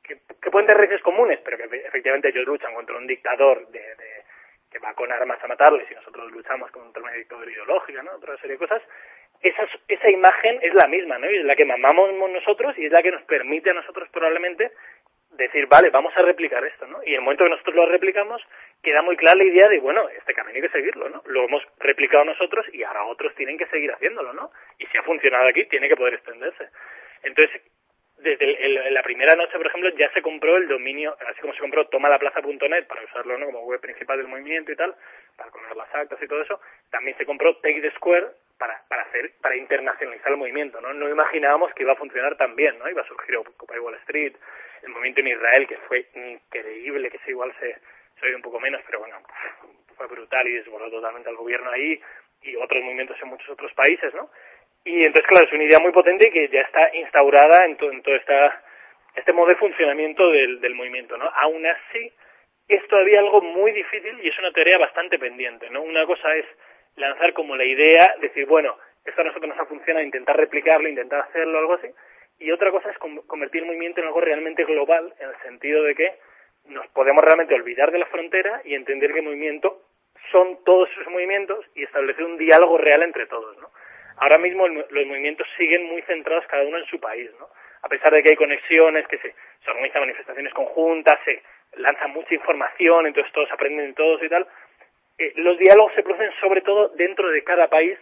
que, 0.10 0.52
pueden 0.52 0.68
tener 0.68 0.82
riesgos 0.82 1.02
comunes, 1.04 1.40
pero 1.44 1.58
que 1.58 1.64
efectivamente 1.64 2.30
ellos 2.30 2.46
luchan 2.46 2.74
contra 2.74 2.98
un 2.98 3.08
dictador 3.08 3.68
de, 3.70 3.82
que 4.72 4.80
va 4.80 4.94
con 4.94 5.12
armas 5.12 5.44
a 5.44 5.48
matarles 5.48 5.90
y 5.90 5.96
nosotros 5.96 6.32
luchamos 6.32 6.72
contra 6.72 7.02
una 7.02 7.14
dictadura 7.14 7.52
ideológica, 7.52 8.04
¿no? 8.04 8.12
Otra 8.14 8.36
serie 8.38 8.58
de 8.58 8.58
cosas. 8.58 8.82
Esa, 9.42 9.68
esa 9.88 10.10
imagen 10.10 10.60
es 10.62 10.74
la 10.74 10.88
misma, 10.88 11.18
¿no? 11.18 11.30
Y 11.32 11.38
es 11.38 11.46
la 11.46 11.56
que 11.56 11.66
mamamos 11.66 12.12
nosotros 12.32 12.78
y 12.78 12.86
es 12.86 12.92
la 12.92 13.02
que 13.02 13.12
nos 13.12 13.24
permite 13.24 13.70
a 13.70 13.74
nosotros 13.74 14.10
probablemente 14.10 14.72
decir, 15.32 15.68
vale, 15.68 15.90
vamos 15.90 16.16
a 16.18 16.22
replicar 16.22 16.64
esto, 16.66 16.86
¿no? 16.88 17.02
Y 17.04 17.10
en 17.10 17.16
el 17.16 17.22
momento 17.22 17.44
que 17.44 17.52
nosotros 17.52 17.76
lo 17.76 17.86
replicamos, 17.86 18.42
queda 18.84 19.02
muy 19.02 19.16
clara 19.16 19.38
la 19.38 19.44
idea 19.44 19.70
de, 19.70 19.80
bueno, 19.80 20.10
este 20.10 20.34
camino 20.34 20.56
hay 20.56 20.62
que 20.62 20.70
seguirlo, 20.70 21.10
¿no? 21.10 21.22
Lo 21.28 21.46
hemos 21.46 21.64
replicado 21.80 22.26
nosotros 22.26 22.66
y 22.74 22.84
ahora 22.84 23.06
otros 23.06 23.34
tienen 23.36 23.58
que 23.58 23.68
seguir 23.68 23.92
haciéndolo, 23.92 24.34
¿no? 24.34 24.52
Y 24.78 24.86
si 24.88 24.98
ha 24.98 25.04
funcionado 25.04 25.48
aquí, 25.48 25.66
tiene 25.66 25.88
que 25.88 25.96
poder 25.96 26.16
extenderse. 26.16 26.70
Entonces, 27.24 27.62
desde 28.22 28.66
el, 28.66 28.94
la 28.94 29.04
primera 29.04 29.36
noche, 29.36 29.58
por 29.58 29.68
ejemplo, 29.68 29.90
ya 29.92 30.12
se 30.12 30.22
compró 30.22 30.58
el 30.58 30.68
dominio, 30.68 31.16
así 31.28 31.42
como 31.42 31.54
se 31.54 31.60
compró 31.60 31.88
tomalaplaza.net 31.88 32.86
para 32.88 33.04
usarlo 33.04 33.38
¿no? 33.38 33.46
como 33.48 33.66
web 33.66 33.80
principal 33.80 34.18
del 34.18 34.28
movimiento 34.28 34.72
y 34.72 34.76
tal, 34.76 34.96
para 35.36 35.50
conocer 35.52 35.78
las 35.78 35.94
actas 35.94 36.22
y 36.22 36.28
todo 36.28 36.42
eso, 36.42 36.60
también 36.92 37.18
se 37.18 37.26
compró 37.26 37.56
Take 37.58 37.82
the 37.82 37.92
Square 37.92 38.28
para, 38.58 38.84
para 38.90 39.04
hacer, 39.04 39.32
para 39.42 39.56
internacionalizar 39.56 40.32
el 40.32 40.38
movimiento, 40.38 40.82
¿no? 40.82 40.94
No 40.94 41.10
imaginábamos 41.10 41.74
que 41.74 41.84
iba 41.84 41.94
a 41.94 41.96
funcionar 41.96 42.36
tan 42.36 42.56
bien, 42.56 42.78
¿no? 42.78 42.90
Iba 42.90 43.02
a 43.02 43.08
surgir 43.08 43.38
Occupy 43.38 43.80
Wall 43.80 43.96
Street, 43.96 44.36
el 44.84 44.90
movimiento 44.90 45.22
en 45.22 45.28
Israel, 45.28 45.68
que 45.68 45.78
fue 45.88 46.06
increíble, 46.14 47.10
que 47.10 47.20
igual 47.32 47.54
se, 47.60 47.78
se 48.20 48.26
oye 48.26 48.36
un 48.36 48.42
poco 48.42 48.60
menos, 48.60 48.82
pero 48.86 49.00
bueno, 49.00 49.18
fue 49.96 50.08
brutal 50.08 50.46
y 50.48 50.56
desbordó 50.56 50.92
totalmente 50.92 51.30
al 51.30 51.38
gobierno 51.38 51.72
ahí, 51.72 52.02
y 52.42 52.56
otros 52.58 52.84
movimientos 52.84 53.18
en 53.22 53.30
muchos 53.30 53.50
otros 53.50 53.74
países, 53.74 54.14
¿no? 54.14 54.30
Y 54.90 55.06
entonces, 55.06 55.28
claro, 55.28 55.46
es 55.46 55.54
una 55.54 55.66
idea 55.66 55.78
muy 55.78 55.92
potente 55.92 56.32
que 56.32 56.48
ya 56.48 56.62
está 56.62 56.96
instaurada 56.96 57.64
en, 57.66 57.78
todo 57.78 58.16
esta, 58.16 58.64
este 59.14 59.32
modo 59.34 59.50
de 59.50 59.56
funcionamiento 59.58 60.32
del, 60.32 60.60
del 60.62 60.74
movimiento, 60.74 61.16
¿no? 61.16 61.30
Aún 61.36 61.64
así, 61.64 62.12
es 62.68 62.88
todavía 62.88 63.20
algo 63.20 63.40
muy 63.40 63.72
difícil 63.72 64.20
y 64.24 64.30
es 64.30 64.40
una 64.40 64.52
tarea 64.52 64.80
bastante 64.80 65.20
pendiente, 65.20 65.70
¿no? 65.70 65.84
Una 65.84 66.08
cosa 66.08 66.36
es 66.36 66.46
lanzar 66.96 67.34
como 67.34 67.56
la 67.56 67.66
idea, 67.66 68.16
decir, 68.20 68.48
bueno, 68.48 68.76
esto 69.06 69.22
a 69.22 69.26
nosotros 69.26 69.50
nos 69.50 69.60
ha 69.60 69.66
funcionado, 69.68 70.04
intentar 70.04 70.36
replicarlo, 70.36 70.90
intentar 70.90 71.20
hacerlo, 71.20 71.60
algo 71.60 71.76
así, 71.76 71.90
y 72.40 72.50
otra 72.50 72.72
cosa 72.72 72.90
es 72.90 72.98
convertir 72.98 73.62
el 73.62 73.68
movimiento 73.68 74.02
en 74.02 74.08
algo 74.08 74.22
realmente 74.22 74.64
global, 74.64 75.14
en 75.20 75.30
el 75.30 75.38
sentido 75.44 75.84
de 75.84 75.94
que 75.94 76.14
nos 76.66 76.88
podemos 76.88 77.24
realmente 77.24 77.54
olvidar 77.54 77.92
de 77.92 78.00
la 78.00 78.08
frontera 78.08 78.64
y 78.66 78.74
entender 78.74 79.14
que 79.14 79.20
el 79.20 79.26
movimiento 79.26 79.84
son 80.32 80.64
todos 80.64 80.90
esos 80.94 81.08
movimientos 81.10 81.64
y 81.76 81.84
establecer 81.84 82.26
un 82.26 82.40
diálogo 82.40 82.80
real 82.80 83.04
entre 83.04 83.28
todos, 83.28 83.56
¿no? 83.60 83.70
Ahora 84.20 84.38
mismo 84.38 84.68
los 84.68 85.06
movimientos 85.08 85.48
siguen 85.58 85.86
muy 85.86 86.02
centrados 86.04 86.46
cada 86.48 86.64
uno 86.64 86.78
en 86.78 86.86
su 86.86 87.00
país, 87.00 87.30
¿no? 87.40 87.48
A 87.82 87.88
pesar 87.88 88.14
de 88.14 88.22
que 88.22 88.32
hay 88.32 88.36
conexiones, 88.36 89.08
que 89.08 89.18
se, 89.18 89.34
se 89.64 89.72
organizan 89.72 90.02
manifestaciones 90.02 90.54
conjuntas, 90.54 91.18
se 91.24 91.42
lanza 91.78 92.08
mucha 92.08 92.34
información, 92.34 93.08
entonces 93.08 93.32
todos 93.32 93.52
aprenden 93.52 93.94
todos 93.94 94.22
y 94.22 94.30
tal, 94.30 94.48
eh, 95.18 95.34
los 95.36 95.58
diálogos 95.58 95.94
se 95.94 96.04
producen 96.04 96.32
sobre 96.40 96.62
todo 96.62 96.90
dentro 96.90 97.30
de 97.30 97.44
cada 97.44 97.68
país, 97.68 97.98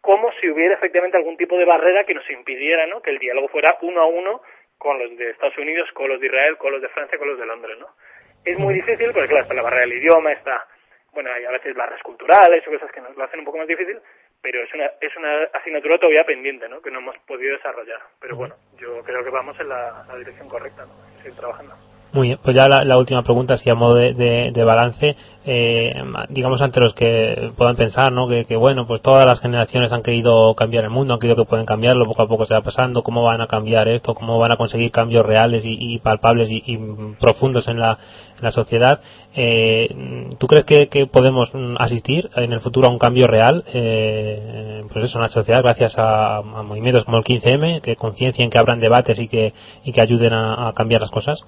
como 0.00 0.30
si 0.40 0.48
hubiera 0.48 0.74
efectivamente 0.74 1.16
algún 1.16 1.36
tipo 1.36 1.56
de 1.58 1.64
barrera 1.64 2.04
que 2.04 2.14
nos 2.14 2.28
impidiera, 2.30 2.86
¿no? 2.86 3.02
Que 3.02 3.10
el 3.10 3.18
diálogo 3.18 3.48
fuera 3.48 3.76
uno 3.82 4.00
a 4.00 4.06
uno 4.06 4.42
con 4.76 4.98
los 4.98 5.16
de 5.16 5.30
Estados 5.30 5.58
Unidos, 5.58 5.90
con 5.92 6.08
los 6.08 6.20
de 6.20 6.26
Israel, 6.26 6.56
con 6.56 6.72
los 6.72 6.80
de 6.80 6.88
Francia, 6.88 7.18
con 7.18 7.28
los 7.28 7.38
de 7.38 7.46
Londres, 7.46 7.76
¿no? 7.78 7.88
Es 8.44 8.58
muy 8.58 8.74
difícil 8.74 9.12
porque, 9.12 9.28
claro, 9.28 9.42
está 9.42 9.54
la 9.54 9.62
barrera 9.62 9.82
del 9.82 9.98
idioma, 9.98 10.32
está, 10.32 10.66
bueno, 11.12 11.32
hay 11.32 11.44
a 11.44 11.50
veces 11.50 11.74
barreras 11.74 12.02
culturales 12.02 12.66
o 12.66 12.70
cosas 12.70 12.92
que 12.92 13.00
nos 13.00 13.16
lo 13.16 13.24
hacen 13.24 13.40
un 13.40 13.44
poco 13.44 13.58
más 13.58 13.66
difícil, 13.66 13.98
pero 14.40 14.62
es 14.62 14.72
una, 14.72 14.86
es 15.00 15.16
una 15.16 15.44
asignatura 15.54 15.98
todavía 15.98 16.24
pendiente, 16.24 16.68
¿no? 16.68 16.80
Que 16.80 16.90
no 16.90 17.00
hemos 17.00 17.16
podido 17.26 17.56
desarrollar. 17.56 18.00
Pero 18.20 18.36
bueno, 18.36 18.54
yo 18.78 19.02
creo 19.02 19.24
que 19.24 19.30
vamos 19.30 19.58
en 19.60 19.68
la, 19.68 20.04
dirección 20.18 20.48
correcta, 20.48 20.86
¿no? 20.86 20.94
Seguir 21.18 21.34
trabajando. 21.36 21.74
Muy 22.10 22.28
bien, 22.28 22.38
pues 22.42 22.56
ya 22.56 22.68
la, 22.68 22.96
última 22.96 23.22
pregunta, 23.22 23.54
así 23.54 23.68
a 23.68 23.74
modo 23.74 23.94
de, 23.94 24.14
de, 24.14 24.64
balance, 24.64 25.14
eh, 25.44 25.92
digamos 26.30 26.62
ante 26.62 26.80
los 26.80 26.94
que 26.94 27.52
puedan 27.54 27.76
pensar, 27.76 28.12
¿no? 28.12 28.26
Que, 28.26 28.56
bueno, 28.56 28.86
pues 28.86 29.02
todas 29.02 29.26
las 29.26 29.40
generaciones 29.40 29.92
han 29.92 30.02
querido 30.02 30.54
cambiar 30.54 30.84
el 30.84 30.90
mundo, 30.90 31.12
han 31.12 31.20
querido 31.20 31.36
que 31.36 31.48
pueden 31.48 31.66
cambiarlo, 31.66 32.06
poco 32.06 32.22
a 32.22 32.28
poco 32.28 32.46
se 32.46 32.54
va 32.54 32.62
pasando, 32.62 33.02
cómo 33.02 33.22
van 33.24 33.42
a 33.42 33.46
cambiar 33.46 33.88
esto, 33.88 34.14
cómo 34.14 34.38
van 34.38 34.52
a 34.52 34.56
conseguir 34.56 34.90
cambios 34.90 35.26
reales 35.26 35.64
y, 35.66 35.98
palpables 35.98 36.48
y, 36.50 36.78
profundos 37.20 37.68
en 37.68 37.78
la, 37.78 37.98
en 38.38 38.42
la 38.42 38.52
sociedad. 38.52 39.02
Eh, 39.34 40.34
¿Tú 40.38 40.46
crees 40.46 40.64
que, 40.64 41.06
podemos 41.12 41.50
asistir 41.78 42.30
en 42.36 42.54
el 42.54 42.60
futuro 42.60 42.88
a 42.88 42.90
un 42.90 42.98
cambio 42.98 43.26
real, 43.26 43.64
eh, 43.74 44.82
pues 44.90 45.04
eso, 45.04 45.18
en 45.18 45.22
la 45.24 45.28
sociedad, 45.28 45.62
gracias 45.62 45.92
a, 45.98 46.40
movimientos 46.40 47.04
como 47.04 47.18
el 47.18 47.24
15M, 47.24 47.82
que 47.82 47.96
conciencien, 47.96 48.48
que 48.48 48.58
abran 48.58 48.80
debates 48.80 49.18
y 49.18 49.28
que, 49.28 49.52
y 49.84 49.92
que 49.92 50.00
ayuden 50.00 50.32
a 50.32 50.72
cambiar 50.74 51.02
las 51.02 51.10
cosas? 51.10 51.44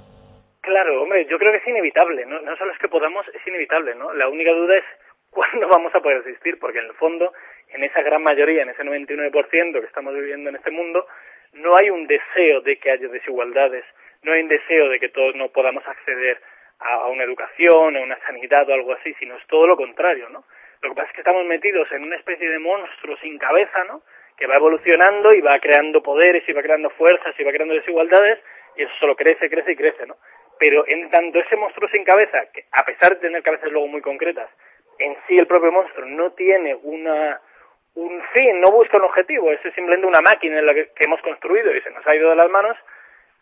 Claro, 0.60 1.02
hombre, 1.02 1.24
yo 1.24 1.38
creo 1.38 1.52
que 1.52 1.58
es 1.58 1.66
inevitable, 1.66 2.26
¿no? 2.26 2.40
No 2.42 2.54
solo 2.56 2.72
es 2.72 2.78
que 2.78 2.88
podamos, 2.88 3.26
es 3.28 3.46
inevitable, 3.46 3.94
¿no? 3.94 4.12
La 4.12 4.28
única 4.28 4.52
duda 4.52 4.76
es 4.76 4.84
cuándo 5.30 5.68
vamos 5.68 5.94
a 5.94 6.00
poder 6.00 6.18
asistir, 6.18 6.58
porque 6.58 6.80
en 6.80 6.86
el 6.86 6.94
fondo, 6.94 7.32
en 7.68 7.84
esa 7.84 8.02
gran 8.02 8.22
mayoría, 8.22 8.62
en 8.62 8.70
ese 8.70 8.84
99% 8.84 9.80
que 9.80 9.86
estamos 9.86 10.14
viviendo 10.14 10.50
en 10.50 10.56
este 10.56 10.70
mundo, 10.70 11.06
no 11.54 11.76
hay 11.76 11.88
un 11.88 12.06
deseo 12.06 12.60
de 12.60 12.78
que 12.78 12.90
haya 12.90 13.08
desigualdades, 13.08 13.84
no 14.22 14.32
hay 14.32 14.42
un 14.42 14.48
deseo 14.48 14.88
de 14.90 15.00
que 15.00 15.08
todos 15.08 15.34
no 15.34 15.48
podamos 15.48 15.86
acceder 15.86 16.40
a 16.80 17.06
una 17.08 17.24
educación, 17.24 17.96
a 17.96 18.00
una 18.00 18.18
sanidad 18.26 18.68
o 18.68 18.74
algo 18.74 18.92
así, 18.92 19.14
sino 19.14 19.36
es 19.36 19.46
todo 19.46 19.66
lo 19.66 19.76
contrario, 19.76 20.28
¿no? 20.28 20.44
Lo 20.82 20.90
que 20.90 20.94
pasa 20.94 21.08
es 21.08 21.14
que 21.14 21.20
estamos 21.20 21.44
metidos 21.44 21.90
en 21.92 22.02
una 22.02 22.16
especie 22.16 22.48
de 22.48 22.58
monstruo 22.58 23.16
sin 23.18 23.38
cabeza, 23.38 23.84
¿no? 23.84 24.02
Que 24.36 24.46
va 24.46 24.56
evolucionando 24.56 25.32
y 25.32 25.40
va 25.40 25.58
creando 25.58 26.02
poderes 26.02 26.46
y 26.48 26.52
va 26.52 26.62
creando 26.62 26.90
fuerzas 26.90 27.34
y 27.38 27.44
va 27.44 27.52
creando 27.52 27.74
desigualdades 27.74 28.38
y 28.76 28.82
eso 28.82 28.92
solo 28.98 29.14
crece, 29.14 29.50
crece 29.50 29.72
y 29.72 29.76
crece, 29.76 30.06
¿no? 30.06 30.16
Pero 30.60 30.86
en 30.86 31.08
tanto 31.08 31.38
ese 31.38 31.56
monstruo 31.56 31.88
sin 31.88 32.04
cabeza, 32.04 32.38
que 32.52 32.66
a 32.72 32.84
pesar 32.84 33.14
de 33.14 33.22
tener 33.22 33.42
cabezas 33.42 33.72
luego 33.72 33.88
muy 33.88 34.02
concretas, 34.02 34.50
en 34.98 35.16
sí 35.26 35.38
el 35.38 35.46
propio 35.46 35.72
monstruo 35.72 36.04
no 36.06 36.32
tiene 36.32 36.74
una 36.82 37.40
un 37.94 38.22
fin, 38.34 38.60
no 38.60 38.70
busca 38.70 38.98
un 38.98 39.04
objetivo, 39.04 39.50
es 39.50 39.60
simplemente 39.74 40.06
una 40.06 40.20
máquina 40.20 40.58
en 40.58 40.66
la 40.66 40.74
que, 40.74 40.90
hemos 40.98 41.20
construido 41.22 41.74
y 41.74 41.80
se 41.80 41.90
nos 41.90 42.06
ha 42.06 42.14
ido 42.14 42.28
de 42.28 42.36
las 42.36 42.50
manos, 42.50 42.76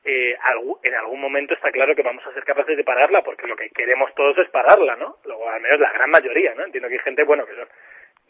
eh, 0.05 0.37
en 0.85 0.95
algún 0.95 1.21
momento 1.21 1.55
está 1.55 1.73
claro 1.73 1.95
que 1.97 2.03
vamos 2.03 2.25
a 2.25 2.33
ser 2.33 2.45
capaces 2.45 2.77
de 2.77 2.85
pararla, 2.85 3.23
porque 3.23 3.49
lo 3.49 3.57
que 3.57 3.69
queremos 3.71 4.15
todos 4.15 4.39
es 4.39 4.49
pararla, 4.49 4.95
¿no? 4.95 5.17
Luego, 5.25 5.51
al 5.51 5.61
menos 5.61 5.81
la 5.81 5.93
gran 5.93 6.11
mayoría, 6.11 6.55
¿no? 6.55 6.65
Entiendo 6.65 6.89
que 6.89 6.95
hay 6.95 7.01
gente, 7.01 7.25
bueno, 7.25 7.45
que 7.47 7.57
son 7.57 7.69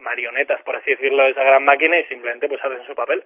marionetas, 0.01 0.63
por 0.63 0.77
así 0.77 0.93
decirlo, 0.93 1.25
de 1.25 1.31
esa 1.31 1.45
gran 1.45 1.65
máquina 1.65 1.99
y 1.99 2.05
simplemente 2.07 2.49
pues 2.49 2.65
hacen 2.65 2.85
su 2.87 2.95
papel 2.95 3.23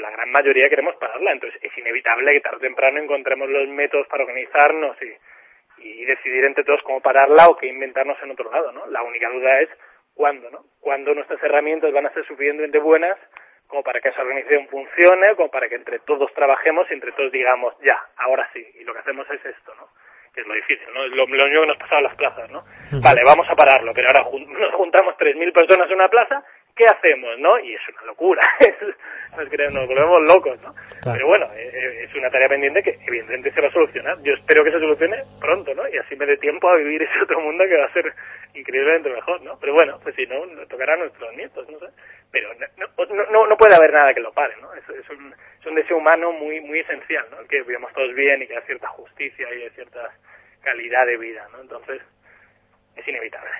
la 0.00 0.10
gran 0.10 0.30
mayoría 0.30 0.68
queremos 0.68 0.96
pararla, 0.96 1.32
entonces 1.32 1.62
es 1.62 1.76
inevitable 1.76 2.32
que 2.32 2.40
tarde 2.40 2.56
o 2.56 2.60
temprano 2.60 2.98
encontremos 3.00 3.48
los 3.48 3.68
métodos 3.68 4.06
para 4.08 4.24
organizarnos 4.24 4.96
y, 5.02 5.14
y 5.82 6.04
decidir 6.04 6.44
entre 6.44 6.64
todos 6.64 6.82
cómo 6.82 7.00
pararla 7.00 7.48
o 7.48 7.56
qué 7.56 7.66
inventarnos 7.66 8.16
en 8.22 8.30
otro 8.30 8.50
lado, 8.50 8.72
¿no? 8.72 8.86
La 8.86 9.02
única 9.02 9.28
duda 9.28 9.60
es 9.60 9.68
cuándo, 10.14 10.50
¿no? 10.50 10.64
Cuándo 10.80 11.14
nuestras 11.14 11.42
herramientas 11.42 11.92
van 11.92 12.06
a 12.06 12.12
ser 12.12 12.24
suficientemente 12.26 12.78
buenas 12.78 13.18
como 13.66 13.82
para 13.82 14.00
que 14.00 14.10
esa 14.10 14.20
organización 14.20 14.68
funcione, 14.68 15.34
como 15.34 15.50
para 15.50 15.68
que 15.68 15.76
entre 15.76 15.98
todos 16.00 16.32
trabajemos 16.34 16.86
y 16.90 16.94
entre 16.94 17.12
todos 17.12 17.32
digamos, 17.32 17.74
ya, 17.80 17.98
ahora 18.16 18.48
sí, 18.52 18.64
y 18.78 18.84
lo 18.84 18.92
que 18.92 19.00
hacemos 19.00 19.26
es 19.30 19.44
esto, 19.46 19.74
¿no? 19.76 19.88
que 20.34 20.40
es 20.40 20.46
lo 20.46 20.54
difícil, 20.54 20.86
¿no? 20.94 21.06
Lo, 21.08 21.26
lo 21.26 21.44
único 21.44 21.60
que 21.60 21.66
nos 21.66 21.76
pasaba 21.76 21.98
en 21.98 22.04
las 22.04 22.16
plazas, 22.16 22.50
¿no? 22.50 22.64
Vale, 23.02 23.22
vamos 23.24 23.46
a 23.50 23.54
pararlo, 23.54 23.92
pero 23.94 24.08
ahora 24.08 24.24
nos 24.30 24.74
juntamos 24.74 25.14
3.000 25.16 25.52
personas 25.52 25.88
en 25.88 25.94
una 25.94 26.08
plaza 26.08 26.42
¿qué 26.74 26.86
hacemos, 26.86 27.38
no? 27.38 27.58
Y 27.60 27.74
es 27.74 27.80
una 27.88 28.06
locura, 28.06 28.42
nos, 29.36 29.72
nos 29.72 29.86
volvemos 29.86 30.22
locos, 30.22 30.60
¿no? 30.62 30.74
Pero 31.02 31.26
bueno, 31.26 31.46
eh, 31.54 31.70
eh, 31.72 32.04
es 32.04 32.14
una 32.14 32.30
tarea 32.30 32.48
pendiente 32.48 32.82
que 32.82 32.98
evidentemente 33.06 33.52
se 33.52 33.60
va 33.60 33.68
a 33.68 33.72
solucionar. 33.72 34.22
Yo 34.22 34.34
espero 34.34 34.64
que 34.64 34.70
se 34.70 34.78
solucione 34.78 35.22
pronto, 35.40 35.74
¿no? 35.74 35.88
Y 35.88 35.96
así 35.98 36.16
me 36.16 36.26
dé 36.26 36.36
tiempo 36.38 36.68
a 36.68 36.76
vivir 36.76 37.02
ese 37.02 37.20
otro 37.22 37.40
mundo 37.40 37.64
que 37.64 37.76
va 37.76 37.86
a 37.86 37.92
ser 37.92 38.12
increíblemente 38.54 39.10
mejor, 39.10 39.42
¿no? 39.42 39.58
Pero 39.60 39.74
bueno, 39.74 39.98
pues 40.02 40.14
si 40.14 40.26
no, 40.26 40.46
nos 40.46 40.68
tocará 40.68 40.94
a 40.94 40.98
nuestros 40.98 41.34
nietos, 41.34 41.68
no 41.68 41.78
sé. 41.78 41.86
Pero 42.30 42.48
no, 42.54 43.24
no, 43.30 43.46
no 43.46 43.56
puede 43.56 43.74
haber 43.74 43.92
nada 43.92 44.14
que 44.14 44.20
lo 44.20 44.32
pare, 44.32 44.54
¿no? 44.60 44.72
Es, 44.74 44.88
es, 44.88 45.10
un, 45.10 45.34
es 45.60 45.66
un 45.66 45.74
deseo 45.74 45.98
humano 45.98 46.32
muy 46.32 46.60
muy 46.60 46.80
esencial, 46.80 47.26
¿no? 47.30 47.46
Que 47.46 47.62
vivamos 47.62 47.92
todos 47.92 48.14
bien 48.14 48.42
y 48.42 48.46
que 48.46 48.56
haya 48.56 48.66
cierta 48.66 48.88
justicia 48.88 49.46
y 49.52 49.68
cierta 49.70 50.10
calidad 50.62 51.06
de 51.06 51.16
vida, 51.18 51.46
¿no? 51.52 51.60
Entonces, 51.60 52.00
es 52.96 53.08
inevitable. 53.08 53.50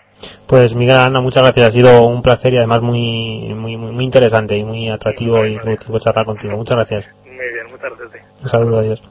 Pues 0.52 0.74
Miguel 0.74 0.98
Ana, 0.98 1.22
muchas 1.22 1.42
gracias. 1.42 1.68
Ha 1.68 1.72
sido 1.72 2.06
un 2.06 2.20
placer 2.20 2.52
y 2.52 2.58
además 2.58 2.82
muy 2.82 3.54
muy 3.54 3.78
muy, 3.78 4.04
interesante 4.04 4.54
y 4.54 4.62
muy 4.62 4.86
atractivo 4.90 5.46
y 5.46 5.56
productivo 5.56 5.98
charlar 5.98 6.26
contigo. 6.26 6.58
Muchas 6.58 6.76
gracias. 6.76 7.08
Muy 7.24 7.36
bien, 7.36 7.70
muchas 7.70 7.98
gracias. 7.98 8.26
Un 8.42 8.50
saludo, 8.50 8.78
adiós. 8.80 9.02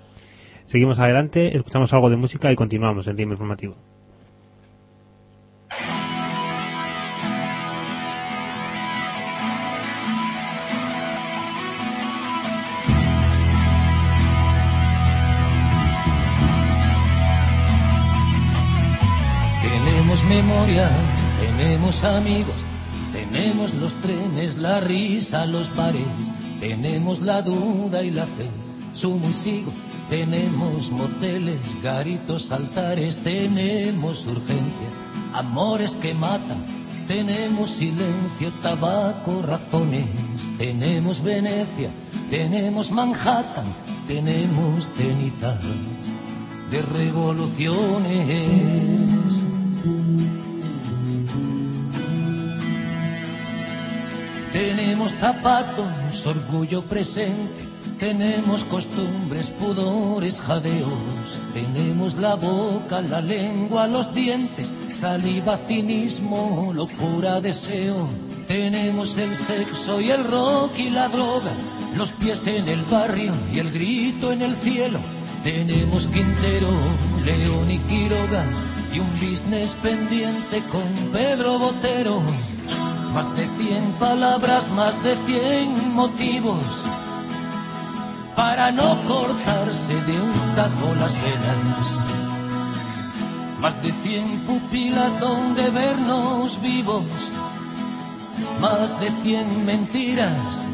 Seguimos 0.65 0.99
adelante, 0.99 1.57
escuchamos 1.57 1.91
algo 1.93 2.11
de 2.11 2.17
música 2.17 2.51
y 2.51 2.55
continuamos 2.55 3.07
el 3.07 3.15
tiempo 3.15 3.33
informativo. 3.33 3.75
memoria, 20.27 21.10
tenemos 21.61 22.03
amigos, 22.03 22.55
tenemos 23.13 23.71
los 23.75 23.93
trenes, 24.01 24.57
la 24.57 24.79
risa, 24.79 25.45
los 25.45 25.73
bares, 25.75 26.07
tenemos 26.59 27.21
la 27.21 27.43
duda 27.43 28.01
y 28.01 28.09
la 28.09 28.25
fe, 28.25 28.49
sumo 28.93 29.29
y 29.29 29.33
sigo, 29.35 29.71
tenemos 30.09 30.89
moteles, 30.89 31.59
garitos, 31.83 32.51
altares, 32.51 33.15
tenemos 33.23 34.25
urgencias, 34.25 34.93
amores 35.33 35.91
que 36.01 36.15
matan, 36.15 36.65
tenemos 37.07 37.69
silencio, 37.75 38.51
tabaco, 38.63 39.43
razones, 39.43 40.07
tenemos 40.57 41.21
Venecia, 41.21 41.91
tenemos 42.31 42.89
Manhattan, 42.89 43.75
tenemos 44.07 44.89
cenizas 44.97 45.59
de 46.71 46.81
revoluciones. 46.81 49.11
Tenemos 54.51 55.13
zapatos, 55.13 56.25
orgullo 56.25 56.83
presente, 56.83 57.65
tenemos 57.97 58.63
costumbres, 58.65 59.47
pudores, 59.51 60.37
jadeos, 60.41 61.39
tenemos 61.53 62.15
la 62.15 62.35
boca, 62.35 63.01
la 63.01 63.21
lengua, 63.21 63.87
los 63.87 64.13
dientes, 64.13 64.69
saliva, 64.99 65.57
cinismo, 65.67 66.73
locura, 66.73 67.39
deseo, 67.39 68.09
tenemos 68.45 69.17
el 69.17 69.33
sexo 69.35 70.01
y 70.01 70.11
el 70.11 70.25
rock 70.29 70.77
y 70.77 70.89
la 70.89 71.07
droga, 71.07 71.53
los 71.95 72.11
pies 72.13 72.45
en 72.45 72.67
el 72.67 72.81
barrio 72.81 73.33
y 73.53 73.59
el 73.59 73.71
grito 73.71 74.33
en 74.33 74.41
el 74.41 74.57
cielo, 74.57 74.99
tenemos 75.43 76.05
Quintero, 76.07 76.69
León 77.23 77.71
y 77.71 77.79
Quiroga. 77.79 78.45
Y 78.93 78.99
un 78.99 79.13
business 79.13 79.71
pendiente 79.81 80.61
con 80.69 81.13
Pedro 81.13 81.57
Botero 81.57 82.21
más 83.13 83.35
de 83.35 83.47
cien 83.57 83.93
palabras, 83.99 84.69
más 84.71 85.01
de 85.03 85.15
cien 85.25 85.93
motivos 85.93 86.63
para 88.35 88.71
no 88.71 88.97
cortarse 89.07 89.95
de 90.07 90.21
un 90.21 90.55
tajo 90.55 90.95
las 90.95 91.13
venas. 91.13 91.87
Más 93.59 93.81
de 93.83 93.91
cien 94.03 94.45
pupilas 94.47 95.19
donde 95.19 95.69
vernos 95.69 96.59
vivos, 96.61 97.05
más 98.59 98.99
de 98.99 99.11
cien 99.21 99.65
mentiras 99.65 100.65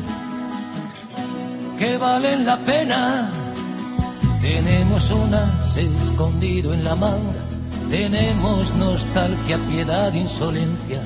que 1.77 1.97
valen 1.97 2.45
la 2.45 2.57
pena. 2.57 3.31
Tenemos 4.41 5.09
unas 5.11 5.76
escondido 5.76 6.73
en 6.73 6.84
la 6.84 6.95
manga, 6.95 7.43
tenemos 7.89 8.73
nostalgia, 8.76 9.57
piedad, 9.68 10.14
insolencia 10.14 11.01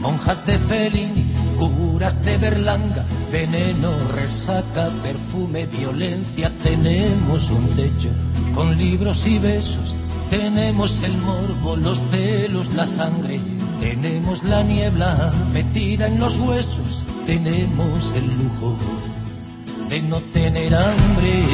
monjas 0.00 0.44
de 0.46 0.58
Fellini, 0.58 1.32
curas 1.58 2.22
de 2.24 2.36
Berlanga, 2.36 3.04
veneno, 3.30 4.08
resaca, 4.08 4.90
perfume, 5.02 5.66
violencia. 5.66 6.50
Tenemos 6.62 7.48
un 7.50 7.68
techo 7.76 8.10
con 8.54 8.76
libros 8.76 9.26
y 9.26 9.38
besos, 9.38 9.94
tenemos 10.30 10.90
el 11.02 11.16
morbo, 11.18 11.76
los 11.76 11.98
celos, 12.10 12.72
la 12.74 12.86
sangre, 12.86 13.40
tenemos 13.80 14.42
la 14.44 14.62
niebla 14.62 15.32
metida 15.52 16.06
en 16.06 16.20
los 16.20 16.36
huesos, 16.38 17.04
tenemos 17.26 18.14
el 18.14 18.26
lujo 18.38 18.76
de 19.88 20.02
no 20.02 20.20
tener 20.32 20.74
hambre. 20.74 21.44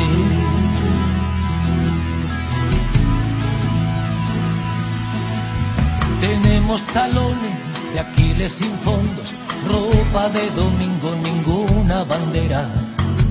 Tenemos 6.20 6.84
talones 6.92 7.53
de 7.94 8.00
Aquiles 8.00 8.52
sin 8.54 8.76
fondos, 8.78 9.32
ropa 9.68 10.28
de 10.28 10.50
domingo, 10.50 11.14
ninguna 11.14 12.02
bandera, 12.02 12.68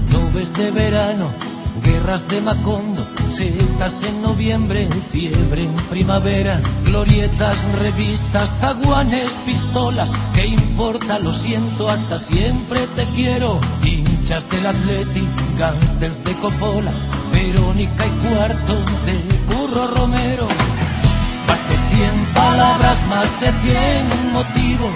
nubes 0.07 0.53
de 0.53 0.72
verano, 0.72 1.27
Guerras 1.84 2.26
de 2.30 2.40
Macondo, 2.40 3.06
secas 3.35 4.02
en 4.03 4.22
noviembre, 4.22 4.88
fiebre 5.11 5.64
en 5.64 5.76
primavera, 5.90 6.61
glorietas, 6.85 7.57
revistas, 7.73 8.49
zaguanes, 8.61 9.30
pistolas, 9.45 10.10
¿qué 10.34 10.45
importa? 10.45 11.19
Lo 11.19 11.34
siento, 11.34 11.90
hasta 11.90 12.19
siempre 12.19 12.88
te 12.95 13.03
quiero. 13.15 13.60
Hinchas 13.84 14.49
del 14.49 14.65
Athletic, 14.65 15.57
gángsters 15.57 16.23
de 16.23 16.34
Coppola, 16.35 16.94
Verónica 17.34 18.06
y 18.06 18.11
cuarto 18.26 18.76
de 19.06 19.22
Burro 19.45 19.88
Romero. 19.88 20.53
Cien 22.04 22.34
palabras, 22.34 23.02
más 23.08 23.40
de 23.40 23.50
cien 23.62 24.34
motivos 24.34 24.92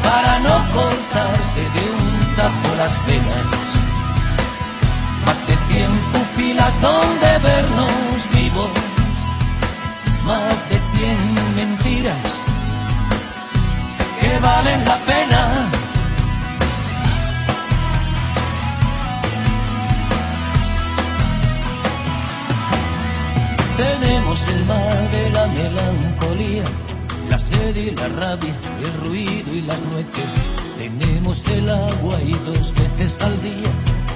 para 0.00 0.38
no 0.38 0.64
cortarse 0.72 1.60
de 1.74 1.90
un 1.90 2.36
tajo 2.36 2.74
las 2.76 2.96
penas 2.98 3.46
más 5.26 5.44
de 5.48 5.58
cien 5.66 5.90
pupilas 6.12 6.80
donde 6.80 7.38
vernos 7.38 8.30
vivos, 8.32 8.70
más 10.24 10.68
de 10.68 10.80
cien 10.92 11.56
mentiras 11.56 12.32
que 14.20 14.38
valen 14.38 14.84
la 14.84 14.98
pena. 15.04 15.83
Tenemos 23.76 24.40
el 24.48 24.64
mar 24.66 25.10
de 25.10 25.30
la 25.30 25.46
melancolía, 25.46 26.64
la 27.28 27.38
sed 27.38 27.76
y 27.76 27.90
la 27.90 28.08
rabia, 28.08 28.54
el 28.78 29.00
ruido 29.00 29.54
y 29.54 29.62
las 29.62 29.80
nueces. 29.80 30.24
Tenemos 30.76 31.46
el 31.48 31.70
agua 31.70 32.20
y 32.22 32.32
dos 32.32 32.72
veces 32.74 33.20
al 33.20 33.42
día 33.42 33.72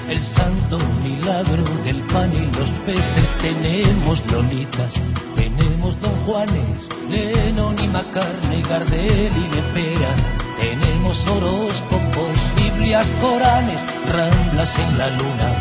el 0.08 0.22
santo 0.22 0.78
milagro 1.02 1.62
del 1.84 2.00
pan 2.06 2.32
y 2.32 2.46
los 2.56 2.70
peces. 2.84 3.28
Tenemos 3.40 4.24
lolitas, 4.30 4.94
tenemos 5.34 6.00
don 6.00 6.14
Juanes, 6.24 6.88
Lennon 7.08 7.78
y 7.78 7.88
Macarne, 7.88 8.62
Gardel 8.62 9.32
y 9.36 9.48
Lepera. 9.54 10.16
Tenemos 10.56 11.18
horóscopos, 11.26 12.36
Biblias, 12.56 13.08
Coranes, 13.20 13.84
ramblas 14.06 14.78
en 14.78 14.98
la 14.98 15.10
luna, 15.10 15.56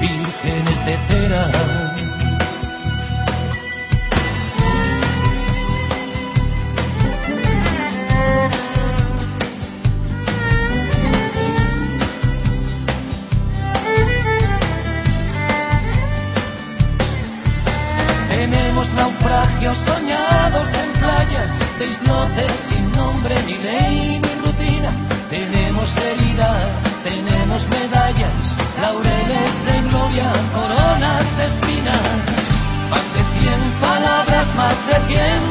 vírgenes 0.00 0.84
de 0.84 0.98
cera. 1.06 2.07
Soñados 19.66 20.68
en 20.72 20.92
playas, 21.00 21.50
de 21.78 21.86
islotes 21.86 22.52
sin 22.68 22.92
nombre, 22.92 23.42
ni 23.42 23.58
ley, 23.58 24.20
ni 24.20 24.34
rutina. 24.40 24.92
Tenemos 25.28 25.90
heridas, 25.96 26.68
tenemos 27.02 27.66
medallas, 27.68 28.54
laureles 28.80 29.64
de 29.66 29.80
gloria, 29.88 30.32
coronas 30.54 31.36
de 31.36 31.44
espinas. 31.44 32.02
Más 32.90 33.12
de 33.12 33.40
cien 33.40 33.80
palabras, 33.80 34.54
más 34.54 34.76
de 34.86 35.06
cien 35.08 35.47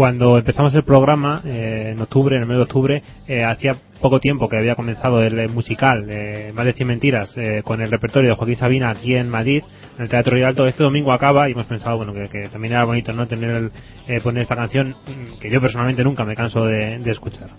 Cuando 0.00 0.38
empezamos 0.38 0.74
el 0.74 0.82
programa, 0.82 1.42
eh, 1.44 1.90
en 1.92 2.00
octubre, 2.00 2.34
en 2.34 2.40
el 2.40 2.48
mes 2.48 2.56
de 2.56 2.62
octubre, 2.62 3.02
eh, 3.28 3.44
hacía 3.44 3.76
poco 4.00 4.18
tiempo 4.18 4.48
que 4.48 4.56
había 4.56 4.74
comenzado 4.74 5.22
el 5.22 5.38
eh, 5.38 5.46
musical 5.48 6.06
eh, 6.08 6.52
Más 6.54 6.64
de 6.64 6.72
100 6.72 6.88
Mentiras 6.88 7.36
eh, 7.36 7.60
con 7.62 7.82
el 7.82 7.90
repertorio 7.90 8.30
de 8.30 8.36
Joaquín 8.36 8.56
Sabina 8.56 8.88
aquí 8.88 9.14
en 9.14 9.28
Madrid, 9.28 9.62
en 9.98 10.02
el 10.02 10.08
Teatro 10.08 10.34
Rialto. 10.34 10.66
Este 10.66 10.84
domingo 10.84 11.12
acaba 11.12 11.50
y 11.50 11.52
hemos 11.52 11.66
pensado 11.66 11.98
bueno 11.98 12.14
que, 12.14 12.48
también 12.48 12.72
era 12.72 12.84
bonito 12.84 13.12
no 13.12 13.28
tener 13.28 13.70
el, 14.08 14.22
poner 14.22 14.44
esta 14.44 14.56
canción 14.56 14.96
mm, 15.06 15.38
que 15.38 15.50
yo 15.50 15.60
personalmente 15.60 16.02
nunca 16.02 16.24
me 16.24 16.34
canso 16.34 16.64
de, 16.64 16.98
escuchar. 17.04 17.50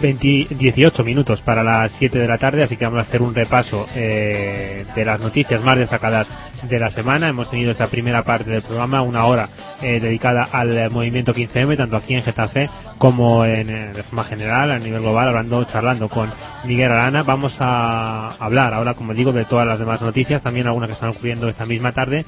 20 0.00 0.48
18 0.50 1.04
minutos 1.04 1.40
para 1.42 1.62
las 1.62 1.92
7 1.92 2.18
de 2.18 2.28
la 2.28 2.38
tarde, 2.38 2.62
así 2.62 2.76
que 2.76 2.84
vamos 2.84 3.00
a 3.00 3.08
hacer 3.08 3.22
un 3.22 3.34
repaso 3.34 3.86
eh, 3.94 4.84
de 4.94 5.04
las 5.04 5.20
noticias 5.20 5.62
más 5.62 5.76
destacadas 5.76 6.28
de 6.62 6.78
la 6.78 6.90
semana. 6.90 7.28
Hemos 7.28 7.50
tenido 7.50 7.70
esta 7.70 7.86
primera 7.88 8.22
parte 8.22 8.50
del 8.50 8.62
programa, 8.62 9.02
una 9.02 9.26
hora 9.26 9.48
eh, 9.80 10.00
dedicada 10.00 10.44
al 10.50 10.90
movimiento 10.90 11.34
15M, 11.34 11.76
tanto 11.76 11.96
aquí 11.96 12.14
en 12.14 12.22
Getafe 12.22 12.68
como 12.98 13.44
en, 13.44 13.70
eh, 13.70 14.02
forma 14.04 14.24
general, 14.24 14.70
a 14.70 14.78
nivel 14.78 15.00
global, 15.00 15.28
hablando, 15.28 15.64
charlando 15.64 16.08
con 16.08 16.30
Miguel 16.64 16.92
Arana. 16.92 17.22
Vamos 17.22 17.56
a 17.60 18.36
hablar 18.38 18.74
ahora, 18.74 18.94
como 18.94 19.14
digo, 19.14 19.32
de 19.32 19.44
todas 19.44 19.66
las 19.66 19.78
demás 19.78 20.00
noticias, 20.00 20.42
también 20.42 20.66
algunas 20.66 20.88
que 20.88 20.94
están 20.94 21.10
ocurriendo 21.10 21.48
esta 21.48 21.66
misma 21.66 21.92
tarde. 21.92 22.24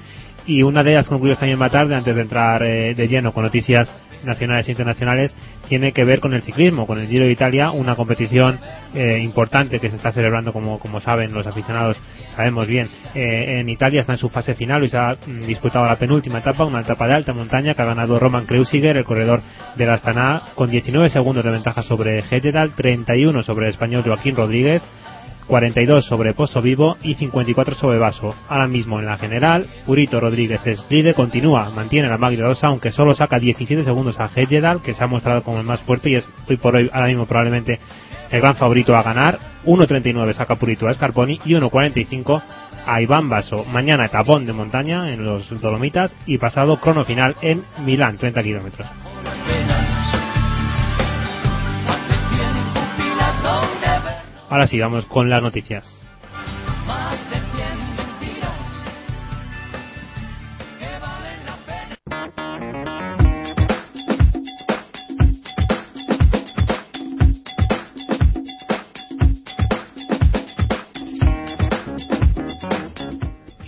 Y 0.47 0.63
una 0.63 0.83
de 0.83 0.93
ellas 0.93 1.11
ocurrió 1.13 1.35
esta 1.35 1.47
misma 1.47 1.69
tarde, 1.69 1.95
antes 1.95 2.15
de 2.15 2.23
entrar 2.23 2.63
eh, 2.63 2.95
de 2.95 3.09
lleno 3.09 3.33
con 3.33 3.45
noticias 3.45 3.91
nacionales 4.25 4.69
e 4.69 4.73
internacionales 4.73 5.35
tiene 5.69 5.93
que 5.93 6.05
ver 6.05 6.21
con 6.21 6.33
el 6.33 6.43
ciclismo, 6.43 6.87
con 6.87 6.99
el 6.99 7.09
Giro 7.09 7.25
de 7.25 7.33
Italia, 7.33 7.71
una 7.71 7.97
competición 7.97 8.59
eh, 8.95 9.19
importante 9.23 9.81
que 9.81 9.91
se 9.91 9.97
está 9.97 10.13
celebrando, 10.13 10.53
como, 10.53 10.79
como 10.79 11.01
saben 11.01 11.33
los 11.33 11.47
aficionados, 11.47 11.97
sabemos 12.35 12.67
bien, 12.67 12.89
eh, 13.15 13.59
en 13.61 13.69
Italia 13.69 14.01
está 14.01 14.13
en 14.13 14.19
su 14.19 14.29
fase 14.29 14.55
final 14.55 14.85
y 14.85 14.89
se 14.89 14.97
ha 14.97 15.15
mm, 15.15 15.47
disputado 15.47 15.87
la 15.87 15.99
penúltima 15.99 16.39
etapa, 16.39 16.65
una 16.65 16.81
etapa 16.81 17.07
de 17.07 17.15
alta 17.15 17.33
montaña 17.33 17.75
que 17.75 17.83
ha 17.83 17.87
ganado 17.87 18.19
Roman 18.19 18.47
Kreuziger, 18.47 18.97
el 18.97 19.05
corredor 19.05 19.43
de 19.77 19.87
la 19.87 19.95
Astana, 19.95 20.43
con 20.55 20.71
19 20.71 21.11
segundos 21.11 21.45
de 21.45 21.51
ventaja 21.51 21.83
sobre 21.83 22.19
Hegedal, 22.19 22.75
31 22.75 23.43
sobre 23.43 23.67
el 23.67 23.71
español 23.73 24.03
Joaquín 24.05 24.37
Rodríguez, 24.37 24.83
42 25.49 26.05
sobre 26.05 26.35
Pozo 26.35 26.63
Vivo 26.63 26.97
y 27.03 27.15
54 27.15 27.75
sobre 27.75 27.99
Vaso. 27.99 28.35
Ahora 28.49 28.69
mismo 28.69 29.01
en 29.01 29.07
la 29.07 29.19
general, 29.19 29.67
Purito 29.87 30.21
Rodríguez 30.21 30.61
es 30.67 30.85
líder, 30.89 31.15
continúa, 31.15 31.71
mantiene 31.71 32.09
la 32.09 32.19
maglia 32.19 32.45
rosa, 32.45 32.69
aunque 32.69 32.93
solo 32.93 33.15
saca 33.15 33.41
17 33.41 33.83
segundos 33.83 34.21
a 34.21 34.31
Hedgedal, 34.35 34.83
que 34.83 34.95
se 34.95 35.03
ha 35.03 35.07
mostrado 35.07 35.43
como 35.43 35.59
el 35.59 35.65
más 35.65 35.81
fuerte 35.81 36.11
y 36.11 36.17
es 36.17 36.29
hoy 36.49 36.59
por 36.59 36.77
hoy, 36.77 36.91
ahora 36.93 37.09
mismo 37.09 37.27
probablemente 37.27 37.81
el 38.31 38.41
gran 38.41 38.57
favorito 38.57 38.95
a 38.95 39.03
ganar. 39.03 39.39
1.39 39.65 40.35
saca 40.35 40.57
Purito 40.57 40.87
a 40.87 40.95
Scarponi 40.95 41.41
y 41.45 41.55
1.45 41.55 42.43
a 42.87 43.01
Iván 43.01 43.29
Vaso. 43.29 43.65
Mañana 43.65 44.07
etapón 44.07 44.47
de 44.47 44.53
montaña 44.53 45.13
en 45.13 45.25
los 45.25 45.49
Dolomitas 45.61 46.15
y 46.27 46.39
pasado 46.39 46.79
crono 46.79 47.05
final 47.05 47.37
en 47.43 47.65
Milán, 47.85 48.19
30 48.19 48.43
kilómetros. 48.43 48.87
Ahora 54.51 54.67
sí, 54.67 54.79
vamos 54.79 55.05
con 55.07 55.29
las 55.29 55.43
noticias. 55.43 55.87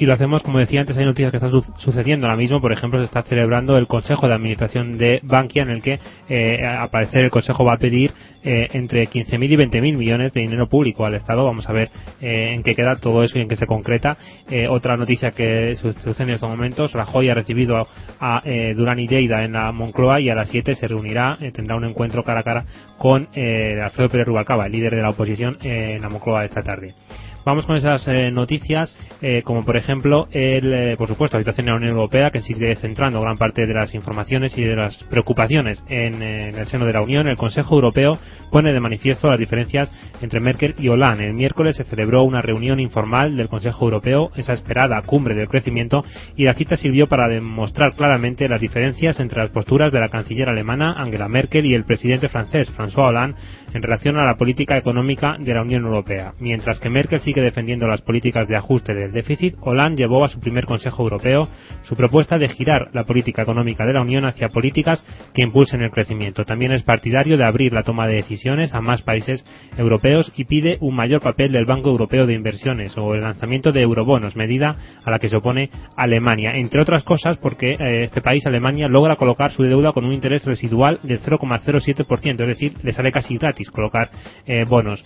Y 0.00 0.06
lo 0.06 0.14
hacemos, 0.14 0.42
como 0.42 0.58
decía 0.58 0.80
antes, 0.80 0.96
hay 0.96 1.04
noticias 1.04 1.30
que 1.30 1.36
están 1.36 1.50
su- 1.50 1.60
sucediendo 1.76 2.24
ahora 2.26 2.38
mismo. 2.38 2.60
Por 2.60 2.72
ejemplo, 2.72 2.98
se 3.00 3.04
está 3.04 3.22
celebrando 3.22 3.76
el 3.76 3.86
Consejo 3.86 4.26
de 4.28 4.34
Administración 4.34 4.96
de 4.96 5.20
Bankia, 5.22 5.62
en 5.62 5.68
el 5.70 5.82
que, 5.82 6.00
eh, 6.28 6.58
al 6.66 6.88
parecer, 6.88 7.22
el 7.22 7.30
Consejo 7.30 7.64
va 7.66 7.74
a 7.74 7.78
pedir 7.78 8.10
eh, 8.42 8.68
entre 8.72 9.06
15.000 9.08 9.52
y 9.52 9.56
20.000 9.56 9.98
millones 9.98 10.32
de 10.32 10.40
dinero 10.40 10.66
público 10.70 11.04
al 11.04 11.14
Estado. 11.14 11.44
Vamos 11.44 11.68
a 11.68 11.72
ver 11.74 11.90
eh, 12.22 12.52
en 12.54 12.62
qué 12.62 12.74
queda 12.74 12.96
todo 12.96 13.22
eso 13.22 13.38
y 13.38 13.42
en 13.42 13.48
qué 13.48 13.56
se 13.56 13.66
concreta. 13.66 14.16
Eh, 14.50 14.66
otra 14.68 14.96
noticia 14.96 15.32
que 15.32 15.76
su- 15.76 15.92
sucede 15.92 16.22
en 16.24 16.30
estos 16.30 16.48
momentos, 16.48 16.92
Rajoy 16.94 17.28
ha 17.28 17.34
recibido 17.34 17.76
a, 17.76 17.86
a, 18.18 18.42
eh, 18.46 18.72
Durán 18.74 18.98
y 18.98 19.06
en 19.12 19.52
la 19.52 19.70
Moncloa 19.72 20.20
y 20.20 20.30
a 20.30 20.34
las 20.34 20.48
7 20.48 20.74
se 20.76 20.88
reunirá, 20.88 21.36
tendrá 21.52 21.76
un 21.76 21.84
encuentro 21.84 22.24
cara 22.24 22.40
a 22.40 22.42
cara 22.42 22.64
con 22.96 23.28
Alfredo 23.34 24.08
Pérez 24.08 24.26
Rubalcaba, 24.26 24.64
el 24.64 24.72
líder 24.72 24.96
de 24.96 25.02
la 25.02 25.10
oposición 25.10 25.58
en 25.62 26.00
la 26.00 26.08
Moncloa 26.08 26.46
esta 26.46 26.62
tarde. 26.62 26.94
Vamos 27.42 27.64
con 27.64 27.76
esas 27.76 28.06
eh, 28.06 28.30
noticias, 28.30 28.94
eh, 29.22 29.40
como 29.42 29.64
por 29.64 29.78
ejemplo, 29.78 30.28
el, 30.30 30.72
eh, 30.74 30.96
por 30.98 31.08
supuesto, 31.08 31.38
la 31.38 31.40
situación 31.40 31.68
en 31.68 31.72
la 31.72 31.78
Unión 31.78 31.92
Europea, 31.92 32.30
que 32.30 32.42
sigue 32.42 32.76
centrando 32.76 33.18
gran 33.22 33.38
parte 33.38 33.66
de 33.66 33.72
las 33.72 33.94
informaciones 33.94 34.56
y 34.58 34.62
de 34.62 34.76
las 34.76 35.02
preocupaciones 35.04 35.82
en, 35.88 36.22
en, 36.22 36.54
el 36.54 36.66
seno 36.66 36.84
de 36.84 36.92
la 36.92 37.00
Unión. 37.00 37.28
El 37.28 37.38
Consejo 37.38 37.76
Europeo 37.76 38.18
pone 38.50 38.74
de 38.74 38.80
manifiesto 38.80 39.30
las 39.30 39.40
diferencias 39.40 39.90
entre 40.20 40.38
Merkel 40.40 40.74
y 40.78 40.88
Hollande. 40.88 41.28
El 41.28 41.34
miércoles 41.34 41.76
se 41.76 41.84
celebró 41.84 42.24
una 42.24 42.42
reunión 42.42 42.78
informal 42.78 43.38
del 43.38 43.48
Consejo 43.48 43.86
Europeo, 43.86 44.30
esa 44.36 44.52
esperada 44.52 45.00
cumbre 45.02 45.34
del 45.34 45.48
crecimiento, 45.48 46.04
y 46.36 46.44
la 46.44 46.52
cita 46.52 46.76
sirvió 46.76 47.08
para 47.08 47.26
demostrar 47.26 47.94
claramente 47.96 48.50
las 48.50 48.60
diferencias 48.60 49.18
entre 49.18 49.40
las 49.40 49.50
posturas 49.50 49.92
de 49.92 50.00
la 50.00 50.10
canciller 50.10 50.50
alemana 50.50 50.92
Angela 50.92 51.28
Merkel 51.28 51.64
y 51.64 51.74
el 51.74 51.84
presidente 51.84 52.28
francés 52.28 52.70
François 52.76 53.08
Hollande 53.08 53.36
en 53.72 53.82
relación 53.82 54.18
a 54.18 54.24
la 54.24 54.36
política 54.36 54.76
económica 54.76 55.36
de 55.38 55.54
la 55.54 55.62
Unión 55.62 55.84
Europea. 55.84 56.34
Mientras 56.38 56.80
que 56.80 56.90
Merkel 56.90 57.20
sigue 57.20 57.29
defendiendo 57.38 57.86
las 57.86 58.02
políticas 58.02 58.48
de 58.48 58.56
ajuste 58.56 58.94
del 58.94 59.12
déficit, 59.12 59.54
Hollande 59.60 60.02
llevó 60.02 60.24
a 60.24 60.28
su 60.28 60.40
primer 60.40 60.66
Consejo 60.66 61.02
Europeo 61.04 61.48
su 61.82 61.94
propuesta 61.94 62.38
de 62.38 62.48
girar 62.48 62.90
la 62.92 63.04
política 63.04 63.42
económica 63.42 63.86
de 63.86 63.92
la 63.92 64.02
Unión 64.02 64.24
hacia 64.24 64.48
políticas 64.48 65.02
que 65.34 65.42
impulsen 65.44 65.82
el 65.82 65.90
crecimiento. 65.90 66.44
También 66.44 66.72
es 66.72 66.82
partidario 66.82 67.36
de 67.36 67.44
abrir 67.44 67.72
la 67.72 67.84
toma 67.84 68.06
de 68.06 68.14
decisiones 68.14 68.74
a 68.74 68.80
más 68.80 69.02
países 69.02 69.44
europeos 69.76 70.32
y 70.36 70.44
pide 70.44 70.78
un 70.80 70.96
mayor 70.96 71.20
papel 71.20 71.52
del 71.52 71.66
Banco 71.66 71.90
Europeo 71.90 72.26
de 72.26 72.34
Inversiones 72.34 72.96
o 72.98 73.14
el 73.14 73.20
lanzamiento 73.20 73.72
de 73.72 73.82
eurobonos, 73.82 74.36
medida 74.36 74.76
a 75.04 75.10
la 75.10 75.18
que 75.18 75.28
se 75.28 75.36
opone 75.36 75.70
Alemania, 75.96 76.52
entre 76.56 76.80
otras 76.80 77.04
cosas 77.04 77.36
porque 77.38 77.72
eh, 77.72 78.04
este 78.04 78.22
país, 78.22 78.46
Alemania, 78.46 78.88
logra 78.88 79.16
colocar 79.16 79.52
su 79.52 79.62
deuda 79.62 79.92
con 79.92 80.04
un 80.04 80.12
interés 80.12 80.44
residual 80.44 80.98
del 81.02 81.20
0,07%, 81.20 82.40
es 82.40 82.48
decir, 82.48 82.72
le 82.82 82.92
sale 82.92 83.12
casi 83.12 83.36
gratis 83.36 83.70
colocar 83.70 84.10
eh, 84.46 84.64
bonos. 84.68 85.04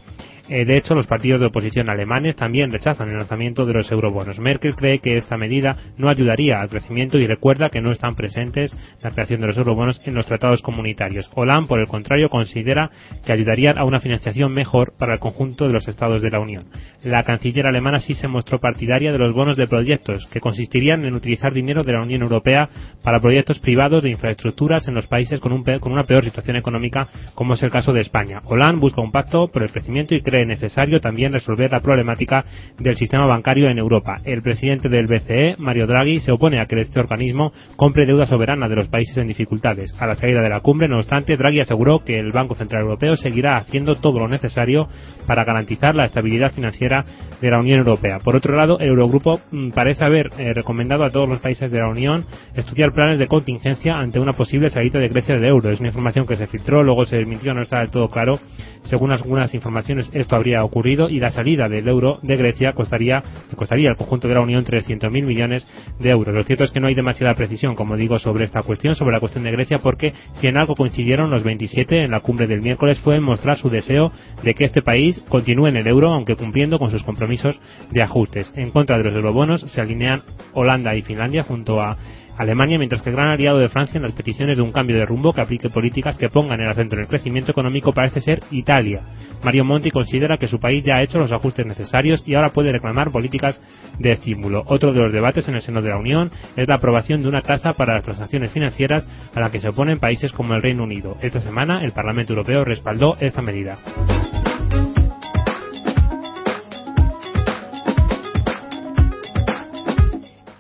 Eh, 0.49 0.67
de 0.67 0.77
hecho, 0.77 0.95
los 0.95 1.07
partidos 1.07 1.41
de 1.41 1.47
oposición 1.47 1.89
alemanes 1.89 2.37
también 2.37 2.71
rechazan 2.71 3.09
el 3.09 3.17
lanzamiento 3.17 3.65
de 3.65 3.73
los 3.73 3.91
eurobonos. 3.91 4.39
Merkel 4.39 4.77
cree 4.77 4.99
que 4.99 5.17
esta 5.17 5.39
medida 5.39 5.77
no 5.97 6.11
ayudaría 6.11 6.61
al 6.61 6.69
crecimiento 6.69 7.19
y 7.19 7.27
recuerda 7.27 7.71
que 7.71 7.81
no 7.81 7.93
están 7.93 8.15
presentes 8.15 8.77
la 9.01 9.11
creación 9.11 9.41
de 9.41 9.47
los 9.47 9.57
eurobonos 9.57 10.03
en 10.05 10.15
los 10.15 10.27
tratados 10.27 10.61
comunitarios. 10.61 11.31
Hollande, 11.35 11.69
por 11.69 11.81
el 11.81 11.87
contrario, 11.87 12.29
considera 12.29 12.91
que 13.25 13.33
ayudarían 13.33 13.79
a 13.79 13.85
una 13.85 14.01
financiación 14.01 14.53
mejor 14.53 14.93
para 14.99 15.15
el 15.15 15.21
conjunto 15.21 15.67
de 15.67 15.73
los 15.73 15.89
estados 15.89 16.21
de 16.21 16.31
la 16.31 16.41
Unión. 16.41 16.67
La 17.03 17.23
canciller 17.23 17.67
alemana 17.67 18.01
sí 18.01 18.13
se 18.13 18.29
mostró 18.29 18.61
partidaria 18.61 19.13
de 19.13 19.19
los 19.19 19.33
bonos 19.33 19.57
de 19.57 19.67
proyectos, 19.67 20.27
que 20.27 20.41
consistirían 20.41 21.05
en 21.07 21.15
utilizar 21.15 21.55
dinero 21.55 21.83
de 21.83 21.93
la 21.93 22.03
Unión 22.03 22.23
Europea 22.23 22.69
para 23.03 23.21
proyectos 23.21 23.61
privados 23.61 24.03
de 24.03 24.11
infraestructuras 24.11 24.87
en 24.89 24.95
los 24.95 25.07
países 25.07 25.41
con, 25.41 25.53
un 25.53 25.65
con 25.81 25.93
una 25.93 26.05
peor 26.05 26.25
situación 26.25 26.57
económica, 26.57 27.09
como 27.35 27.55
es 27.55 27.63
el 27.63 27.71
caso 27.71 27.95
de 27.95 28.03
España. 28.03 28.43
Hollande 28.45 28.81
busca 28.81 29.01
un 29.01 29.13
pacto 29.13 29.49
por 29.49 29.63
el 29.63 29.71
crecimiento 29.71 30.15
y 30.15 30.21
cree 30.35 30.47
necesario 30.47 31.01
también 31.01 31.33
resolver 31.33 31.71
la 31.71 31.79
problemática 31.79 32.45
del 32.77 32.97
sistema 32.97 33.25
bancario 33.25 33.69
en 33.69 33.79
Europa. 33.79 34.21
El 34.25 34.43
presidente 34.43 34.89
del 34.89 35.07
BCE, 35.07 35.55
Mario 35.59 35.87
Draghi, 35.87 36.19
se 36.19 36.33
opone 36.33 36.59
a 36.59 36.67
que 36.67 36.81
este 36.81 36.99
organismo 36.99 37.53
compre 37.77 38.05
deuda 38.05 38.27
soberana 38.27 38.69
de 38.69 38.75
los 38.75 38.89
países 38.89 39.17
en 39.17 39.29
dificultades. 39.29 39.95
A 40.01 40.09
la 40.09 40.17
salida 40.17 40.43
de 40.43 40.49
la 40.49 40.59
cumbre, 40.59 40.89
no 40.89 40.97
obstante, 40.97 41.37
Draghi 41.37 41.61
aseguró 41.61 42.03
que 42.05 42.19
el 42.19 42.33
Banco 42.33 42.57
Central 42.57 42.83
Europeo 42.83 43.15
seguirá 43.15 43.59
haciendo 43.59 43.95
todo 43.95 44.19
lo 44.19 44.29
necesario 44.29 44.89
para 45.29 45.45
garantizar 45.45 45.95
la 45.95 46.05
estabilidad 46.05 46.53
financiera 46.53 47.05
de 47.41 47.51
la 47.51 47.61
Unión 47.61 47.79
Europea. 47.79 48.19
Por 48.19 48.35
otro 48.35 48.57
lado, 48.57 48.81
el 48.81 48.89
Eurogrupo 48.89 49.41
mm, 49.53 49.71
parece 49.71 50.05
haber 50.05 50.31
eh, 50.37 50.53
recomendado 50.53 51.05
a 51.05 51.11
todos 51.11 51.29
los 51.29 51.41
países 51.41 51.71
de 51.71 51.79
la 51.79 51.89
Unión 51.89 52.27
estudiar 52.57 52.93
planes 52.93 53.21
de 53.21 53.29
contingencia 53.29 54.01
ante 54.01 54.19
una 54.19 54.33
posible 54.33 54.69
salida 54.69 54.99
de 54.99 55.09
Grecia 55.09 55.37
del 55.37 55.45
euro. 55.45 55.71
Es 55.71 55.79
una 55.79 55.91
información 55.91 56.27
que 56.27 56.35
se 56.35 56.49
filtró, 56.49 56.83
luego 56.83 57.05
se 57.05 57.19
desmintió, 57.19 57.55
no 57.55 57.63
está 57.63 57.79
del 57.79 57.91
todo 57.91 58.09
claro. 58.09 58.41
Según 58.83 59.13
algunas 59.13 59.55
informaciones, 59.55 60.11
esto 60.25 60.37
habría 60.37 60.65
ocurrido 60.65 61.09
y 61.09 61.21
la 61.21 61.31
salida 61.31 61.69
del 61.69 61.87
euro 61.87 62.19
de 62.23 62.37
Grecia 62.37 62.73
costaría, 62.73 63.23
costaría 63.57 63.91
al 63.91 63.97
conjunto 63.97 64.27
de 64.27 64.35
la 64.35 64.41
Unión 64.41 64.65
300.000 64.65 65.25
millones 65.25 65.67
de 65.99 66.11
euros. 66.11 66.35
Lo 66.35 66.43
cierto 66.43 66.65
es 66.65 66.71
que 66.71 66.81
no 66.81 66.89
hay 66.89 66.95
demasiada 66.95 67.35
precisión, 67.35 67.75
como 67.75 67.97
digo, 67.97 68.19
sobre 68.19 68.45
esta 68.45 68.63
cuestión, 68.63 68.95
sobre 68.95 69.13
la 69.13 69.21
cuestión 69.21 69.45
de 69.45 69.53
Grecia, 69.53 69.79
porque 69.79 70.15
si 70.35 70.47
en 70.47 70.57
algo 70.57 70.75
coincidieron 70.75 71.31
los 71.31 71.45
27 71.45 72.05
en 72.05 72.11
la 72.11 72.21
cumbre 72.21 72.47
del 72.47 72.63
miércoles 72.63 72.99
fue 73.01 73.17
en 73.17 73.23
mostrar 73.23 73.59
su 73.59 73.69
deseo 73.69 74.13
de 74.43 74.55
que 74.55 74.65
este 74.65 74.83
país 74.83 75.21
continúe 75.29 75.69
en 75.69 75.77
el 75.77 75.87
euro, 75.87 76.09
aunque 76.09 76.37
cumpliendo 76.37 76.79
con 76.79 76.91
sus 76.91 77.05
compromisos 77.05 77.61
de 77.91 78.03
ajustes. 78.03 78.51
En 78.57 78.71
contra 78.71 78.97
de 78.97 79.05
los 79.05 79.15
eurobonos 79.15 79.61
se 79.61 79.81
alinean 79.81 80.23
Holanda 80.55 80.95
y 80.97 81.03
Finlandia 81.03 81.43
junto 81.43 81.81
a 81.81 81.97
Alemania, 82.37 82.79
mientras 82.79 83.03
que 83.03 83.11
el 83.11 83.17
gran 83.17 83.29
aliado 83.29 83.59
de 83.59 83.69
Francia 83.69 83.99
en 83.99 84.03
las 84.03 84.13
peticiones 84.13 84.57
de 84.57 84.63
un 84.63 84.73
cambio 84.73 84.97
de 84.97 85.07
rumbo 85.07 85.33
que 85.33 85.41
aplique 85.41 85.71
políticas 85.71 86.19
que 86.19 86.29
pongan 86.29 86.61
el 86.61 86.69
acento 86.69 86.97
en 86.97 87.03
el 87.03 87.09
crecimiento 87.09 87.53
económico 87.53 87.93
parece 87.93 88.21
ser 88.21 88.43
Italia. 88.51 89.03
Mario 89.43 89.65
Monti 89.65 89.91
considera 89.91 90.39
que 90.39 90.49
su 90.49 90.59
país 90.59 90.85
ya 90.85 90.97
ha 90.97 91.03
hecho 91.03 91.19
los 91.19 91.33
ajustes 91.33 91.67
necesarios 91.67 92.23
y 92.27 92.35
ahora 92.35 92.51
puede 92.51 92.73
reclamar 92.73 93.11
políticas 93.11 93.61
de 93.99 94.13
estímulo. 94.13 94.65
Otro 94.67 94.93
de 94.93 95.01
los 95.01 95.13
debates 95.13 95.49
en 95.49 95.55
el 95.55 95.63
seno 95.63 95.83
de 95.83 95.91
la 95.91 95.99
Unión 95.99 96.31
es 96.57 96.67
la 96.67 96.77
aprobación 96.77 97.23
de 97.23 97.29
una 97.29 97.43
tasa 97.43 97.73
para 97.73 97.95
las 97.95 98.05
transacciones 98.05 98.51
financieras 98.51 99.07
a 99.35 99.41
la 99.41 99.51
que 99.51 99.61
se 99.61 99.69
oponen 99.69 99.99
países 99.99 100.33
como 100.33 100.55
el 100.55 100.63
Reino 100.63 100.85
Unido. 100.85 101.17
Esta 101.21 101.41
semana 101.41 101.85
el 101.85 101.93
Parlamento 101.93 102.33
Europeo 102.33 102.65
respaldó 102.65 103.17
esta 103.21 103.43
medida. 103.43 103.79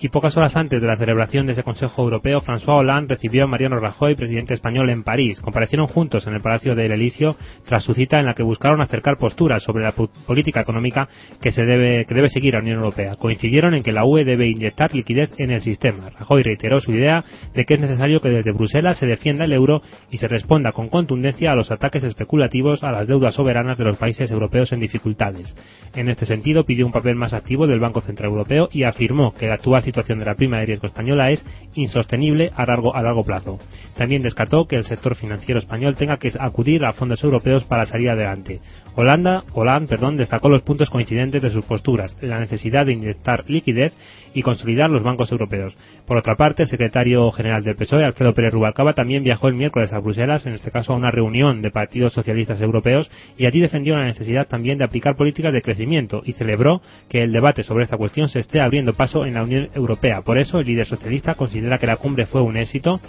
Y 0.04 0.10
pocas 0.10 0.36
horas 0.36 0.54
antes 0.54 0.82
de 0.82 0.86
la 0.86 0.98
celebración 0.98 1.46
de 1.46 1.52
ese 1.52 1.62
Consejo 1.62 2.02
Europeo, 2.02 2.42
François 2.42 2.80
Hollande 2.80 3.14
recibió 3.14 3.44
a 3.44 3.46
Mariano 3.46 3.80
Rajoy, 3.80 4.14
presidente 4.14 4.52
español, 4.52 4.90
en 4.90 5.02
París. 5.02 5.40
Comparecieron 5.40 5.86
juntos 5.86 6.26
en 6.26 6.34
el 6.34 6.42
Palacio 6.42 6.74
del 6.74 6.92
Elíseo 6.92 7.36
tras 7.64 7.84
su 7.84 7.94
cita 7.94 8.20
en 8.20 8.26
la 8.26 8.34
que 8.34 8.42
buscaron 8.42 8.82
acercar 8.82 9.16
posturas 9.16 9.62
sobre 9.62 9.82
la 9.82 9.92
política 9.92 10.60
económica 10.60 11.08
que 11.40 11.52
se 11.52 11.64
debe, 11.64 12.04
que 12.04 12.14
debe 12.14 12.28
seguir 12.28 12.52
la 12.52 12.60
Unión 12.60 12.80
Europea. 12.80 13.16
Coincidieron 13.16 13.72
en 13.72 13.82
que 13.82 13.92
la 13.92 14.04
UE 14.04 14.26
debe 14.26 14.46
inyectar 14.46 14.94
liquidez 14.94 15.32
en 15.38 15.50
el 15.50 15.62
sistema. 15.62 16.10
Rajoy 16.10 16.42
reiteró 16.42 16.80
su 16.80 16.92
idea 16.92 17.24
de 17.54 17.64
que 17.64 17.72
es 17.72 17.80
necesario 17.80 18.20
que 18.20 18.28
desde 18.28 18.52
Bruselas 18.52 18.98
se 18.98 19.06
defienda 19.06 19.46
el 19.46 19.54
euro 19.54 19.80
y 20.10 20.18
se 20.18 20.28
responda 20.28 20.72
con 20.72 20.90
contundencia 20.90 21.52
a 21.52 21.56
los 21.56 21.70
ataques 21.70 22.04
especulativos 22.04 22.84
a 22.84 22.92
las 22.92 23.06
deudas 23.06 23.36
soberanas 23.36 23.78
de 23.78 23.84
los 23.84 23.96
países 23.96 24.30
europeos 24.30 24.70
en 24.72 24.80
dificultades. 24.80 25.56
En 25.94 26.10
este 26.10 26.26
sentido, 26.26 26.64
pidió 26.64 26.84
un 26.84 26.92
papel 26.92 27.14
más 27.14 27.32
activo 27.32 27.66
del 27.66 27.80
Banco 27.80 28.02
Central 28.02 28.28
Europeo 28.28 28.68
y 28.70 28.82
afirmó 28.82 29.32
que 29.32 29.46
la 29.46 29.54
actual 29.54 29.82
situación 29.82 29.93
de 30.02 30.24
la 30.24 30.34
prima 30.34 30.58
de 30.58 30.66
riesgo 30.66 30.88
española 30.88 31.30
es 31.30 31.44
insostenible 31.74 32.50
a 32.56 32.66
largo, 32.66 32.94
a 32.94 33.02
largo 33.02 33.24
plazo. 33.24 33.58
También 33.96 34.22
descartó 34.22 34.66
que 34.66 34.76
el 34.76 34.84
sector 34.84 35.14
financiero 35.14 35.58
español 35.58 35.94
tenga 35.96 36.16
que 36.16 36.32
acudir 36.38 36.84
a 36.84 36.92
fondos 36.92 37.22
europeos 37.22 37.64
para 37.64 37.86
salir 37.86 38.10
adelante. 38.10 38.60
Holanda, 38.96 39.42
Hollande 39.52 39.88
perdón, 39.88 40.16
destacó 40.16 40.48
los 40.48 40.62
puntos 40.62 40.90
coincidentes 40.90 41.42
de 41.42 41.50
sus 41.50 41.64
posturas, 41.64 42.16
la 42.20 42.38
necesidad 42.38 42.86
de 42.86 42.92
inyectar 42.92 43.44
liquidez 43.48 43.92
y 44.34 44.42
consolidar 44.42 44.90
los 44.90 45.02
bancos 45.02 45.30
europeos. 45.32 45.76
Por 46.06 46.16
otra 46.16 46.36
parte, 46.36 46.64
el 46.64 46.68
secretario 46.68 47.30
general 47.30 47.62
del 47.62 47.76
PSOE, 47.76 48.04
Alfredo 48.04 48.34
Pérez 48.34 48.52
Rubalcaba, 48.52 48.94
también 48.94 49.24
viajó 49.24 49.48
el 49.48 49.54
miércoles 49.54 49.92
a 49.92 49.98
Bruselas, 49.98 50.46
en 50.46 50.54
este 50.54 50.70
caso 50.70 50.92
a 50.92 50.96
una 50.96 51.10
reunión 51.10 51.62
de 51.62 51.70
partidos 51.70 52.12
socialistas 52.12 52.60
europeos, 52.60 53.10
y 53.36 53.46
allí 53.46 53.60
defendió 53.60 53.96
la 53.96 54.04
necesidad 54.04 54.46
también 54.46 54.78
de 54.78 54.84
aplicar 54.84 55.16
políticas 55.16 55.52
de 55.52 55.62
crecimiento 55.62 56.22
y 56.24 56.32
celebró 56.32 56.80
que 57.08 57.22
el 57.22 57.32
debate 57.32 57.62
sobre 57.62 57.84
esta 57.84 57.96
cuestión 57.96 58.28
se 58.28 58.40
esté 58.40 58.60
abriendo 58.60 58.94
paso 58.94 59.24
en 59.26 59.34
la 59.34 59.42
Unión 59.42 59.70
Europea. 59.74 60.22
Por 60.22 60.38
eso, 60.38 60.58
el 60.60 60.66
líder 60.66 60.86
socialista 60.86 61.34
considera 61.34 61.78
que 61.78 61.86
la 61.86 61.96
cumbre 61.96 62.26
fue 62.26 62.42
un 62.42 62.56
éxito, 62.56 63.00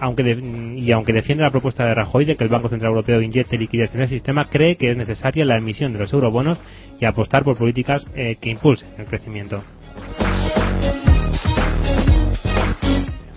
aunque 0.00 0.22
y 0.76 0.90
aunque 0.92 1.12
defiende 1.12 1.44
la 1.44 1.50
propuesta 1.50 1.84
de 1.86 1.94
Rajoy 1.94 2.24
de 2.24 2.36
que 2.36 2.44
el 2.44 2.50
Banco 2.50 2.68
Central 2.68 2.90
Europeo 2.90 3.20
inyecte 3.20 3.56
liquidez 3.58 3.94
en 3.94 4.02
el 4.02 4.08
sistema, 4.08 4.46
cree 4.46 4.76
que 4.76 4.90
es 4.90 4.96
necesaria 4.96 5.44
la 5.44 5.56
emisión 5.58 5.92
de 5.92 5.98
los 6.00 6.12
eurobonos 6.12 6.58
y 7.00 7.04
apostar 7.04 7.44
por 7.44 7.56
políticas 7.56 8.06
eh, 8.14 8.36
que 8.40 8.50
impulsen 8.50 8.88
el 8.98 9.06
crecimiento. 9.06 9.62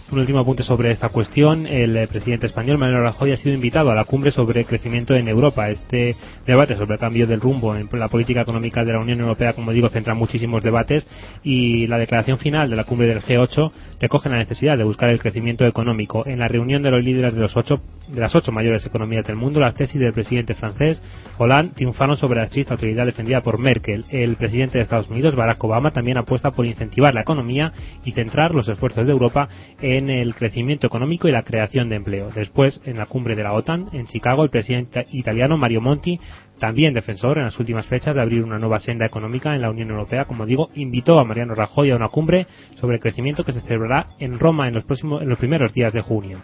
Un 0.10 0.20
último 0.20 0.40
apunte 0.40 0.64
sobre 0.64 0.92
esta 0.92 1.10
cuestión. 1.10 1.68
El 1.68 1.98
eh, 1.98 2.08
presidente 2.08 2.48
español, 2.48 2.78
Manuel 2.78 3.04
Rajoy, 3.04 3.34
ha 3.34 3.38
sido 3.38 3.54
invitado 3.54 3.92
a 3.92 3.96
la 3.96 4.06
cumbre 4.06 4.32
sobre 4.32 4.64
crecimiento 4.64 5.14
en 5.14 5.28
Europa. 5.28 5.70
Este 5.70 6.16
debate 6.46 6.78
sobre 6.78 6.94
el 6.94 7.00
cambio 7.00 7.28
del 7.28 7.42
rumbo 7.42 7.76
en 7.76 7.90
la 7.92 8.08
política 8.08 8.40
económica 8.40 8.86
de 8.86 8.94
la 8.94 9.02
Unión 9.02 9.20
Europea, 9.20 9.52
como 9.52 9.74
digo, 9.74 9.90
centra 9.90 10.14
muchísimos 10.14 10.64
debates 10.64 11.06
y 11.44 11.88
la 11.88 11.98
declaración 11.98 12.38
final 12.38 12.70
de 12.70 12.78
la 12.78 12.86
cumbre 12.86 13.08
del 13.08 13.22
G8 13.22 13.72
recoge 14.00 14.30
la 14.30 14.38
necesidad 14.38 14.78
de 14.78 14.86
buscar 14.86 15.10
el 15.10 15.20
crecimiento 15.20 15.66
económico. 15.66 16.26
En 16.26 16.40
la 16.40 16.48
reunión 16.48 16.84
de 16.84 16.92
los 16.92 17.04
líderes 17.04 17.36
de, 17.36 17.42
los 17.42 17.58
ocho, 17.58 17.82
de 18.08 18.22
las 18.22 18.34
ocho 18.34 18.54
mayores 18.54 18.86
economías 18.86 19.26
del 19.26 19.36
mundo, 19.36 19.60
las 19.60 19.76
tesis 19.76 20.00
del 20.00 20.14
presidente 20.14 20.54
francés 20.54 21.04
Hollande 21.38 21.74
triunfaron 21.76 22.16
sobre 22.16 22.40
la 22.40 22.46
estricta 22.46 22.76
autoridad 22.76 23.06
defendida 23.06 23.42
por 23.42 23.60
Merkel. 23.60 24.06
El 24.10 24.38
presidente 24.38 24.78
de 24.78 24.86
Estados 24.86 25.10
Unidos, 25.10 25.36
Barack 25.36 25.62
Obama, 25.66 25.92
también 25.92 26.18
apuesta 26.18 26.52
por 26.52 26.66
incentivar 26.66 27.14
la 27.14 27.22
economía 27.22 27.74
y 28.06 28.12
centrar 28.12 28.56
los 28.56 28.70
esfuerzos 28.70 29.06
de 29.06 29.12
Europa 29.12 29.50
en 29.82 29.97
en 29.98 30.10
el 30.10 30.36
crecimiento 30.36 30.88
económico 30.88 31.28
y 31.28 31.32
la 31.32 31.44
creación 31.44 31.90
de 31.90 31.96
empleo. 31.96 32.30
Después, 32.34 32.82
en 32.86 32.98
la 32.98 33.08
cumbre 33.08 33.36
de 33.36 33.44
la 33.44 33.54
OTAN, 33.54 33.90
en 33.94 34.06
Chicago, 34.08 34.44
el 34.44 34.50
presidente 34.50 35.06
italiano 35.12 35.58
Mario 35.58 35.82
Monti, 35.82 36.20
también 36.60 36.94
defensor 36.94 37.38
en 37.38 37.46
las 37.46 37.60
últimas 37.60 37.86
fechas 37.86 38.16
de 38.16 38.22
abrir 38.22 38.44
una 38.44 38.58
nueva 38.58 38.80
senda 38.80 39.06
económica 39.06 39.56
en 39.56 39.62
la 39.62 39.70
Unión 39.70 39.90
Europea, 39.90 40.26
como 40.26 40.46
digo, 40.46 40.70
invitó 40.76 41.20
a 41.20 41.24
Mariano 41.24 41.54
Rajoy 41.54 41.92
a 41.92 41.96
una 41.96 42.10
cumbre 42.10 42.48
sobre 42.76 42.96
el 42.96 43.02
crecimiento 43.02 43.44
que 43.44 43.52
se 43.52 43.62
celebrará 43.62 44.08
en 44.20 44.40
Roma 44.40 44.68
en 44.68 44.74
los, 44.74 44.84
próximos, 44.84 45.22
en 45.22 45.30
los 45.30 45.38
primeros 45.38 45.74
días 45.74 45.94
de 45.94 46.02
junio. 46.02 46.40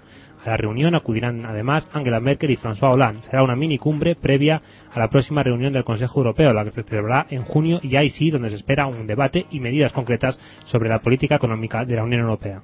A 0.46 0.50
la 0.50 0.58
reunión 0.58 0.94
acudirán 0.94 1.46
además 1.46 1.90
Angela 1.94 2.20
Merkel 2.20 2.52
y 2.52 2.58
François 2.58 2.94
Hollande. 2.94 3.24
Será 3.24 3.44
una 3.44 3.56
mini 3.56 3.78
cumbre 3.78 4.16
previa 4.16 4.62
a 4.92 5.00
la 5.00 5.10
próxima 5.10 5.42
reunión 5.42 5.72
del 5.72 5.86
Consejo 5.86 6.20
Europeo, 6.20 6.54
la 6.54 6.66
que 6.66 6.72
se 6.72 6.84
celebrará 6.84 7.28
en 7.30 7.44
junio 7.44 7.80
y 7.82 7.96
ahí 7.96 8.10
sí 8.10 8.30
donde 8.30 8.50
se 8.50 8.58
espera 8.58 8.88
un 8.88 9.08
debate 9.08 9.46
y 9.52 9.62
medidas 9.62 9.94
concretas 9.94 10.38
sobre 10.66 10.90
la 10.90 11.00
política 11.00 11.36
económica 11.36 11.86
de 11.86 11.96
la 11.96 12.04
Unión 12.04 12.22
Europea. 12.22 12.62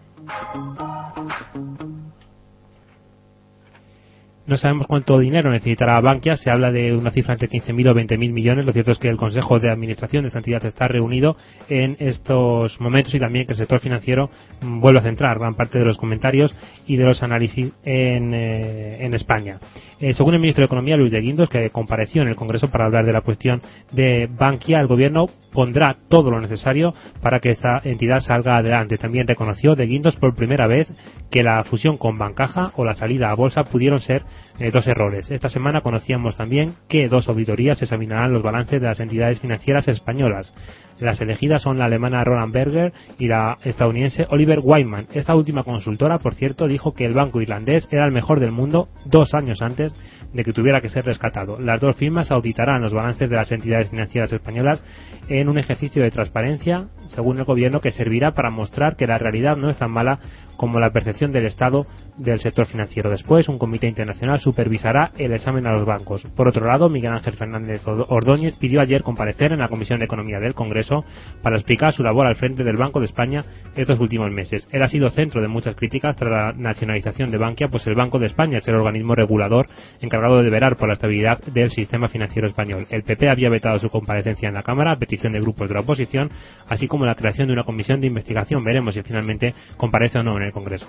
No 4.49 4.57
sabemos 4.57 4.87
cuánto 4.87 5.19
dinero 5.19 5.51
necesitará 5.51 6.01
Bankia. 6.01 6.35
Se 6.35 6.49
habla 6.49 6.71
de 6.71 6.95
una 6.95 7.11
cifra 7.11 7.33
entre 7.33 7.47
15.000 7.49 7.91
o 7.91 7.93
20.000 7.93 8.33
millones. 8.33 8.65
Lo 8.65 8.73
cierto 8.73 8.91
es 8.91 8.97
que 8.97 9.07
el 9.07 9.15
Consejo 9.15 9.59
de 9.59 9.69
Administración 9.69 10.23
de 10.23 10.29
esta 10.29 10.39
entidad 10.39 10.65
está 10.65 10.87
reunido 10.87 11.37
en 11.69 11.95
estos 11.99 12.81
momentos 12.81 13.13
y 13.13 13.19
también 13.19 13.45
que 13.45 13.53
el 13.53 13.59
sector 13.59 13.79
financiero 13.79 14.31
mm, 14.61 14.79
vuelve 14.79 15.01
a 15.01 15.03
centrar 15.03 15.37
gran 15.37 15.53
parte 15.53 15.77
de 15.77 15.85
los 15.85 15.99
comentarios 15.99 16.55
y 16.87 16.97
de 16.97 17.05
los 17.05 17.21
análisis 17.21 17.71
en, 17.83 18.33
eh, 18.33 19.05
en 19.05 19.13
España. 19.13 19.59
Eh, 20.01 20.13
según 20.13 20.33
el 20.33 20.39
ministro 20.39 20.61
de 20.61 20.67
Economía, 20.67 20.95
Luis 20.95 21.11
de 21.11 21.19
Guindos, 21.19 21.49
que 21.49 21.71
compareció 21.71 22.21
en 22.21 22.29
el 22.29 22.37
Congreso 22.37 22.69
para 22.69 22.85
hablar 22.85 23.05
de 23.05 23.11
la 23.11 23.19
cuestión 23.19 23.61
de 23.91 24.29
Bankia, 24.31 24.79
el 24.79 24.87
gobierno 24.87 25.25
pondrá 25.51 25.97
todo 26.07 26.31
lo 26.31 26.39
necesario 26.39 26.93
para 27.21 27.41
que 27.41 27.49
esta 27.49 27.81
entidad 27.83 28.21
salga 28.21 28.55
adelante. 28.55 28.97
También 28.97 29.27
reconoció 29.27 29.75
de 29.75 29.87
Guindos 29.87 30.15
por 30.15 30.35
primera 30.35 30.67
vez 30.67 30.87
que 31.29 31.43
la 31.43 31.65
fusión 31.65 31.97
con 31.97 32.17
Bancaja 32.17 32.71
o 32.77 32.85
la 32.85 32.93
salida 32.93 33.29
a 33.29 33.35
bolsa 33.35 33.65
pudieron 33.65 33.99
ser 33.99 34.23
eh, 34.59 34.71
dos 34.71 34.87
errores. 34.87 35.31
Esta 35.31 35.49
semana 35.49 35.81
conocíamos 35.81 36.35
también 36.35 36.73
que 36.87 37.07
dos 37.07 37.27
auditorías 37.29 37.81
examinarán 37.81 38.33
los 38.33 38.43
balances 38.43 38.81
de 38.81 38.87
las 38.87 38.99
entidades 38.99 39.39
financieras 39.39 39.87
españolas. 39.87 40.53
Las 40.99 41.21
elegidas 41.21 41.61
son 41.61 41.79
la 41.79 41.85
alemana 41.85 42.23
Roland 42.23 42.53
Berger 42.53 42.93
y 43.17 43.27
la 43.27 43.57
estadounidense 43.63 44.27
Oliver 44.29 44.59
Wyman. 44.61 45.07
Esta 45.13 45.35
última 45.35 45.63
consultora, 45.63 46.19
por 46.19 46.35
cierto, 46.35 46.67
dijo 46.67 46.93
que 46.93 47.05
el 47.05 47.13
banco 47.13 47.41
irlandés 47.41 47.87
era 47.89 48.05
el 48.05 48.11
mejor 48.11 48.39
del 48.39 48.51
mundo 48.51 48.89
dos 49.05 49.33
años 49.33 49.61
antes 49.61 49.93
de 50.33 50.43
que 50.43 50.53
tuviera 50.53 50.81
que 50.81 50.89
ser 50.89 51.05
rescatado. 51.05 51.59
Las 51.59 51.81
dos 51.81 51.95
firmas 51.95 52.31
auditarán 52.31 52.81
los 52.81 52.93
balances 52.93 53.29
de 53.29 53.35
las 53.35 53.51
entidades 53.51 53.89
financieras 53.89 54.31
españolas 54.31 54.83
en 55.27 55.49
un 55.49 55.57
ejercicio 55.57 56.03
de 56.03 56.11
transparencia, 56.11 56.87
según 57.07 57.37
el 57.37 57.45
gobierno, 57.45 57.81
que 57.81 57.91
servirá 57.91 58.33
para 58.33 58.49
mostrar 58.49 58.95
que 58.95 59.07
la 59.07 59.17
realidad 59.17 59.57
no 59.57 59.69
es 59.69 59.77
tan 59.77 59.91
mala 59.91 60.19
como 60.57 60.79
la 60.79 60.91
percepción 60.91 61.31
del 61.31 61.45
Estado 61.45 61.85
del 62.17 62.41
sector 62.41 62.65
financiero. 62.65 63.09
Después, 63.09 63.47
un 63.47 63.57
comité 63.57 63.87
internacional 63.87 64.39
supervisará 64.39 65.11
el 65.17 65.31
examen 65.31 65.65
a 65.65 65.71
los 65.71 65.85
bancos. 65.85 66.27
Por 66.35 66.49
otro 66.49 66.67
lado, 66.67 66.89
Miguel 66.89 67.13
Ángel 67.13 67.33
Fernández 67.33 67.81
Ordóñez 67.85 68.57
pidió 68.57 68.81
ayer 68.81 69.01
comparecer 69.01 69.53
en 69.53 69.59
la 69.59 69.69
Comisión 69.69 69.99
de 69.99 70.05
Economía 70.05 70.39
del 70.39 70.55
Congreso 70.55 71.05
para 71.41 71.55
explicar 71.55 71.93
su 71.93 72.03
labor 72.03 72.27
al 72.27 72.35
frente 72.35 72.65
del 72.65 72.75
Banco 72.75 72.99
de 72.99 73.05
España 73.05 73.45
estos 73.75 73.99
últimos 74.01 74.31
meses. 74.31 74.67
Él 74.71 74.83
ha 74.83 74.89
sido 74.89 75.09
centro 75.11 75.41
de 75.41 75.47
muchas 75.47 75.77
críticas 75.77 76.17
tras 76.17 76.29
la 76.29 76.53
nacionalización 76.53 77.31
de 77.31 77.37
Bankia, 77.37 77.69
pues 77.69 77.87
el 77.87 77.95
Banco 77.95 78.19
de 78.19 78.25
España 78.25 78.57
es 78.57 78.67
el 78.67 78.75
organismo 78.75 79.15
regulador 79.15 79.69
encargado 80.01 80.18
de 80.19 80.49
verar 80.49 80.75
por 80.75 80.87
la 80.87 80.93
estabilidad 80.93 81.39
del 81.45 81.71
sistema 81.71 82.07
financiero 82.07 82.47
español. 82.47 82.85
El 82.89 83.03
PP 83.03 83.29
había 83.29 83.49
vetado 83.49 83.79
su 83.79 83.89
comparecencia 83.89 84.47
en 84.47 84.53
la 84.53 84.63
Cámara 84.63 84.91
a 84.91 84.99
petición 84.99 85.33
de 85.33 85.39
grupos 85.39 85.69
de 85.69 85.75
la 85.75 85.81
oposición, 85.81 86.29
así 86.67 86.87
como 86.87 87.05
la 87.05 87.15
creación 87.15 87.47
de 87.47 87.53
una 87.53 87.63
comisión 87.63 88.01
de 88.01 88.07
investigación. 88.07 88.63
Veremos 88.63 88.93
si 88.93 89.01
finalmente 89.01 89.53
comparece 89.77 90.19
o 90.19 90.23
no 90.23 90.37
en 90.37 90.43
el 90.43 90.51
Congreso. 90.51 90.87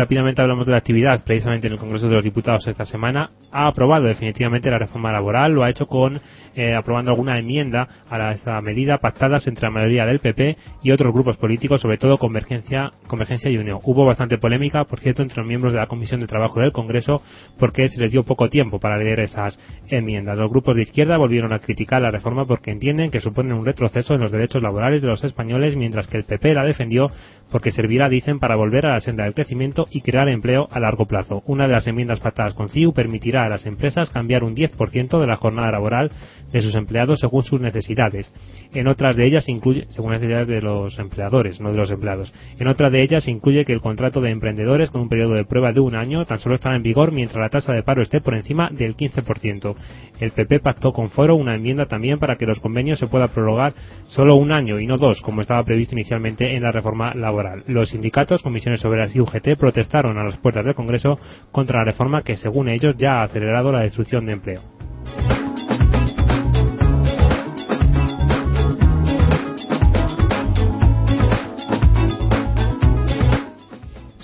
Rápidamente 0.00 0.40
hablamos 0.40 0.64
de 0.64 0.72
la 0.72 0.78
actividad, 0.78 1.22
precisamente 1.22 1.66
en 1.66 1.74
el 1.74 1.78
Congreso 1.78 2.08
de 2.08 2.14
los 2.14 2.24
Diputados 2.24 2.66
esta 2.66 2.86
semana. 2.86 3.32
Ha 3.52 3.66
aprobado 3.66 4.06
definitivamente 4.06 4.70
la 4.70 4.78
reforma 4.78 5.12
laboral, 5.12 5.52
lo 5.52 5.62
ha 5.62 5.68
hecho 5.68 5.88
con 5.88 6.18
eh, 6.54 6.74
aprobando 6.74 7.10
alguna 7.10 7.38
enmienda 7.38 7.86
a 8.08 8.16
la, 8.16 8.32
esta 8.32 8.58
medida 8.62 8.96
pactadas 8.96 9.46
entre 9.46 9.66
la 9.66 9.70
mayoría 9.70 10.06
del 10.06 10.20
PP 10.20 10.56
y 10.82 10.90
otros 10.90 11.12
grupos 11.12 11.36
políticos, 11.36 11.82
sobre 11.82 11.98
todo 11.98 12.16
Convergencia, 12.16 12.92
Convergencia 13.08 13.50
y 13.50 13.58
Unión. 13.58 13.78
Hubo 13.82 14.06
bastante 14.06 14.38
polémica, 14.38 14.84
por 14.84 15.00
cierto, 15.00 15.20
entre 15.20 15.36
los 15.36 15.46
miembros 15.46 15.74
de 15.74 15.80
la 15.80 15.86
Comisión 15.86 16.20
de 16.20 16.26
Trabajo 16.26 16.60
del 16.60 16.72
Congreso 16.72 17.20
porque 17.58 17.90
se 17.90 18.00
les 18.00 18.10
dio 18.10 18.22
poco 18.22 18.48
tiempo 18.48 18.80
para 18.80 18.96
leer 18.96 19.20
esas 19.20 19.58
enmiendas. 19.88 20.38
Los 20.38 20.50
grupos 20.50 20.76
de 20.76 20.82
izquierda 20.82 21.18
volvieron 21.18 21.52
a 21.52 21.58
criticar 21.58 22.00
la 22.00 22.10
reforma 22.10 22.46
porque 22.46 22.70
entienden 22.70 23.10
que 23.10 23.20
supone 23.20 23.52
un 23.52 23.66
retroceso 23.66 24.14
en 24.14 24.22
los 24.22 24.32
derechos 24.32 24.62
laborales 24.62 25.02
de 25.02 25.08
los 25.08 25.22
españoles, 25.24 25.76
mientras 25.76 26.08
que 26.08 26.16
el 26.16 26.24
PP 26.24 26.54
la 26.54 26.64
defendió 26.64 27.10
porque 27.50 27.72
servirá, 27.72 28.08
dicen, 28.08 28.38
para 28.38 28.56
volver 28.56 28.86
a 28.86 28.94
la 28.94 29.00
senda 29.00 29.24
del 29.24 29.34
crecimiento 29.34 29.86
y 29.90 30.00
crear 30.00 30.28
empleo 30.28 30.68
a 30.70 30.80
largo 30.80 31.06
plazo. 31.06 31.42
Una 31.46 31.66
de 31.66 31.72
las 31.72 31.86
enmiendas 31.86 32.20
pactadas 32.20 32.54
con 32.54 32.68
CIU 32.68 32.92
permitirá 32.92 33.44
a 33.44 33.48
las 33.48 33.66
empresas 33.66 34.10
cambiar 34.10 34.44
un 34.44 34.54
10% 34.54 35.20
de 35.20 35.26
la 35.26 35.36
jornada 35.36 35.70
laboral 35.70 36.10
de 36.52 36.62
sus 36.62 36.74
empleados 36.74 37.20
según 37.20 37.44
sus 37.44 37.60
necesidades. 37.60 38.32
En 38.72 38.86
otras 38.88 39.16
de 39.16 39.26
ellas 39.26 39.48
incluye, 39.48 39.86
según 39.88 40.12
las 40.12 40.20
necesidades 40.20 40.48
de 40.48 40.62
los 40.62 40.98
empleadores, 40.98 41.60
no 41.60 41.70
de 41.70 41.78
los 41.78 41.90
empleados. 41.90 42.32
En 42.58 42.68
otra 42.68 42.90
de 42.90 43.02
ellas 43.02 43.28
incluye 43.28 43.64
que 43.64 43.72
el 43.72 43.80
contrato 43.80 44.20
de 44.20 44.30
emprendedores 44.30 44.90
con 44.90 45.02
un 45.02 45.08
periodo 45.08 45.34
de 45.34 45.44
prueba 45.44 45.72
de 45.72 45.80
un 45.80 45.94
año 45.94 46.24
tan 46.24 46.38
solo 46.38 46.54
estará 46.54 46.76
en 46.76 46.82
vigor 46.82 47.12
mientras 47.12 47.40
la 47.40 47.48
tasa 47.48 47.72
de 47.72 47.82
paro 47.82 48.02
esté 48.02 48.20
por 48.20 48.34
encima 48.34 48.70
del 48.70 48.96
15%. 48.96 49.74
El 50.20 50.32
PP 50.32 50.60
pactó 50.60 50.92
con 50.92 51.10
Foro 51.10 51.34
una 51.34 51.54
enmienda 51.54 51.86
también 51.86 52.18
para 52.18 52.36
que 52.36 52.46
los 52.46 52.60
convenios 52.60 52.98
se 52.98 53.06
pueda 53.06 53.28
prorrogar 53.28 53.72
solo 54.08 54.36
un 54.36 54.52
año 54.52 54.78
y 54.78 54.86
no 54.86 54.98
dos, 54.98 55.20
como 55.22 55.40
estaba 55.40 55.64
previsto 55.64 55.94
inicialmente 55.94 56.54
en 56.54 56.62
la 56.62 56.72
reforma 56.72 57.14
laboral. 57.14 57.39
Los 57.66 57.90
sindicatos, 57.90 58.42
comisiones 58.42 58.84
obreras 58.84 59.14
y 59.14 59.20
UGT 59.20 59.56
protestaron 59.58 60.18
a 60.18 60.24
las 60.24 60.38
puertas 60.38 60.64
del 60.64 60.74
Congreso 60.74 61.18
contra 61.52 61.80
la 61.80 61.84
reforma 61.84 62.22
que, 62.22 62.36
según 62.36 62.68
ellos, 62.68 62.96
ya 62.96 63.20
ha 63.20 63.22
acelerado 63.22 63.72
la 63.72 63.80
destrucción 63.80 64.26
de 64.26 64.32
empleo. 64.32 64.62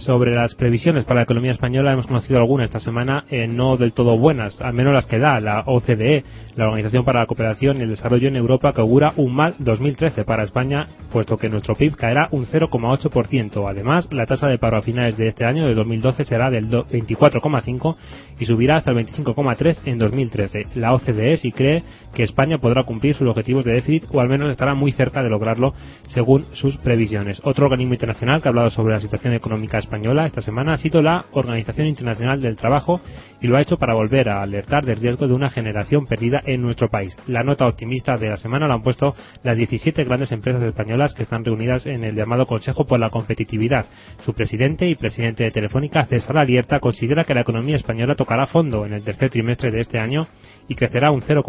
Sobre 0.06 0.34
las 0.34 0.54
previsiones 0.54 1.04
para 1.04 1.16
la 1.16 1.24
economía 1.24 1.50
española 1.50 1.92
hemos 1.92 2.06
conocido 2.06 2.38
algunas 2.38 2.66
esta 2.66 2.78
semana, 2.78 3.24
eh, 3.28 3.48
no 3.48 3.76
del 3.76 3.92
todo 3.92 4.16
buenas, 4.16 4.60
al 4.60 4.72
menos 4.72 4.94
las 4.94 5.06
que 5.06 5.18
da 5.18 5.40
la 5.40 5.64
OCDE, 5.66 6.22
la 6.54 6.66
Organización 6.66 7.04
para 7.04 7.20
la 7.20 7.26
Cooperación 7.26 7.78
y 7.78 7.80
el 7.82 7.90
Desarrollo 7.90 8.28
en 8.28 8.36
Europa, 8.36 8.72
que 8.72 8.80
augura 8.80 9.12
un 9.16 9.34
mal 9.34 9.56
2013 9.58 10.24
para 10.24 10.44
España, 10.44 10.86
puesto 11.10 11.36
que 11.36 11.48
nuestro 11.48 11.74
PIB 11.74 11.96
caerá 11.96 12.28
un 12.30 12.46
0,8%. 12.46 13.68
Además, 13.68 14.08
la 14.12 14.26
tasa 14.26 14.46
de 14.46 14.58
paro 14.58 14.76
a 14.76 14.82
finales 14.82 15.16
de 15.16 15.26
este 15.26 15.44
año, 15.44 15.66
de 15.66 15.74
2012, 15.74 16.22
será 16.22 16.50
del 16.50 16.70
24,5% 16.70 17.96
y 18.38 18.44
subirá 18.44 18.76
hasta 18.76 18.92
el 18.92 18.98
25,3% 18.98 19.80
en 19.86 19.98
2013. 19.98 20.66
La 20.76 20.94
OCDE 20.94 21.36
sí 21.36 21.50
cree 21.50 21.82
que 22.14 22.22
España 22.22 22.58
podrá 22.58 22.84
cumplir 22.84 23.16
sus 23.16 23.28
objetivos 23.28 23.64
de 23.64 23.72
déficit 23.72 24.04
o 24.12 24.20
al 24.20 24.28
menos 24.28 24.50
estará 24.50 24.74
muy 24.74 24.92
cerca 24.92 25.22
de 25.22 25.30
lograrlo 25.30 25.74
según 26.08 26.46
sus 26.52 26.76
previsiones. 26.78 27.40
Otro 27.42 27.66
organismo 27.66 27.94
internacional 27.94 28.40
que 28.40 28.48
ha 28.48 28.50
hablado 28.50 28.70
sobre 28.70 28.94
la 28.94 29.00
situación 29.00 29.34
económica 29.34 29.78
esta 30.27 30.40
semana 30.40 30.74
ha 30.74 30.77
sido 30.77 31.02
la 31.02 31.24
Organización 31.32 31.86
Internacional 31.86 32.40
del 32.40 32.56
Trabajo 32.56 33.01
y 33.40 33.47
lo 33.47 33.56
ha 33.56 33.62
hecho 33.62 33.77
para 33.77 33.94
volver 33.94 34.28
a 34.28 34.43
alertar 34.43 34.85
del 34.85 35.01
riesgo 35.01 35.27
de 35.27 35.35
una 35.35 35.51
generación 35.51 36.06
perdida 36.06 36.40
en 36.44 36.62
nuestro 36.62 36.89
país. 36.89 37.16
La 37.27 37.43
nota 37.43 37.66
optimista 37.66 38.16
de 38.16 38.28
la 38.28 38.36
semana 38.36 38.68
la 38.68 38.74
han 38.74 38.82
puesto 38.82 39.14
las 39.43 39.56
17 39.56 40.05
grandes 40.05 40.32
empresas 40.32 40.62
españolas 40.62 41.14
que 41.14 41.23
están 41.23 41.44
reunidas 41.44 41.86
en 41.86 42.05
el 42.05 42.14
llamado 42.14 42.47
Consejo 42.47 42.85
por 42.85 43.01
la 43.01 43.10
Competitividad. 43.10 43.86
Su 44.24 44.35
presidente 44.35 44.86
y 44.89 44.94
presidente 44.94 45.44
de 45.44 45.51
Telefónica, 45.51 46.05
César 46.05 46.39
Alierta, 46.39 46.81
considera 46.81 47.24
que 47.24 47.35
la 47.35 47.40
economía 47.40 47.77
española 47.77 48.14
tocará 48.14 48.47
fondo 48.47 48.86
en 48.86 48.93
el 48.93 49.02
tercer 49.02 49.31
trimestre 49.31 49.70
de 49.70 49.81
este 49.81 49.98
año 49.98 50.27
y 50.68 50.74
crecerá 50.74 51.10
un 51.10 51.23
0, 51.23 51.43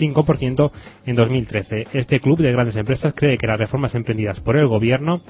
5% 0.00 0.70
en 1.06 1.16
2013. 1.16 1.86
Este 1.92 2.20
club 2.20 2.40
de 2.40 2.52
grandes 2.52 2.76
empresas 2.76 3.12
cree 3.14 3.38
que 3.38 3.46
las 3.46 3.58
reformas 3.58 3.94
emprendidas 3.94 4.40
por 4.40 4.56
el 4.56 4.66
gobierno 4.66 5.20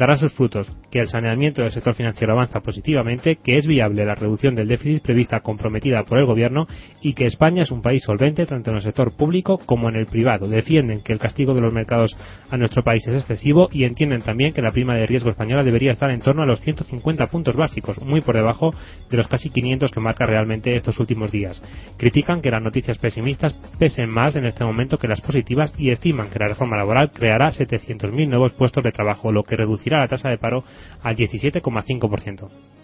darán 0.00 0.16
sus 0.16 0.32
frutos, 0.32 0.72
que 0.90 1.00
el 1.00 1.08
saneamiento 1.08 1.60
del 1.60 1.72
sector 1.72 1.94
financiero 1.94 2.32
avanza 2.32 2.60
positivamente, 2.60 3.36
que 3.36 3.58
es 3.58 3.66
viable 3.66 4.06
la 4.06 4.14
reducción 4.14 4.54
del 4.54 4.66
déficit 4.66 5.02
prevista 5.02 5.40
comprometida 5.40 6.04
por 6.04 6.18
el 6.18 6.24
gobierno 6.24 6.66
y 7.02 7.12
que 7.12 7.26
España 7.26 7.64
es 7.64 7.70
un 7.70 7.82
país 7.82 8.02
solvente 8.02 8.46
tanto 8.46 8.70
en 8.70 8.76
el 8.76 8.82
sector 8.82 9.14
público 9.14 9.58
como 9.58 9.90
en 9.90 9.96
el 9.96 10.06
privado. 10.06 10.48
Defienden 10.48 11.02
que 11.02 11.12
el 11.12 11.18
castigo 11.18 11.52
de 11.52 11.60
los 11.60 11.72
mercados 11.72 12.16
a 12.48 12.56
nuestro 12.56 12.82
país 12.82 13.06
es 13.06 13.14
excesivo 13.14 13.68
y 13.72 13.84
entienden 13.84 14.22
también 14.22 14.54
que 14.54 14.62
la 14.62 14.72
prima 14.72 14.94
de 14.94 15.06
riesgo 15.06 15.28
española 15.28 15.64
debería 15.64 15.92
estar 15.92 16.10
en 16.10 16.20
torno 16.20 16.44
a 16.44 16.46
los 16.46 16.60
150 16.60 17.26
puntos 17.26 17.54
básicos, 17.56 18.00
muy 18.00 18.22
por 18.22 18.36
debajo 18.36 18.72
de 19.10 19.16
los 19.18 19.28
casi 19.28 19.50
500 19.50 19.90
que 19.90 20.00
marca 20.00 20.24
realmente 20.24 20.74
estos 20.76 20.98
últimos 20.98 21.30
días. 21.30 21.60
Critican 21.98 22.40
que 22.40 22.50
las 22.50 22.62
noticias 22.62 22.96
pesimistas 22.96 23.52
pesen 23.78 24.08
más 24.08 24.19
en 24.28 24.44
este 24.44 24.64
momento 24.64 24.98
que 24.98 25.08
las 25.08 25.20
positivas 25.20 25.72
y 25.78 25.90
estiman 25.90 26.28
que 26.28 26.38
la 26.38 26.48
reforma 26.48 26.76
laboral 26.76 27.10
creará 27.10 27.50
700.000 27.52 28.28
nuevos 28.28 28.52
puestos 28.52 28.84
de 28.84 28.92
trabajo, 28.92 29.32
lo 29.32 29.44
que 29.44 29.56
reducirá 29.56 29.98
la 29.98 30.08
tasa 30.08 30.28
de 30.28 30.38
paro 30.38 30.62
al 31.02 31.16
17,5%. 31.16 32.79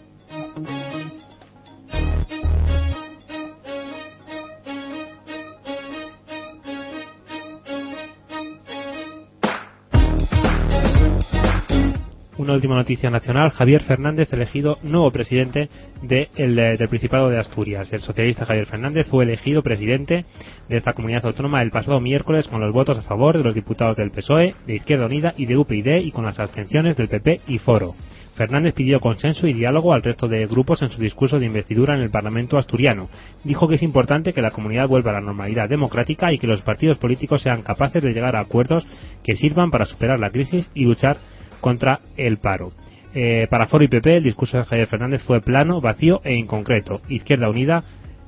De 12.45 12.53
última 12.53 12.75
noticia 12.75 13.09
nacional, 13.09 13.51
Javier 13.51 13.83
Fernández 13.83 14.31
elegido 14.33 14.79
nuevo 14.83 15.11
presidente 15.11 15.71
eh, 16.09 16.29
del 16.37 16.89
Principado 16.89 17.31
de 17.31 17.39
Asturias. 17.39 17.91
El 17.93 18.03
socialista 18.03 18.45
Javier 18.45 18.67
Fernández 18.67 19.07
fue 19.07 19.25
elegido 19.25 19.63
presidente 19.63 20.27
de 20.69 20.77
esta 20.77 20.93
comunidad 20.93 21.25
autónoma 21.25 21.63
el 21.63 21.71
pasado 21.71 21.99
miércoles 21.99 22.47
con 22.47 22.61
los 22.61 22.75
votos 22.75 22.99
a 22.99 23.03
favor 23.03 23.39
de 23.39 23.43
los 23.43 23.55
diputados 23.55 23.97
del 23.97 24.11
PSOE, 24.11 24.55
de 24.67 24.75
Izquierda 24.75 25.07
Unida 25.07 25.33
y 25.37 25.47
de 25.47 25.57
UPyD 25.57 25.97
y 26.05 26.13
con 26.13 26.27
las 26.27 26.39
abstenciones 26.39 26.97
del 26.97 27.09
PP 27.09 27.41
y 27.49 27.59
Foro. 27.59 27.95
Fernández 28.37 28.75
pidió 28.75 29.01
consenso 29.01 29.47
y 29.47 29.55
diálogo 29.55 29.95
al 29.95 30.03
resto 30.03 30.29
de 30.29 30.47
grupos 30.47 30.83
en 30.83 30.91
su 30.91 31.01
discurso 31.01 31.39
de 31.39 31.47
investidura 31.47 31.95
en 31.95 32.03
el 32.03 32.11
Parlamento 32.11 32.59
asturiano. 32.59 33.09
Dijo 33.45 33.67
que 33.67 33.77
es 33.77 33.83
importante 33.83 34.35
que 34.35 34.43
la 34.43 34.51
comunidad 34.51 34.89
vuelva 34.89 35.13
a 35.13 35.15
la 35.15 35.23
normalidad 35.23 35.71
democrática 35.71 36.31
y 36.31 36.39
que 36.39 36.47
los 36.47 36.61
partidos 36.61 36.99
políticos 36.99 37.41
sean 37.41 37.63
capaces 37.63 38.03
de 38.03 38.13
llegar 38.13 38.37
a 38.37 38.41
acuerdos 38.41 38.87
que 39.25 39.37
sirvan 39.37 39.71
para 39.71 39.87
superar 39.87 40.19
la 40.21 40.29
crisis 40.29 40.71
y 40.75 40.85
luchar 40.85 41.17
contra 41.67 41.99
el 42.17 42.39
paro. 42.39 42.71
Eh, 43.13 43.49
para 43.51 43.67
Foro 43.67 43.83
y 43.83 43.89
PP 43.89 44.19
el 44.19 44.23
discurso 44.23 44.57
de 44.57 44.63
Javier 44.63 44.87
Fernández 44.87 45.21
fue 45.25 45.41
plano, 45.41 45.81
vacío 45.81 46.21
e 46.23 46.37
inconcreto. 46.37 47.01
Izquierda 47.09 47.51
Unida 47.51 47.83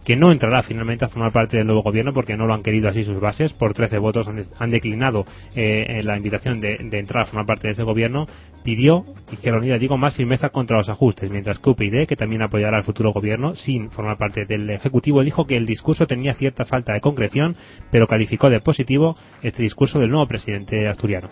que 0.09 0.17
no 0.17 0.33
entrará 0.33 0.63
finalmente 0.63 1.05
a 1.05 1.11
formar 1.11 1.33
parte 1.33 1.59
del 1.59 1.67
nuevo 1.67 1.83
gobierno 1.83 2.15
porque 2.15 2.35
no 2.35 2.47
lo 2.47 2.55
han 2.55 2.63
querido 2.63 2.89
así 2.89 3.05
sus 3.05 3.21
bases. 3.21 3.53
Por 3.53 3.75
13 3.75 3.99
votos 3.99 4.27
han, 4.59 4.71
declinado 4.71 5.27
eh, 5.55 6.01
la 6.03 6.17
invitación 6.17 6.63
de, 6.63 6.77
entrar 6.93 7.25
a 7.25 7.27
formar 7.27 7.45
parte 7.45 7.69
de 7.69 7.75
ese 7.75 7.83
gobierno. 7.83 8.25
Pidió, 8.65 9.05
Izquierda 9.31 9.59
Unida, 9.59 9.77
digo, 9.77 9.99
más 9.99 10.15
firmeza 10.15 10.49
contra 10.49 10.79
los 10.79 10.89
ajustes, 10.89 11.31
mientras 11.31 11.59
que 11.59 11.69
UPyD, 11.69 12.07
que 12.07 12.17
también 12.17 12.41
apoyará 12.41 12.79
al 12.79 12.85
futuro 12.85 13.13
gobierno 13.13 13.55
sin 13.55 13.91
formar 13.91 14.17
parte 14.17 14.47
del 14.47 14.71
Ejecutivo, 14.71 15.23
dijo 15.23 15.47
que 15.47 15.59
el 15.59 15.67
discurso 15.67 16.07
tenía 16.07 16.33
cierta 16.33 16.65
falta 16.65 16.95
de 16.95 17.03
concreción, 17.03 17.55
pero 17.91 18.07
calificó 18.07 18.49
de 18.49 18.61
positivo 18.61 19.15
este 19.43 19.63
discurso 19.63 19.99
del 19.99 20.09
nuevo 20.09 20.27
presidente 20.27 20.89
asturiano. 20.89 21.29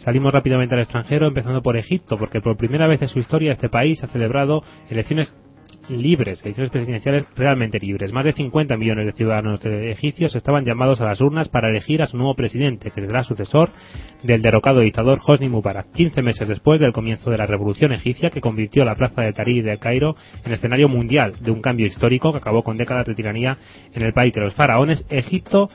Salimos 0.00 0.32
rápidamente 0.32 0.74
al 0.74 0.80
extranjero, 0.80 1.26
empezando 1.26 1.62
por 1.62 1.76
Egipto, 1.76 2.16
porque 2.16 2.40
por 2.40 2.56
primera 2.56 2.88
vez 2.88 3.02
en 3.02 3.08
su 3.08 3.18
historia 3.18 3.52
este 3.52 3.68
país 3.68 4.02
ha 4.02 4.06
celebrado 4.06 4.62
elecciones 4.88 5.34
libres, 5.90 6.40
elecciones 6.42 6.70
presidenciales 6.70 7.26
realmente 7.36 7.78
libres. 7.78 8.12
Más 8.12 8.24
de 8.24 8.32
50 8.32 8.76
millones 8.78 9.06
de 9.06 9.12
ciudadanos 9.12 9.60
egipcios 9.64 10.34
estaban 10.34 10.64
llamados 10.64 11.00
a 11.00 11.04
las 11.04 11.20
urnas 11.20 11.48
para 11.48 11.68
elegir 11.68 12.02
a 12.02 12.06
su 12.06 12.16
nuevo 12.16 12.34
presidente, 12.34 12.92
que 12.92 13.02
será 13.02 13.24
sucesor 13.24 13.72
del 14.22 14.40
derrocado 14.40 14.80
dictador 14.80 15.20
Hosni 15.26 15.48
Mubarak, 15.48 15.92
15 15.92 16.22
meses 16.22 16.48
después 16.48 16.80
del 16.80 16.92
comienzo 16.92 17.30
de 17.30 17.38
la 17.38 17.46
revolución 17.46 17.92
egipcia 17.92 18.30
que 18.30 18.40
convirtió 18.40 18.84
la 18.84 18.94
plaza 18.94 19.20
de 19.22 19.32
Tahrir 19.32 19.64
de 19.64 19.78
Cairo 19.78 20.16
en 20.44 20.52
escenario 20.52 20.88
mundial 20.88 21.34
de 21.40 21.50
un 21.50 21.60
cambio 21.60 21.86
histórico 21.86 22.32
que 22.32 22.38
acabó 22.38 22.62
con 22.62 22.76
décadas 22.76 23.06
de 23.06 23.14
tiranía 23.14 23.58
en 23.92 24.02
el 24.02 24.12
país 24.12 24.32
de 24.32 24.40
los 24.40 24.54
faraones. 24.54 25.04
Egipto 25.10 25.68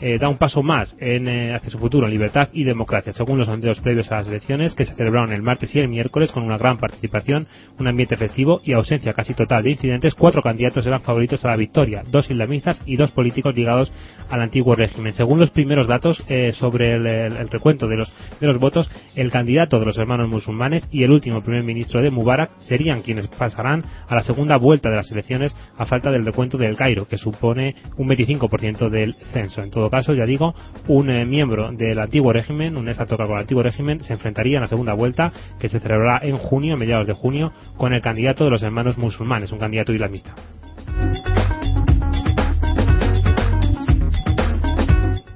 eh, 0.00 0.18
da 0.18 0.28
un 0.28 0.38
paso 0.38 0.62
más 0.62 0.96
en, 0.98 1.28
eh, 1.28 1.54
hacia 1.54 1.70
su 1.70 1.78
futuro 1.78 2.08
libertad 2.08 2.48
y 2.52 2.64
democracia, 2.64 3.12
según 3.12 3.38
los 3.38 3.46
sondeos 3.46 3.80
previos 3.80 4.10
a 4.10 4.16
las 4.16 4.28
elecciones 4.28 4.74
que 4.74 4.84
se 4.84 4.94
celebraron 4.94 5.32
el 5.32 5.42
martes 5.42 5.74
y 5.74 5.78
el 5.78 5.88
miércoles 5.88 6.32
con 6.32 6.42
una 6.42 6.58
gran 6.58 6.78
participación, 6.78 7.46
un 7.78 7.86
ambiente 7.86 8.16
festivo 8.16 8.60
y 8.64 8.72
ausencia 8.72 9.12
casi 9.12 9.34
total 9.34 9.64
de 9.64 9.70
incidentes. 9.70 10.14
Cuatro 10.14 10.42
candidatos 10.42 10.86
eran 10.86 11.02
favoritos 11.02 11.44
a 11.44 11.48
la 11.48 11.56
victoria, 11.56 12.02
dos 12.10 12.30
islamistas 12.30 12.80
y 12.86 12.96
dos 12.96 13.10
políticos 13.10 13.54
ligados 13.54 13.92
al 14.28 14.40
antiguo 14.40 14.74
régimen. 14.74 15.12
Según 15.12 15.38
los 15.38 15.50
primeros 15.50 15.86
datos 15.86 16.22
eh, 16.28 16.52
sobre 16.52 16.94
el, 16.94 17.48
recuento 17.50 17.86
de 17.86 17.96
los, 17.96 18.12
de 18.40 18.46
los 18.46 18.58
votos, 18.58 18.90
el 19.14 19.30
candidato 19.30 19.78
de 19.78 19.86
los 19.86 19.98
hermanos 19.98 20.28
musulmanes 20.28 20.88
y 20.90 21.02
el 21.02 21.10
último 21.10 21.42
primer 21.42 21.64
ministro 21.64 22.00
de 22.00 22.10
Mubarak 22.10 22.50
serían 22.60 23.02
quienes 23.02 23.26
pasarán 23.26 23.84
a 24.08 24.14
la 24.14 24.22
segunda 24.22 24.56
vuelta 24.56 24.88
de 24.88 24.96
las 24.96 25.10
elecciones 25.10 25.54
a 25.76 25.86
falta 25.86 26.10
del 26.10 26.24
recuento 26.24 26.56
del 26.56 26.76
Cairo, 26.76 27.06
que 27.06 27.18
supone 27.18 27.74
un 27.96 28.08
25% 28.08 28.88
del 28.88 29.14
censo. 29.32 29.62
En 29.62 29.70
todo 29.70 29.89
caso, 29.90 30.14
ya 30.14 30.26
digo, 30.26 30.54
un 30.88 31.10
eh, 31.10 31.26
miembro 31.26 31.70
del 31.72 31.98
antiguo 31.98 32.32
régimen, 32.32 32.76
un 32.76 32.88
ex 32.88 32.98
con 32.98 33.30
el 33.32 33.38
antiguo 33.38 33.62
régimen, 33.62 34.00
se 34.00 34.12
enfrentaría 34.12 34.56
en 34.56 34.62
la 34.62 34.68
segunda 34.68 34.94
vuelta 34.94 35.32
que 35.58 35.68
se 35.68 35.80
celebrará 35.80 36.26
en 36.26 36.36
junio, 36.36 36.76
mediados 36.76 37.06
de 37.06 37.12
junio, 37.12 37.52
con 37.76 37.92
el 37.92 38.00
candidato 38.00 38.44
de 38.44 38.50
los 38.50 38.62
hermanos 38.62 38.98
musulmanes, 38.98 39.52
un 39.52 39.58
candidato 39.58 39.92
islamista. 39.92 40.34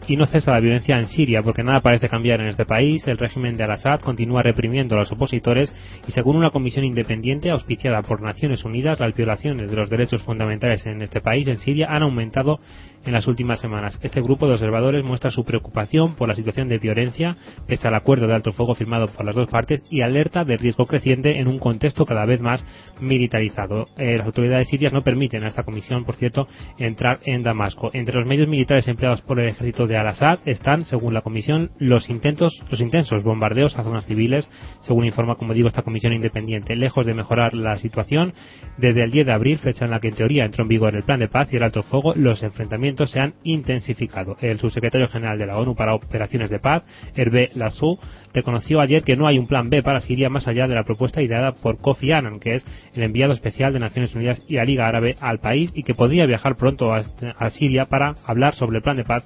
Y 0.06 0.16
no 0.16 0.26
cesa 0.26 0.52
la 0.52 0.60
violencia 0.60 0.98
en 0.98 1.06
Siria 1.08 1.42
porque 1.42 1.62
nada 1.62 1.80
parece 1.80 2.08
cambiar 2.08 2.40
en 2.40 2.48
este 2.48 2.64
país. 2.64 3.06
El 3.06 3.18
régimen 3.18 3.56
de 3.56 3.64
Al-Assad 3.64 4.00
continúa 4.00 4.42
reprimiendo 4.42 4.94
a 4.94 4.98
los 4.98 5.12
opositores 5.12 5.72
y 6.06 6.12
según 6.12 6.36
una 6.36 6.50
comisión 6.50 6.84
independiente 6.84 7.50
auspiciada 7.50 8.02
por 8.02 8.20
Naciones 8.20 8.64
Unidas, 8.64 9.00
las 9.00 9.14
violaciones 9.14 9.70
de 9.70 9.76
los 9.76 9.90
derechos 9.90 10.22
fundamentales 10.22 10.84
en 10.86 11.02
este 11.02 11.20
país, 11.20 11.46
en 11.46 11.58
Siria, 11.58 11.88
han 11.90 12.02
aumentado 12.02 12.60
en 13.04 13.12
las 13.12 13.26
últimas 13.26 13.60
semanas. 13.60 13.98
Este 14.02 14.20
grupo 14.20 14.46
de 14.46 14.54
observadores 14.54 15.04
muestra 15.04 15.30
su 15.30 15.44
preocupación 15.44 16.14
por 16.14 16.28
la 16.28 16.34
situación 16.34 16.68
de 16.68 16.78
violencia 16.78 17.36
pese 17.66 17.88
al 17.88 17.94
acuerdo 17.94 18.26
de 18.26 18.34
alto 18.34 18.52
fuego 18.52 18.74
firmado 18.74 19.08
por 19.08 19.24
las 19.24 19.36
dos 19.36 19.48
partes 19.48 19.82
y 19.90 20.00
alerta 20.00 20.44
de 20.44 20.56
riesgo 20.56 20.86
creciente 20.86 21.38
en 21.38 21.48
un 21.48 21.58
contexto 21.58 22.04
cada 22.04 22.24
vez 22.24 22.40
más 22.40 22.64
militarizado. 23.00 23.86
Eh, 23.96 24.16
las 24.16 24.26
autoridades 24.26 24.68
sirias 24.68 24.92
no 24.92 25.02
permiten 25.02 25.44
a 25.44 25.48
esta 25.48 25.64
comisión, 25.64 26.04
por 26.04 26.16
cierto, 26.16 26.48
entrar 26.78 27.20
en 27.24 27.42
Damasco. 27.42 27.90
Entre 27.92 28.14
los 28.14 28.26
medios 28.26 28.48
militares 28.48 28.88
empleados 28.88 29.20
por 29.22 29.40
el 29.40 29.48
ejército 29.48 29.86
de 29.94 30.00
Al-Assad 30.00 30.40
están, 30.44 30.84
según 30.84 31.14
la 31.14 31.20
comisión, 31.20 31.70
los 31.78 32.10
intentos, 32.10 32.52
los 32.68 32.80
intensos 32.80 33.22
bombardeos 33.22 33.78
a 33.78 33.84
zonas 33.84 34.04
civiles, 34.06 34.48
según 34.80 35.04
informa, 35.04 35.36
como 35.36 35.54
digo, 35.54 35.68
esta 35.68 35.82
comisión 35.82 36.12
independiente. 36.12 36.74
Lejos 36.74 37.06
de 37.06 37.14
mejorar 37.14 37.54
la 37.54 37.78
situación, 37.78 38.34
desde 38.76 39.04
el 39.04 39.12
10 39.12 39.26
de 39.26 39.32
abril, 39.32 39.58
fecha 39.58 39.84
en 39.84 39.92
la 39.92 40.00
que 40.00 40.08
en 40.08 40.16
teoría 40.16 40.44
entró 40.44 40.64
en 40.64 40.68
vigor 40.68 40.96
el 40.96 41.04
plan 41.04 41.20
de 41.20 41.28
paz 41.28 41.52
y 41.52 41.56
el 41.56 41.62
alto 41.62 41.84
fuego, 41.84 42.12
los 42.16 42.42
enfrentamientos 42.42 43.12
se 43.12 43.20
han 43.20 43.34
intensificado. 43.44 44.36
El 44.40 44.58
subsecretario 44.58 45.06
general 45.06 45.38
de 45.38 45.46
la 45.46 45.58
ONU 45.58 45.76
para 45.76 45.94
Operaciones 45.94 46.50
de 46.50 46.58
Paz, 46.58 46.84
Hervé 47.14 47.50
Lassou, 47.54 47.96
reconoció 48.32 48.80
ayer 48.80 49.04
que 49.04 49.14
no 49.14 49.28
hay 49.28 49.38
un 49.38 49.46
plan 49.46 49.70
B 49.70 49.80
para 49.84 50.00
Siria 50.00 50.28
más 50.28 50.48
allá 50.48 50.66
de 50.66 50.74
la 50.74 50.82
propuesta 50.82 51.22
ideada 51.22 51.52
por 51.52 51.78
Kofi 51.78 52.10
Annan, 52.10 52.40
que 52.40 52.56
es 52.56 52.66
el 52.94 53.04
enviado 53.04 53.32
especial 53.32 53.72
de 53.72 53.78
Naciones 53.78 54.12
Unidas 54.16 54.42
y 54.48 54.56
la 54.56 54.64
Liga 54.64 54.88
Árabe 54.88 55.14
al 55.20 55.38
país 55.38 55.70
y 55.72 55.84
que 55.84 55.94
podría 55.94 56.26
viajar 56.26 56.56
pronto 56.56 56.92
a, 56.92 57.02
a 57.38 57.50
Siria 57.50 57.84
para 57.84 58.16
hablar 58.26 58.54
sobre 58.54 58.78
el 58.78 58.82
plan 58.82 58.96
de 58.96 59.04
paz 59.04 59.24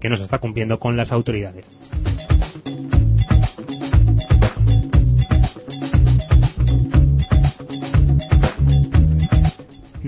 que 0.00 0.08
no 0.08 0.16
se 0.16 0.24
está 0.24 0.38
cumpliendo 0.38 0.78
con 0.78 0.96
las 0.96 1.12
autoridades. 1.12 1.66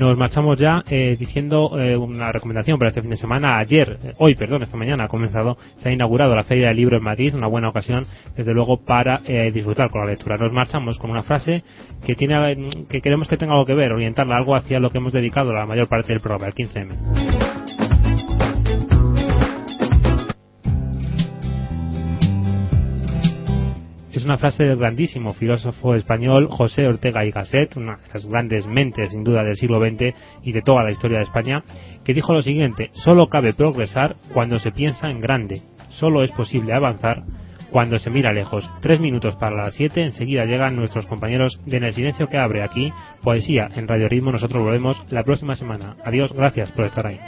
nos 0.01 0.17
marchamos 0.17 0.59
ya 0.59 0.83
eh, 0.89 1.17
diciendo 1.19 1.79
eh, 1.79 1.97
una 1.97 2.33
recomendación 2.33 2.79
para 2.79 2.89
este 2.89 3.03
fin 3.03 3.11
de 3.11 3.17
semana. 3.17 3.59
Ayer, 3.59 3.99
eh, 4.03 4.15
hoy, 4.19 4.35
perdón, 4.35 4.63
esta 4.63 4.77
mañana 4.77 5.05
ha 5.05 5.09
comenzado, 5.09 5.59
se 5.77 5.91
ha 5.91 5.93
inaugurado 5.93 6.35
la 6.35 6.45
Feria 6.45 6.69
del 6.69 6.79
Libro 6.79 6.97
en 6.97 7.03
Madrid, 7.03 7.35
una 7.35 7.47
buena 7.47 7.69
ocasión, 7.69 8.07
desde 8.35 8.55
luego, 8.55 8.79
para 8.79 9.19
disfrutar 9.53 9.91
con 9.91 10.01
la 10.03 10.11
lectura. 10.11 10.37
Nos 10.37 10.53
marchamos 10.53 10.99
con 10.99 11.11
una 11.11 11.23
frase 11.23 11.63
que 12.05 12.15
tiene, 12.15 12.87
que 12.89 13.01
queremos 13.01 13.29
que 13.29 13.37
tenga 13.37 13.53
algo 13.53 13.67
que 13.67 13.75
ver, 13.75 13.93
orientarla 13.93 14.37
algo 14.37 14.57
hacia 14.57 14.81
lo 14.81 14.91
que 14.91 14.99
hemos 14.99 15.13
dedicado 15.13 15.53
la 15.53 15.67
mayor 15.67 15.89
parte 15.89 16.13
del 16.13 16.21
programa, 16.21 16.47
el 16.47 16.55
15M. 16.55 17.70
Es 24.21 24.27
una 24.27 24.37
frase 24.37 24.65
del 24.65 24.77
grandísimo 24.77 25.33
filósofo 25.33 25.95
español 25.95 26.47
José 26.51 26.87
Ortega 26.87 27.25
y 27.25 27.31
Gasset, 27.31 27.77
una 27.79 27.97
de 27.97 28.09
las 28.13 28.27
grandes 28.27 28.67
mentes 28.67 29.13
sin 29.13 29.25
duda 29.25 29.43
del 29.43 29.57
siglo 29.57 29.81
XX 29.81 30.15
y 30.43 30.53
de 30.53 30.61
toda 30.61 30.85
la 30.85 30.91
historia 30.91 31.19
de 31.19 31.25
España, 31.25 31.65
que 32.05 32.13
dijo 32.13 32.35
lo 32.35 32.43
siguiente, 32.43 32.91
solo 32.93 33.29
cabe 33.29 33.55
progresar 33.55 34.17
cuando 34.35 34.59
se 34.59 34.73
piensa 34.73 35.11
en 35.11 35.21
grande, 35.21 35.63
solo 35.89 36.23
es 36.23 36.31
posible 36.33 36.75
avanzar 36.75 37.23
cuando 37.71 37.99
se 37.99 38.11
mira 38.11 38.33
lejos. 38.33 38.69
Tres 38.83 39.01
minutos 39.01 39.37
para 39.37 39.57
las 39.57 39.75
siete, 39.75 40.03
enseguida 40.03 40.45
llegan 40.45 40.77
nuestros 40.77 41.07
compañeros 41.07 41.59
de 41.65 41.79
En 41.79 41.85
el 41.85 41.95
Silencio 41.95 42.27
que 42.27 42.37
abre 42.37 42.63
aquí, 42.63 42.93
Poesía 43.23 43.71
en 43.75 43.89
Radio 43.89 44.09
Ritmo, 44.09 44.33
nosotros 44.33 44.63
volvemos 44.63 45.03
la 45.09 45.23
próxima 45.23 45.55
semana. 45.55 45.97
Adiós, 46.05 46.33
gracias 46.35 46.71
por 46.73 46.85
estar 46.85 47.07
ahí. 47.07 47.19